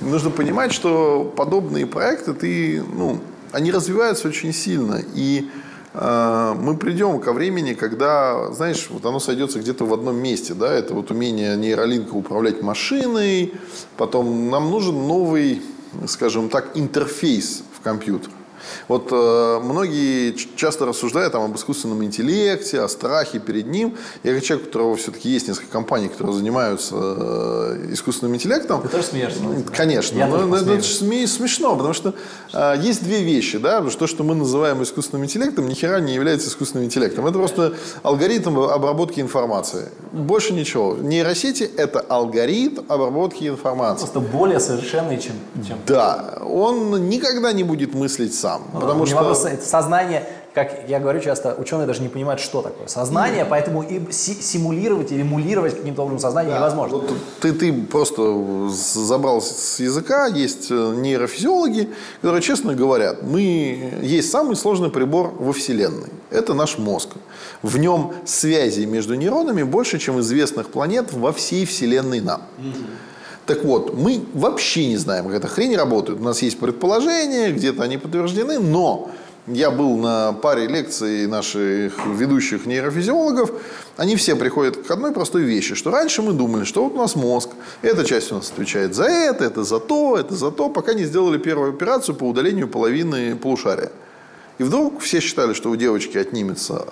Нужно 0.00 0.30
понимать, 0.30 0.72
что 0.72 1.30
подобные 1.36 1.86
проекты, 1.86 2.32
ты, 2.32 2.82
ну, 2.82 3.18
они 3.52 3.70
развиваются 3.70 4.28
очень 4.28 4.52
сильно, 4.52 5.02
и 5.14 5.48
э, 5.94 6.54
мы 6.58 6.76
придем 6.76 7.20
ко 7.20 7.32
времени, 7.32 7.74
когда, 7.74 8.50
знаешь, 8.52 8.88
вот 8.90 9.04
оно 9.06 9.20
сойдется 9.20 9.60
где-то 9.60 9.84
в 9.84 9.92
одном 9.94 10.16
месте, 10.16 10.54
да, 10.54 10.72
это 10.72 10.94
вот 10.94 11.10
умение 11.10 11.56
нейролинка 11.56 12.14
управлять 12.14 12.62
машиной, 12.62 13.54
потом 13.96 14.50
нам 14.50 14.70
нужен 14.70 15.06
новый, 15.06 15.62
скажем 16.06 16.48
так, 16.48 16.70
интерфейс 16.74 17.62
в 17.78 17.82
компьютер. 17.82 18.30
Вот 18.88 19.08
э, 19.10 19.60
многие 19.62 20.34
часто 20.56 20.86
рассуждают 20.86 21.32
там, 21.32 21.44
об 21.44 21.56
искусственном 21.56 22.04
интеллекте, 22.04 22.80
о 22.80 22.88
страхе 22.88 23.38
перед 23.38 23.66
ним. 23.66 23.96
Я 24.22 24.34
как 24.34 24.42
человек, 24.42 24.66
у 24.66 24.68
которого 24.68 24.96
все-таки 24.96 25.28
есть 25.30 25.48
несколько 25.48 25.70
компаний, 25.70 26.08
которые 26.08 26.36
занимаются 26.36 26.94
э, 26.98 27.86
искусственным 27.90 28.34
интеллектом. 28.34 28.82
Ты 28.82 28.88
тоже 28.88 29.04
смеешься? 29.04 29.40
Конечно, 29.74 30.18
Я 30.18 30.26
но, 30.26 30.36
тоже 30.36 30.46
но 30.46 30.56
это 30.56 30.82
ж 30.82 31.02
сме- 31.02 31.26
смешно, 31.26 31.76
потому 31.76 31.94
что 31.94 32.14
э, 32.52 32.74
есть 32.82 33.02
две 33.02 33.22
вещи, 33.22 33.58
да, 33.58 33.80
то, 33.82 34.06
что 34.06 34.24
мы 34.24 34.34
называем 34.34 34.82
искусственным 34.82 35.24
интеллектом, 35.24 35.68
ни 35.68 35.74
хера 35.74 36.00
не 36.00 36.14
является 36.14 36.48
искусственным 36.48 36.86
интеллектом. 36.86 37.26
Это 37.26 37.38
просто 37.38 37.74
алгоритм 38.02 38.58
обработки 38.58 39.20
информации. 39.20 39.88
Больше 40.12 40.52
ничего. 40.52 40.96
Нейросети– 41.00 41.62
это 41.76 42.00
алгоритм 42.00 42.82
обработки 42.88 43.48
информации. 43.48 44.06
Просто 44.06 44.20
более 44.20 44.60
совершенный, 44.60 45.18
чем... 45.20 45.32
чем 45.66 45.78
Да, 45.86 46.38
он 46.44 47.08
никогда 47.08 47.52
не 47.52 47.64
будет 47.64 47.94
мыслить 47.94 48.34
сам, 48.34 48.51
Ну, 48.72 48.80
потому 48.80 49.00
не 49.00 49.06
что 49.06 49.16
вопрос, 49.16 49.46
сознание, 49.64 50.24
как 50.54 50.88
я 50.88 51.00
говорю 51.00 51.20
часто, 51.20 51.54
ученые 51.58 51.86
даже 51.86 52.02
не 52.02 52.08
понимают, 52.08 52.40
что 52.40 52.60
такое 52.62 52.86
сознание, 52.86 53.44
поэтому 53.44 53.82
и 53.82 54.12
си- 54.12 54.40
симулировать 54.42 55.12
или 55.12 55.22
эмулировать 55.22 55.76
каким-то 55.78 56.02
образом 56.02 56.18
сознание 56.18 56.56
невозможно. 56.56 56.98
Вот 56.98 57.12
ты, 57.40 57.52
ты 57.52 57.72
просто 57.72 58.68
забрал 58.68 59.40
с 59.40 59.80
языка, 59.80 60.26
есть 60.26 60.70
э, 60.70 60.74
нейрофизиологи, 60.96 61.88
которые 62.20 62.42
честно 62.42 62.74
говорят, 62.74 63.22
мы 63.22 63.92
есть 64.02 64.30
самый 64.30 64.56
сложный 64.56 64.90
прибор 64.90 65.32
во 65.38 65.52
Вселенной. 65.52 66.08
Это 66.30 66.54
наш 66.54 66.78
мозг. 66.78 67.10
В 67.62 67.78
нем 67.78 68.12
связей 68.24 68.86
между 68.86 69.14
нейронами 69.14 69.62
больше, 69.62 69.98
чем 69.98 70.20
известных 70.20 70.68
планет 70.68 71.12
во 71.12 71.32
всей 71.32 71.64
Вселенной 71.64 72.20
нам. 72.20 72.42
Так 73.52 73.64
вот, 73.64 73.94
мы 73.94 74.24
вообще 74.32 74.86
не 74.86 74.96
знаем, 74.96 75.26
как 75.26 75.34
эта 75.34 75.46
хрень 75.46 75.76
работает. 75.76 76.20
У 76.20 76.22
нас 76.22 76.40
есть 76.40 76.58
предположения, 76.58 77.52
где-то 77.52 77.82
они 77.82 77.98
подтверждены, 77.98 78.58
но 78.58 79.10
я 79.46 79.70
был 79.70 79.98
на 79.98 80.32
паре 80.32 80.68
лекций 80.68 81.26
наших 81.26 81.92
ведущих 82.06 82.64
нейрофизиологов, 82.64 83.52
они 83.98 84.16
все 84.16 84.36
приходят 84.36 84.78
к 84.78 84.90
одной 84.90 85.12
простой 85.12 85.42
вещи, 85.42 85.74
что 85.74 85.90
раньше 85.90 86.22
мы 86.22 86.32
думали, 86.32 86.64
что 86.64 86.82
вот 86.82 86.94
у 86.94 86.96
нас 86.96 87.14
мозг, 87.14 87.50
эта 87.82 88.06
часть 88.06 88.32
у 88.32 88.36
нас 88.36 88.50
отвечает 88.50 88.94
за 88.94 89.04
это, 89.04 89.44
это 89.44 89.64
за 89.64 89.80
то, 89.80 90.16
это 90.16 90.34
за 90.34 90.50
то, 90.50 90.70
пока 90.70 90.94
не 90.94 91.04
сделали 91.04 91.36
первую 91.36 91.74
операцию 91.74 92.14
по 92.14 92.24
удалению 92.24 92.68
половины 92.68 93.36
полушария. 93.36 93.92
И 94.56 94.62
вдруг 94.62 95.02
все 95.02 95.20
считали, 95.20 95.52
что 95.52 95.68
у 95.68 95.76
девочки 95.76 96.16
отнимется 96.16 96.86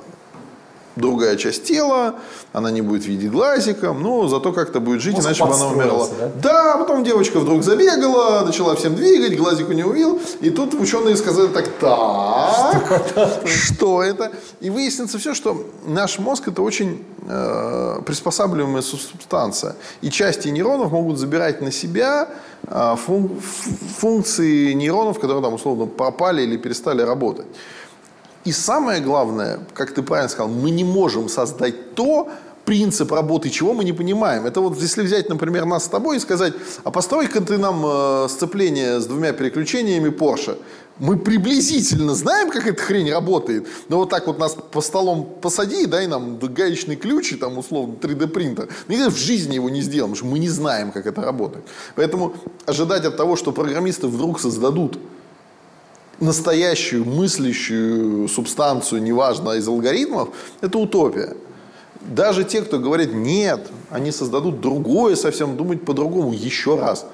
другая 0.97 1.37
часть 1.37 1.65
тела, 1.65 2.17
она 2.53 2.71
не 2.71 2.83
будет 2.83 3.07
видеть 3.07 3.31
глазиком, 3.31 4.03
но 4.03 4.29
зато 4.29 4.53
как-то 4.53 4.81
будет 4.81 5.01
жить, 5.01 5.15
Мозг 5.15 5.27
иначе 5.29 5.45
бы 5.45 5.55
она 5.55 5.67
умерла. 5.69 6.09
да? 6.19 6.31
Да, 6.43 6.77
потом 6.79 7.05
девочка 7.05 7.39
вдруг 7.41 7.63
забегала, 7.63 8.45
начала 8.45 8.75
всем 8.75 8.95
двигать, 8.97 9.37
глазик 9.37 9.69
у 9.69 9.73
нее 9.73 9.87
увидел, 9.87 10.21
и 10.41 10.51
тут 10.51 10.75
ученые 10.75 11.17
сказали 11.17 11.49
так, 11.49 11.69
так, 11.81 13.47
что 13.47 14.03
это? 14.03 14.33
И 14.61 14.71
выяснится 14.71 15.19
все, 15.19 15.35
что 15.35 15.65
наш 15.87 16.19
мозг 16.19 16.49
это 16.49 16.63
очень 16.63 17.05
э, 17.29 18.01
приспосабливаемая 18.05 18.83
субстанция, 18.83 19.77
и 20.03 20.11
части 20.11 20.49
нейронов 20.49 20.93
могут 20.93 21.19
забирать 21.19 21.61
на 21.63 21.71
себя 21.73 22.29
э, 22.67 22.97
фун- 23.07 23.41
функции 23.99 24.73
нейронов, 24.73 25.19
которые 25.21 25.43
там 25.43 25.55
условно 25.55 25.87
пропали 25.87 26.43
или 26.43 26.57
перестали 26.57 27.03
работать. 27.03 27.47
И 28.45 28.53
самое 28.53 29.01
главное, 29.01 29.61
как 29.75 29.93
ты 29.93 30.03
правильно 30.03 30.29
сказал, 30.29 30.49
мы 30.49 30.71
не 30.71 30.85
можем 30.85 31.29
создать 31.29 31.95
то, 31.95 32.29
принцип 32.65 33.11
работы 33.13 33.51
чего 33.51 33.73
мы 33.73 33.85
не 33.85 33.93
понимаем. 33.93 34.47
Это 34.47 34.61
вот 34.61 34.81
если 34.81 35.03
взять, 35.03 35.29
например, 35.29 35.65
нас 35.65 35.85
с 35.85 35.89
тобой 35.89 36.17
и 36.17 36.21
сказать, 36.21 36.53
а 36.85 36.91
построй-ка 36.91 37.41
ты 37.41 37.59
нам 37.59 37.83
э, 37.85 38.29
сцепление 38.29 39.01
с 39.01 39.07
двумя 39.07 39.33
переключениями 39.33 40.11
Porsche. 40.11 40.57
Мы 40.99 41.19
приблизительно 41.19 42.15
знаем, 42.15 42.51
как 42.51 42.67
эта 42.67 42.81
хрень 42.83 43.11
работает, 43.11 43.67
но 43.89 43.97
вот 43.97 44.11
так 44.11 44.27
вот 44.27 44.39
нас 44.39 44.55
по 44.71 44.83
столом 44.83 45.27
посади, 45.41 45.87
дай 45.87 46.07
нам 46.07 46.39
гаечный 46.39 46.95
ключ 46.97 47.33
и 47.33 47.37
там 47.37 47.57
условно 47.59 47.95
3D 47.95 48.29
принтер. 48.29 48.69
Никогда 48.87 49.11
в 49.11 49.17
жизни 49.17 49.55
его 49.55 49.71
не 49.71 49.81
сделаем, 49.81 50.13
потому 50.13 50.29
что 50.29 50.33
мы 50.33 50.39
не 50.39 50.51
знаем, 50.51 50.93
как 50.93 51.07
это 51.07 51.23
работает. 51.23 51.65
Поэтому 51.97 52.35
ожидать 52.67 53.05
от 53.05 53.17
того, 53.17 53.37
что 53.37 53.51
программисты 53.51 54.09
вдруг 54.09 54.39
создадут 54.39 54.99
настоящую 56.21 57.05
мыслящую 57.05 58.29
субстанцию, 58.29 59.03
неважно, 59.03 59.53
из 59.53 59.67
алгоритмов, 59.67 60.29
это 60.61 60.79
утопия. 60.79 61.37
Даже 62.01 62.45
те, 62.45 62.63
кто 62.63 62.79
говорит 62.79 63.13
нет, 63.13 63.69
они 63.91 64.13
создадут 64.13 64.61
другое 64.61 65.17
совсем, 65.17 65.57
думать 65.57 65.85
по-другому 65.85 66.33
еще 66.33 66.77
раз. 66.79 67.07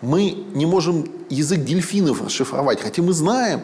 Мы 0.00 0.44
не 0.54 0.66
можем 0.66 1.06
язык 1.28 1.64
дельфинов 1.64 2.22
расшифровать, 2.24 2.80
хотя 2.80 3.02
мы 3.02 3.12
знаем, 3.12 3.60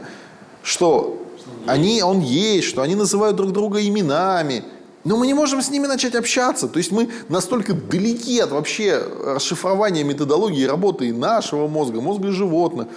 что 0.63 1.21
они, 1.67 2.03
он 2.03 2.21
есть, 2.21 2.69
что 2.69 2.83
они 2.83 2.95
называют 2.95 3.37
друг 3.37 3.53
друга 3.53 3.85
именами, 3.85 4.65
но 5.09 5.17
мы 5.17 5.27
не 5.27 5.33
можем 5.33 5.63
с 5.63 5.71
ними 5.71 5.87
начать 5.87 6.15
общаться. 6.15 6.69
То 6.69 6.77
есть 6.77 6.93
мы 6.93 7.09
настолько 7.31 7.73
далеки 7.73 8.39
от 8.41 8.51
вообще 8.51 9.03
расшифрования 9.25 10.05
методологии 10.05 10.65
работы 10.67 11.09
и 11.09 11.13
нашего 11.13 11.67
мозга, 11.67 12.03
мозга 12.03 12.31
животных. 12.31 12.89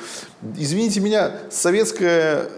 Извините 0.58 1.00
меня, 1.00 1.32
советская 1.50 2.50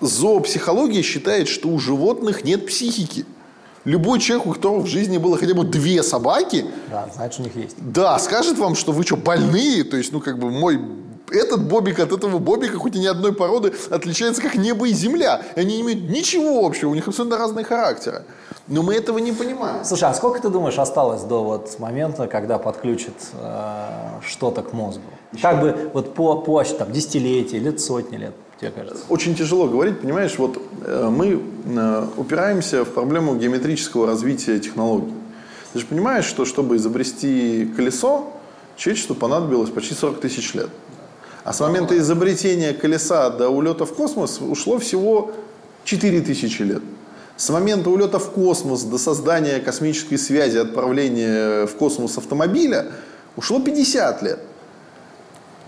зоопсихология 0.00 1.02
считает, 1.02 1.46
что 1.46 1.68
у 1.68 1.78
животных 1.78 2.42
нет 2.42 2.66
психики. 2.66 3.26
Любой 3.84 4.18
человек, 4.18 4.46
у 4.48 4.52
которого 4.52 4.80
в 4.80 4.86
жизни 4.88 5.18
было 5.18 5.36
хотя 5.38 5.54
бы 5.54 5.62
две 5.62 6.02
собаки, 6.02 6.66
Да, 6.90 7.08
значит, 7.14 7.38
у 7.38 7.42
них 7.44 7.54
есть. 7.54 7.76
да, 7.78 8.18
скажет 8.18 8.58
вам, 8.58 8.74
что 8.74 8.90
вы 8.90 9.04
что, 9.04 9.16
больные? 9.16 9.84
То 9.84 9.96
есть, 9.96 10.10
ну, 10.12 10.20
как 10.20 10.40
бы 10.40 10.50
мой 10.50 10.80
этот 11.30 11.66
бобик 11.66 12.00
от 12.00 12.12
этого 12.12 12.38
бобика, 12.38 12.78
хоть 12.78 12.96
и 12.96 12.98
не 12.98 13.06
одной 13.06 13.32
породы, 13.32 13.72
отличается 13.90 14.42
как 14.42 14.54
небо 14.54 14.86
и 14.86 14.92
земля. 14.92 15.42
И 15.56 15.60
они 15.60 15.76
не 15.76 15.82
имеют 15.82 16.10
ничего 16.10 16.64
общего, 16.64 16.90
у 16.90 16.94
них 16.94 17.08
абсолютно 17.08 17.38
разные 17.38 17.64
характеры. 17.64 18.24
Но 18.68 18.82
мы 18.82 18.94
этого 18.94 19.18
не 19.18 19.32
понимаем. 19.32 19.84
Слушай, 19.84 20.08
а 20.08 20.14
сколько 20.14 20.40
ты 20.40 20.48
думаешь 20.48 20.78
осталось 20.78 21.22
до 21.22 21.42
вот 21.42 21.78
момента, 21.78 22.26
когда 22.26 22.58
подключат 22.58 23.14
э, 23.34 23.86
что-то 24.26 24.62
к 24.62 24.72
мозгу? 24.72 25.02
Как 25.40 25.60
бы 25.60 25.90
вот 25.92 26.14
по, 26.14 26.40
по 26.40 26.62
там, 26.62 26.92
десятилетия, 26.92 27.58
лет 27.58 27.80
сотни 27.80 28.16
лет, 28.16 28.34
тебе 28.60 28.70
кажется? 28.70 29.02
Очень 29.08 29.34
тяжело 29.34 29.66
говорить, 29.66 30.00
понимаешь, 30.00 30.38
вот 30.38 30.58
э, 30.84 31.08
мы 31.10 31.42
э, 31.66 32.06
упираемся 32.16 32.84
в 32.84 32.90
проблему 32.90 33.34
геометрического 33.34 34.06
развития 34.06 34.58
технологий. 34.60 35.12
Ты 35.72 35.80
же 35.80 35.86
понимаешь, 35.86 36.26
что 36.26 36.44
чтобы 36.44 36.76
изобрести 36.76 37.72
колесо, 37.76 38.30
человечеству 38.76 39.14
понадобилось 39.14 39.70
почти 39.70 39.94
40 39.94 40.20
тысяч 40.20 40.54
лет. 40.54 40.68
А 41.44 41.52
с 41.52 41.60
момента 41.60 41.96
изобретения 41.98 42.72
колеса 42.72 43.30
до 43.30 43.48
улета 43.48 43.84
в 43.84 43.94
космос 43.94 44.40
ушло 44.40 44.78
всего 44.78 45.32
4 45.84 46.20
тысячи 46.20 46.62
лет. 46.62 46.82
С 47.36 47.48
момента 47.50 47.90
улета 47.90 48.18
в 48.18 48.30
космос 48.30 48.82
до 48.82 48.98
создания 48.98 49.58
космической 49.58 50.16
связи, 50.16 50.58
отправления 50.58 51.66
в 51.66 51.74
космос 51.74 52.16
автомобиля 52.18 52.92
ушло 53.36 53.58
50 53.58 54.22
лет. 54.22 54.38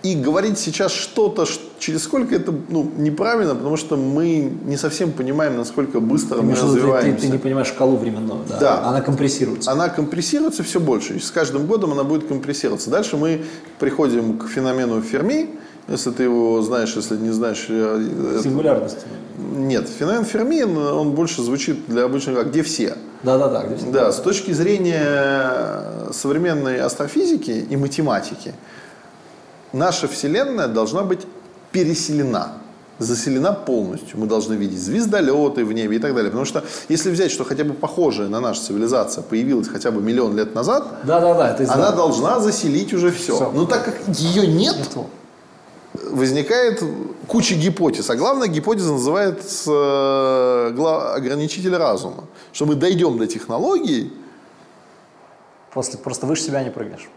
И 0.05 0.15
говорить 0.15 0.59
сейчас 0.59 0.93
что-то, 0.93 1.47
ш- 1.47 1.61
через 1.85 2.03
сколько 2.05 2.35
это 2.35 2.55
ну, 2.71 2.91
неправильно, 2.97 3.55
потому 3.55 3.77
что 3.77 3.97
мы 3.97 4.51
не 4.65 4.79
совсем 4.79 5.13
понимаем, 5.13 5.59
насколько 5.59 6.01
быстро 6.01 6.41
мы 6.41 6.53
виду, 6.53 6.55
ты- 6.55 6.61
ты, 6.61 6.67
развиваемся. 6.67 7.27
ты 7.27 7.33
не 7.33 7.39
понимаешь 7.39 7.69
шкалу 7.69 7.97
временную, 7.99 8.41
да? 8.49 8.59
Да. 8.59 8.89
Она 8.89 9.03
компрессируется. 9.03 9.71
Она 9.71 9.91
компрессируется 9.91 10.63
все 10.63 10.81
больше. 10.81 11.17
И 11.17 11.21
с 11.21 11.31
каждым 11.31 11.67
годом 11.67 11.93
она 11.93 12.03
будет 12.03 12.27
компрессироваться. 12.27 12.89
Дальше 12.89 13.19
мы 13.19 13.45
приходим 13.79 14.39
к 14.39 14.49
феномену 14.49 15.03
Ферми. 15.03 15.51
Если 15.87 16.11
ты 16.11 16.23
его 16.23 16.63
знаешь, 16.63 16.97
если 16.97 17.19
не 17.19 17.33
знаешь, 17.33 17.67
э, 17.69 18.41
Сингулярность. 18.43 18.97
это- 18.97 19.59
нет. 19.59 19.87
Феномен 19.87 20.25
Ферми, 20.25 20.63
он 20.63 21.11
больше 21.13 21.43
звучит 21.43 21.87
для 21.87 22.05
обычных, 22.05 22.39
как 22.39 22.49
где 22.49 22.63
все. 22.63 22.97
Да-да-да. 23.23 23.65
где 23.65 23.77
все. 23.77 23.91
Да, 23.91 24.11
с 24.11 24.21
точки 24.21 24.53
зрения 24.53 26.11
современной 26.13 26.81
астрофизики 26.81 27.51
и 27.51 27.77
математики, 27.77 28.55
наша 29.75 30.09
Вселенная 30.09 30.69
должна 30.69 31.03
быть 31.03 31.27
переселена, 31.75 32.53
заселена 33.01 33.53
полностью. 33.53 34.17
Мы 34.21 34.27
должны 34.27 34.55
видеть 34.55 34.79
звездолеты 34.81 35.65
в 35.65 35.73
небе 35.73 35.97
и 35.97 35.99
так 35.99 36.15
далее. 36.15 36.31
Потому 36.31 36.45
что 36.45 36.63
если 36.89 37.11
взять, 37.11 37.33
что 37.33 37.45
хотя 37.45 37.65
бы 37.65 37.75
похожая 37.75 38.29
на 38.29 38.41
наша 38.41 38.61
цивилизация 38.63 39.23
появилась 39.23 39.67
хотя 39.69 39.91
бы 39.91 40.01
миллион 40.01 40.37
лет 40.37 40.55
назад, 40.55 40.87
Да-да-да, 41.05 41.51
это 41.51 41.65
из- 41.65 41.71
она 41.71 41.91
должна 41.91 42.39
заселить 42.41 42.95
уже 42.95 43.11
все. 43.11 43.35
Всё. 43.35 43.51
Но 43.51 43.67
так 43.67 43.85
как 43.85 43.95
ее 44.17 44.47
нет, 44.47 44.77
Нету. 44.79 45.07
возникает 46.13 46.81
куча 47.27 47.57
гипотез. 47.57 48.09
А 48.11 48.15
главная 48.15 48.47
гипотеза 48.47 48.93
называется 48.93 49.73
э, 50.77 51.15
ограничитель 51.17 51.77
разума. 51.77 52.25
Что 52.53 52.67
мы 52.67 52.77
дойдем 52.77 53.19
до 53.19 53.27
технологий, 53.27 54.13
После, 55.73 55.99
просто 55.99 56.27
выше 56.27 56.43
себя 56.45 56.63
не 56.63 56.71
прыгнешь. 56.71 57.09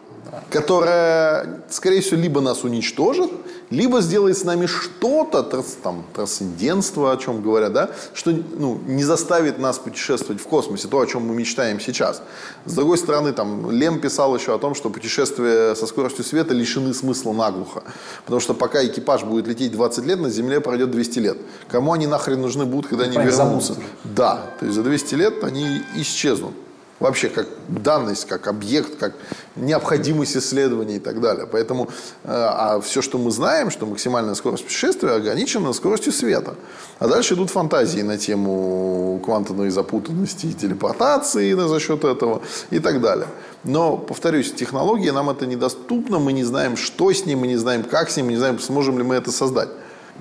Которая, 0.49 1.61
скорее 1.69 2.01
всего, 2.01 2.19
либо 2.19 2.41
нас 2.41 2.63
уничтожит, 2.63 3.31
либо 3.69 4.01
сделает 4.01 4.37
с 4.37 4.43
нами 4.43 4.65
что-то, 4.65 5.43
там, 5.43 6.05
трансцендентство, 6.13 7.11
о 7.11 7.17
чем 7.17 7.41
говорят, 7.41 7.73
да, 7.73 7.89
что 8.13 8.31
ну, 8.31 8.79
не 8.87 9.03
заставит 9.03 9.59
нас 9.59 9.77
путешествовать 9.77 10.41
в 10.41 10.47
космосе, 10.47 10.87
то, 10.87 10.99
о 10.99 11.05
чем 11.05 11.27
мы 11.27 11.35
мечтаем 11.35 11.79
сейчас. 11.79 12.21
С 12.65 12.73
другой 12.73 12.97
стороны, 12.97 13.33
там, 13.33 13.69
Лем 13.71 13.99
писал 13.99 14.35
еще 14.35 14.55
о 14.55 14.57
том, 14.57 14.73
что 14.73 14.89
путешествия 14.89 15.75
со 15.75 15.85
скоростью 15.85 16.23
света 16.23 16.53
лишены 16.53 16.93
смысла 16.93 17.33
наглухо. 17.33 17.83
Потому 18.23 18.39
что 18.39 18.53
пока 18.53 18.85
экипаж 18.85 19.23
будет 19.23 19.47
лететь 19.47 19.71
20 19.71 20.05
лет, 20.05 20.19
на 20.19 20.29
Земле 20.29 20.61
пройдет 20.61 20.91
200 20.91 21.19
лет. 21.19 21.37
Кому 21.69 21.93
они 21.93 22.07
нахрен 22.07 22.41
нужны 22.41 22.65
будут, 22.65 22.87
когда 22.87 23.03
они 23.03 23.15
про 23.15 23.23
них 23.23 23.33
вернутся? 23.33 23.75
Да, 24.03 24.41
то 24.59 24.65
есть 24.65 24.75
за 24.75 24.83
200 24.83 25.15
лет 25.15 25.43
они 25.43 25.81
исчезнут. 25.95 26.53
Вообще 26.99 27.29
как 27.29 27.47
данность, 27.67 28.25
как 28.27 28.47
объект, 28.47 28.97
как 28.97 29.13
необходимость 29.55 30.35
исследования 30.35 30.95
и 30.95 30.99
так 30.99 31.21
далее. 31.21 31.45
Поэтому, 31.45 31.89
э, 32.23 32.29
а 32.31 32.81
все, 32.81 33.03
что 33.03 33.19
мы 33.19 33.29
знаем, 33.29 33.69
что 33.69 33.85
максимальная 33.85 34.33
скорость 34.33 34.63
путешествия 34.63 35.11
ограничена 35.11 35.73
скоростью 35.73 36.11
света. 36.11 36.55
А 36.97 37.07
дальше 37.07 37.35
идут 37.35 37.51
фантазии 37.51 38.01
на 38.01 38.17
тему 38.17 39.21
квантовой 39.23 39.69
запутанности 39.69 40.47
и 40.47 40.53
телепортации 40.53 41.53
на- 41.53 41.67
за 41.67 41.79
счет 41.79 42.03
этого 42.03 42.41
и 42.71 42.79
так 42.79 42.99
далее. 42.99 43.27
Но, 43.63 43.97
повторюсь, 43.97 44.51
технологии 44.53 45.11
нам 45.11 45.29
это 45.29 45.45
недоступно, 45.45 46.17
мы 46.17 46.33
не 46.33 46.43
знаем, 46.43 46.77
что 46.77 47.11
с 47.11 47.25
ним, 47.27 47.39
мы 47.39 47.47
не 47.47 47.57
знаем, 47.57 47.83
как 47.83 48.09
с 48.09 48.17
ним, 48.17 48.25
мы 48.25 48.31
не 48.31 48.37
знаем, 48.37 48.59
сможем 48.59 48.97
ли 48.97 49.03
мы 49.03 49.15
это 49.15 49.31
создать. 49.31 49.69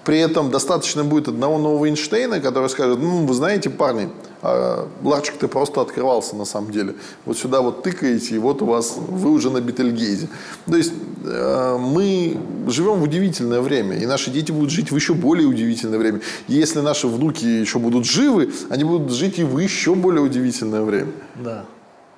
При 0.04 0.18
этом 0.18 0.50
достаточно 0.50 1.04
будет 1.04 1.28
одного 1.28 1.58
нового 1.58 1.86
Эйнштейна, 1.86 2.40
который 2.40 2.68
скажет, 2.68 2.98
ну, 2.98 3.26
вы 3.26 3.34
знаете, 3.34 3.70
парни, 3.70 4.10
а, 4.42 4.88
ларчик-то 5.02 5.48
просто 5.48 5.80
открывался 5.80 6.36
на 6.36 6.44
самом 6.44 6.70
деле. 6.70 6.94
Вот 7.24 7.38
сюда 7.38 7.60
вот 7.60 7.82
тыкаете, 7.82 8.34
и 8.34 8.38
вот 8.38 8.62
у 8.62 8.66
вас, 8.66 8.96
вы 8.96 9.30
уже 9.30 9.50
на 9.50 9.60
Бетельгейзе. 9.60 10.28
То 10.66 10.76
есть 10.76 10.92
э, 11.24 11.76
мы 11.78 12.36
живем 12.68 13.00
в 13.00 13.02
удивительное 13.02 13.60
время, 13.60 13.96
и 13.96 14.06
наши 14.06 14.30
дети 14.30 14.52
будут 14.52 14.70
жить 14.70 14.90
в 14.90 14.96
еще 14.96 15.14
более 15.14 15.46
удивительное 15.46 15.98
время. 15.98 16.20
И 16.48 16.54
если 16.54 16.80
наши 16.80 17.08
внуки 17.08 17.44
еще 17.44 17.78
будут 17.78 18.04
живы, 18.04 18.52
они 18.68 18.84
будут 18.84 19.12
жить 19.12 19.38
и 19.38 19.44
в 19.44 19.58
еще 19.58 19.94
более 19.94 20.22
удивительное 20.22 20.82
время. 20.82 21.12
Да. 21.36 21.64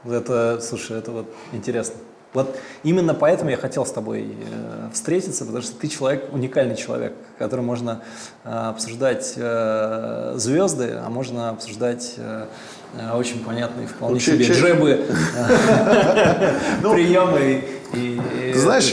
Это, 0.05 0.61
слушай, 0.63 0.97
это 0.99 1.11
вот 1.11 1.27
интересно. 1.53 1.97
Вот 2.35 2.59
именно 2.83 3.15
поэтому 3.15 3.51
я 3.51 3.57
хотел 3.57 3.87
с 3.87 3.91
тобой 3.91 4.27
э, 4.29 4.91
встретиться, 4.93 5.47
потому 5.47 5.63
что 5.63 5.75
ты 5.77 5.89
человек, 5.89 6.29
уникальный 6.31 6.77
человек, 6.77 7.15
которым 7.39 7.65
можно 7.65 8.03
э, 8.45 8.51
обсуждать 8.51 9.33
э, 9.37 10.35
звезды, 10.37 11.01
а 11.03 11.09
можно 11.09 11.51
обсуждать 11.51 12.15
э, 12.19 12.47
э 12.95 13.17
очень 13.17 13.43
понятные 13.45 13.87
вполне 13.87 14.15
ну, 14.15 14.21
себе 14.21 14.45
джебы, 14.45 15.07
ну, 16.83 16.93
приемы 16.93 17.65
и, 17.95 18.21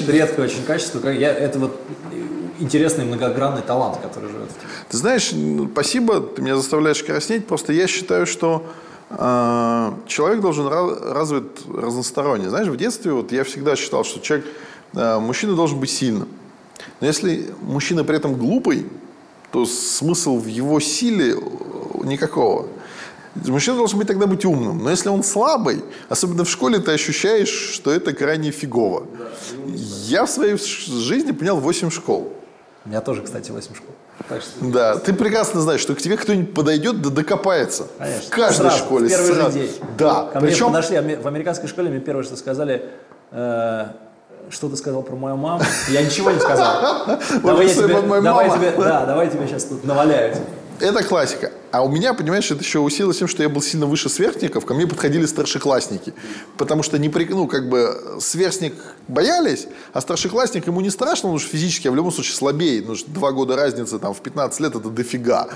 редкое 0.07 0.44
очень 0.44 0.64
качество. 0.64 1.06
Это 1.07 1.60
вот 1.60 1.78
интересный 2.60 3.03
многогранный 3.03 3.62
талант, 3.62 3.98
который 4.02 4.30
живет 4.30 4.49
в 4.49 4.53
тебе. 4.53 4.68
Ты 4.90 4.98
знаешь, 4.98 5.34
спасибо, 5.72 6.22
ты 6.22 6.41
меня 6.41 6.56
заставляешь 6.56 7.03
краснеть, 7.03 7.48
просто 7.48 7.74
я 7.74 7.88
считаю, 7.88 8.26
что 8.26 8.66
человек 9.10 10.41
должен 10.41 10.68
развит 10.68 11.61
разносторонне. 11.72 12.49
Знаешь, 12.49 12.68
в 12.68 12.76
детстве 12.76 13.14
вот 13.14 13.32
я 13.32 13.44
всегда 13.44 13.76
считал, 13.76 14.03
что 14.03 14.19
человек, 14.19 14.48
э, 14.94 15.19
мужчина 15.19 15.56
должен 15.56 15.80
быть 15.80 15.91
сильным. 15.91 16.27
Но 16.99 17.07
если 17.07 17.53
мужчина 17.61 18.03
при 18.03 18.18
этом 18.18 18.36
глупый, 18.36 18.88
то 19.52 19.65
смысл 19.65 20.40
в 20.40 20.48
его 20.48 20.80
силе 20.80 21.36
никакого. 22.03 22.68
Мужчина 23.36 23.77
должен 23.77 23.99
быть 23.99 24.07
тогда 24.07 24.27
быть 24.27 24.45
умным. 24.45 24.84
Но 24.84 24.90
если 24.90 25.10
он 25.10 25.23
слабый, 25.23 25.84
особенно 26.10 26.45
в 26.45 26.49
школе, 26.49 26.80
ты 26.80 26.91
ощущаешь, 26.91 27.49
что 27.49 27.91
это 27.91 28.14
крайне 28.14 28.52
фигово. 28.52 29.06
Я 30.07 30.26
в 30.26 30.30
своей 30.30 30.57
жизни 30.57 31.32
понял 31.32 31.57
8 31.57 31.90
школ. 31.90 32.34
У 32.86 32.90
меня 32.90 33.02
тоже, 33.02 33.24
кстати, 33.24 33.49
8 33.49 33.74
школ. 33.74 33.95
Так 34.30 34.41
что... 34.41 34.66
Да, 34.66 34.98
ты 34.98 35.14
прекрасно 35.14 35.60
знаешь, 35.62 35.82
что 35.82 35.95
к 35.95 35.98
тебе 35.98 36.18
кто-нибудь 36.18 36.53
подойдет, 36.53 37.02
да 37.02 37.10
докопается. 37.10 37.88
Конечно. 37.98 38.22
В 38.22 38.30
каждой 38.30 38.57
сразу, 38.57 38.78
школе. 38.78 39.07
В 39.07 39.10
первый 39.10 39.34
сразу. 39.34 39.52
же 39.52 39.60
день. 39.60 39.72
Да. 39.98 40.30
Ко 40.32 40.40
Причем... 40.40 40.70
мне 40.70 40.76
подошли, 40.76 41.16
в 41.16 41.28
американской 41.28 41.68
школе 41.68 41.90
мне 41.90 41.99
первое, 41.99 42.24
что 42.24 42.36
сказали, 42.36 42.86
э, 43.32 43.86
что 44.52 44.70
ты 44.70 44.78
сказал 44.78 45.02
про 45.02 45.16
мою 45.16 45.36
маму? 45.36 45.64
Я 45.90 46.03
ничего 46.03 46.30
не 46.30 46.40
сказал. 46.40 47.06
Давай 47.44 47.68
я 47.68 47.74
тебе, 47.74 48.02
давай 48.22 48.52
тебе, 48.52 48.74
да, 48.78 49.06
давай 49.06 49.30
тебе 49.30 49.48
сейчас 49.48 49.64
тут 49.64 49.84
наваляю. 49.84 50.36
Это 50.80 51.03
классика. 51.03 51.52
А 51.72 51.84
у 51.84 51.89
меня, 51.89 52.14
понимаешь, 52.14 52.49
это 52.52 52.61
еще 52.61 52.80
усилилось 52.80 53.18
тем, 53.18 53.27
что 53.27 53.43
я 53.43 53.49
был 53.49 53.61
сильно 53.61 53.85
выше 53.85 54.10
сверстников, 54.10 54.65
ко 54.65 54.73
мне 54.73 54.88
подходили 54.88 55.26
старшеклассники. 55.26 56.14
Потому 56.57 56.84
что, 56.84 56.97
не 56.97 57.10
при, 57.10 57.26
ну, 57.26 57.47
как 57.47 57.69
бы, 57.69 58.18
сверстник 58.19 58.76
боялись, 59.07 59.68
а 59.93 60.02
старшеклассник 60.02 60.68
ему 60.68 60.81
не 60.81 60.89
страшно, 60.89 61.23
потому 61.23 61.39
что 61.39 61.49
физически, 61.49 61.88
а 61.88 61.91
в 61.91 61.95
любом 61.95 62.11
случае 62.11 62.35
слабее. 62.35 62.95
Что 62.95 63.10
два 63.10 63.31
года 63.31 63.56
разницы 63.56 63.99
там, 63.99 64.14
в 64.14 64.22
15 64.22 64.60
лет 64.60 64.76
это 64.76 64.89
дофига. 64.89 65.49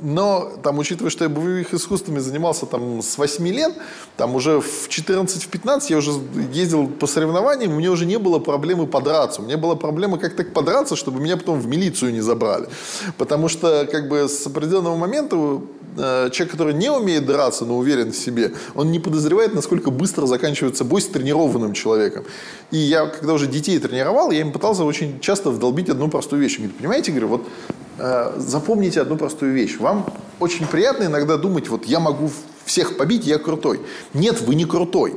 Но, 0.00 0.52
там, 0.62 0.78
учитывая, 0.78 1.10
что 1.10 1.24
я 1.24 1.30
боевых 1.30 1.72
искусствами 1.72 2.18
занимался 2.18 2.66
там 2.66 3.00
с 3.00 3.16
8 3.16 3.46
лет, 3.48 3.74
там 4.16 4.34
уже 4.34 4.60
в 4.60 4.88
14-15 4.88 5.86
я 5.88 5.98
уже 5.98 6.10
ездил 6.52 6.88
по 6.88 7.06
соревнованиям, 7.06 7.72
у 7.72 7.76
меня 7.76 7.90
уже 7.90 8.04
не 8.04 8.18
было 8.18 8.38
проблемы 8.38 8.86
подраться. 8.86 9.40
У 9.40 9.44
меня 9.44 9.56
была 9.56 9.76
проблема 9.76 10.18
как 10.18 10.34
так 10.34 10.52
подраться, 10.52 10.96
чтобы 10.96 11.20
меня 11.20 11.36
потом 11.36 11.60
в 11.60 11.66
милицию 11.66 12.12
не 12.12 12.20
забрали. 12.20 12.68
Потому 13.18 13.48
что, 13.48 13.88
как 13.90 14.08
бы, 14.08 14.28
с 14.28 14.46
определенного 14.46 14.96
момента 14.96 15.60
человек, 15.96 16.50
который 16.50 16.74
не 16.74 16.90
умеет 16.90 17.26
драться, 17.26 17.64
но 17.64 17.78
уверен 17.78 18.12
в 18.12 18.16
себе, 18.16 18.52
он 18.74 18.90
не 18.90 18.98
подозревает, 18.98 19.54
насколько 19.54 19.90
быстро 19.90 20.26
заканчивается 20.26 20.84
бой 20.84 21.00
с 21.00 21.06
тренированным 21.06 21.72
человеком. 21.72 22.24
И 22.70 22.78
я, 22.78 23.06
когда 23.06 23.34
уже 23.34 23.46
детей 23.46 23.78
тренировал, 23.78 24.30
я 24.30 24.40
им 24.40 24.52
пытался 24.52 24.84
очень 24.84 25.20
часто 25.20 25.50
вдолбить 25.50 25.88
одну 25.88 26.08
простую 26.08 26.42
вещь. 26.42 26.58
Говорю, 26.58 26.74
понимаете, 26.78 27.10
говорю, 27.12 27.28
вот 27.28 27.42
Э, 27.96 28.34
запомните 28.36 29.00
одну 29.00 29.16
простую 29.16 29.52
вещь. 29.52 29.78
Вам 29.78 30.06
очень 30.40 30.66
приятно 30.66 31.04
иногда 31.04 31.36
думать, 31.36 31.68
вот 31.68 31.84
я 31.84 32.00
могу 32.00 32.30
всех 32.64 32.96
побить, 32.96 33.24
я 33.26 33.38
крутой. 33.38 33.80
Нет, 34.14 34.40
вы 34.40 34.56
не 34.56 34.64
крутой. 34.64 35.14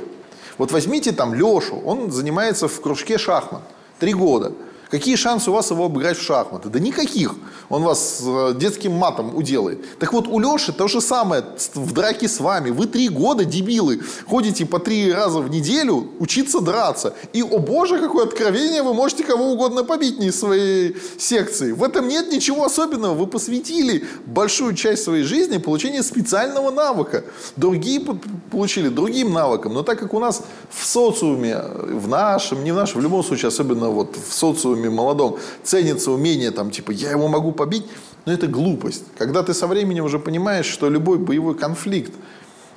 Вот 0.58 0.72
возьмите 0.72 1.12
там 1.12 1.34
Лешу, 1.34 1.82
он 1.84 2.12
занимается 2.12 2.68
в 2.68 2.82
кружке 2.82 3.18
шахмат. 3.18 3.64
Три 4.00 4.14
года. 4.14 4.54
Какие 4.90 5.16
шансы 5.16 5.50
у 5.50 5.54
вас 5.54 5.70
его 5.70 5.86
обыграть 5.86 6.18
в 6.18 6.22
шахматы? 6.22 6.70
Да 6.70 6.80
никаких. 6.80 7.36
Он 7.70 7.84
вас 7.84 8.22
э, 8.26 8.54
детским 8.56 8.94
матом 8.94 9.36
уделает. 9.36 10.00
Так 10.00 10.14
вот, 10.14 10.28
у 10.28 10.40
Леши 10.40 10.72
то 10.72 10.88
же 10.88 11.02
самое 11.02 11.44
в 11.74 11.94
драке 11.94 12.30
с 12.30 12.40
вами. 12.40 12.70
Вы 12.70 12.88
три 12.88 13.10
года, 13.10 13.44
дебилы, 13.44 14.00
ходите 14.26 14.66
по 14.66 14.80
три 14.80 15.12
раза 15.12 15.40
в 15.40 15.50
неделю 15.50 16.08
учиться 16.20 16.62
драться. 16.62 17.14
И, 17.34 17.42
о 17.44 17.60
боже, 17.60 18.00
какое 18.00 18.26
откровение, 18.26 18.82
вы 18.82 18.94
можете 18.94 19.26
кого 19.26 19.52
угодно 19.52 19.84
побить 19.84 20.20
не 20.20 20.28
из 20.28 20.40
своей 20.40 20.96
секции. 21.18 21.74
В 21.74 21.84
этом 21.84 22.08
нет 22.08 22.32
ничего 22.32 22.64
особенного. 22.64 23.14
Вы 23.14 23.28
посвятили 23.28 24.06
большую 24.26 24.74
часть 24.74 25.04
своей 25.04 25.24
жизни 25.24 25.58
получению 25.58 26.04
специального 26.04 26.72
навыка. 26.72 27.26
Другие 27.58 28.02
получили 28.52 28.88
другим 28.88 29.34
навыкам. 29.34 29.74
Но 29.74 29.84
так 29.84 30.00
как 30.00 30.14
у 30.14 30.20
нас 30.20 30.44
в 30.70 30.86
социуме, 30.86 31.58
в 31.58 32.08
нашем, 32.08 32.64
не 32.64 32.72
в 32.72 32.76
нашем, 32.76 33.02
в 33.02 33.04
любом 33.04 33.24
случае, 33.24 33.50
особенно 33.50 33.90
вот 33.90 34.16
в 34.16 34.34
социуме, 34.34 34.77
социуме 34.78 34.90
молодом 34.90 35.38
ценится 35.64 36.12
умение, 36.12 36.52
там, 36.52 36.72
типа, 36.72 36.92
я 36.92 37.12
его 37.12 37.28
могу 37.28 37.52
побить, 37.52 37.86
но 38.26 38.34
это 38.34 38.48
глупость. 38.48 39.04
Когда 39.18 39.44
ты 39.44 39.54
со 39.54 39.68
временем 39.68 40.06
уже 40.06 40.20
понимаешь, 40.20 40.66
что 40.66 40.90
любой 40.90 41.18
боевой 41.18 41.56
конфликт, 41.56 42.14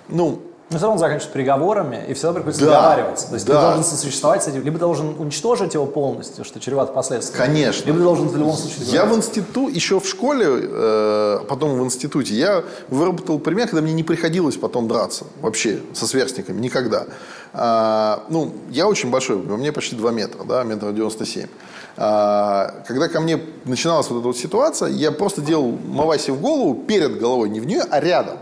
ну, 0.08 0.40
но 0.70 0.76
все 0.76 0.86
равно 0.86 1.00
заканчивается 1.00 1.32
приговорами, 1.32 2.04
и 2.08 2.14
всегда 2.14 2.32
приходится 2.32 2.64
да, 2.64 2.70
договариваться. 2.70 3.26
То 3.26 3.34
есть 3.34 3.44
да. 3.44 3.54
ты 3.54 3.60
должен 3.60 3.82
сосуществовать 3.82 4.44
с 4.44 4.46
этим, 4.46 4.62
либо 4.62 4.78
должен 4.78 5.16
уничтожить 5.18 5.74
его 5.74 5.84
полностью, 5.84 6.44
что 6.44 6.60
чревато 6.60 6.92
последствиями. 6.92 7.44
Конечно. 7.44 7.86
Либо 7.86 7.98
должен 7.98 8.28
в 8.28 8.36
любом 8.36 8.54
случае 8.54 8.84
Я 8.86 9.04
в 9.04 9.16
институте, 9.16 9.74
еще 9.74 9.98
в 9.98 10.06
школе, 10.06 10.46
э, 10.48 11.40
потом 11.48 11.76
в 11.76 11.84
институте, 11.84 12.34
я 12.34 12.62
выработал 12.88 13.40
пример, 13.40 13.66
когда 13.66 13.82
мне 13.82 13.92
не 13.92 14.04
приходилось 14.04 14.56
потом 14.56 14.86
драться 14.86 15.24
вообще 15.40 15.80
со 15.92 16.06
сверстниками, 16.06 16.60
никогда. 16.60 17.06
А, 17.52 18.22
ну, 18.28 18.52
я 18.70 18.86
очень 18.86 19.10
большой, 19.10 19.38
у 19.38 19.56
меня 19.56 19.72
почти 19.72 19.96
2 19.96 20.12
метра, 20.12 20.44
да, 20.44 20.62
метр 20.62 20.92
97. 20.92 21.48
А, 21.96 22.82
когда 22.86 23.08
ко 23.08 23.20
мне 23.20 23.40
начиналась 23.64 24.08
вот 24.08 24.18
эта 24.18 24.26
вот 24.28 24.36
ситуация, 24.36 24.88
я 24.88 25.12
просто 25.12 25.40
делал 25.40 25.78
Маваси 25.86 26.30
в 26.30 26.40
голову, 26.40 26.74
перед 26.74 27.18
головой, 27.18 27.48
не 27.50 27.60
в 27.60 27.66
нее, 27.66 27.82
а 27.90 28.00
рядом. 28.00 28.38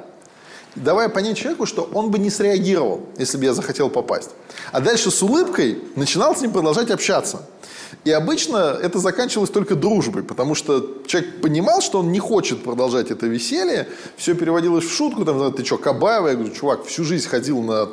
Давая 0.74 1.08
понять 1.08 1.36
человеку, 1.36 1.66
что 1.66 1.88
он 1.92 2.10
бы 2.10 2.18
не 2.18 2.30
среагировал, 2.30 3.00
если 3.18 3.36
бы 3.36 3.44
я 3.44 3.54
захотел 3.54 3.90
попасть. 3.90 4.30
А 4.70 4.80
дальше 4.80 5.10
с 5.10 5.22
улыбкой 5.22 5.82
начинал 5.96 6.36
с 6.36 6.40
ним 6.40 6.52
продолжать 6.52 6.90
общаться. 6.90 7.42
И 8.04 8.10
обычно 8.12 8.78
это 8.80 8.98
заканчивалось 8.98 9.50
только 9.50 9.74
дружбой, 9.74 10.22
потому 10.22 10.54
что 10.54 10.98
человек 11.06 11.40
понимал, 11.40 11.80
что 11.80 12.00
он 12.00 12.12
не 12.12 12.18
хочет 12.18 12.62
продолжать 12.62 13.10
это 13.10 13.26
веселье, 13.26 13.88
все 14.16 14.34
переводилось 14.34 14.84
в 14.84 14.94
шутку, 14.94 15.24
там, 15.24 15.52
ты 15.52 15.64
что, 15.64 15.78
Кабаева? 15.78 16.28
Я 16.28 16.34
говорю, 16.34 16.52
чувак, 16.52 16.84
всю 16.84 17.04
жизнь 17.04 17.28
ходил 17.28 17.60
на 17.60 17.88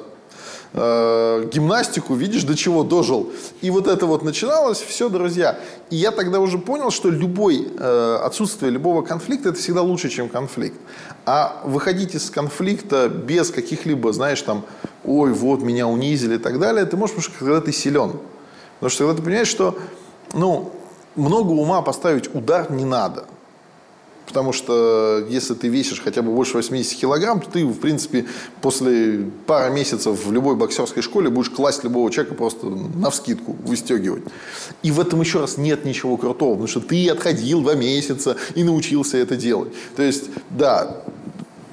э, 0.76 1.50
гимнастику, 1.52 2.16
видишь, 2.16 2.44
до 2.44 2.56
чего 2.56 2.84
дожил. 2.84 3.32
И 3.62 3.72
вот 3.72 3.88
это 3.88 4.06
вот 4.06 4.24
начиналось, 4.24 4.82
все, 4.82 5.10
друзья. 5.10 5.58
И 5.90 5.96
я 5.96 6.12
тогда 6.12 6.40
уже 6.40 6.58
понял, 6.58 6.92
что 6.92 7.10
любой, 7.10 7.68
э, 7.78 8.20
отсутствие 8.22 8.72
любого 8.72 9.02
конфликта, 9.02 9.50
это 9.50 9.60
всегда 9.60 9.82
лучше, 9.82 10.10
чем 10.10 10.30
конфликт. 10.30 10.78
А 11.26 11.62
выходить 11.64 12.14
из 12.14 12.30
конфликта 12.30 13.08
без 13.10 13.50
каких-либо, 13.50 14.12
знаешь, 14.12 14.42
там, 14.42 14.66
ой, 15.06 15.32
вот, 15.32 15.62
меня 15.62 15.88
унизили 15.88 16.36
и 16.36 16.40
так 16.40 16.60
далее, 16.60 16.86
ты 16.86 16.98
можешь, 16.98 17.30
когда 17.40 17.62
ты 17.62 17.72
силен. 17.72 18.20
Потому 18.80 18.90
что 18.90 19.06
когда 19.06 19.18
ты 19.18 19.24
понимаешь, 19.24 19.48
что, 19.48 19.78
ну, 20.34 20.72
много 21.16 21.52
ума 21.52 21.82
поставить 21.82 22.34
удар 22.36 22.70
не 22.70 22.84
надо. 22.84 23.26
Потому 24.36 24.52
что 24.52 25.26
если 25.30 25.54
ты 25.54 25.70
весишь 25.70 26.02
хотя 26.02 26.22
бы 26.22 26.30
больше 26.30 26.58
80 26.58 27.00
килограмм, 27.00 27.40
то 27.40 27.50
ты, 27.50 27.66
в 27.66 27.80
принципе, 27.80 28.26
после 28.62 29.30
пары 29.48 29.74
месяцев 29.74 30.26
в 30.26 30.30
любой 30.34 30.58
боксерской 30.58 31.02
школе 31.02 31.30
будешь 31.30 31.50
класть 31.50 31.86
любого 31.86 32.12
человека 32.12 32.36
просто 32.36 32.68
на 32.68 33.12
вскидку, 33.12 33.56
выстегивать. 33.64 34.24
И 34.84 34.92
в 34.92 35.00
этом 35.00 35.22
еще 35.22 35.40
раз 35.40 35.58
нет 35.58 35.86
ничего 35.86 36.18
крутого, 36.18 36.56
потому 36.56 36.68
что 36.68 36.82
ты 36.82 37.10
отходил 37.10 37.62
два 37.62 37.76
месяца 37.76 38.36
и 38.56 38.66
научился 38.66 39.16
это 39.16 39.38
делать. 39.38 39.72
То 39.96 40.04
есть, 40.04 40.26
да, 40.50 40.98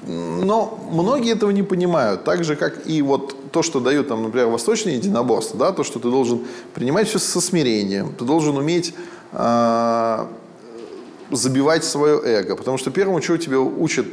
но 0.07 0.79
многие 0.89 1.33
этого 1.33 1.51
не 1.51 1.63
понимают. 1.63 2.23
Так 2.23 2.45
же, 2.45 2.55
как 2.55 2.87
и 2.87 3.01
вот 3.01 3.51
то, 3.51 3.61
что 3.61 3.81
дают, 3.81 4.07
там, 4.07 4.23
например, 4.23 4.47
восточные 4.47 4.95
единоборства, 4.95 5.59
да, 5.59 5.71
то, 5.73 5.83
что 5.83 5.99
ты 5.99 6.09
должен 6.09 6.39
принимать 6.73 7.09
все 7.09 7.19
со 7.19 7.41
смирением, 7.41 8.13
ты 8.17 8.23
должен 8.23 8.55
уметь 8.55 8.95
э, 9.33 10.25
забивать 11.35 11.83
свое 11.83 12.19
эго. 12.23 12.55
Потому 12.55 12.77
что 12.77 12.91
первому, 12.91 13.21
чего 13.21 13.37
тебя 13.37 13.59
учат 13.59 14.05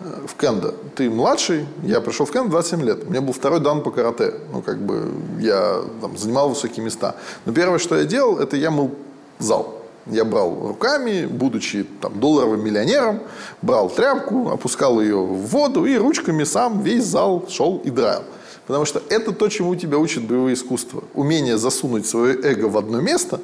э, 0.00 0.04
в 0.26 0.34
кендо. 0.40 0.74
Ты 0.94 1.10
младший, 1.10 1.66
я 1.82 2.00
пришел 2.00 2.26
в 2.26 2.32
кендо 2.32 2.50
27 2.50 2.82
лет. 2.82 3.04
У 3.06 3.10
меня 3.10 3.20
был 3.20 3.32
второй 3.32 3.60
дан 3.60 3.82
по 3.82 3.90
карате. 3.90 4.34
Ну, 4.52 4.62
как 4.62 4.78
бы, 4.78 5.12
я 5.40 5.82
там, 6.00 6.16
занимал 6.16 6.48
высокие 6.48 6.84
места. 6.84 7.16
Но 7.44 7.52
первое, 7.52 7.78
что 7.78 7.96
я 7.96 8.04
делал, 8.04 8.38
это 8.38 8.56
я 8.56 8.70
мыл 8.70 8.90
зал. 9.38 9.82
Я 10.06 10.24
брал 10.24 10.68
руками, 10.68 11.26
будучи 11.26 11.84
там, 12.00 12.18
долларовым 12.18 12.64
миллионером, 12.64 13.20
брал 13.62 13.88
тряпку, 13.88 14.50
опускал 14.50 15.00
ее 15.00 15.16
в 15.16 15.46
воду 15.46 15.84
и 15.84 15.96
ручками 15.96 16.42
сам 16.42 16.82
весь 16.82 17.04
зал 17.04 17.46
шел 17.48 17.80
и 17.84 17.90
драил. 17.90 18.24
Потому 18.66 18.84
что 18.84 19.02
это 19.08 19.32
то, 19.32 19.48
чему 19.48 19.76
тебя 19.76 19.98
учат 19.98 20.24
боевые 20.24 20.54
искусства. 20.54 21.04
Умение 21.14 21.56
засунуть 21.56 22.06
свое 22.06 22.34
эго 22.42 22.66
в 22.66 22.76
одно 22.76 23.00
место 23.00 23.40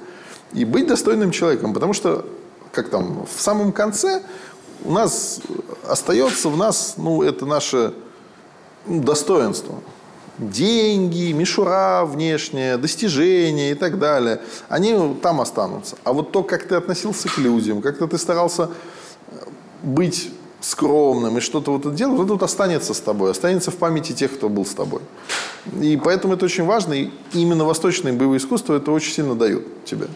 и 0.53 0.65
быть 0.65 0.87
достойным 0.87 1.31
человеком. 1.31 1.75
Потому 1.75 1.93
что 1.93 2.25
как 2.73 2.89
там, 2.91 3.27
в 3.27 3.41
самом 3.41 3.73
конце 3.73 4.23
у 4.85 4.93
нас 4.93 5.41
остается 5.87 6.49
в 6.49 6.57
нас, 6.57 6.95
ну, 6.97 7.23
это 7.23 7.47
наше 7.47 7.95
ну, 8.87 9.03
достоинство. 9.03 9.77
деньги, 10.39 11.33
мишура 11.33 12.05
внешняя, 12.05 12.77
достижения 12.77 13.73
и 13.73 13.75
так 13.75 13.99
далее, 13.99 14.41
они 14.69 15.17
там 15.21 15.41
останутся. 15.41 15.97
А 16.05 16.13
вот 16.13 16.33
то, 16.33 16.43
как 16.43 16.67
ты 16.69 16.77
относился 16.77 17.29
к 17.29 17.39
людям, 17.39 17.83
как-то 17.83 18.07
ты 18.07 18.19
старался 18.19 18.71
быть 19.83 20.31
скромным 20.61 21.39
и 21.39 21.41
что-то 21.41 21.73
вот 21.73 21.87
это 21.87 21.91
делал, 21.91 22.17
вот 22.17 22.25
это 22.25 22.33
вот 22.35 22.43
останется 22.43 22.95
с 22.95 23.01
тобой, 23.01 23.31
останется 23.31 23.71
в 23.71 23.77
памяти 23.77 24.13
тех, 24.13 24.33
кто 24.33 24.49
был 24.49 24.65
с 24.65 24.75
тобой. 24.75 25.01
И 25.81 25.97
поэтому 25.97 26.35
это 26.35 26.45
очень 26.45 26.65
важно, 26.65 26.95
и 26.95 27.11
именно 27.33 27.65
восточные 27.65 28.13
боевые 28.13 28.39
искусства 28.39 28.75
это 28.75 28.91
очень 28.91 29.13
сильно 29.13 29.35
дают 29.35 29.85
тебе 29.85 30.09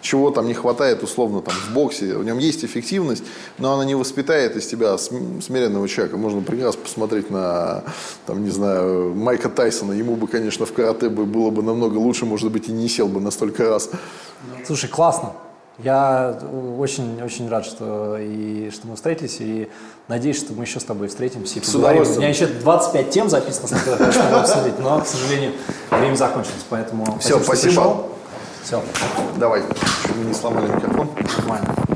чего 0.00 0.30
там 0.30 0.46
не 0.46 0.54
хватает 0.54 1.02
условно 1.02 1.42
там 1.42 1.54
в 1.54 1.72
боксе. 1.72 2.16
В 2.16 2.24
нем 2.24 2.38
есть 2.38 2.64
эффективность, 2.64 3.24
но 3.58 3.74
она 3.74 3.84
не 3.84 3.94
воспитает 3.94 4.56
из 4.56 4.66
тебя 4.66 4.96
смиренного 4.98 5.88
человека. 5.88 6.16
Можно 6.16 6.42
прекрасно 6.42 6.82
посмотреть 6.82 7.30
на, 7.30 7.84
там, 8.26 8.44
не 8.44 8.50
знаю, 8.50 9.14
Майка 9.14 9.48
Тайсона. 9.48 9.92
Ему 9.92 10.16
бы, 10.16 10.26
конечно, 10.26 10.66
в 10.66 10.72
карате 10.72 11.08
бы 11.08 11.24
было 11.26 11.50
бы 11.50 11.62
намного 11.62 11.96
лучше, 11.98 12.26
может 12.26 12.50
быть, 12.50 12.68
и 12.68 12.72
не 12.72 12.88
сел 12.88 13.08
бы 13.08 13.20
на 13.20 13.30
столько 13.30 13.68
раз. 13.68 13.90
Слушай, 14.66 14.88
классно. 14.88 15.32
Я 15.78 16.36
очень-очень 16.78 17.48
рад, 17.48 17.64
что, 17.64 18.16
и, 18.18 18.70
что 18.72 18.88
мы 18.88 18.96
встретились, 18.96 19.36
и 19.38 19.68
надеюсь, 20.08 20.36
что 20.36 20.52
мы 20.52 20.64
еще 20.64 20.80
с 20.80 20.84
тобой 20.84 21.06
встретимся 21.06 21.60
и 21.60 21.62
с 21.62 21.70
поговорим. 21.70 22.02
У 22.02 22.16
меня 22.16 22.30
еще 22.30 22.48
25 22.48 23.10
тем 23.10 23.28
записано, 23.28 23.78
я 23.86 24.40
обсудить, 24.40 24.76
но, 24.80 25.00
к 25.00 25.06
сожалению, 25.06 25.52
время 25.92 26.16
закончилось, 26.16 26.64
поэтому 26.68 27.18
Все, 27.20 27.38
спасибо. 27.38 28.08
Все. 28.62 28.82
Давай. 29.36 29.62
Чуть 30.06 30.16
не 30.16 30.34
сломали 30.34 30.66
микрофон. 30.68 31.08
Нормально. 31.38 31.87